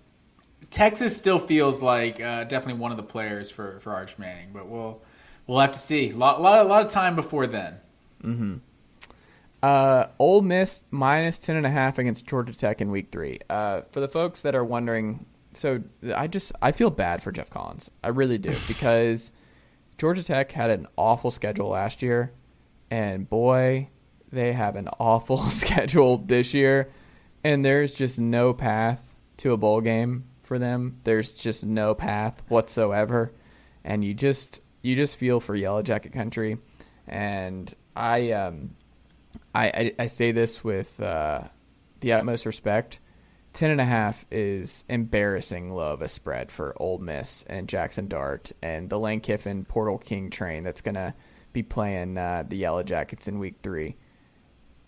Texas 0.70 1.16
still 1.16 1.40
feels 1.40 1.82
like 1.82 2.20
uh, 2.20 2.44
definitely 2.44 2.80
one 2.80 2.92
of 2.92 2.96
the 2.96 3.02
players 3.02 3.50
for 3.50 3.80
for 3.80 3.92
Arch 3.92 4.18
Manning, 4.18 4.50
but 4.52 4.68
we'll 4.68 5.02
we'll 5.46 5.58
have 5.58 5.72
to 5.72 5.78
see. 5.78 6.10
A 6.10 6.16
lot, 6.16 6.40
lot, 6.40 6.64
a 6.64 6.68
lot 6.68 6.86
of 6.86 6.92
time 6.92 7.16
before 7.16 7.46
then. 7.46 7.78
Mm-hmm. 8.22 8.54
Uh, 9.62 10.06
Ole 10.18 10.42
Miss 10.42 10.82
minus 10.90 11.38
ten 11.38 11.56
and 11.56 11.66
a 11.66 11.70
half 11.70 11.98
against 11.98 12.24
Georgia 12.24 12.54
Tech 12.54 12.80
in 12.80 12.90
Week 12.90 13.08
Three. 13.10 13.40
Uh, 13.50 13.82
for 13.90 14.00
the 14.00 14.08
folks 14.08 14.42
that 14.42 14.54
are 14.54 14.64
wondering, 14.64 15.26
so 15.54 15.82
I 16.14 16.28
just 16.28 16.52
I 16.62 16.70
feel 16.70 16.90
bad 16.90 17.22
for 17.22 17.32
Geoff 17.32 17.50
Collins. 17.50 17.90
I 18.04 18.08
really 18.08 18.38
do 18.38 18.54
because 18.68 19.32
Georgia 19.98 20.22
Tech 20.22 20.52
had 20.52 20.70
an 20.70 20.86
awful 20.96 21.32
schedule 21.32 21.70
last 21.70 22.00
year, 22.00 22.32
and 22.92 23.28
boy, 23.28 23.88
they 24.30 24.52
have 24.52 24.76
an 24.76 24.88
awful 25.00 25.50
schedule 25.50 26.18
this 26.18 26.54
year, 26.54 26.92
and 27.42 27.64
there's 27.64 27.92
just 27.92 28.20
no 28.20 28.54
path 28.54 29.02
to 29.38 29.52
a 29.52 29.56
bowl 29.56 29.80
game 29.80 30.29
for 30.50 30.58
them. 30.58 30.98
There's 31.04 31.30
just 31.30 31.64
no 31.64 31.94
path 31.94 32.42
whatsoever, 32.48 33.32
and 33.84 34.04
you 34.04 34.14
just 34.14 34.60
you 34.82 34.96
just 34.96 35.14
feel 35.14 35.38
for 35.38 35.54
Yellow 35.54 35.80
Jacket 35.80 36.12
country, 36.12 36.58
and 37.06 37.72
I 37.94 38.32
um, 38.32 38.74
I, 39.54 39.66
I, 39.68 39.94
I 40.00 40.06
say 40.08 40.32
this 40.32 40.64
with 40.64 41.00
uh, 41.00 41.42
the 42.00 42.14
utmost 42.14 42.46
respect. 42.46 42.98
Ten 43.52 43.70
and 43.70 43.80
a 43.80 43.84
half 43.84 44.26
is 44.32 44.84
embarrassing 44.88 45.72
low 45.72 45.92
of 45.92 46.02
a 46.02 46.08
spread 46.08 46.50
for 46.50 46.74
Ole 46.82 46.98
Miss 46.98 47.44
and 47.46 47.68
Jaxson 47.68 48.08
Dart 48.08 48.50
and 48.60 48.90
the 48.90 48.98
Lane 48.98 49.20
Kiffin 49.20 49.64
Portal 49.64 49.98
King 49.98 50.30
train 50.30 50.64
that's 50.64 50.80
gonna 50.80 51.14
be 51.52 51.62
playing 51.62 52.18
uh, 52.18 52.42
the 52.48 52.56
Yellow 52.56 52.82
Jackets 52.82 53.28
in 53.28 53.38
Week 53.38 53.54
Three. 53.62 53.94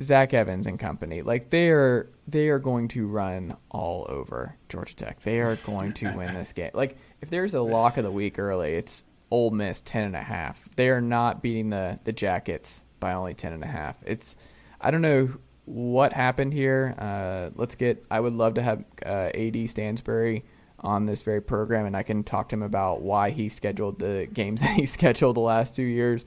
Zach 0.02 0.34
Evans 0.34 0.66
and 0.66 0.78
company, 0.78 1.22
like 1.22 1.50
they 1.50 1.70
are, 1.70 2.10
they 2.28 2.48
are 2.48 2.58
going 2.58 2.88
to 2.88 3.06
run 3.06 3.56
all 3.70 4.06
over 4.08 4.56
Georgia 4.68 4.94
Tech. 4.94 5.22
They 5.22 5.40
are 5.40 5.56
going 5.56 5.92
to 5.94 6.12
win 6.12 6.34
this 6.34 6.52
game. 6.54 6.70
Like 6.74 6.96
if 7.20 7.30
there's 7.30 7.54
a 7.54 7.62
lock 7.62 7.96
of 7.96 8.04
the 8.04 8.10
week 8.10 8.38
early, 8.38 8.74
it's 8.74 9.04
Ole 9.30 9.50
Miss 9.50 9.80
ten 9.80 10.04
and 10.04 10.16
a 10.16 10.22
half. 10.22 10.60
They 10.76 10.88
are 10.90 11.00
not 11.00 11.42
beating 11.42 11.70
the 11.70 11.98
the 12.04 12.12
Jackets 12.12 12.82
by 13.00 13.14
only 13.14 13.34
ten 13.34 13.52
and 13.52 13.64
a 13.64 13.68
half. 13.68 13.96
It's 14.04 14.36
I 14.80 14.90
don't 14.90 15.02
know 15.02 15.30
what 15.64 16.12
happened 16.12 16.52
here. 16.52 16.94
Uh, 16.98 17.50
let's 17.56 17.74
get. 17.74 18.04
I 18.10 18.20
would 18.20 18.34
love 18.34 18.54
to 18.54 18.62
have 18.62 18.84
uh, 19.04 19.30
Ad 19.34 19.70
Stansbury 19.70 20.44
on 20.80 21.06
this 21.06 21.22
very 21.22 21.40
program, 21.40 21.86
and 21.86 21.96
I 21.96 22.02
can 22.02 22.24
talk 22.24 22.48
to 22.50 22.56
him 22.56 22.62
about 22.62 23.02
why 23.02 23.30
he 23.30 23.48
scheduled 23.48 23.98
the 23.98 24.28
games 24.32 24.60
that 24.62 24.76
he 24.76 24.86
scheduled 24.86 25.36
the 25.36 25.40
last 25.40 25.76
two 25.76 25.82
years. 25.82 26.26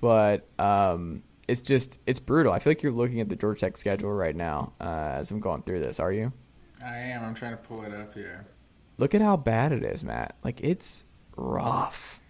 But 0.00 0.46
um, 0.58 1.22
it's 1.48 1.62
just 1.62 1.98
it's 2.06 2.20
brutal. 2.20 2.52
I 2.52 2.58
feel 2.58 2.70
like 2.70 2.82
you're 2.82 2.92
looking 2.92 3.20
at 3.20 3.28
the 3.28 3.36
Georgia 3.36 3.60
Tech 3.60 3.76
schedule 3.76 4.12
right 4.12 4.36
now 4.36 4.72
uh, 4.80 5.14
as 5.14 5.30
I'm 5.30 5.40
going 5.40 5.62
through 5.62 5.80
this. 5.80 5.98
Are 5.98 6.12
you? 6.12 6.32
I 6.84 6.96
am. 6.98 7.24
I'm 7.24 7.34
trying 7.34 7.52
to 7.52 7.56
pull 7.56 7.82
it 7.82 7.92
up 7.92 8.14
here. 8.14 8.46
Look 8.98 9.14
at 9.14 9.22
how 9.22 9.36
bad 9.36 9.72
it 9.72 9.82
is, 9.82 10.04
Matt. 10.04 10.36
Like 10.44 10.60
it's 10.60 11.04
rough. 11.36 12.20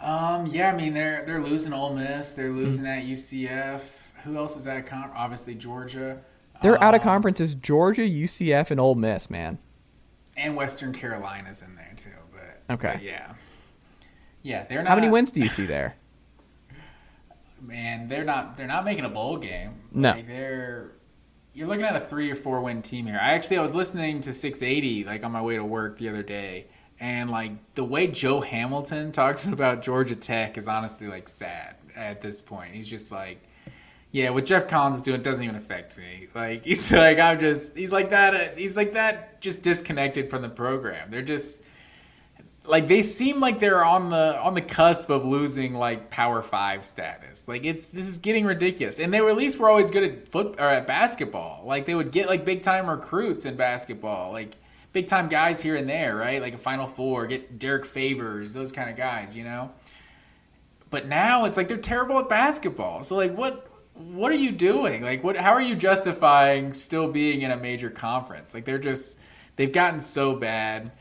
Um, 0.00 0.46
yeah, 0.46 0.72
I 0.72 0.76
mean 0.76 0.92
they're 0.92 1.24
they're 1.24 1.42
losing 1.42 1.72
Ole 1.72 1.94
Miss, 1.94 2.32
they're 2.32 2.50
hmm. 2.50 2.58
losing 2.58 2.84
mm-hmm. 2.84 3.10
at 3.10 3.16
UCF. 3.16 3.90
Who 4.24 4.36
else 4.36 4.56
is 4.56 4.66
at 4.66 4.92
obviously 4.92 5.54
Georgia. 5.54 6.20
They're 6.62 6.76
um, 6.76 6.82
out 6.82 6.94
of 6.94 7.00
um, 7.02 7.04
conferences. 7.04 7.54
Georgia, 7.54 8.02
UCF, 8.02 8.70
and 8.70 8.80
Ole 8.80 8.96
Miss, 8.96 9.30
man. 9.30 9.58
And 10.36 10.56
Western 10.56 10.92
Carolina's 10.92 11.62
in 11.62 11.76
there 11.76 11.92
too, 11.96 12.10
but 12.32 12.74
okay, 12.74 12.94
but 12.94 13.02
yeah, 13.02 13.34
yeah. 14.42 14.64
They're 14.64 14.82
not. 14.82 14.88
How 14.88 14.96
many 14.96 15.08
wins 15.08 15.30
do 15.30 15.40
you 15.40 15.48
see 15.48 15.64
there? 15.64 15.96
man, 17.66 18.08
they're 18.08 18.24
not 18.24 18.56
they're 18.56 18.66
not 18.66 18.84
making 18.84 19.04
a 19.04 19.08
bowl 19.08 19.36
game. 19.36 19.74
No, 19.92 20.12
like 20.12 20.26
they're 20.26 20.92
you're 21.56 21.66
looking 21.66 21.84
at 21.84 21.96
a 21.96 22.00
three 22.00 22.30
or 22.30 22.34
four 22.34 22.60
win 22.60 22.82
team 22.82 23.06
here. 23.06 23.18
I 23.20 23.32
actually 23.32 23.58
I 23.58 23.62
was 23.62 23.74
listening 23.74 24.20
to 24.22 24.32
680 24.32 25.04
like 25.04 25.24
on 25.24 25.32
my 25.32 25.40
way 25.40 25.56
to 25.56 25.64
work 25.64 25.98
the 25.98 26.08
other 26.08 26.22
day, 26.22 26.66
and 27.00 27.30
like 27.30 27.52
the 27.74 27.84
way 27.84 28.06
Joe 28.06 28.40
Hamilton 28.40 29.12
talks 29.12 29.46
about 29.46 29.82
Georgia 29.82 30.16
Tech 30.16 30.58
is 30.58 30.68
honestly 30.68 31.06
like 31.08 31.28
sad 31.28 31.76
at 31.96 32.20
this 32.20 32.40
point. 32.40 32.74
He's 32.74 32.88
just 32.88 33.10
like, 33.10 33.42
yeah, 34.10 34.30
what 34.30 34.44
Geoff 34.44 34.68
Collins 34.68 34.96
is 34.96 35.02
doing 35.02 35.22
doesn't 35.22 35.42
even 35.42 35.56
affect 35.56 35.96
me. 35.96 36.28
Like 36.34 36.64
he's 36.66 36.92
like 36.92 37.18
I'm 37.18 37.40
just 37.40 37.68
he's 37.74 37.92
like 37.92 38.10
that. 38.10 38.58
He's 38.58 38.76
like 38.76 38.94
that. 38.94 39.40
Just 39.40 39.62
disconnected 39.62 40.30
from 40.30 40.42
the 40.42 40.48
program. 40.48 41.10
They're 41.10 41.22
just 41.22 41.62
like 42.68 42.88
they 42.88 43.02
seem 43.02 43.40
like 43.40 43.58
they're 43.58 43.84
on 43.84 44.10
the 44.10 44.38
on 44.40 44.54
the 44.54 44.60
cusp 44.60 45.10
of 45.10 45.24
losing 45.24 45.74
like 45.74 46.10
Power 46.10 46.42
Five 46.42 46.84
status. 46.84 47.46
Like 47.48 47.64
it's 47.64 47.88
this 47.88 48.08
is 48.08 48.18
getting 48.18 48.44
ridiculous. 48.44 48.98
And 48.98 49.12
they 49.12 49.20
were 49.20 49.30
at 49.30 49.36
least 49.36 49.58
were 49.58 49.68
always 49.68 49.90
good 49.90 50.04
at 50.04 50.28
foot 50.28 50.56
or 50.58 50.68
at 50.68 50.86
basketball. 50.86 51.62
Like 51.64 51.84
they 51.84 51.94
would 51.94 52.12
get 52.12 52.28
like 52.28 52.44
big 52.44 52.62
time 52.62 52.88
recruits 52.88 53.44
in 53.44 53.56
basketball. 53.56 54.32
Like 54.32 54.56
big 54.92 55.06
time 55.06 55.28
guys 55.28 55.60
here 55.60 55.76
and 55.76 55.88
there, 55.88 56.16
right? 56.16 56.40
Like 56.40 56.54
a 56.54 56.58
Final 56.58 56.86
Four, 56.86 57.26
get 57.26 57.58
Derrick 57.58 57.84
Favors, 57.84 58.52
those 58.52 58.72
kind 58.72 58.88
of 58.88 58.96
guys, 58.96 59.36
you 59.36 59.44
know. 59.44 59.70
But 60.90 61.06
now 61.06 61.44
it's 61.44 61.56
like 61.56 61.68
they're 61.68 61.76
terrible 61.76 62.18
at 62.18 62.28
basketball. 62.28 63.02
So 63.02 63.16
like, 63.16 63.36
what 63.36 63.70
what 63.94 64.30
are 64.30 64.36
you 64.36 64.52
doing? 64.52 65.02
Like, 65.02 65.24
what? 65.24 65.36
How 65.36 65.52
are 65.52 65.62
you 65.62 65.74
justifying 65.74 66.72
still 66.72 67.10
being 67.10 67.42
in 67.42 67.50
a 67.50 67.56
major 67.56 67.90
conference? 67.90 68.54
Like 68.54 68.64
they're 68.64 68.78
just 68.78 69.18
they've 69.56 69.72
gotten 69.72 70.00
so 70.00 70.34
bad. 70.34 70.92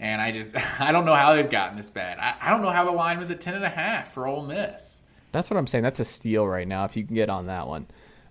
And 0.00 0.20
I 0.20 0.32
just 0.32 0.56
I 0.80 0.92
don't 0.92 1.04
know 1.04 1.14
how 1.14 1.34
they've 1.34 1.50
gotten 1.50 1.76
this 1.76 1.90
bad. 1.90 2.18
I, 2.18 2.34
I 2.40 2.50
don't 2.50 2.62
know 2.62 2.70
how 2.70 2.84
the 2.84 2.92
line 2.92 3.18
was 3.18 3.30
at 3.30 3.40
ten 3.40 3.54
and 3.54 3.64
a 3.64 3.68
half 3.68 4.12
for 4.12 4.26
Ole 4.26 4.44
Miss. 4.44 5.02
That's 5.32 5.50
what 5.50 5.56
I'm 5.56 5.66
saying. 5.66 5.84
That's 5.84 6.00
a 6.00 6.04
steal 6.04 6.46
right 6.46 6.66
now 6.66 6.84
if 6.84 6.96
you 6.96 7.04
can 7.04 7.14
get 7.14 7.28
on 7.28 7.46
that 7.46 7.66
one. 7.66 7.86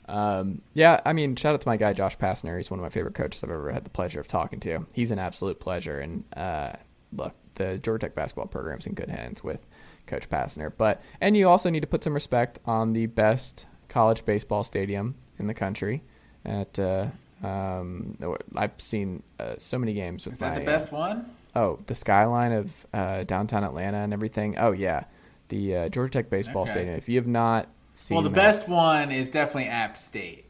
Um, 0.08 0.62
yeah, 0.74 1.02
I 1.06 1.14
mean, 1.14 1.36
shout 1.36 1.54
out 1.54 1.62
to 1.62 1.68
my 1.68 1.78
guy 1.78 1.94
Josh 1.94 2.18
Pastner. 2.18 2.58
He's 2.58 2.72
one 2.72 2.80
of 2.80 2.84
my 2.84 2.90
favorite 2.90 3.14
coaches 3.14 3.44
I've 3.44 3.52
ever 3.52 3.72
had 3.72 3.84
the 3.84 3.90
pleasure 3.90 4.20
of 4.20 4.28
talking 4.28 4.60
to. 4.62 4.86
He's 4.94 5.12
an 5.12 5.20
absolute 5.20 5.60
pleasure. 5.60 6.00
And 6.00 6.24
uh, 6.36 6.74
look, 7.14 7.34
the 7.56 7.78
Georgia 7.78 8.08
Tech 8.08 8.16
basketball 8.16 8.48
program's 8.48 8.86
in 8.86 8.94
good 8.94 9.10
hands 9.10 9.44
with 9.44 9.60
Coach 10.06 10.30
Pastner. 10.30 10.72
But 10.76 11.02
and 11.20 11.36
you 11.36 11.50
also 11.50 11.70
need 11.70 11.82
to 11.82 11.88
put 11.88 12.04
some 12.04 12.14
respect 12.14 12.60
on 12.66 12.94
the 12.94 13.08
best 13.08 13.66
college 13.90 14.26
baseball 14.26 14.64
stadium 14.64 15.16
in 15.40 15.48
the 15.48 15.54
country. 15.54 16.04
At 16.46 16.80
uh, 16.80 17.08
um, 17.44 18.18
I've 18.56 18.80
seen 18.80 19.24
uh, 19.40 19.56
so 19.58 19.78
many 19.78 19.94
games 19.94 20.26
with 20.26 20.36
Is 20.36 20.40
that 20.40 20.54
my, 20.54 20.60
the 20.60 20.66
best 20.66 20.92
one? 20.92 21.30
Oh, 21.58 21.80
the 21.88 21.96
skyline 21.96 22.52
of 22.52 22.72
uh, 22.94 23.24
downtown 23.24 23.64
Atlanta 23.64 23.98
and 23.98 24.14
everything. 24.14 24.58
Oh 24.60 24.72
yeah, 24.72 25.06
the 25.50 25.76
uh, 25.76 25.90
Georgia 25.90 26.12
Tech 26.22 26.30
baseball 26.30 26.64
Okay. 26.64 26.72
stadium. 26.72 26.96
If 26.96 27.10
you 27.10 27.18
have 27.18 27.28
not 27.28 27.68
seen, 27.96 28.16
Well, 28.16 28.22
the 28.24 28.30
that- 28.30 28.36
best 28.36 28.68
one 28.70 29.12
is 29.12 29.30
definitely 29.30 29.66
App 29.70 29.98
State. 29.98 30.46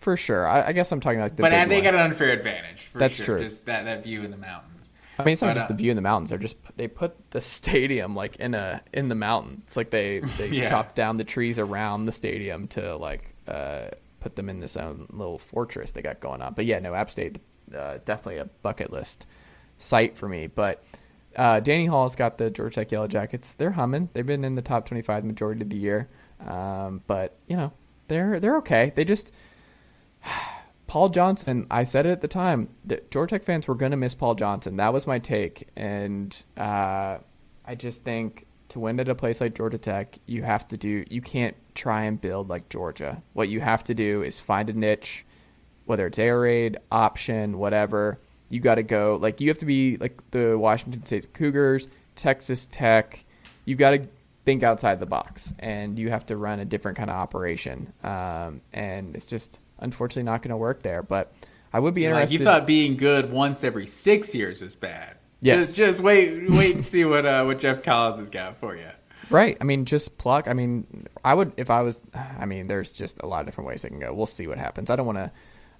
for 0.00 0.16
sure. 0.16 0.46
I, 0.48 0.68
I 0.68 0.72
guess 0.72 0.90
I'm 0.92 1.00
talking 1.00 1.20
about. 1.20 1.36
the 1.36 1.42
but 1.42 1.50
they 1.50 1.76
ones. 1.76 1.82
got 1.84 1.94
an 1.94 2.00
unfair 2.00 2.30
advantage. 2.30 2.82
For 2.82 2.98
That's 2.98 3.14
sure. 3.14 3.24
true. 3.24 3.40
Just 3.40 3.66
that, 3.66 3.84
that 3.84 4.02
view 4.04 4.22
in 4.22 4.30
the 4.30 4.36
mountains. 4.36 4.92
I 5.18 5.24
mean, 5.24 5.32
it's 5.32 5.42
not 5.42 5.48
but, 5.48 5.54
just 5.54 5.64
uh, 5.66 5.68
the 5.68 5.74
view 5.74 5.90
in 5.90 5.96
the 5.96 6.02
mountains. 6.02 6.30
They're 6.30 6.38
just 6.38 6.56
they 6.76 6.88
put 6.88 7.14
the 7.30 7.40
stadium 7.56 8.14
like 8.16 8.36
in 8.36 8.54
a 8.54 8.80
in 8.92 9.08
the 9.08 9.14
mountain. 9.14 9.62
It's 9.66 9.76
like 9.76 9.90
they 9.90 10.20
they 10.38 10.48
Yeah. 10.48 10.68
chopped 10.70 10.96
down 10.96 11.18
the 11.18 11.24
trees 11.24 11.58
around 11.58 12.06
the 12.06 12.12
stadium 12.12 12.66
to 12.68 12.96
like 12.96 13.32
uh, 13.46 13.88
put 14.20 14.34
them 14.34 14.48
in 14.48 14.58
this 14.60 14.76
own 14.76 15.06
little 15.10 15.38
fortress 15.38 15.92
they 15.92 16.02
got 16.02 16.18
going 16.20 16.42
on. 16.42 16.54
But 16.54 16.66
yeah, 16.66 16.78
no, 16.80 16.94
App 16.94 17.10
State 17.10 17.38
uh, 17.76 17.98
definitely 18.04 18.38
a 18.38 18.46
bucket 18.62 18.92
list 18.92 19.24
site 19.78 20.16
for 20.16 20.28
me. 20.28 20.46
But 20.46 20.84
uh, 21.36 21.60
Danny 21.60 21.86
Hall's 21.86 22.16
got 22.16 22.38
the 22.38 22.50
Georgia 22.50 22.76
Tech 22.76 22.92
Yellow 22.92 23.08
Jackets. 23.08 23.54
They're 23.54 23.70
humming. 23.70 24.08
They've 24.12 24.26
been 24.26 24.44
in 24.44 24.54
the 24.54 24.62
top 24.62 24.86
twenty 24.86 25.02
five 25.02 25.22
the 25.22 25.28
majority 25.28 25.62
of 25.62 25.70
the 25.70 25.76
year. 25.76 26.08
Um, 26.46 27.02
but 27.06 27.36
you 27.46 27.56
know 27.56 27.72
they're 28.08 28.40
they're 28.40 28.58
okay. 28.58 28.92
They 28.94 29.04
just 29.04 29.32
Paul 30.86 31.10
Johnson, 31.10 31.66
I 31.70 31.84
said 31.84 32.06
it 32.06 32.10
at 32.10 32.20
the 32.22 32.28
time 32.28 32.70
that 32.86 33.10
Georgia 33.10 33.36
Tech 33.36 33.44
fans 33.44 33.68
were 33.68 33.74
going 33.74 33.90
to 33.90 33.96
miss 33.96 34.14
Paul 34.14 34.34
Johnson. 34.34 34.76
That 34.76 34.92
was 34.92 35.06
my 35.06 35.18
take. 35.18 35.68
And 35.76 36.34
uh, 36.56 37.18
I 37.64 37.74
just 37.76 38.02
think 38.02 38.46
to 38.70 38.80
win 38.80 38.98
at 38.98 39.08
a 39.08 39.14
place 39.14 39.40
like 39.40 39.54
Georgia 39.54 39.78
Tech, 39.78 40.18
you 40.26 40.42
have 40.42 40.66
to 40.68 40.78
do, 40.78 41.04
you 41.10 41.20
can't 41.20 41.54
try 41.74 42.04
and 42.04 42.18
build 42.18 42.48
like 42.48 42.70
Georgia. 42.70 43.22
What 43.34 43.50
you 43.50 43.60
have 43.60 43.84
to 43.84 43.94
do 43.94 44.22
is 44.22 44.40
find 44.40 44.70
a 44.70 44.72
niche, 44.72 45.26
whether 45.84 46.06
it's 46.06 46.18
air 46.18 46.40
raid, 46.40 46.78
option, 46.90 47.58
whatever. 47.58 48.18
You 48.48 48.60
got 48.60 48.76
to 48.76 48.82
go, 48.82 49.18
like, 49.20 49.40
you 49.40 49.48
have 49.48 49.58
to 49.58 49.66
be 49.66 49.96
like 49.98 50.18
the 50.30 50.56
Washington 50.58 51.04
State 51.04 51.32
Cougars, 51.34 51.88
Texas 52.16 52.66
Tech. 52.70 53.24
You've 53.64 53.78
got 53.78 53.90
to 53.90 54.08
think 54.44 54.62
outside 54.62 54.98
the 55.00 55.06
box 55.06 55.52
and 55.58 55.98
you 55.98 56.08
have 56.10 56.24
to 56.26 56.36
run 56.36 56.58
a 56.60 56.64
different 56.64 56.96
kind 56.96 57.10
of 57.10 57.16
operation. 57.16 57.92
Um, 58.02 58.62
and 58.72 59.14
it's 59.14 59.26
just 59.26 59.58
unfortunately 59.78 60.22
not 60.22 60.40
going 60.42 60.50
to 60.50 60.56
work 60.56 60.82
there. 60.82 61.02
But 61.02 61.32
I 61.72 61.80
would 61.80 61.92
be 61.92 62.04
Like 62.08 62.12
interested. 62.22 62.38
you 62.38 62.44
thought 62.44 62.66
being 62.66 62.96
good 62.96 63.30
once 63.30 63.62
every 63.62 63.86
six 63.86 64.34
years 64.34 64.62
was 64.62 64.74
bad. 64.74 65.16
Yes. 65.40 65.66
Just, 65.66 65.76
just 65.76 66.00
wait, 66.00 66.50
wait 66.50 66.72
and 66.72 66.82
see 66.82 67.04
what 67.04 67.26
uh, 67.26 67.44
what 67.44 67.60
Geoff 67.60 67.82
Collins 67.82 68.18
has 68.18 68.30
got 68.30 68.56
for 68.56 68.74
you. 68.74 68.88
Right. 69.30 69.58
I 69.60 69.64
mean, 69.64 69.84
just 69.84 70.16
pluck. 70.16 70.48
I 70.48 70.54
mean, 70.54 71.06
I 71.22 71.34
would 71.34 71.52
if 71.58 71.68
I 71.70 71.82
was. 71.82 72.00
I 72.14 72.46
mean, 72.46 72.66
there's 72.66 72.90
just 72.90 73.18
a 73.20 73.26
lot 73.26 73.40
of 73.40 73.46
different 73.46 73.68
ways 73.68 73.82
they 73.82 73.90
can 73.90 74.00
go. 74.00 74.12
We'll 74.14 74.26
see 74.26 74.46
what 74.46 74.56
happens. 74.58 74.88
I 74.88 74.96
don't 74.96 75.06
want 75.06 75.18
to 75.18 75.30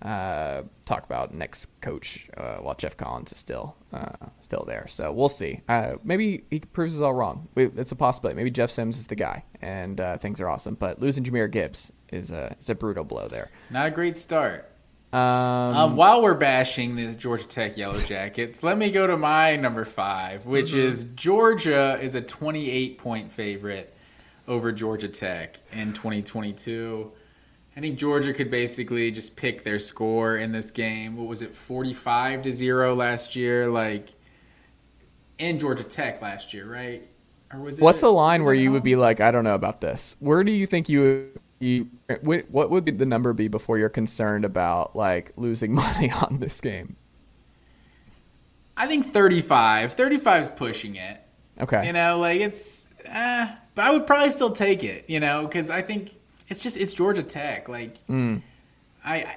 uh, 0.03 0.63
talk 0.85 1.05
about 1.05 1.35
next 1.35 1.67
coach 1.81 2.29
uh, 2.37 2.57
while 2.59 2.75
Geoff 2.77 2.97
Collins 2.97 3.33
is 3.33 3.39
still 3.39 3.75
uh, 3.93 4.27
still 4.41 4.65
there. 4.67 4.87
So 4.89 5.13
we'll 5.13 5.29
see. 5.29 5.61
Uh, 5.69 5.95
maybe 6.05 6.45
he 6.51 6.61
proves 6.61 6.95
us 6.95 7.01
all 7.01 7.15
wrong. 7.15 7.49
We, 7.55 7.67
it's 7.77 7.93
a 7.93 7.97
possibility. 7.97 8.37
Maybe 8.37 8.51
Jeff 8.51 8.71
Sims 8.71 8.97
is 8.99 9.07
the 9.07 9.17
guy, 9.17 9.45
and 9.61 10.01
uh, 10.01 10.19
things 10.19 10.41
are 10.41 10.49
awesome. 10.49 10.75
But 10.75 11.01
losing 11.01 11.25
Jahmyr 11.25 11.51
Gibbs 11.51 11.91
is 12.13 12.31
a 12.31 12.55
is 12.61 12.71
a 12.71 12.75
brutal 12.75 13.05
blow 13.05 13.29
there. 13.29 13.51
Not 13.71 13.87
a 13.87 13.91
great 13.91 14.17
start. 14.17 14.71
Um, 15.13 15.19
Um, 15.21 15.97
while 15.97 16.23
we're 16.23 16.35
bashing 16.35 16.95
the 16.95 17.15
Georgia 17.15 17.47
Tech 17.47 17.77
Yellow 17.79 17.99
Jackets, 17.99 18.63
let 18.63 18.77
me 18.77 18.91
go 18.91 19.07
to 19.07 19.17
my 19.17 19.57
number 19.57 19.85
five, 19.87 20.45
which 20.45 20.69
Mm-hmm. 20.73 20.81
is 20.81 21.05
Georgia 21.15 21.99
is 22.01 22.15
a 22.15 22.21
28 22.21 22.99
point 22.99 23.33
favorite 23.33 23.95
over 24.47 24.71
Georgia 24.71 25.09
Tech 25.09 25.59
in 25.73 25.93
2022. 25.95 27.11
I 27.79 27.81
think 27.81 27.97
Georgia 27.97 28.33
could 28.33 28.51
basically 28.51 29.13
just 29.13 29.37
pick 29.37 29.63
their 29.63 29.79
score 29.79 30.37
in 30.37 30.51
this 30.51 30.73
game. 30.73 31.17
What 31.17 31.29
was 31.29 31.43
it, 31.43 31.55
45 31.55 32.43
to 32.43 32.53
zero 32.53 32.97
last 32.97 33.37
year? 33.37 33.71
Like 33.71 34.09
in 35.39 35.61
Georgia 35.61 35.85
Tech 35.85 36.21
last 36.21 36.53
year, 36.53 36.69
right? 36.69 37.09
Or 37.53 37.61
was 37.61 37.79
it? 37.79 37.83
What's 37.85 38.01
the 38.01 38.11
line 38.11 38.43
where 38.43 38.53
you 38.53 38.73
would 38.73 38.83
be 38.83 38.97
like, 38.97 39.21
I 39.21 39.31
don't 39.31 39.45
know 39.45 39.55
about 39.55 39.81
this? 39.81 40.17
Where 40.19 40.43
do 40.43 40.51
you 40.51 40.67
think 40.67 40.89
you, 40.89 41.31
you 41.61 41.87
what 42.21 42.69
would 42.69 42.85
be 42.85 42.91
the 42.91 43.07
number 43.07 43.33
be 43.33 43.47
before 43.47 43.79
you're 43.79 43.89
concerned 43.89 44.45
about 44.45 44.97
like 44.97 45.33
losing 45.37 45.73
money 45.77 46.11
on 46.11 46.41
this 46.41 46.61
game? 46.61 46.97
I 48.77 48.89
think 48.89 49.07
35. 49.07 49.93
35 49.93 50.43
is 50.43 50.49
pushing 50.49 50.97
it. 50.97 51.23
Okay. 51.61 51.87
You 51.87 51.93
know, 51.93 52.19
like 52.19 52.41
it's, 52.41 52.89
uh, 53.09 53.55
but 53.77 53.85
I 53.85 53.93
would 53.93 54.05
probably 54.05 54.31
still 54.31 54.51
take 54.51 54.83
it. 54.83 55.05
You 55.07 55.21
know, 55.21 55.47
because 55.47 55.71
I 55.71 55.83
think 55.83 56.18
it's 56.49 56.63
just 56.63 56.77
it's 56.77 56.93
Georgia 56.93 57.23
Tech. 57.23 57.69
Like, 57.69 57.97
I, 58.09 58.35
I, 59.05 59.37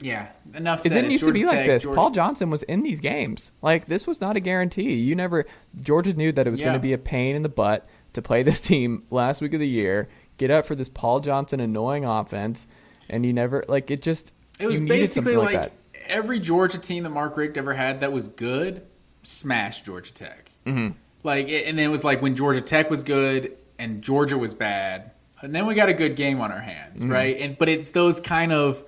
yeah. 0.00 0.28
Enough 0.54 0.82
Mm. 0.82 0.86
it 0.86 0.88
didn't 0.90 1.04
It's 1.06 1.12
used 1.12 1.20
to 1.24 1.26
Georgia 1.32 1.40
be 1.40 1.46
like 1.46 1.66
this. 1.66 1.82
Georgia- 1.84 1.96
Paul 1.96 2.10
Johnson 2.10 2.50
was 2.50 2.62
in 2.64 2.82
these 2.82 3.00
games. 3.00 3.52
Like 3.62 3.86
this 3.86 4.06
was 4.06 4.20
not 4.20 4.36
a 4.36 4.40
guarantee. 4.40 4.94
You 4.94 5.14
never 5.14 5.46
Georgia 5.80 6.12
knew 6.12 6.32
that 6.32 6.46
it 6.46 6.50
was 6.50 6.60
going 6.60 6.72
to 6.74 6.78
be 6.78 6.92
a 6.92 6.98
pain 6.98 7.36
in 7.36 7.42
the 7.42 7.48
butt 7.48 7.88
to 8.14 8.22
play 8.22 8.42
this 8.42 8.60
team 8.60 9.04
last 9.10 9.40
week 9.40 9.54
of 9.54 9.60
the 9.60 9.68
year, 9.68 10.08
get 10.38 10.50
up 10.50 10.66
for 10.66 10.74
this 10.74 10.88
Paul 10.88 11.20
Johnson 11.20 11.60
annoying 11.60 12.04
offense, 12.04 12.66
and 13.08 13.24
you 13.24 13.32
never 13.32 13.64
like 13.68 13.90
it 13.90 14.02
just 14.02 14.32
It 14.58 14.66
was 14.66 14.80
basically 14.80 15.34
something 15.34 15.54
like, 15.58 15.72
every 16.06 16.40
Georgia 16.40 16.78
team 16.78 17.04
that 17.04 17.10
Mark 17.10 17.36
Richt 17.36 17.56
ever 17.56 17.72
had 17.74 18.00
that 18.00 18.12
was 18.12 18.28
good 18.28 18.82
smashed 19.22 19.84
Georgia 19.86 20.12
Tech. 20.12 20.50
Mm-hmm. 20.66 20.96
Like, 21.22 21.48
and 21.48 21.78
then 21.78 21.86
it 21.86 21.90
was 21.90 22.02
like 22.02 22.20
when 22.20 22.34
Georgia 22.34 22.60
Tech 22.60 22.90
was 22.90 23.04
good 23.04 23.56
and 23.78 24.02
Georgia 24.02 24.36
was 24.36 24.52
bad, 24.52 25.11
and 25.42 25.54
then 25.54 25.66
we 25.66 25.74
got 25.74 25.88
a 25.88 25.94
good 25.94 26.16
game 26.16 26.40
on 26.40 26.52
our 26.52 26.60
hands, 26.60 27.02
Mm-hmm. 27.02 27.12
right? 27.12 27.36
And 27.38 27.58
but 27.58 27.68
it's 27.68 27.90
those 27.90 28.20
kind 28.20 28.52
of 28.52 28.82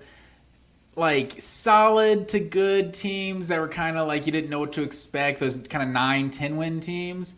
like 0.96 1.40
solid 1.42 2.28
to 2.28 2.38
good 2.40 2.94
teams 2.94 3.48
that 3.48 3.60
were 3.60 3.68
kind 3.68 3.98
of 3.98 4.06
like 4.06 4.26
you 4.26 4.32
didn't 4.32 4.50
know 4.50 4.60
what 4.60 4.72
to 4.74 4.82
expect. 4.82 5.40
Those 5.40 5.56
kind 5.56 5.82
of 5.82 5.88
nine, 5.92 6.30
ten 6.30 6.56
win 6.56 6.80
teams. 6.80 7.36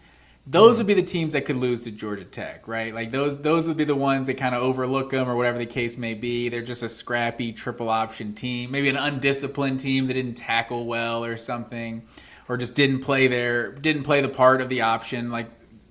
Those 0.48 0.78
would 0.78 0.86
be 0.86 0.94
the 0.94 1.02
teams 1.02 1.32
that 1.32 1.44
could 1.44 1.56
lose 1.56 1.82
to 1.84 1.90
Georgia 1.90 2.22
Tech, 2.24 2.68
right? 2.68 2.94
Like 2.94 3.10
those, 3.10 3.36
those 3.38 3.66
would 3.66 3.76
be 3.76 3.82
the 3.82 3.96
ones 3.96 4.26
that 4.28 4.34
kind 4.34 4.54
of 4.54 4.62
overlook 4.62 5.10
them 5.10 5.28
or 5.28 5.34
whatever 5.34 5.58
the 5.58 5.66
case 5.66 5.96
may 5.96 6.14
be. 6.14 6.48
They're 6.50 6.62
just 6.62 6.84
a 6.84 6.88
scrappy 6.88 7.52
triple 7.52 7.88
option 7.88 8.32
team, 8.32 8.70
maybe 8.70 8.88
an 8.88 8.96
undisciplined 8.96 9.80
team 9.80 10.06
that 10.06 10.14
didn't 10.14 10.36
tackle 10.36 10.86
well 10.86 11.24
or 11.24 11.36
something, 11.36 12.06
or 12.48 12.56
just 12.56 12.76
didn't 12.76 13.00
play 13.00 13.26
their 13.26 13.72
didn't 13.72 14.04
play 14.04 14.20
the 14.20 14.28
part 14.28 14.60
of 14.60 14.68
the 14.68 14.82
option 14.82 15.30
like 15.32 15.50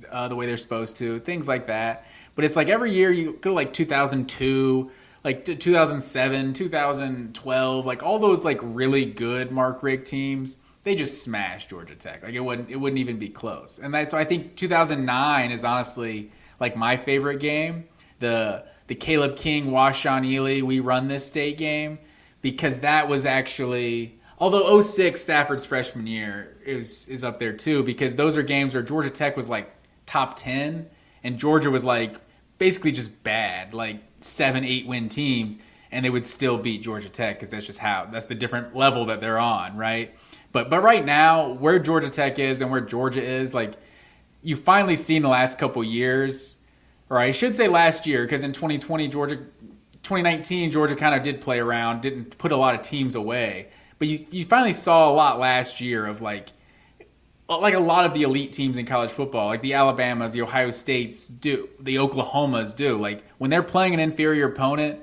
uh, 0.10 0.30
the 0.30 0.36
way 0.38 0.46
they're 0.46 0.56
supposed 0.56 0.96
to, 0.98 1.20
things 1.20 1.50
like 1.50 1.66
that. 1.68 2.06
But 2.36 2.46
it's 2.46 2.56
like 2.56 2.70
every 2.70 2.94
year 2.94 3.12
you 3.12 3.34
go 3.34 3.50
to 3.50 3.54
like 3.54 3.74
2002, 3.74 4.92
like 5.24 5.46
2007, 5.46 6.54
2012, 6.54 7.86
like 7.86 8.04
all 8.04 8.20
those 8.20 8.44
like 8.44 8.60
really 8.62 9.06
good 9.06 9.52
Mark 9.52 9.82
Richt 9.82 10.06
teams, 10.06 10.58
they 10.84 10.96
just 10.96 11.24
smashed 11.24 11.70
Georgia 11.70 11.96
Tech. 11.96 12.24
Like 12.24 12.34
it 12.34 12.42
wouldn't 12.42 12.70
it 12.70 12.76
wouldn't 12.78 13.00
even 13.00 13.18
be 13.18 13.30
close. 13.30 13.80
And 13.80 13.94
that's 13.94 14.12
so 14.12 14.18
I 14.18 14.24
think 14.24 14.56
2009 14.56 15.52
is 15.52 15.64
honestly 15.64 16.32
like 16.60 16.78
my 16.78 16.96
favorite 16.96 17.40
game. 17.40 17.86
The 18.20 18.66
the 18.88 18.96
Caleb 18.96 19.36
King, 19.36 19.72
Washaun 19.72 20.26
Ealey, 20.26 20.62
we 20.62 20.80
run 20.80 21.08
this 21.08 21.26
state 21.26 21.58
game 21.58 21.98
because 22.42 22.82
that 22.82 23.10
was 23.10 23.26
actually 23.26 24.20
although 24.38 24.80
06 24.80 25.20
Stafford's 25.20 25.66
freshman 25.66 26.06
year 26.06 26.56
is 26.64 27.08
is 27.08 27.24
up 27.24 27.40
there 27.40 27.54
too 27.54 27.82
because 27.84 28.16
those 28.16 28.38
are 28.38 28.44
games 28.44 28.74
where 28.74 28.84
Georgia 28.84 29.10
Tech 29.10 29.36
was 29.36 29.50
like 29.50 29.74
top 30.06 30.38
10 30.38 30.88
and 31.24 31.40
Georgia 31.40 31.72
was 31.72 31.84
like 31.84 32.16
basically 32.58 32.92
just 32.92 33.24
bad 33.24 33.74
like 33.74 34.02
7 34.22 34.64
8 34.64 34.88
win 34.88 35.10
teams 35.10 35.58
and 35.92 36.04
they 36.06 36.10
would 36.10 36.26
still 36.26 36.58
beat 36.58 36.82
Georgia 36.82 37.10
Tech 37.10 37.40
cuz 37.40 37.52
that's 37.52 37.66
just 37.66 37.80
how 37.80 38.08
that's 38.12 38.26
the 38.26 38.36
different 38.36 38.76
level 38.76 39.06
that 39.06 39.22
they're 39.22 39.40
on 39.40 39.78
right 39.78 40.16
but 40.52 40.70
but 40.70 40.82
right 40.82 41.06
now 41.06 41.50
where 41.50 41.80
Georgia 41.80 42.10
Tech 42.10 42.40
is 42.40 42.62
and 42.62 42.72
where 42.72 42.82
Georgia 42.82 43.22
is 43.24 43.54
like 43.54 43.74
you've 44.42 44.62
finally 44.62 44.96
seen 44.96 45.22
the 45.22 45.30
last 45.30 45.58
couple 45.58 45.84
years 45.84 46.60
or 47.10 47.20
I 47.20 47.32
should 47.32 47.56
say 47.56 47.68
last 47.68 48.08
year 48.08 48.24
because 48.24 48.44
in 48.44 48.54
2020 48.54 49.08
Georgia 49.08 49.38
2019 50.06 50.70
Georgia 50.72 50.96
kind 50.96 51.16
of 51.16 51.24
did 51.24 51.42
play 51.42 51.60
around, 51.60 52.02
didn't 52.02 52.38
put 52.38 52.52
a 52.52 52.58
lot 52.58 52.76
of 52.76 52.82
teams 52.84 53.16
away. 53.16 53.70
But 53.98 54.08
you, 54.08 54.26
you 54.30 54.46
finally 54.46 54.74
saw 54.74 55.10
a 55.10 55.14
lot 55.14 55.40
last 55.40 55.82
year 55.82 56.06
of 56.06 56.22
like 56.22 56.50
like 57.48 57.74
a 57.74 57.80
lot 57.80 58.06
of 58.06 58.14
the 58.14 58.24
elite 58.24 58.52
teams 58.52 58.78
in 58.78 58.86
college 58.86 59.12
football, 59.12 59.48
like 59.48 59.62
the 59.62 59.74
Alabamas, 59.74 60.34
the 60.34 60.42
Ohio 60.42 60.72
States 60.72 61.28
do, 61.28 61.70
the 61.80 61.96
Oklahomas 61.96 62.76
do. 62.76 62.98
Like 63.00 63.24
when 63.38 63.50
they're 63.50 63.64
playing 63.64 63.94
an 63.94 64.00
inferior 64.00 64.48
opponent, 64.48 65.02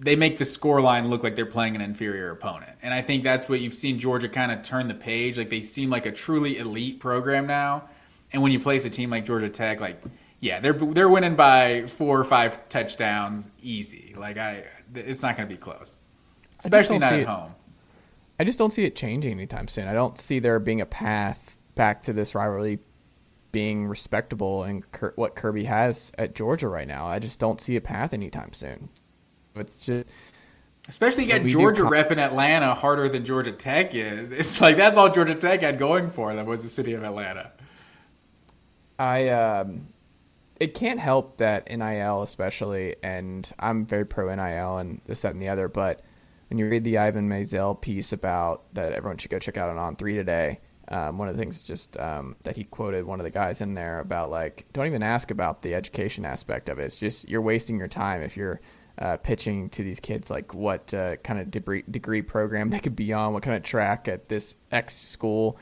they 0.00 0.14
make 0.14 0.38
the 0.38 0.44
score 0.44 0.80
line 0.80 1.08
look 1.08 1.22
like 1.22 1.34
they're 1.34 1.46
playing 1.46 1.74
an 1.74 1.80
inferior 1.80 2.30
opponent. 2.30 2.76
And 2.82 2.92
I 2.92 3.02
think 3.02 3.24
that's 3.24 3.48
what 3.48 3.60
you've 3.60 3.74
seen 3.74 3.98
Georgia 3.98 4.28
kind 4.28 4.52
of 4.52 4.62
turn 4.62 4.86
the 4.86 4.94
page. 4.94 5.38
Like 5.38 5.50
they 5.50 5.62
seem 5.62 5.90
like 5.90 6.06
a 6.06 6.12
truly 6.12 6.58
elite 6.58 7.00
program 7.00 7.46
now. 7.46 7.88
And 8.32 8.42
when 8.42 8.52
you 8.52 8.60
place 8.60 8.84
a 8.84 8.90
team 8.90 9.10
like 9.10 9.24
Georgia 9.24 9.48
Tech, 9.48 9.80
like 9.80 10.02
yeah, 10.40 10.60
they're 10.60 10.74
they're 10.74 11.08
winning 11.08 11.36
by 11.36 11.86
four 11.86 12.20
or 12.20 12.24
five 12.24 12.68
touchdowns 12.68 13.50
easy. 13.62 14.14
Like 14.16 14.36
I, 14.36 14.64
it's 14.94 15.22
not 15.22 15.36
going 15.36 15.48
to 15.48 15.54
be 15.54 15.58
close, 15.58 15.96
especially 16.60 16.98
don't 16.98 17.12
at 17.12 17.20
it. 17.20 17.26
home. 17.26 17.54
I 18.38 18.44
just 18.44 18.58
don't 18.58 18.72
see 18.72 18.84
it 18.84 18.94
changing 18.94 19.32
anytime 19.32 19.66
soon. 19.66 19.88
I 19.88 19.94
don't 19.94 20.16
see 20.18 20.38
there 20.38 20.60
being 20.60 20.80
a 20.80 20.86
path 20.86 21.47
back 21.78 22.02
to 22.02 22.12
this 22.12 22.34
rivalry 22.34 22.80
being 23.52 23.86
respectable 23.86 24.64
and 24.64 24.84
what 25.14 25.36
Kirby 25.36 25.64
has 25.64 26.12
at 26.18 26.34
Georgia 26.34 26.68
right 26.68 26.88
now. 26.88 27.06
I 27.06 27.20
just 27.20 27.38
don't 27.38 27.60
see 27.60 27.76
a 27.76 27.80
path 27.80 28.12
anytime 28.12 28.52
soon. 28.52 28.90
It's 29.54 29.86
just 29.86 30.06
Especially 30.88 31.24
you 31.24 31.38
got 31.38 31.46
Georgia 31.46 31.82
com- 31.82 31.92
repping 31.92 32.18
Atlanta 32.18 32.74
harder 32.74 33.08
than 33.08 33.24
Georgia 33.24 33.52
Tech 33.52 33.94
is. 33.94 34.32
It's 34.32 34.60
like 34.60 34.76
that's 34.76 34.96
all 34.96 35.08
Georgia 35.10 35.34
Tech 35.34 35.60
had 35.60 35.78
going 35.78 36.10
for 36.10 36.34
them 36.34 36.46
was 36.46 36.62
the 36.62 36.68
city 36.68 36.94
of 36.94 37.04
Atlanta. 37.04 37.52
I 38.98 39.28
um, 39.28 39.88
it 40.58 40.74
can't 40.74 40.98
help 40.98 41.36
that 41.38 41.70
NIL 41.70 42.22
especially, 42.22 42.96
and 43.02 43.50
I'm 43.58 43.86
very 43.86 44.04
pro 44.04 44.34
NIL 44.34 44.78
and 44.78 45.00
this, 45.06 45.20
that, 45.20 45.32
and 45.32 45.42
the 45.42 45.50
other. 45.50 45.68
But 45.68 46.02
when 46.48 46.58
you 46.58 46.68
read 46.68 46.84
the 46.84 46.98
Ivan 46.98 47.28
Maisel 47.28 47.80
piece 47.80 48.12
about 48.12 48.62
that, 48.74 48.92
everyone 48.92 49.18
should 49.18 49.30
go 49.30 49.38
check 49.38 49.56
out 49.56 49.76
on 49.76 49.94
On3 49.96 50.14
today. 50.14 50.58
Um, 50.90 51.18
one 51.18 51.28
of 51.28 51.36
the 51.36 51.42
things 51.42 51.62
just 51.62 51.98
um, 51.98 52.36
that 52.44 52.56
he 52.56 52.64
quoted 52.64 53.04
one 53.04 53.20
of 53.20 53.24
the 53.24 53.30
guys 53.30 53.60
in 53.60 53.74
there 53.74 54.00
about 54.00 54.30
like 54.30 54.64
don't 54.72 54.86
even 54.86 55.02
ask 55.02 55.30
about 55.30 55.62
the 55.62 55.74
education 55.74 56.24
aspect 56.24 56.68
of 56.68 56.78
it. 56.78 56.84
It's 56.84 56.96
just 56.96 57.28
you're 57.28 57.42
wasting 57.42 57.78
your 57.78 57.88
time 57.88 58.22
if 58.22 58.36
you're 58.36 58.60
uh, 58.98 59.16
pitching 59.18 59.68
to 59.70 59.82
these 59.82 60.00
kids 60.00 60.30
like 60.30 60.54
what 60.54 60.92
uh, 60.94 61.16
kind 61.16 61.38
of 61.40 61.50
degree, 61.50 61.84
degree 61.90 62.22
program 62.22 62.70
they 62.70 62.80
could 62.80 62.96
be 62.96 63.12
on, 63.12 63.32
what 63.32 63.42
kind 63.42 63.56
of 63.56 63.62
track 63.62 64.08
at 64.08 64.28
this 64.28 64.54
X 64.72 64.96
school, 64.96 65.58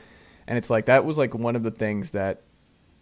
and 0.47 0.57
it's 0.57 0.69
like 0.69 0.85
that 0.85 1.05
was 1.05 1.17
like 1.17 1.33
one 1.35 1.55
of 1.55 1.63
the 1.63 1.71
things 1.71 2.11
that 2.11 2.41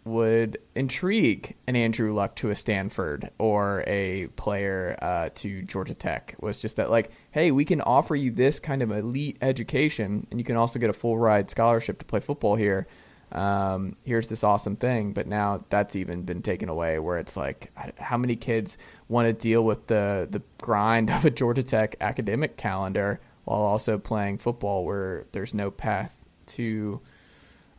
would 0.06 0.58
intrigue 0.74 1.54
an 1.66 1.76
Andrew 1.76 2.14
Luck 2.14 2.36
to 2.36 2.50
a 2.50 2.54
Stanford 2.54 3.30
or 3.38 3.84
a 3.86 4.28
player 4.36 4.96
uh, 5.02 5.28
to 5.34 5.62
Georgia 5.62 5.94
Tech 5.94 6.34
was 6.40 6.60
just 6.60 6.76
that 6.76 6.90
like, 6.90 7.10
hey, 7.32 7.50
we 7.50 7.64
can 7.64 7.80
offer 7.80 8.14
you 8.14 8.30
this 8.30 8.58
kind 8.60 8.82
of 8.82 8.90
elite 8.90 9.36
education, 9.42 10.26
and 10.30 10.40
you 10.40 10.44
can 10.44 10.56
also 10.56 10.78
get 10.78 10.88
a 10.88 10.94
full 10.94 11.18
ride 11.18 11.50
scholarship 11.50 11.98
to 11.98 12.04
play 12.04 12.20
football 12.20 12.56
here 12.56 12.86
um, 13.32 13.96
here's 14.04 14.28
this 14.28 14.44
awesome 14.44 14.76
thing. 14.76 15.12
But 15.12 15.26
now 15.26 15.64
that's 15.68 15.96
even 15.96 16.22
been 16.22 16.42
taken 16.42 16.68
away 16.68 16.98
where 16.98 17.18
it's 17.18 17.36
like, 17.36 17.70
how 17.98 18.16
many 18.16 18.36
kids 18.36 18.78
want 19.08 19.26
to 19.26 19.32
deal 19.32 19.62
with 19.62 19.86
the, 19.86 20.28
the 20.30 20.42
grind 20.58 21.10
of 21.12 21.24
a 21.24 21.30
Georgia 21.30 21.62
Tech 21.62 21.96
academic 22.00 22.56
calendar 22.56 23.20
while 23.44 23.60
also 23.60 23.98
playing 23.98 24.38
football 24.38 24.84
where 24.84 25.26
there's 25.32 25.54
no 25.54 25.70
path 25.70 26.14
to 26.46 27.00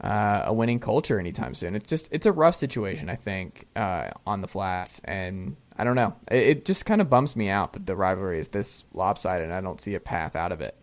uh, 0.01 0.43
a 0.45 0.53
winning 0.53 0.79
culture 0.79 1.19
anytime 1.19 1.55
soon. 1.55 1.75
It's 1.75 1.87
just, 1.87 2.07
it's 2.11 2.25
a 2.25 2.31
rough 2.31 2.55
situation, 2.55 3.09
I 3.09 3.15
think, 3.15 3.65
uh, 3.75 4.11
on 4.25 4.41
the 4.41 4.47
flats. 4.47 5.01
And 5.03 5.55
I 5.77 5.83
don't 5.83 5.95
know. 5.95 6.15
It, 6.29 6.47
it 6.47 6.65
just 6.65 6.85
kind 6.85 7.01
of 7.01 7.09
bums 7.09 7.35
me 7.35 7.49
out 7.49 7.73
that 7.73 7.85
the 7.85 7.95
rivalry 7.95 8.39
is 8.39 8.47
this 8.49 8.83
lopsided 8.93 9.45
and 9.45 9.53
I 9.53 9.61
don't 9.61 9.81
see 9.81 9.95
a 9.95 9.99
path 9.99 10.35
out 10.35 10.51
of 10.51 10.61
it 10.61 10.75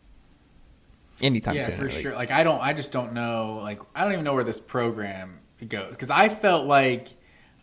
anytime 1.20 1.56
yeah, 1.56 1.66
soon. 1.66 1.76
for 1.76 1.88
sure. 1.88 2.14
Like 2.14 2.30
I 2.30 2.42
don't, 2.42 2.60
I 2.60 2.72
just 2.72 2.92
don't 2.92 3.12
know. 3.12 3.60
Like 3.62 3.80
I 3.94 4.02
don't 4.02 4.12
even 4.12 4.24
know 4.24 4.34
where 4.34 4.44
this 4.44 4.60
program 4.60 5.38
goes 5.68 5.90
because 5.90 6.10
I 6.10 6.28
felt 6.28 6.66
like 6.66 7.08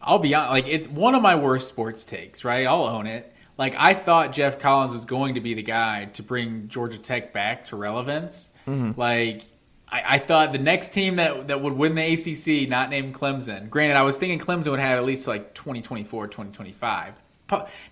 I'll 0.01 0.19
be 0.19 0.33
honest, 0.33 0.51
like 0.51 0.67
it's 0.67 0.87
one 0.87 1.15
of 1.15 1.21
my 1.21 1.35
worst 1.35 1.69
sports 1.69 2.05
takes. 2.05 2.43
Right, 2.43 2.65
I'll 2.65 2.85
own 2.85 3.07
it. 3.07 3.33
Like 3.57 3.75
I 3.77 3.93
thought 3.93 4.33
Geoff 4.33 4.59
Collins 4.59 4.91
was 4.91 5.05
going 5.05 5.35
to 5.35 5.41
be 5.41 5.53
the 5.53 5.63
guy 5.63 6.05
to 6.13 6.23
bring 6.23 6.67
Georgia 6.67 6.97
Tech 6.97 7.33
back 7.33 7.65
to 7.65 7.75
relevance. 7.75 8.49
Mm-hmm. 8.67 8.99
Like 8.99 9.43
I, 9.91 10.03
I, 10.15 10.17
thought 10.19 10.53
the 10.53 10.57
next 10.57 10.93
team 10.93 11.17
that 11.17 11.49
that 11.49 11.61
would 11.61 11.73
win 11.73 11.95
the 11.95 12.13
ACC, 12.13 12.69
not 12.69 12.89
named 12.89 13.13
Clemson. 13.13 13.69
Granted, 13.69 13.97
I 13.97 14.03
was 14.03 14.17
thinking 14.17 14.39
Clemson 14.39 14.71
would 14.71 14.79
have 14.79 14.97
at 14.97 15.05
least 15.05 15.27
like 15.27 15.53
2024, 15.53 16.27
2025. 16.27 17.13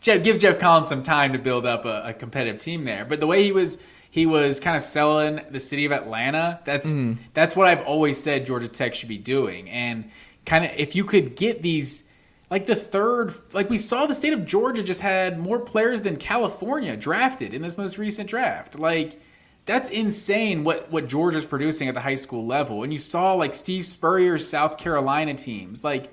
Geoff, 0.01 0.23
give 0.23 0.39
Geoff 0.39 0.59
Collins 0.59 0.87
some 0.87 1.03
time 1.03 1.33
to 1.33 1.39
build 1.39 1.65
up 1.65 1.85
a, 1.85 2.03
a 2.05 2.13
competitive 2.13 2.59
team 2.61 2.85
there. 2.85 3.05
But 3.05 3.19
the 3.19 3.27
way 3.27 3.43
he 3.43 3.51
was 3.51 3.77
he 4.09 4.25
was 4.25 4.59
kind 4.59 4.75
of 4.75 4.81
selling 4.81 5.41
the 5.51 5.59
city 5.59 5.85
of 5.85 5.91
Atlanta. 5.91 6.59
That's 6.65 6.91
mm. 6.91 7.17
that's 7.33 7.55
what 7.55 7.67
I've 7.67 7.85
always 7.85 8.21
said 8.21 8.45
Georgia 8.45 8.67
Tech 8.67 8.95
should 8.95 9.09
be 9.09 9.17
doing. 9.17 9.69
And 9.69 10.09
kind 10.45 10.65
of 10.65 10.71
if 10.77 10.95
you 10.95 11.03
could 11.03 11.35
get 11.35 11.61
these 11.61 12.05
like 12.49 12.65
the 12.65 12.75
third 12.75 13.35
like 13.53 13.69
we 13.69 13.77
saw 13.77 14.05
the 14.07 14.15
state 14.15 14.33
of 14.33 14.45
Georgia 14.45 14.81
just 14.81 15.01
had 15.01 15.37
more 15.39 15.59
players 15.59 16.01
than 16.01 16.15
California 16.15 16.95
drafted 16.95 17.53
in 17.53 17.61
this 17.61 17.77
most 17.77 17.97
recent 17.97 18.29
draft. 18.29 18.77
Like 18.77 19.21
that's 19.69 19.87
insane 19.89 20.63
what 20.63 20.91
what 20.91 21.07
Georgia's 21.07 21.45
producing 21.45 21.87
at 21.87 21.93
the 21.93 22.01
high 22.01 22.15
school 22.15 22.43
level. 22.43 22.81
And 22.81 22.91
you 22.91 22.97
saw 22.97 23.33
like 23.33 23.53
Steve 23.53 23.85
Spurrier's 23.85 24.49
South 24.49 24.79
Carolina 24.79 25.35
teams, 25.35 25.83
like 25.83 26.11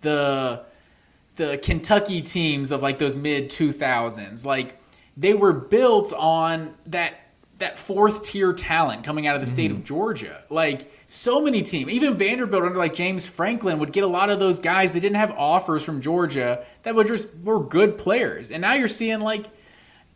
the 0.00 0.64
the 1.36 1.56
Kentucky 1.58 2.20
teams 2.20 2.72
of 2.72 2.82
like 2.82 2.98
those 2.98 3.14
mid 3.14 3.48
2000s. 3.48 4.44
Like 4.44 4.80
they 5.16 5.34
were 5.34 5.52
built 5.52 6.12
on 6.14 6.74
that 6.86 7.14
that 7.58 7.78
fourth 7.78 8.24
tier 8.24 8.52
talent 8.52 9.04
coming 9.04 9.28
out 9.28 9.36
of 9.36 9.40
the 9.40 9.46
state 9.46 9.70
mm-hmm. 9.70 9.82
of 9.82 9.84
Georgia. 9.84 10.42
Like 10.50 10.90
so 11.06 11.40
many 11.40 11.62
teams, 11.62 11.92
even 11.92 12.16
Vanderbilt 12.16 12.64
under 12.64 12.76
like 12.76 12.94
James 12.94 13.24
Franklin 13.24 13.78
would 13.78 13.92
get 13.92 14.02
a 14.02 14.08
lot 14.08 14.30
of 14.30 14.40
those 14.40 14.58
guys 14.58 14.90
that 14.90 14.98
didn't 15.00 15.14
have 15.14 15.30
offers 15.30 15.84
from 15.84 16.00
Georgia 16.00 16.66
that 16.82 16.96
were 16.96 17.04
just 17.04 17.28
were 17.44 17.62
good 17.62 17.98
players. 17.98 18.50
And 18.50 18.62
now 18.62 18.72
you're 18.74 18.88
seeing 18.88 19.20
like 19.20 19.46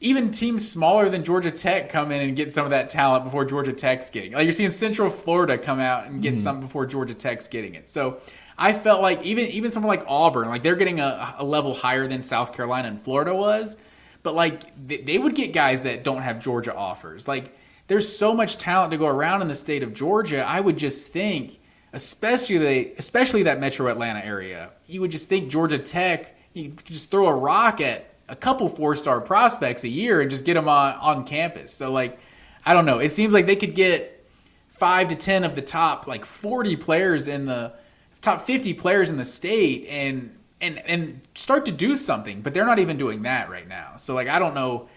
even 0.00 0.30
teams 0.30 0.68
smaller 0.68 1.08
than 1.08 1.24
Georgia 1.24 1.50
Tech 1.50 1.90
come 1.90 2.10
in 2.10 2.22
and 2.22 2.36
get 2.36 2.50
some 2.50 2.64
of 2.64 2.70
that 2.70 2.90
talent 2.90 3.24
before 3.24 3.44
Georgia 3.44 3.72
Tech's 3.72 4.10
getting. 4.10 4.32
It. 4.32 4.36
Like 4.36 4.44
you're 4.44 4.52
seeing 4.52 4.70
Central 4.70 5.10
Florida 5.10 5.58
come 5.58 5.78
out 5.78 6.06
and 6.06 6.22
get 6.22 6.34
mm-hmm. 6.34 6.42
some 6.42 6.60
before 6.60 6.86
Georgia 6.86 7.14
Tech's 7.14 7.48
getting 7.48 7.74
it. 7.74 7.88
So 7.88 8.20
I 8.56 8.72
felt 8.72 9.02
like 9.02 9.22
even 9.22 9.46
even 9.46 9.70
someone 9.70 9.88
like 9.88 10.06
Auburn, 10.08 10.48
like 10.48 10.62
they're 10.62 10.76
getting 10.76 11.00
a, 11.00 11.34
a 11.38 11.44
level 11.44 11.74
higher 11.74 12.06
than 12.06 12.22
South 12.22 12.54
Carolina 12.54 12.88
and 12.88 13.00
Florida 13.00 13.34
was 13.34 13.76
but 14.22 14.34
like 14.34 14.62
they 14.86 15.18
would 15.18 15.34
get 15.34 15.52
guys 15.52 15.82
that 15.82 16.04
don't 16.04 16.22
have 16.22 16.42
Georgia 16.42 16.74
offers. 16.74 17.26
Like 17.26 17.56
there's 17.86 18.16
so 18.16 18.34
much 18.34 18.58
talent 18.58 18.92
to 18.92 18.98
go 18.98 19.06
around 19.06 19.42
in 19.42 19.48
the 19.48 19.54
state 19.54 19.82
of 19.82 19.94
Georgia. 19.94 20.44
I 20.44 20.60
would 20.60 20.76
just 20.76 21.12
think, 21.12 21.58
especially 21.92 22.58
the, 22.58 22.92
especially 22.98 23.44
that 23.44 23.60
Metro 23.60 23.88
Atlanta 23.88 24.24
area, 24.24 24.70
you 24.86 25.00
would 25.00 25.10
just 25.10 25.28
think 25.28 25.50
Georgia 25.50 25.78
Tech. 25.78 26.36
You 26.52 26.70
could 26.70 26.86
just 26.86 27.10
throw 27.10 27.28
a 27.28 27.34
rock 27.34 27.80
at 27.80 28.09
a 28.30 28.36
couple 28.36 28.68
four 28.68 28.94
star 28.94 29.20
prospects 29.20 29.84
a 29.84 29.88
year 29.88 30.20
and 30.20 30.30
just 30.30 30.44
get 30.44 30.54
them 30.54 30.68
on 30.68 30.94
on 30.94 31.26
campus. 31.26 31.72
So 31.72 31.92
like, 31.92 32.18
I 32.64 32.72
don't 32.72 32.86
know. 32.86 32.98
It 32.98 33.10
seems 33.12 33.34
like 33.34 33.46
they 33.46 33.56
could 33.56 33.74
get 33.74 34.24
five 34.70 35.08
to 35.08 35.16
ten 35.16 35.44
of 35.44 35.54
the 35.54 35.62
top 35.62 36.06
like 36.06 36.24
40 36.24 36.76
players 36.76 37.28
in 37.28 37.44
the 37.44 37.74
top 38.22 38.40
50 38.42 38.72
players 38.74 39.10
in 39.10 39.16
the 39.16 39.24
state 39.24 39.86
and 39.88 40.34
and 40.60 40.78
and 40.86 41.20
start 41.34 41.66
to 41.66 41.72
do 41.72 41.96
something. 41.96 42.40
But 42.40 42.54
they're 42.54 42.66
not 42.66 42.78
even 42.78 42.96
doing 42.96 43.22
that 43.22 43.50
right 43.50 43.68
now. 43.68 43.96
So 43.96 44.14
like 44.14 44.28
I 44.28 44.38
don't 44.38 44.54
know. 44.54 44.88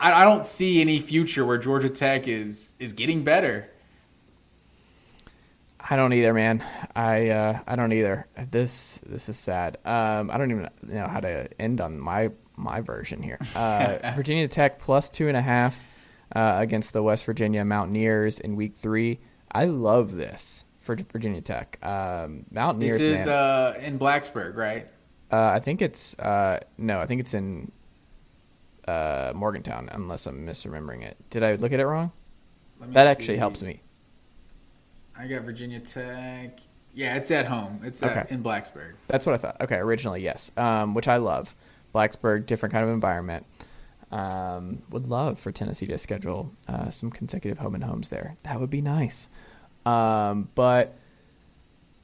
I, 0.00 0.22
I 0.22 0.24
don't 0.24 0.46
see 0.46 0.80
any 0.80 1.00
future 1.00 1.44
where 1.44 1.58
Georgia 1.58 1.90
Tech 1.90 2.28
is 2.28 2.74
is 2.78 2.92
getting 2.92 3.24
better. 3.24 3.68
I 5.80 5.96
don't 5.96 6.12
either, 6.12 6.32
man. 6.32 6.64
I 6.94 7.30
uh, 7.30 7.58
I 7.66 7.74
don't 7.74 7.92
either. 7.92 8.26
This 8.50 9.00
this 9.04 9.28
is 9.28 9.36
sad. 9.36 9.78
Um, 9.84 10.30
I 10.30 10.38
don't 10.38 10.50
even 10.50 10.68
know 10.82 11.08
how 11.08 11.20
to 11.20 11.48
end 11.60 11.80
on 11.80 11.98
my 11.98 12.30
my 12.56 12.80
version 12.80 13.22
here. 13.22 13.38
Uh, 13.54 14.12
Virginia 14.16 14.48
Tech 14.48 14.78
plus 14.78 15.08
two 15.08 15.28
and 15.28 15.36
a 15.36 15.42
half 15.42 15.78
uh, 16.34 16.54
against 16.58 16.92
the 16.92 17.02
West 17.02 17.24
Virginia 17.24 17.64
Mountaineers 17.64 18.40
in 18.40 18.56
Week 18.56 18.74
Three. 18.80 19.20
I 19.50 19.66
love 19.66 20.16
this 20.16 20.64
for 20.80 20.96
Virginia 20.96 21.40
Tech. 21.40 21.78
Um, 21.82 22.46
Mountaineers. 22.50 22.98
This 22.98 23.20
is 23.20 23.26
uh, 23.26 23.74
in 23.80 23.98
Blacksburg, 23.98 24.56
right? 24.56 24.88
Uh, 25.30 25.50
I 25.54 25.60
think 25.60 25.80
it's 25.82 26.18
uh, 26.18 26.60
no, 26.78 27.00
I 27.00 27.06
think 27.06 27.20
it's 27.20 27.34
in 27.34 27.70
uh, 28.86 29.32
Morgantown, 29.34 29.88
unless 29.92 30.26
I'm 30.26 30.46
misremembering 30.46 31.02
it. 31.02 31.16
Did 31.30 31.42
I 31.42 31.54
look 31.54 31.72
at 31.72 31.80
it 31.80 31.86
wrong? 31.86 32.12
That 32.80 33.04
see. 33.04 33.22
actually 33.22 33.36
helps 33.38 33.62
me. 33.62 33.80
I 35.16 35.26
got 35.26 35.42
Virginia 35.42 35.80
Tech. 35.80 36.58
Yeah, 36.94 37.16
it's 37.16 37.30
at 37.30 37.46
home. 37.46 37.80
It's 37.84 38.02
okay. 38.02 38.26
in 38.28 38.42
Blacksburg. 38.42 38.94
That's 39.08 39.24
what 39.24 39.34
I 39.34 39.38
thought. 39.38 39.60
Okay, 39.60 39.76
originally 39.76 40.22
yes, 40.22 40.50
um, 40.56 40.94
which 40.94 41.08
I 41.08 41.16
love. 41.16 41.54
Blacksburg, 41.94 42.46
different 42.46 42.72
kind 42.72 42.84
of 42.84 42.90
environment. 42.90 43.46
Um, 44.10 44.82
would 44.90 45.08
love 45.08 45.38
for 45.38 45.52
Tennessee 45.52 45.86
to 45.86 45.98
schedule 45.98 46.52
uh, 46.68 46.90
some 46.90 47.10
consecutive 47.10 47.58
home 47.58 47.74
and 47.74 47.82
homes 47.82 48.10
there. 48.10 48.36
That 48.42 48.60
would 48.60 48.68
be 48.70 48.82
nice. 48.82 49.28
Um, 49.86 50.48
but 50.54 50.96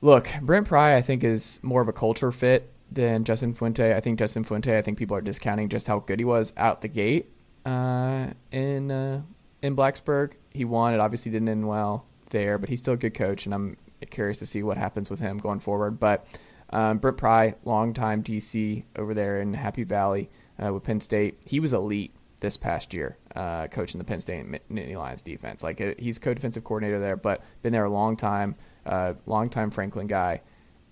look, 0.00 0.28
Brent 0.42 0.66
Pry, 0.66 0.96
I 0.96 1.02
think, 1.02 1.22
is 1.22 1.60
more 1.62 1.82
of 1.82 1.88
a 1.88 1.92
culture 1.92 2.32
fit 2.32 2.72
than 2.90 3.24
Justin 3.24 3.54
Fuente. 3.54 3.94
I 3.94 4.00
think 4.00 4.18
Justin 4.18 4.44
Fuente, 4.44 4.76
I 4.76 4.82
think 4.82 4.98
people 4.98 5.16
are 5.16 5.20
discounting 5.20 5.68
just 5.68 5.86
how 5.86 5.98
good 6.00 6.18
he 6.18 6.24
was 6.24 6.52
out 6.56 6.80
the 6.80 6.88
gate 6.88 7.30
uh, 7.66 8.28
in 8.50 8.90
uh, 8.90 9.22
in 9.62 9.76
Blacksburg. 9.76 10.32
He 10.50 10.64
won. 10.64 10.94
It 10.94 11.00
obviously 11.00 11.30
didn't 11.30 11.48
end 11.48 11.68
well 11.68 12.06
there, 12.30 12.58
but 12.58 12.68
he's 12.68 12.80
still 12.80 12.94
a 12.94 12.98
good 12.98 13.14
coach, 13.14 13.44
and 13.44 13.54
I'm 13.54 13.76
curious 14.10 14.38
to 14.38 14.46
see 14.46 14.62
what 14.62 14.76
happens 14.76 15.10
with 15.10 15.20
him 15.20 15.38
going 15.38 15.60
forward. 15.60 16.00
But 16.00 16.26
um, 16.70 16.98
Brent 16.98 17.16
Pry, 17.16 17.54
longtime 17.64 18.22
DC 18.22 18.84
over 18.96 19.14
there 19.14 19.40
in 19.40 19.54
Happy 19.54 19.84
Valley 19.84 20.28
uh, 20.62 20.72
with 20.72 20.84
Penn 20.84 21.00
State, 21.00 21.38
he 21.44 21.60
was 21.60 21.72
elite 21.72 22.14
this 22.40 22.56
past 22.56 22.94
year, 22.94 23.16
uh, 23.34 23.66
coaching 23.68 23.98
the 23.98 24.04
Penn 24.04 24.20
State 24.20 24.46
Nittany 24.70 24.96
Lions 24.96 25.22
defense. 25.22 25.62
Like 25.62 25.80
uh, 25.80 25.94
he's 25.98 26.18
co-defensive 26.18 26.64
coordinator 26.64 27.00
there, 27.00 27.16
but 27.16 27.42
been 27.62 27.72
there 27.72 27.84
a 27.84 27.90
long 27.90 28.16
time, 28.16 28.54
uh, 28.86 29.14
long 29.26 29.48
time 29.48 29.70
Franklin 29.70 30.06
guy. 30.06 30.40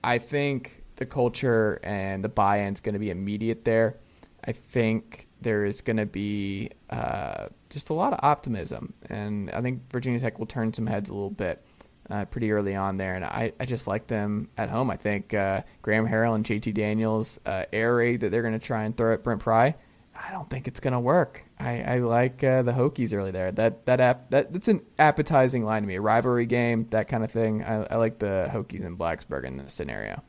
I 0.03 0.19
think 0.19 0.82
the 0.97 1.07
culture 1.07 1.78
and 1.82 2.24
the 2.24 2.28
buy-in 2.28 2.74
is 2.74 2.81
going 2.81 2.94
to 2.94 2.98
be 2.98 3.11
immediate 3.11 3.65
there. 3.65 3.97
I 4.44 4.53
think 4.53 5.27
there 5.40 5.65
is 5.65 5.81
going 5.81 5.98
to 5.98 6.07
be 6.07 6.70
uh, 6.90 7.48
just 7.70 7.90
a 7.90 7.94
lot 7.94 8.12
of 8.12 8.20
optimism, 8.23 8.94
and 9.11 9.51
I 9.51 9.61
think 9.61 9.82
Virginia 9.90 10.19
Tech 10.19 10.39
will 10.39 10.47
turn 10.47 10.73
some 10.73 10.86
heads 10.86 11.11
a 11.11 11.12
little 11.12 11.31
bit 11.31 11.65
uh, 12.10 12.24
pretty 12.26 12.52
early 12.52 12.74
on 12.74 12.96
there, 12.96 13.14
and 13.14 13.24
I, 13.24 13.52
I 13.58 13.66
just 13.66 13.86
like 13.86 14.06
them 14.06 14.48
at 14.56 14.68
home. 14.68 14.90
I 14.90 14.96
think 14.96 15.34
uh, 15.34 15.62
Graham 15.82 16.06
Harrell 16.06 16.34
and 16.34 16.44
JT 16.44 16.74
Daniels 16.74 17.38
uh, 17.46 17.64
air 17.72 17.96
raid 17.96 18.20
that 18.20 18.30
they're 18.30 18.42
going 18.42 18.58
to 18.58 18.64
try 18.64 18.84
and 18.84 18.96
throw 18.96 19.12
at 19.12 19.22
Brent 19.22 19.40
Pry. 19.40 19.74
I 20.14 20.32
don't 20.32 20.48
think 20.48 20.66
it's 20.66 20.80
going 20.80 20.92
to 20.92 21.00
work. 21.00 21.44
I, 21.58 21.82
I 21.82 21.98
like 21.98 22.42
uh, 22.42 22.62
the 22.62 22.72
Hokies 22.72 23.12
early 23.12 23.30
there. 23.30 23.52
That 23.52 23.86
that 23.86 24.00
app 24.00 24.30
that 24.30 24.52
that's 24.52 24.68
an 24.68 24.82
appetizing 24.98 25.64
line 25.64 25.82
to 25.82 25.88
me. 25.88 25.96
A 25.96 26.00
rivalry 26.00 26.46
game, 26.46 26.86
that 26.90 27.08
kind 27.08 27.24
of 27.24 27.30
thing. 27.30 27.62
I, 27.62 27.84
I 27.84 27.96
like 27.96 28.18
the 28.18 28.48
Hokies 28.52 28.84
and 28.84 28.98
Blacksburg 28.98 29.44
in 29.44 29.58
this 29.58 29.74
scenario. 29.74 30.22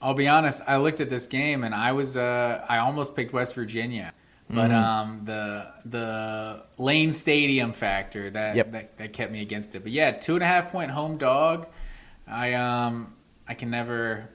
I'll 0.00 0.14
be 0.14 0.26
honest. 0.26 0.62
I 0.66 0.78
looked 0.78 1.00
at 1.00 1.10
this 1.10 1.28
game 1.28 1.62
and 1.62 1.74
I 1.74 1.92
was 1.92 2.16
uh, 2.16 2.64
I 2.68 2.78
almost 2.78 3.14
picked 3.14 3.32
West 3.32 3.54
Virginia, 3.54 4.12
but 4.52 4.70
mm-hmm. 4.70 4.84
um, 4.84 5.24
the 5.24 5.72
the 5.86 6.62
Lane 6.76 7.12
Stadium 7.12 7.72
factor 7.72 8.30
that, 8.30 8.54
yep. 8.54 8.72
that 8.72 8.98
that 8.98 9.12
kept 9.12 9.32
me 9.32 9.40
against 9.40 9.74
it. 9.74 9.82
But 9.82 9.92
yeah, 9.92 10.12
two 10.12 10.34
and 10.34 10.42
a 10.42 10.46
half 10.46 10.70
point 10.70 10.90
home 10.90 11.16
dog. 11.16 11.66
I 12.26 12.52
um 12.54 13.14
I 13.48 13.54
can 13.54 13.70
never 13.70 14.28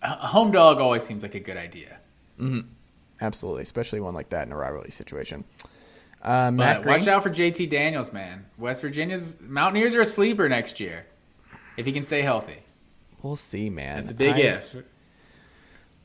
a 0.00 0.08
home 0.28 0.52
dog 0.52 0.78
always 0.78 1.02
seems 1.02 1.22
like 1.22 1.34
a 1.34 1.40
good 1.40 1.56
idea. 1.56 1.98
Mm-hmm. 2.38 2.68
Absolutely, 3.20 3.62
especially 3.62 4.00
one 4.00 4.14
like 4.14 4.28
that 4.30 4.46
in 4.46 4.52
a 4.52 4.56
rivalry 4.56 4.92
situation. 4.92 5.44
Uh, 6.22 6.50
Matt 6.50 6.84
watch 6.84 7.06
out 7.06 7.22
for 7.22 7.30
JT 7.30 7.68
Daniels, 7.70 8.12
man. 8.12 8.46
West 8.58 8.82
Virginia's 8.82 9.36
Mountaineers 9.40 9.94
are 9.94 10.00
a 10.00 10.06
sleeper 10.06 10.48
next 10.48 10.80
year 10.80 11.06
if 11.76 11.86
he 11.86 11.92
can 11.92 12.04
stay 12.04 12.22
healthy. 12.22 12.58
We'll 13.22 13.36
see, 13.36 13.70
man. 13.70 13.98
It's 13.98 14.10
a 14.10 14.14
big 14.14 14.34
I, 14.34 14.38
if. 14.38 14.76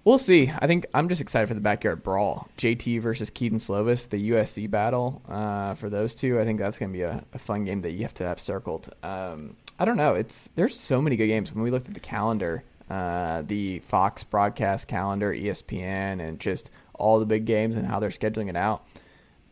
We'll 0.05 0.17
see. 0.17 0.51
I 0.59 0.67
think 0.67 0.85
I'm 0.93 1.07
just 1.07 1.21
excited 1.21 1.47
for 1.47 1.53
the 1.53 1.61
backyard 1.61 2.03
brawl. 2.03 2.49
JT 2.57 3.01
versus 3.01 3.30
Kedon 3.30 3.59
Slovis, 3.59 4.09
the 4.09 4.31
USC 4.31 4.69
battle 4.69 5.21
uh, 5.30 5.75
for 5.75 5.89
those 5.89 6.13
two. 6.13 6.39
I 6.41 6.43
think 6.43 6.59
that's 6.59 6.77
going 6.77 6.91
to 6.91 6.97
be 6.97 7.03
a, 7.03 7.23
a, 7.34 7.39
fun 7.39 7.63
game 7.63 7.81
that 7.81 7.91
you 7.91 8.01
have 8.01 8.13
to 8.15 8.25
have 8.25 8.41
circled. 8.41 8.93
Um, 9.01 9.55
I 9.80 9.85
don't 9.85 9.95
know. 9.95 10.15
It's 10.15 10.49
there's 10.55 10.77
so 10.77 11.01
many 11.01 11.15
good 11.15 11.27
games. 11.27 11.53
When 11.53 11.63
we 11.63 11.71
looked 11.71 11.88
at 11.88 11.93
the 11.93 12.01
calendar, 12.01 12.63
uh, 12.89 13.43
the 13.43 13.80
Fox 13.80 14.23
broadcast 14.23 14.89
calendar, 14.89 15.34
ESPN, 15.34 16.19
and 16.19 16.38
just 16.38 16.69
all 16.93 17.19
the 17.19 17.25
big 17.25 17.45
games 17.45 17.77
and 17.77 17.88
how 17.88 17.99
they're 18.01 18.09
scheduling 18.09 18.49
it 18.49 18.57
out. 18.57 18.85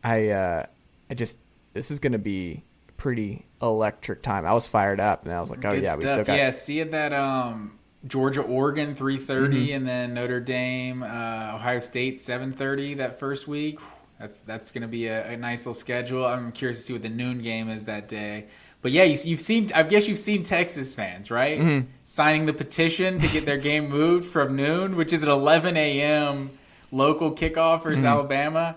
I 0.04 0.28
uh, 0.28 0.66
I 1.08 1.14
just 1.14 1.36
this 1.72 1.90
is 1.90 1.98
going 1.98 2.12
to 2.12 2.18
be 2.18 2.62
pretty 2.98 3.46
electric 3.62 4.22
time. 4.22 4.44
I 4.44 4.52
was 4.52 4.66
fired 4.66 5.00
up 5.00 5.24
and 5.24 5.32
I 5.32 5.40
was 5.40 5.48
like, 5.48 5.64
oh 5.64 5.70
Good 5.70 5.82
yeah, 5.82 5.94
stuff. 5.94 6.02
we 6.02 6.08
still 6.08 6.24
got 6.24 6.36
yeah. 6.36 6.50
See 6.50 6.82
that 6.82 7.12
um 7.14 7.78
Georgia 8.06 8.42
Oregon 8.42 8.94
three 8.94 9.18
thirty, 9.18 9.56
mm 9.56 9.66
mm-hmm. 9.66 9.76
and 9.76 9.88
then 9.88 10.14
Notre 10.14 10.40
Dame 10.40 11.02
uh, 11.02 11.54
Ohio 11.54 11.78
State 11.78 12.18
seven 12.18 12.52
thirty 12.52 12.94
that 12.94 13.18
first 13.18 13.46
week. 13.46 13.78
That's 14.18 14.38
that's 14.38 14.70
going 14.70 14.82
to 14.82 14.88
be 14.88 15.06
a, 15.06 15.32
a, 15.32 15.36
nice 15.36 15.60
little 15.60 15.74
schedule. 15.74 16.24
I'm 16.24 16.52
curious 16.52 16.78
to 16.78 16.84
see 16.84 16.92
what 16.92 17.02
the 17.02 17.08
noon 17.08 17.42
game 17.42 17.68
is 17.68 17.84
that 17.84 18.08
day. 18.08 18.46
But 18.80 18.92
yeah, 18.92 19.04
you, 19.04 19.34
have 19.34 19.40
seen. 19.40 19.70
I 19.74 19.84
guess 19.84 20.08
you've 20.08 20.18
seen 20.18 20.42
Texas 20.42 20.94
fans, 20.94 21.30
right? 21.30 21.58
Mm-hmm. 21.58 21.88
Signing 22.04 22.46
the 22.46 22.52
petition 22.52 23.18
to 23.18 23.28
get 23.28 23.46
their 23.46 23.56
game 23.56 23.88
moved 23.88 24.26
from 24.26 24.56
noon, 24.56 24.96
which 24.96 25.12
is 25.12 25.22
at 25.22 25.28
11 25.28 25.76
a.m 25.76 26.50
local 26.92 27.32
kickoff 27.32 27.82
versus 27.82 28.04
mm-hmm. 28.04 28.08
Alabama. 28.08 28.76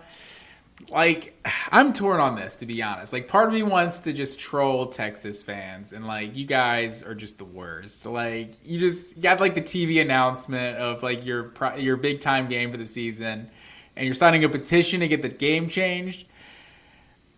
Like, 0.90 1.40
I'm 1.72 1.94
torn 1.94 2.20
on 2.20 2.36
this 2.36 2.58
to 2.58 2.66
be 2.66 2.84
honest. 2.84 3.14
Like, 3.14 3.28
part 3.28 3.48
of 3.48 3.54
me 3.54 3.64
wants 3.64 4.02
to 4.02 4.14
just 4.14 4.40
troll 4.40 4.88
Texas 4.88 5.42
fans 5.42 5.94
and 5.94 6.06
like, 6.06 6.36
you 6.36 6.46
guys 6.46 7.02
are 7.02 7.16
just 7.16 7.38
the 7.38 7.46
worst. 7.46 8.06
Like, 8.06 8.56
you 8.64 8.78
just 8.80 9.16
you 9.16 9.30
have 9.30 9.40
like 9.40 9.56
the 9.56 9.62
TV 9.62 10.02
announcement 10.02 10.78
of 10.78 11.02
like 11.02 11.26
your 11.26 11.54
your 11.78 11.98
big 11.98 12.20
time 12.20 12.48
game 12.48 12.72
for 12.72 12.78
the 12.78 12.86
season, 12.86 13.50
and 13.96 14.06
you're 14.06 14.14
signing 14.14 14.44
a 14.44 14.50
petition 14.50 15.00
to 15.00 15.08
get 15.08 15.22
the 15.22 15.30
game 15.30 15.70
changed. 15.70 16.28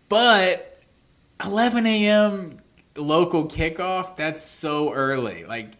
But 0.08 0.82
11 1.44 1.86
a.m. 1.86 2.58
local 2.96 3.46
kickoff, 3.46 4.16
that's 4.16 4.42
so 4.42 4.92
early. 4.92 5.44
Like, 5.44 5.74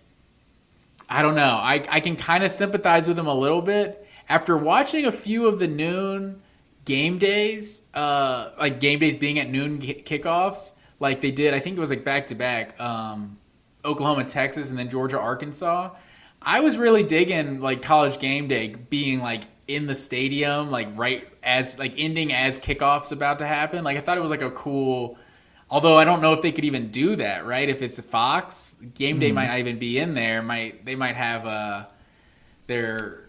I 1.09 1.23
don't 1.23 1.35
know. 1.35 1.57
I 1.57 1.85
I 1.89 2.01
can 2.01 2.15
kind 2.17 2.45
of 2.45 2.51
sympathize 2.53 3.09
with 3.09 3.17
them 3.17 3.27
a 3.27 3.35
little 3.35 3.63
bit 3.63 4.07
after 4.29 4.57
watching 4.57 5.07
a 5.07 5.13
few 5.13 5.49
of 5.49 5.59
the 5.59 5.67
noon 5.67 6.43
game 6.89 7.19
days, 7.19 7.83
uh, 7.93 8.51
like 8.59 8.81
game 8.81 8.99
days 8.99 9.17
being 9.19 9.39
at 9.39 9.51
noon 9.51 9.79
kickoffs, 9.79 10.73
like 10.99 11.21
they 11.21 11.31
did, 11.31 11.53
I 11.53 11.61
think 11.61 11.77
it 11.77 11.81
was 11.81 11.91
like 11.91 12.03
back 12.03 12.29
to 12.29 12.35
back, 12.35 12.81
Oklahoma, 13.85 14.25
Texas, 14.25 14.71
and 14.71 14.79
then 14.79 14.89
Georgia, 14.89 15.21
Arkansas. 15.21 15.95
I 16.41 16.61
was 16.61 16.79
really 16.79 17.03
digging 17.03 17.61
like 17.61 17.83
college 17.83 18.19
game 18.19 18.49
day 18.49 18.69
being 18.69 19.21
like 19.21 19.45
in 19.67 19.87
the 19.87 19.95
stadium, 19.95 20.71
like 20.71 20.89
right 20.97 21.29
as 21.43 21.79
like 21.79 21.93
ending 21.99 22.33
as 22.33 22.59
kickoffs 22.59 23.13
about 23.13 23.41
to 23.41 23.47
happen. 23.47 23.85
Like 23.85 23.99
I 23.99 24.01
thought 24.01 24.17
it 24.17 24.23
was 24.23 24.31
like 24.31 24.43
a 24.43 24.51
cool. 24.51 25.19
Although 25.71 25.99
I 25.99 26.07
don't 26.07 26.23
know 26.23 26.33
if 26.33 26.41
they 26.41 26.53
could 26.53 26.65
even 26.65 26.91
do 26.91 27.17
that, 27.17 27.45
right? 27.45 27.69
If 27.69 27.83
it's 27.83 27.99
a 27.99 28.03
Fox, 28.03 28.75
game 28.95 29.19
day 29.19 29.31
mm. 29.31 29.35
might 29.35 29.49
not 29.49 29.59
even 29.59 29.79
be 29.79 29.99
in 29.99 30.15
there. 30.15 30.43
Might 30.43 30.87
they 30.87 30.95
might 30.95 31.17
have 31.17 31.47
uh 31.47 31.87
their 32.67 33.28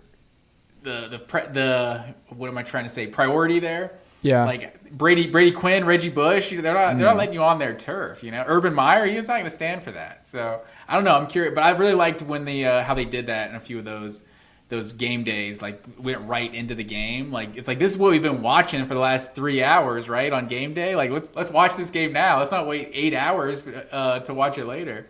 the 0.82 1.08
the 1.10 1.20
pre, 1.20 1.42
the 1.48 2.14
what 2.30 2.50
am 2.50 2.58
I 2.58 2.64
trying 2.64 2.86
to 2.86 2.90
say 2.90 3.08
priority 3.08 3.60
there. 3.60 4.00
Yeah, 4.22 4.46
like 4.46 4.92
Brady 4.92 5.28
Brady 5.28 5.52
Quinn, 5.52 5.86
Reggie 5.86 6.10
Bush, 6.10 6.50
they're 6.50 6.62
not 6.62 6.76
mm. 6.76 6.98
they're 6.98 7.08
not 7.08 7.18
letting 7.18 7.34
you 7.34 7.44
on 7.44 7.58
their 7.58 7.74
turf. 7.74 8.24
You 8.24 8.32
know, 8.32 8.44
Urban 8.46 8.74
Meyer, 8.74 9.06
he 9.06 9.16
was 9.16 9.28
not 9.28 9.36
going 9.36 9.46
to 9.46 9.50
stand 9.50 9.82
for 9.82 9.92
that. 9.92 10.28
So 10.28 10.62
I 10.88 10.96
don't 10.96 11.04
know. 11.04 11.16
I'm 11.16 11.28
curious, 11.28 11.54
but 11.56 11.64
I 11.64 11.72
really 11.72 11.94
liked 11.94 12.22
when 12.22 12.46
the 12.46 12.66
uh, 12.66 12.84
how 12.84 12.94
they 12.94 13.06
did 13.06 13.28
that 13.28 13.50
in 13.50 13.56
a 13.56 13.60
few 13.60 13.80
of 13.80 13.86
those 13.86 14.24
those 14.68 14.92
game 14.94 15.24
days. 15.24 15.62
Like 15.62 15.84
went 15.98 16.22
right 16.22 16.54
into 16.54 16.76
the 16.76 16.84
game. 16.84 17.32
Like 17.32 17.56
it's 17.56 17.68
like 17.68 17.80
this 17.80 17.94
is 17.94 17.98
what 17.98 18.12
we've 18.12 18.22
been 18.22 18.42
watching 18.42 18.86
for 18.86 18.94
the 18.94 19.00
last 19.00 19.36
three 19.36 19.64
hours, 19.64 20.10
right? 20.10 20.34
On 20.34 20.48
game 20.48 20.74
day, 20.74 20.96
like 20.96 21.12
let's 21.12 21.32
let's 21.34 21.50
watch 21.50 21.78
this 21.78 21.92
game 21.92 22.12
now. 22.12 22.40
Let's 22.40 22.52
not 22.52 22.68
wait 22.68 22.90
eight 22.94 23.14
hours 23.14 23.64
uh, 23.92 24.20
to 24.20 24.34
watch 24.34 24.58
it 24.58 24.66
later. 24.66 25.08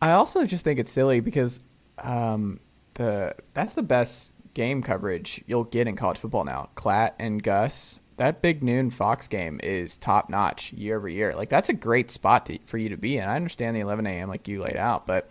I 0.00 0.12
also 0.12 0.44
just 0.44 0.64
think 0.64 0.78
it's 0.80 0.92
silly 0.92 1.20
because 1.20 1.60
um, 1.98 2.60
the 2.98 3.34
that's 3.54 3.72
the 3.72 3.82
best 3.82 4.34
game 4.52 4.82
coverage 4.82 5.42
you'll 5.46 5.64
get 5.64 5.86
in 5.86 5.96
college 5.96 6.18
football 6.18 6.44
now. 6.44 6.68
Klatt 6.76 7.12
and 7.18 7.42
Gus, 7.42 7.98
that 8.16 8.42
big 8.42 8.62
noon 8.62 8.90
Fox 8.90 9.28
game 9.28 9.60
is 9.62 9.96
top 9.96 10.28
notch 10.28 10.72
year 10.72 10.98
over 10.98 11.08
year. 11.08 11.34
Like 11.34 11.48
that's 11.48 11.70
a 11.70 11.74
great 11.74 12.10
spot 12.10 12.46
to, 12.46 12.58
for 12.66 12.76
you 12.76 12.90
to 12.90 12.96
be 12.96 13.16
in. 13.16 13.24
I 13.24 13.36
understand 13.36 13.74
the 13.74 13.80
11 13.80 14.06
a.m. 14.06 14.28
like 14.28 14.48
you 14.48 14.60
laid 14.60 14.76
out, 14.76 15.06
but 15.06 15.30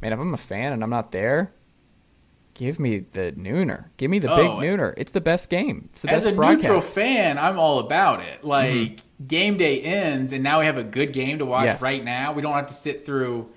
man, 0.00 0.12
if 0.12 0.18
I'm 0.18 0.32
a 0.32 0.38
fan 0.38 0.72
and 0.72 0.82
I'm 0.82 0.90
not 0.90 1.12
there, 1.12 1.52
give 2.54 2.78
me 2.78 3.00
the 3.00 3.32
nooner. 3.32 3.86
Give 3.96 4.10
me 4.10 4.20
the 4.20 4.32
oh, 4.32 4.36
big 4.36 4.50
nooner. 4.50 4.94
It's 4.96 5.12
the 5.12 5.20
best 5.20 5.50
game. 5.50 5.90
The 6.00 6.10
as 6.10 6.22
best 6.22 6.32
a 6.32 6.36
broadcast. 6.36 6.62
neutral 6.62 6.80
fan, 6.80 7.36
I'm 7.36 7.58
all 7.58 7.80
about 7.80 8.20
it. 8.20 8.44
Like 8.44 8.70
mm-hmm. 8.70 9.26
game 9.26 9.56
day 9.56 9.82
ends, 9.82 10.32
and 10.32 10.44
now 10.44 10.60
we 10.60 10.66
have 10.66 10.78
a 10.78 10.84
good 10.84 11.12
game 11.12 11.40
to 11.40 11.44
watch 11.44 11.66
yes. 11.66 11.82
right 11.82 12.04
now. 12.04 12.32
We 12.32 12.42
don't 12.42 12.54
have 12.54 12.68
to 12.68 12.74
sit 12.74 13.04
through, 13.04 13.50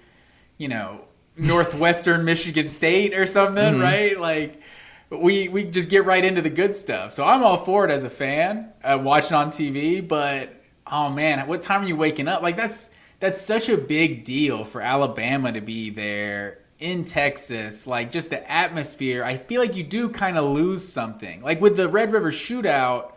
you 0.57 0.67
know, 0.67 1.01
Northwestern 1.41 2.23
Michigan 2.23 2.69
State 2.69 3.15
or 3.15 3.26
something, 3.26 3.73
mm-hmm. 3.73 3.81
right? 3.81 4.19
Like 4.19 4.61
we 5.09 5.49
we 5.49 5.63
just 5.63 5.89
get 5.89 6.05
right 6.05 6.23
into 6.23 6.41
the 6.41 6.49
good 6.49 6.76
stuff. 6.76 7.11
So 7.11 7.26
I'm 7.26 7.43
all 7.43 7.57
for 7.57 7.84
it 7.84 7.91
as 7.91 8.03
a 8.03 8.09
fan, 8.09 8.72
uh, 8.84 8.99
watching 9.01 9.35
on 9.35 9.49
TV. 9.49 10.07
But 10.07 10.53
oh 10.85 11.09
man, 11.09 11.47
what 11.47 11.61
time 11.61 11.81
are 11.81 11.88
you 11.88 11.95
waking 11.95 12.27
up? 12.27 12.43
Like 12.43 12.55
that's 12.55 12.91
that's 13.19 13.41
such 13.41 13.69
a 13.69 13.77
big 13.77 14.23
deal 14.23 14.63
for 14.63 14.81
Alabama 14.81 15.51
to 15.51 15.61
be 15.61 15.89
there 15.89 16.59
in 16.77 17.05
Texas. 17.05 17.88
Like 17.88 18.11
just 18.11 18.30
the 18.30 18.49
atmosphere. 18.49 19.23
I 19.23 19.38
feel 19.38 19.61
like 19.61 19.76
you 19.76 19.84
do 19.84 20.09
kind 20.09 20.38
of 20.38 20.45
lose 20.45 20.88
something. 20.88 21.41
Like 21.41 21.59
with 21.59 21.76
the 21.76 21.89
Red 21.89 22.13
River 22.13 22.31
Shootout, 22.31 23.13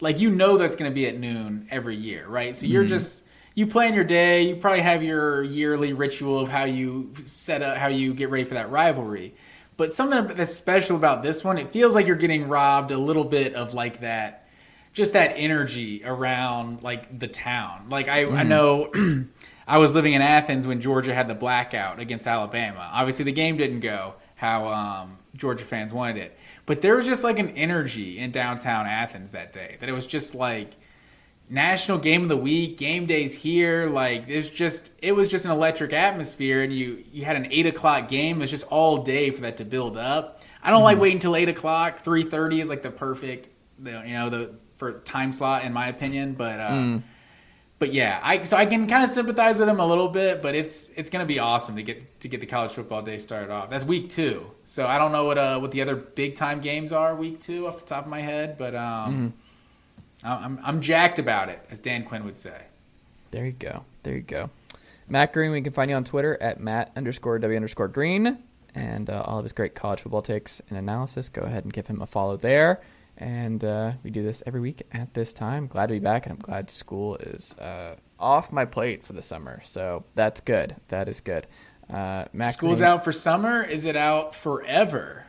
like 0.00 0.20
you 0.20 0.30
know 0.30 0.58
that's 0.58 0.76
going 0.76 0.90
to 0.90 0.94
be 0.94 1.06
at 1.06 1.18
noon 1.18 1.66
every 1.70 1.96
year, 1.96 2.28
right? 2.28 2.54
So 2.54 2.66
you're 2.66 2.82
mm-hmm. 2.82 2.90
just 2.90 3.24
you 3.54 3.66
plan 3.66 3.94
your 3.94 4.04
day. 4.04 4.42
You 4.42 4.56
probably 4.56 4.80
have 4.80 5.02
your 5.02 5.42
yearly 5.42 5.92
ritual 5.92 6.40
of 6.40 6.48
how 6.48 6.64
you 6.64 7.12
set 7.26 7.62
up, 7.62 7.76
how 7.76 7.88
you 7.88 8.12
get 8.12 8.30
ready 8.30 8.44
for 8.44 8.54
that 8.54 8.70
rivalry. 8.70 9.34
But 9.76 9.94
something 9.94 10.36
that's 10.36 10.54
special 10.54 10.96
about 10.96 11.22
this 11.22 11.42
one, 11.42 11.58
it 11.58 11.72
feels 11.72 11.94
like 11.94 12.06
you're 12.06 12.16
getting 12.16 12.48
robbed 12.48 12.90
a 12.90 12.98
little 12.98 13.24
bit 13.24 13.54
of 13.54 13.74
like 13.74 14.00
that, 14.00 14.48
just 14.92 15.14
that 15.14 15.32
energy 15.36 16.02
around 16.04 16.82
like 16.82 17.18
the 17.18 17.26
town. 17.28 17.88
Like 17.90 18.08
I, 18.08 18.24
mm. 18.24 18.36
I 18.36 18.42
know. 18.42 19.24
I 19.66 19.78
was 19.78 19.94
living 19.94 20.12
in 20.12 20.20
Athens 20.20 20.66
when 20.66 20.82
Georgia 20.82 21.14
had 21.14 21.26
the 21.26 21.34
blackout 21.34 21.98
against 21.98 22.26
Alabama. 22.26 22.90
Obviously, 22.92 23.24
the 23.24 23.32
game 23.32 23.56
didn't 23.56 23.80
go 23.80 24.12
how 24.34 24.68
um, 24.68 25.16
Georgia 25.34 25.64
fans 25.64 25.94
wanted 25.94 26.18
it, 26.18 26.38
but 26.66 26.82
there 26.82 26.94
was 26.94 27.06
just 27.06 27.24
like 27.24 27.38
an 27.38 27.48
energy 27.50 28.18
in 28.18 28.30
downtown 28.30 28.86
Athens 28.86 29.30
that 29.30 29.54
day 29.54 29.78
that 29.80 29.88
it 29.88 29.92
was 29.92 30.04
just 30.04 30.34
like 30.34 30.74
national 31.48 31.98
game 31.98 32.22
of 32.22 32.28
the 32.28 32.36
week, 32.36 32.78
game 32.78 33.06
days 33.06 33.34
here. 33.34 33.88
Like 33.88 34.24
it's 34.28 34.48
just 34.48 34.92
it 34.98 35.12
was 35.12 35.30
just 35.30 35.44
an 35.44 35.50
electric 35.50 35.92
atmosphere, 35.92 36.62
and 36.62 36.72
you 36.72 37.04
you 37.12 37.24
had 37.24 37.36
an 37.36 37.48
eight 37.50 37.66
o'clock 37.66 38.08
game. 38.08 38.38
It 38.38 38.40
was 38.40 38.50
just 38.50 38.66
all 38.68 38.98
day 38.98 39.30
for 39.30 39.42
that 39.42 39.58
to 39.58 39.64
build 39.64 39.96
up. 39.96 40.42
I 40.62 40.70
don't 40.70 40.80
mm 40.80 40.84
like 40.84 40.98
waiting 40.98 41.16
until 41.16 41.36
eight 41.36 41.48
o'clock. 41.48 42.00
Three 42.00 42.24
thirty 42.24 42.60
is 42.60 42.68
like 42.68 42.82
the 42.82 42.90
perfect, 42.90 43.48
you 43.82 43.92
know, 43.92 44.30
the 44.30 44.54
for 44.76 45.00
time 45.00 45.32
slot 45.32 45.64
in 45.64 45.72
my 45.72 45.88
opinion. 45.88 46.34
But 46.34 46.60
uh, 46.60 46.70
mm. 46.70 47.02
but 47.78 47.92
yeah, 47.92 48.18
I 48.22 48.44
so 48.44 48.56
I 48.56 48.64
can 48.64 48.86
kind 48.86 49.04
of 49.04 49.10
sympathize 49.10 49.58
with 49.58 49.68
them 49.68 49.80
a 49.80 49.86
little 49.86 50.08
bit. 50.08 50.40
But 50.40 50.54
it's 50.54 50.88
it's 50.96 51.10
gonna 51.10 51.26
be 51.26 51.38
awesome 51.38 51.76
to 51.76 51.82
get 51.82 52.20
to 52.20 52.28
get 52.28 52.40
the 52.40 52.46
college 52.46 52.72
football 52.72 53.02
day 53.02 53.18
started 53.18 53.50
off. 53.50 53.68
That's 53.68 53.84
week 53.84 54.08
two, 54.08 54.50
so 54.64 54.86
I 54.86 54.98
don't 54.98 55.12
know 55.12 55.26
what 55.26 55.36
uh 55.36 55.58
what 55.58 55.72
the 55.72 55.82
other 55.82 55.96
big 55.96 56.34
time 56.34 56.62
games 56.62 56.92
are 56.92 57.14
week 57.14 57.40
two 57.40 57.66
off 57.66 57.80
the 57.80 57.86
top 57.86 58.04
of 58.04 58.10
my 58.10 58.22
head, 58.22 58.56
but 58.56 58.74
um. 58.74 59.32
Mm 59.38 59.43
I'm, 60.24 60.58
I'm 60.62 60.80
jacked 60.80 61.18
about 61.18 61.48
it, 61.48 61.60
as 61.70 61.80
Dan 61.80 62.04
Quinn 62.04 62.24
would 62.24 62.38
say. 62.38 62.62
There 63.30 63.44
you 63.46 63.52
go. 63.52 63.84
There 64.02 64.14
you 64.14 64.22
go. 64.22 64.50
Matt 65.08 65.32
Green, 65.32 65.50
we 65.50 65.60
can 65.60 65.72
find 65.72 65.90
you 65.90 65.96
on 65.96 66.04
Twitter 66.04 66.40
at 66.40 66.60
Matt 66.60 66.92
underscore 66.96 67.38
W 67.38 67.56
underscore 67.56 67.88
Green. 67.88 68.38
And 68.74 69.08
uh, 69.10 69.22
all 69.26 69.38
of 69.38 69.44
his 69.44 69.52
great 69.52 69.74
college 69.74 70.00
football 70.00 70.22
takes 70.22 70.60
and 70.68 70.78
analysis. 70.78 71.28
Go 71.28 71.42
ahead 71.42 71.64
and 71.64 71.72
give 71.72 71.86
him 71.86 72.02
a 72.02 72.06
follow 72.06 72.36
there. 72.36 72.80
And 73.18 73.62
uh, 73.62 73.92
we 74.02 74.10
do 74.10 74.24
this 74.24 74.42
every 74.46 74.60
week 74.60 74.82
at 74.92 75.14
this 75.14 75.32
time. 75.32 75.68
Glad 75.68 75.86
to 75.86 75.92
be 75.92 76.00
back, 76.00 76.26
and 76.26 76.32
I'm 76.32 76.40
glad 76.40 76.68
school 76.70 77.14
is 77.16 77.54
uh, 77.60 77.94
off 78.18 78.50
my 78.50 78.64
plate 78.64 79.06
for 79.06 79.12
the 79.12 79.22
summer. 79.22 79.60
So 79.64 80.04
that's 80.16 80.40
good. 80.40 80.74
That 80.88 81.08
is 81.08 81.20
good. 81.20 81.46
Uh, 81.88 82.24
Matt 82.32 82.54
School's 82.54 82.78
Green- 82.78 82.90
out 82.90 83.04
for 83.04 83.12
summer. 83.12 83.62
Is 83.62 83.84
it 83.84 83.94
out 83.94 84.34
forever? 84.34 85.26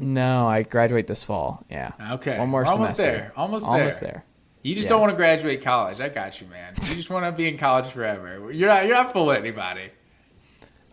No, 0.00 0.48
I 0.48 0.62
graduate 0.62 1.06
this 1.06 1.22
fall. 1.22 1.64
Yeah. 1.70 1.92
Okay. 2.14 2.38
One 2.38 2.48
more 2.48 2.64
Almost 2.64 2.96
semester. 2.96 3.02
there. 3.18 3.32
Almost 3.36 3.66
Almost 3.66 4.00
there. 4.00 4.10
there. 4.12 4.24
You 4.68 4.74
just 4.74 4.84
Yeah. 4.86 4.90
don't 4.90 5.00
want 5.00 5.12
to 5.12 5.16
graduate 5.16 5.62
college. 5.62 5.98
I 6.00 6.10
got 6.10 6.40
you, 6.40 6.46
man. 6.48 6.74
You 6.82 6.94
just 6.94 7.08
want 7.08 7.24
to 7.24 7.32
be 7.32 7.48
in 7.48 7.56
college 7.56 7.86
forever. 7.86 8.50
You're 8.52 8.68
not. 8.68 8.86
You're 8.86 8.96
not 8.96 9.12
fooling 9.14 9.38
anybody. 9.38 9.90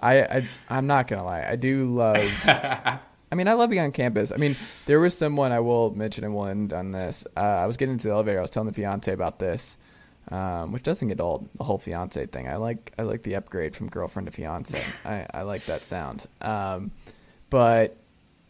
I, 0.01 0.21
I 0.21 0.47
I'm 0.69 0.87
not 0.87 1.07
gonna 1.07 1.25
lie. 1.25 1.45
I 1.47 1.55
do 1.55 1.93
love. 1.93 2.17
I 2.45 3.35
mean, 3.35 3.47
I 3.49 3.53
love 3.53 3.69
being 3.69 3.81
on 3.81 3.91
campus. 3.91 4.31
I 4.31 4.37
mean, 4.37 4.55
there 4.85 4.99
was 4.99 5.17
someone 5.17 5.51
I 5.51 5.59
will 5.59 5.93
mention 5.93 6.23
and 6.23 6.33
we'll 6.33 6.45
end 6.45 6.71
on 6.73 6.91
this. 6.91 7.25
Uh, 7.35 7.39
I 7.41 7.65
was 7.65 7.75
getting 7.75 7.93
into 7.93 8.07
the 8.07 8.13
elevator. 8.13 8.37
I 8.37 8.41
was 8.41 8.51
telling 8.51 8.67
the 8.67 8.73
fiance 8.73 9.11
about 9.11 9.39
this, 9.39 9.77
um, 10.31 10.71
which 10.71 10.83
doesn't 10.83 11.07
get 11.07 11.19
old. 11.19 11.49
The 11.57 11.63
whole 11.65 11.77
fiance 11.79 12.25
thing. 12.27 12.47
I 12.47 12.55
like 12.55 12.93
I 12.97 13.01
like 13.01 13.23
the 13.23 13.35
upgrade 13.35 13.75
from 13.75 13.89
girlfriend 13.89 14.27
to 14.27 14.31
fiance. 14.31 14.81
I, 15.05 15.25
I 15.33 15.41
like 15.41 15.65
that 15.65 15.85
sound. 15.85 16.23
Um, 16.39 16.91
but 17.49 17.97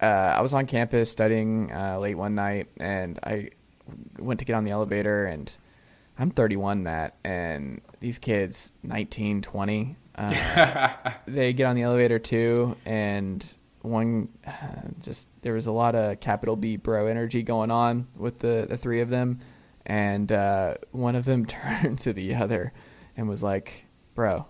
uh, 0.02 0.06
I 0.06 0.42
was 0.42 0.54
on 0.54 0.68
campus 0.68 1.10
studying 1.12 1.72
uh, 1.72 1.98
late 2.00 2.16
one 2.16 2.34
night, 2.36 2.68
and 2.78 3.18
I 3.24 3.50
went 4.20 4.40
to 4.40 4.46
get 4.46 4.54
on 4.54 4.64
the 4.64 4.72
elevator, 4.72 5.26
and 5.26 5.56
I'm 6.18 6.32
31, 6.32 6.84
Matt, 6.84 7.16
and 7.24 7.82
these 8.00 8.20
kids, 8.20 8.72
19, 8.84 9.42
20, 9.42 9.98
uh, 10.18 10.90
they 11.28 11.54
get 11.54 11.66
on 11.66 11.76
the 11.76 11.84
elevator 11.84 12.20
too, 12.20 12.76
and 12.86 13.54
one 13.82 14.30
uh, 14.46 14.52
just 15.02 15.28
there 15.42 15.54
was 15.54 15.68
a 15.68 15.72
lot 15.72 15.96
of 15.96 16.20
capital 16.20 16.56
B 16.56 16.78
bro 16.78 17.08
energy 17.08 17.44
going 17.44 17.72
on 17.72 18.08
with 18.16 18.40
the 18.40 18.66
the 18.70 18.78
three 18.78 19.02
of 19.02 19.10
them, 19.10 19.40
and 19.86 20.32
uh, 20.32 20.76
one 20.92 21.16
of 21.16 21.26
them 21.26 21.46
turned 21.46 22.00
to 22.02 22.14
the 22.14 22.36
other 22.36 22.74
and 23.18 23.28
was 23.28 23.44
like, 23.44 23.86
"Bro, 24.14 24.46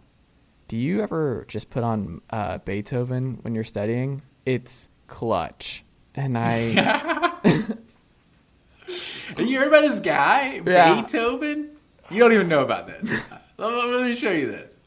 do 0.68 0.78
you 0.78 1.02
ever 1.02 1.46
just 1.48 1.70
put 1.70 1.84
on 1.84 2.22
uh, 2.30 2.60
Beethoven 2.60 3.40
when 3.42 3.56
you're 3.56 3.64
studying? 3.64 4.22
It's 4.46 4.88
clutch." 5.08 5.84
And 6.18 6.38
I 6.38 7.34
You 9.38 9.60
heard 9.60 9.68
about 9.70 9.82
this 9.82 10.00
guy, 10.00 10.62
Yeah. 10.66 11.02
Beethoven? 11.02 11.72
You 12.12 12.20
don't 12.20 12.34
even 12.34 12.48
know 12.48 12.64
about 12.64 12.88
this. 12.88 13.12
let, 13.58 14.02
me- 14.04 14.16
show 14.16 14.30
you 14.32 14.48
this. 14.52 14.78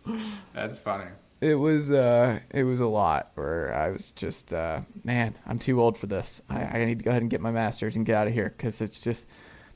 That's 0.55 0.79
funny. 0.79 1.11
it 1.41 1.55
was 1.55 1.91
uh 1.91 2.39
it 2.51 2.63
was 2.65 2.81
a 2.81 2.87
lot 2.87 3.31
where 3.35 3.75
I 3.75 3.91
was 3.91 4.11
just 4.13 4.53
uh 4.53 4.81
man, 5.05 5.35
I'm 5.47 5.59
too 5.59 5.81
old 5.83 5.99
for 5.99 6.07
this. 6.07 6.41
I, 6.49 6.63
I 6.63 6.85
need 6.85 6.99
to 7.01 7.05
go 7.05 7.11
ahead 7.11 7.23
and 7.23 7.31
get 7.31 7.41
my 7.41 7.51
masters 7.51 7.97
and 7.97 8.07
get 8.07 8.15
out 8.15 8.27
of 8.27 8.33
here 8.33 8.55
because 8.57 8.81
it's 8.81 9.01
just 9.01 9.27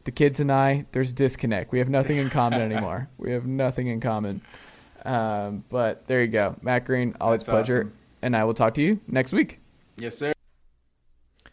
the 0.05 0.11
kids 0.11 0.41
and 0.41 0.51
I. 0.51 0.87
There's 0.93 1.13
disconnect. 1.13 1.71
We 1.73 1.79
have 1.81 1.89
nothing 1.89 2.17
in 2.17 2.31
common 2.31 2.61
anymore. 2.73 3.09
We 3.19 3.33
have 3.33 3.47
nothing 3.47 3.89
in 3.89 4.01
common. 4.01 4.41
Um, 5.05 5.65
but 5.69 6.07
there 6.07 6.21
you 6.23 6.29
go, 6.29 6.55
Matt 6.63 6.85
Green. 6.87 7.15
Always 7.21 7.41
That's 7.41 7.49
pleasure, 7.49 7.79
awesome. 7.81 7.93
and 8.23 8.37
I 8.37 8.45
will 8.45 8.55
talk 8.55 8.75
to 8.75 8.83
you 8.83 9.01
next 9.09 9.33
week. 9.33 9.59
Yes, 9.97 10.17
sir. 10.17 10.33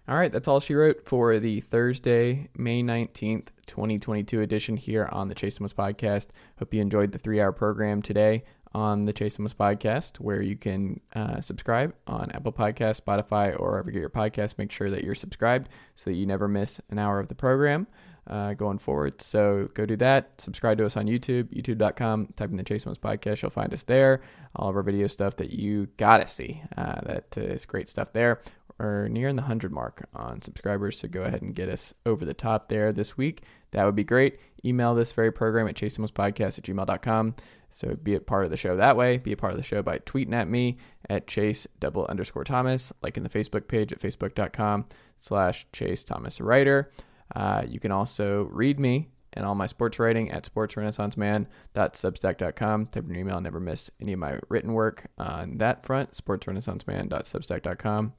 All 0.09 0.15
right, 0.15 0.31
that's 0.31 0.47
all 0.47 0.59
she 0.59 0.73
wrote 0.73 1.05
for 1.05 1.37
the 1.37 1.61
Thursday, 1.61 2.49
May 2.57 2.81
19th, 2.81 3.49
2022 3.67 4.41
edition 4.41 4.75
here 4.75 5.07
on 5.11 5.27
the 5.27 5.35
Chase 5.35 5.57
Thomas 5.57 5.71
podcast. 5.71 6.29
Hope 6.57 6.73
you 6.73 6.81
enjoyed 6.81 7.11
the 7.11 7.19
three 7.19 7.39
hour 7.39 7.51
program 7.51 8.01
today 8.01 8.43
on 8.73 9.05
the 9.05 9.13
Chase 9.13 9.35
Thomas 9.35 9.53
podcast, 9.53 10.19
where 10.19 10.41
you 10.41 10.55
can 10.55 10.99
uh, 11.13 11.41
subscribe 11.41 11.93
on 12.07 12.31
Apple 12.31 12.51
Podcasts, 12.51 12.99
Spotify, 12.99 13.55
or 13.59 13.69
wherever 13.69 13.91
you 13.91 13.93
get 13.93 13.99
your 13.99 14.09
podcast. 14.09 14.57
Make 14.57 14.71
sure 14.71 14.89
that 14.89 15.03
you're 15.03 15.13
subscribed 15.13 15.69
so 15.93 16.09
that 16.09 16.15
you 16.15 16.25
never 16.25 16.47
miss 16.47 16.81
an 16.89 16.97
hour 16.97 17.19
of 17.19 17.27
the 17.27 17.35
program. 17.35 17.85
Uh, 18.27 18.53
going 18.53 18.77
forward. 18.77 19.19
So 19.23 19.69
go 19.73 19.87
do 19.87 19.95
that. 19.95 20.39
Subscribe 20.39 20.77
to 20.77 20.85
us 20.85 20.95
on 20.95 21.07
YouTube, 21.07 21.45
youtube.com. 21.45 22.27
Type 22.35 22.51
in 22.51 22.57
the 22.57 22.63
Chase 22.63 22.85
podcast. 22.85 23.41
You'll 23.41 23.49
find 23.49 23.73
us 23.73 23.81
there. 23.81 24.21
All 24.55 24.69
of 24.69 24.75
our 24.75 24.83
video 24.83 25.07
stuff 25.07 25.35
that 25.37 25.51
you 25.51 25.87
got 25.97 26.17
to 26.17 26.27
see. 26.27 26.61
Uh, 26.77 27.01
that 27.05 27.35
uh, 27.35 27.41
is 27.41 27.65
great 27.65 27.89
stuff 27.89 28.13
there 28.13 28.39
are 28.79 29.09
nearing 29.09 29.35
the 29.35 29.41
100 29.41 29.71
mark 29.71 30.07
on 30.13 30.41
subscribers. 30.41 30.99
So 30.99 31.07
go 31.07 31.23
ahead 31.23 31.41
and 31.41 31.55
get 31.55 31.69
us 31.69 31.93
over 32.05 32.25
the 32.25 32.33
top 32.33 32.69
there 32.69 32.91
this 32.91 33.17
week. 33.17 33.43
That 33.71 33.85
would 33.85 33.95
be 33.95 34.03
great. 34.03 34.39
Email 34.65 34.95
this 34.95 35.11
very 35.11 35.31
program 35.31 35.67
at 35.67 35.75
chasethomaspodcast 35.75 36.57
at 36.57 36.63
gmail.com. 36.63 37.35
So 37.71 37.95
be 37.95 38.15
a 38.15 38.19
part 38.19 38.45
of 38.45 38.51
the 38.51 38.57
show 38.57 38.75
that 38.75 38.97
way. 38.97 39.17
Be 39.17 39.33
a 39.33 39.37
part 39.37 39.53
of 39.53 39.57
the 39.57 39.63
show 39.63 39.83
by 39.83 39.99
tweeting 39.99 40.33
at 40.33 40.49
me 40.49 40.77
at 41.09 41.27
chase 41.27 41.67
double 41.79 42.07
underscore 42.07 42.43
Thomas, 42.43 42.91
like 43.01 43.15
in 43.17 43.23
the 43.23 43.29
Facebook 43.29 43.67
page 43.67 43.93
at 43.93 43.99
facebook.com 43.99 44.85
slash 45.19 45.67
chase 45.71 46.03
Thomas 46.03 46.41
writer. 46.41 46.91
Uh, 47.35 47.63
you 47.67 47.79
can 47.79 47.91
also 47.91 48.49
read 48.51 48.79
me 48.79 49.09
and 49.33 49.45
all 49.45 49.53
my 49.55 49.67
sports 49.67 49.99
writing 49.99 50.31
at 50.31 50.49
sportsrenaissanceman.substack.com. 50.51 52.85
Type 52.87 53.03
in 53.03 53.09
your 53.09 53.19
email, 53.19 53.39
never 53.39 53.59
miss 53.59 53.91
any 54.01 54.13
of 54.13 54.19
my 54.19 54.39
written 54.49 54.73
work 54.73 55.05
on 55.19 55.59
that 55.59 55.85
front, 55.85 56.09
sportsrenaissanceman.substack.com. 56.11 58.13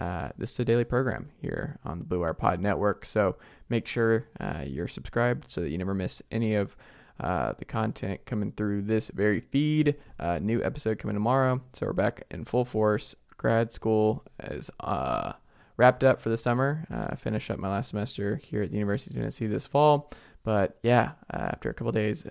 Uh, 0.00 0.30
this 0.38 0.52
is 0.52 0.60
a 0.60 0.64
daily 0.64 0.84
program 0.84 1.28
here 1.42 1.78
on 1.84 1.98
the 1.98 2.04
Blue 2.04 2.20
Wire 2.20 2.32
Pod 2.32 2.58
Network. 2.60 3.04
So 3.04 3.36
make 3.68 3.86
sure 3.86 4.26
uh, 4.40 4.64
you're 4.66 4.88
subscribed 4.88 5.50
so 5.50 5.60
that 5.60 5.68
you 5.68 5.76
never 5.76 5.92
miss 5.92 6.22
any 6.30 6.54
of 6.54 6.74
uh, 7.20 7.52
the 7.58 7.66
content 7.66 8.24
coming 8.24 8.50
through 8.52 8.80
this 8.82 9.08
very 9.08 9.40
feed. 9.40 9.96
Uh, 10.18 10.38
new 10.38 10.62
episode 10.64 10.98
coming 10.98 11.14
tomorrow. 11.14 11.60
So 11.74 11.86
we're 11.86 11.92
back 11.92 12.24
in 12.30 12.46
full 12.46 12.64
force. 12.64 13.14
Grad 13.36 13.74
school 13.74 14.24
is 14.42 14.70
uh, 14.80 15.34
wrapped 15.76 16.02
up 16.02 16.18
for 16.18 16.30
the 16.30 16.38
summer. 16.38 16.86
Uh, 16.90 17.14
finished 17.16 17.50
up 17.50 17.58
my 17.58 17.68
last 17.68 17.90
semester 17.90 18.40
here 18.42 18.62
at 18.62 18.70
the 18.70 18.78
University 18.78 19.14
of 19.14 19.20
Tennessee 19.20 19.48
this 19.48 19.66
fall. 19.66 20.10
But 20.44 20.78
yeah, 20.82 21.12
after 21.30 21.68
a 21.68 21.74
couple 21.74 21.92
days 21.92 22.24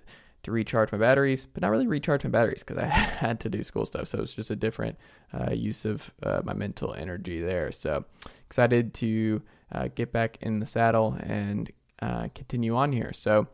to 0.43 0.51
recharge 0.51 0.91
my 0.91 0.97
batteries, 0.97 1.47
but 1.53 1.61
not 1.61 1.69
really 1.71 1.87
recharge 1.87 2.23
my 2.23 2.29
batteries 2.29 2.63
because 2.65 2.81
I 2.81 2.85
had 2.87 3.39
to 3.41 3.49
do 3.49 3.63
school 3.63 3.85
stuff. 3.85 4.07
So 4.07 4.21
it's 4.21 4.33
just 4.33 4.49
a 4.49 4.55
different 4.55 4.97
uh, 5.33 5.51
use 5.51 5.85
of 5.85 6.09
uh, 6.23 6.41
my 6.43 6.53
mental 6.53 6.93
energy 6.93 7.41
there. 7.41 7.71
So 7.71 8.05
excited 8.45 8.93
to 8.95 9.41
uh, 9.71 9.89
get 9.93 10.11
back 10.11 10.37
in 10.41 10.59
the 10.59 10.65
saddle 10.65 11.17
and 11.21 11.71
uh, 12.01 12.27
continue 12.33 12.75
on 12.75 12.91
here. 12.91 13.11
So 13.13 13.47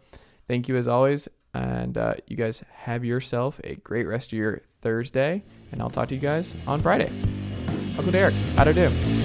thank 0.47 0.67
you 0.67 0.77
as 0.77 0.87
always. 0.87 1.27
And 1.53 1.97
uh, 1.97 2.15
you 2.27 2.35
guys 2.35 2.63
have 2.73 3.05
yourself 3.05 3.61
a 3.63 3.75
great 3.75 4.07
rest 4.07 4.33
of 4.33 4.37
your 4.37 4.61
Thursday. 4.81 5.43
And 5.71 5.81
I'll 5.81 5.89
talk 5.89 6.09
to 6.09 6.15
you 6.15 6.21
guys 6.21 6.53
on 6.67 6.81
Friday. 6.81 7.11
Uncle 7.97 8.11
Derek, 8.11 8.33
how 8.55 8.65
to 8.65 8.73
do? 8.73 9.24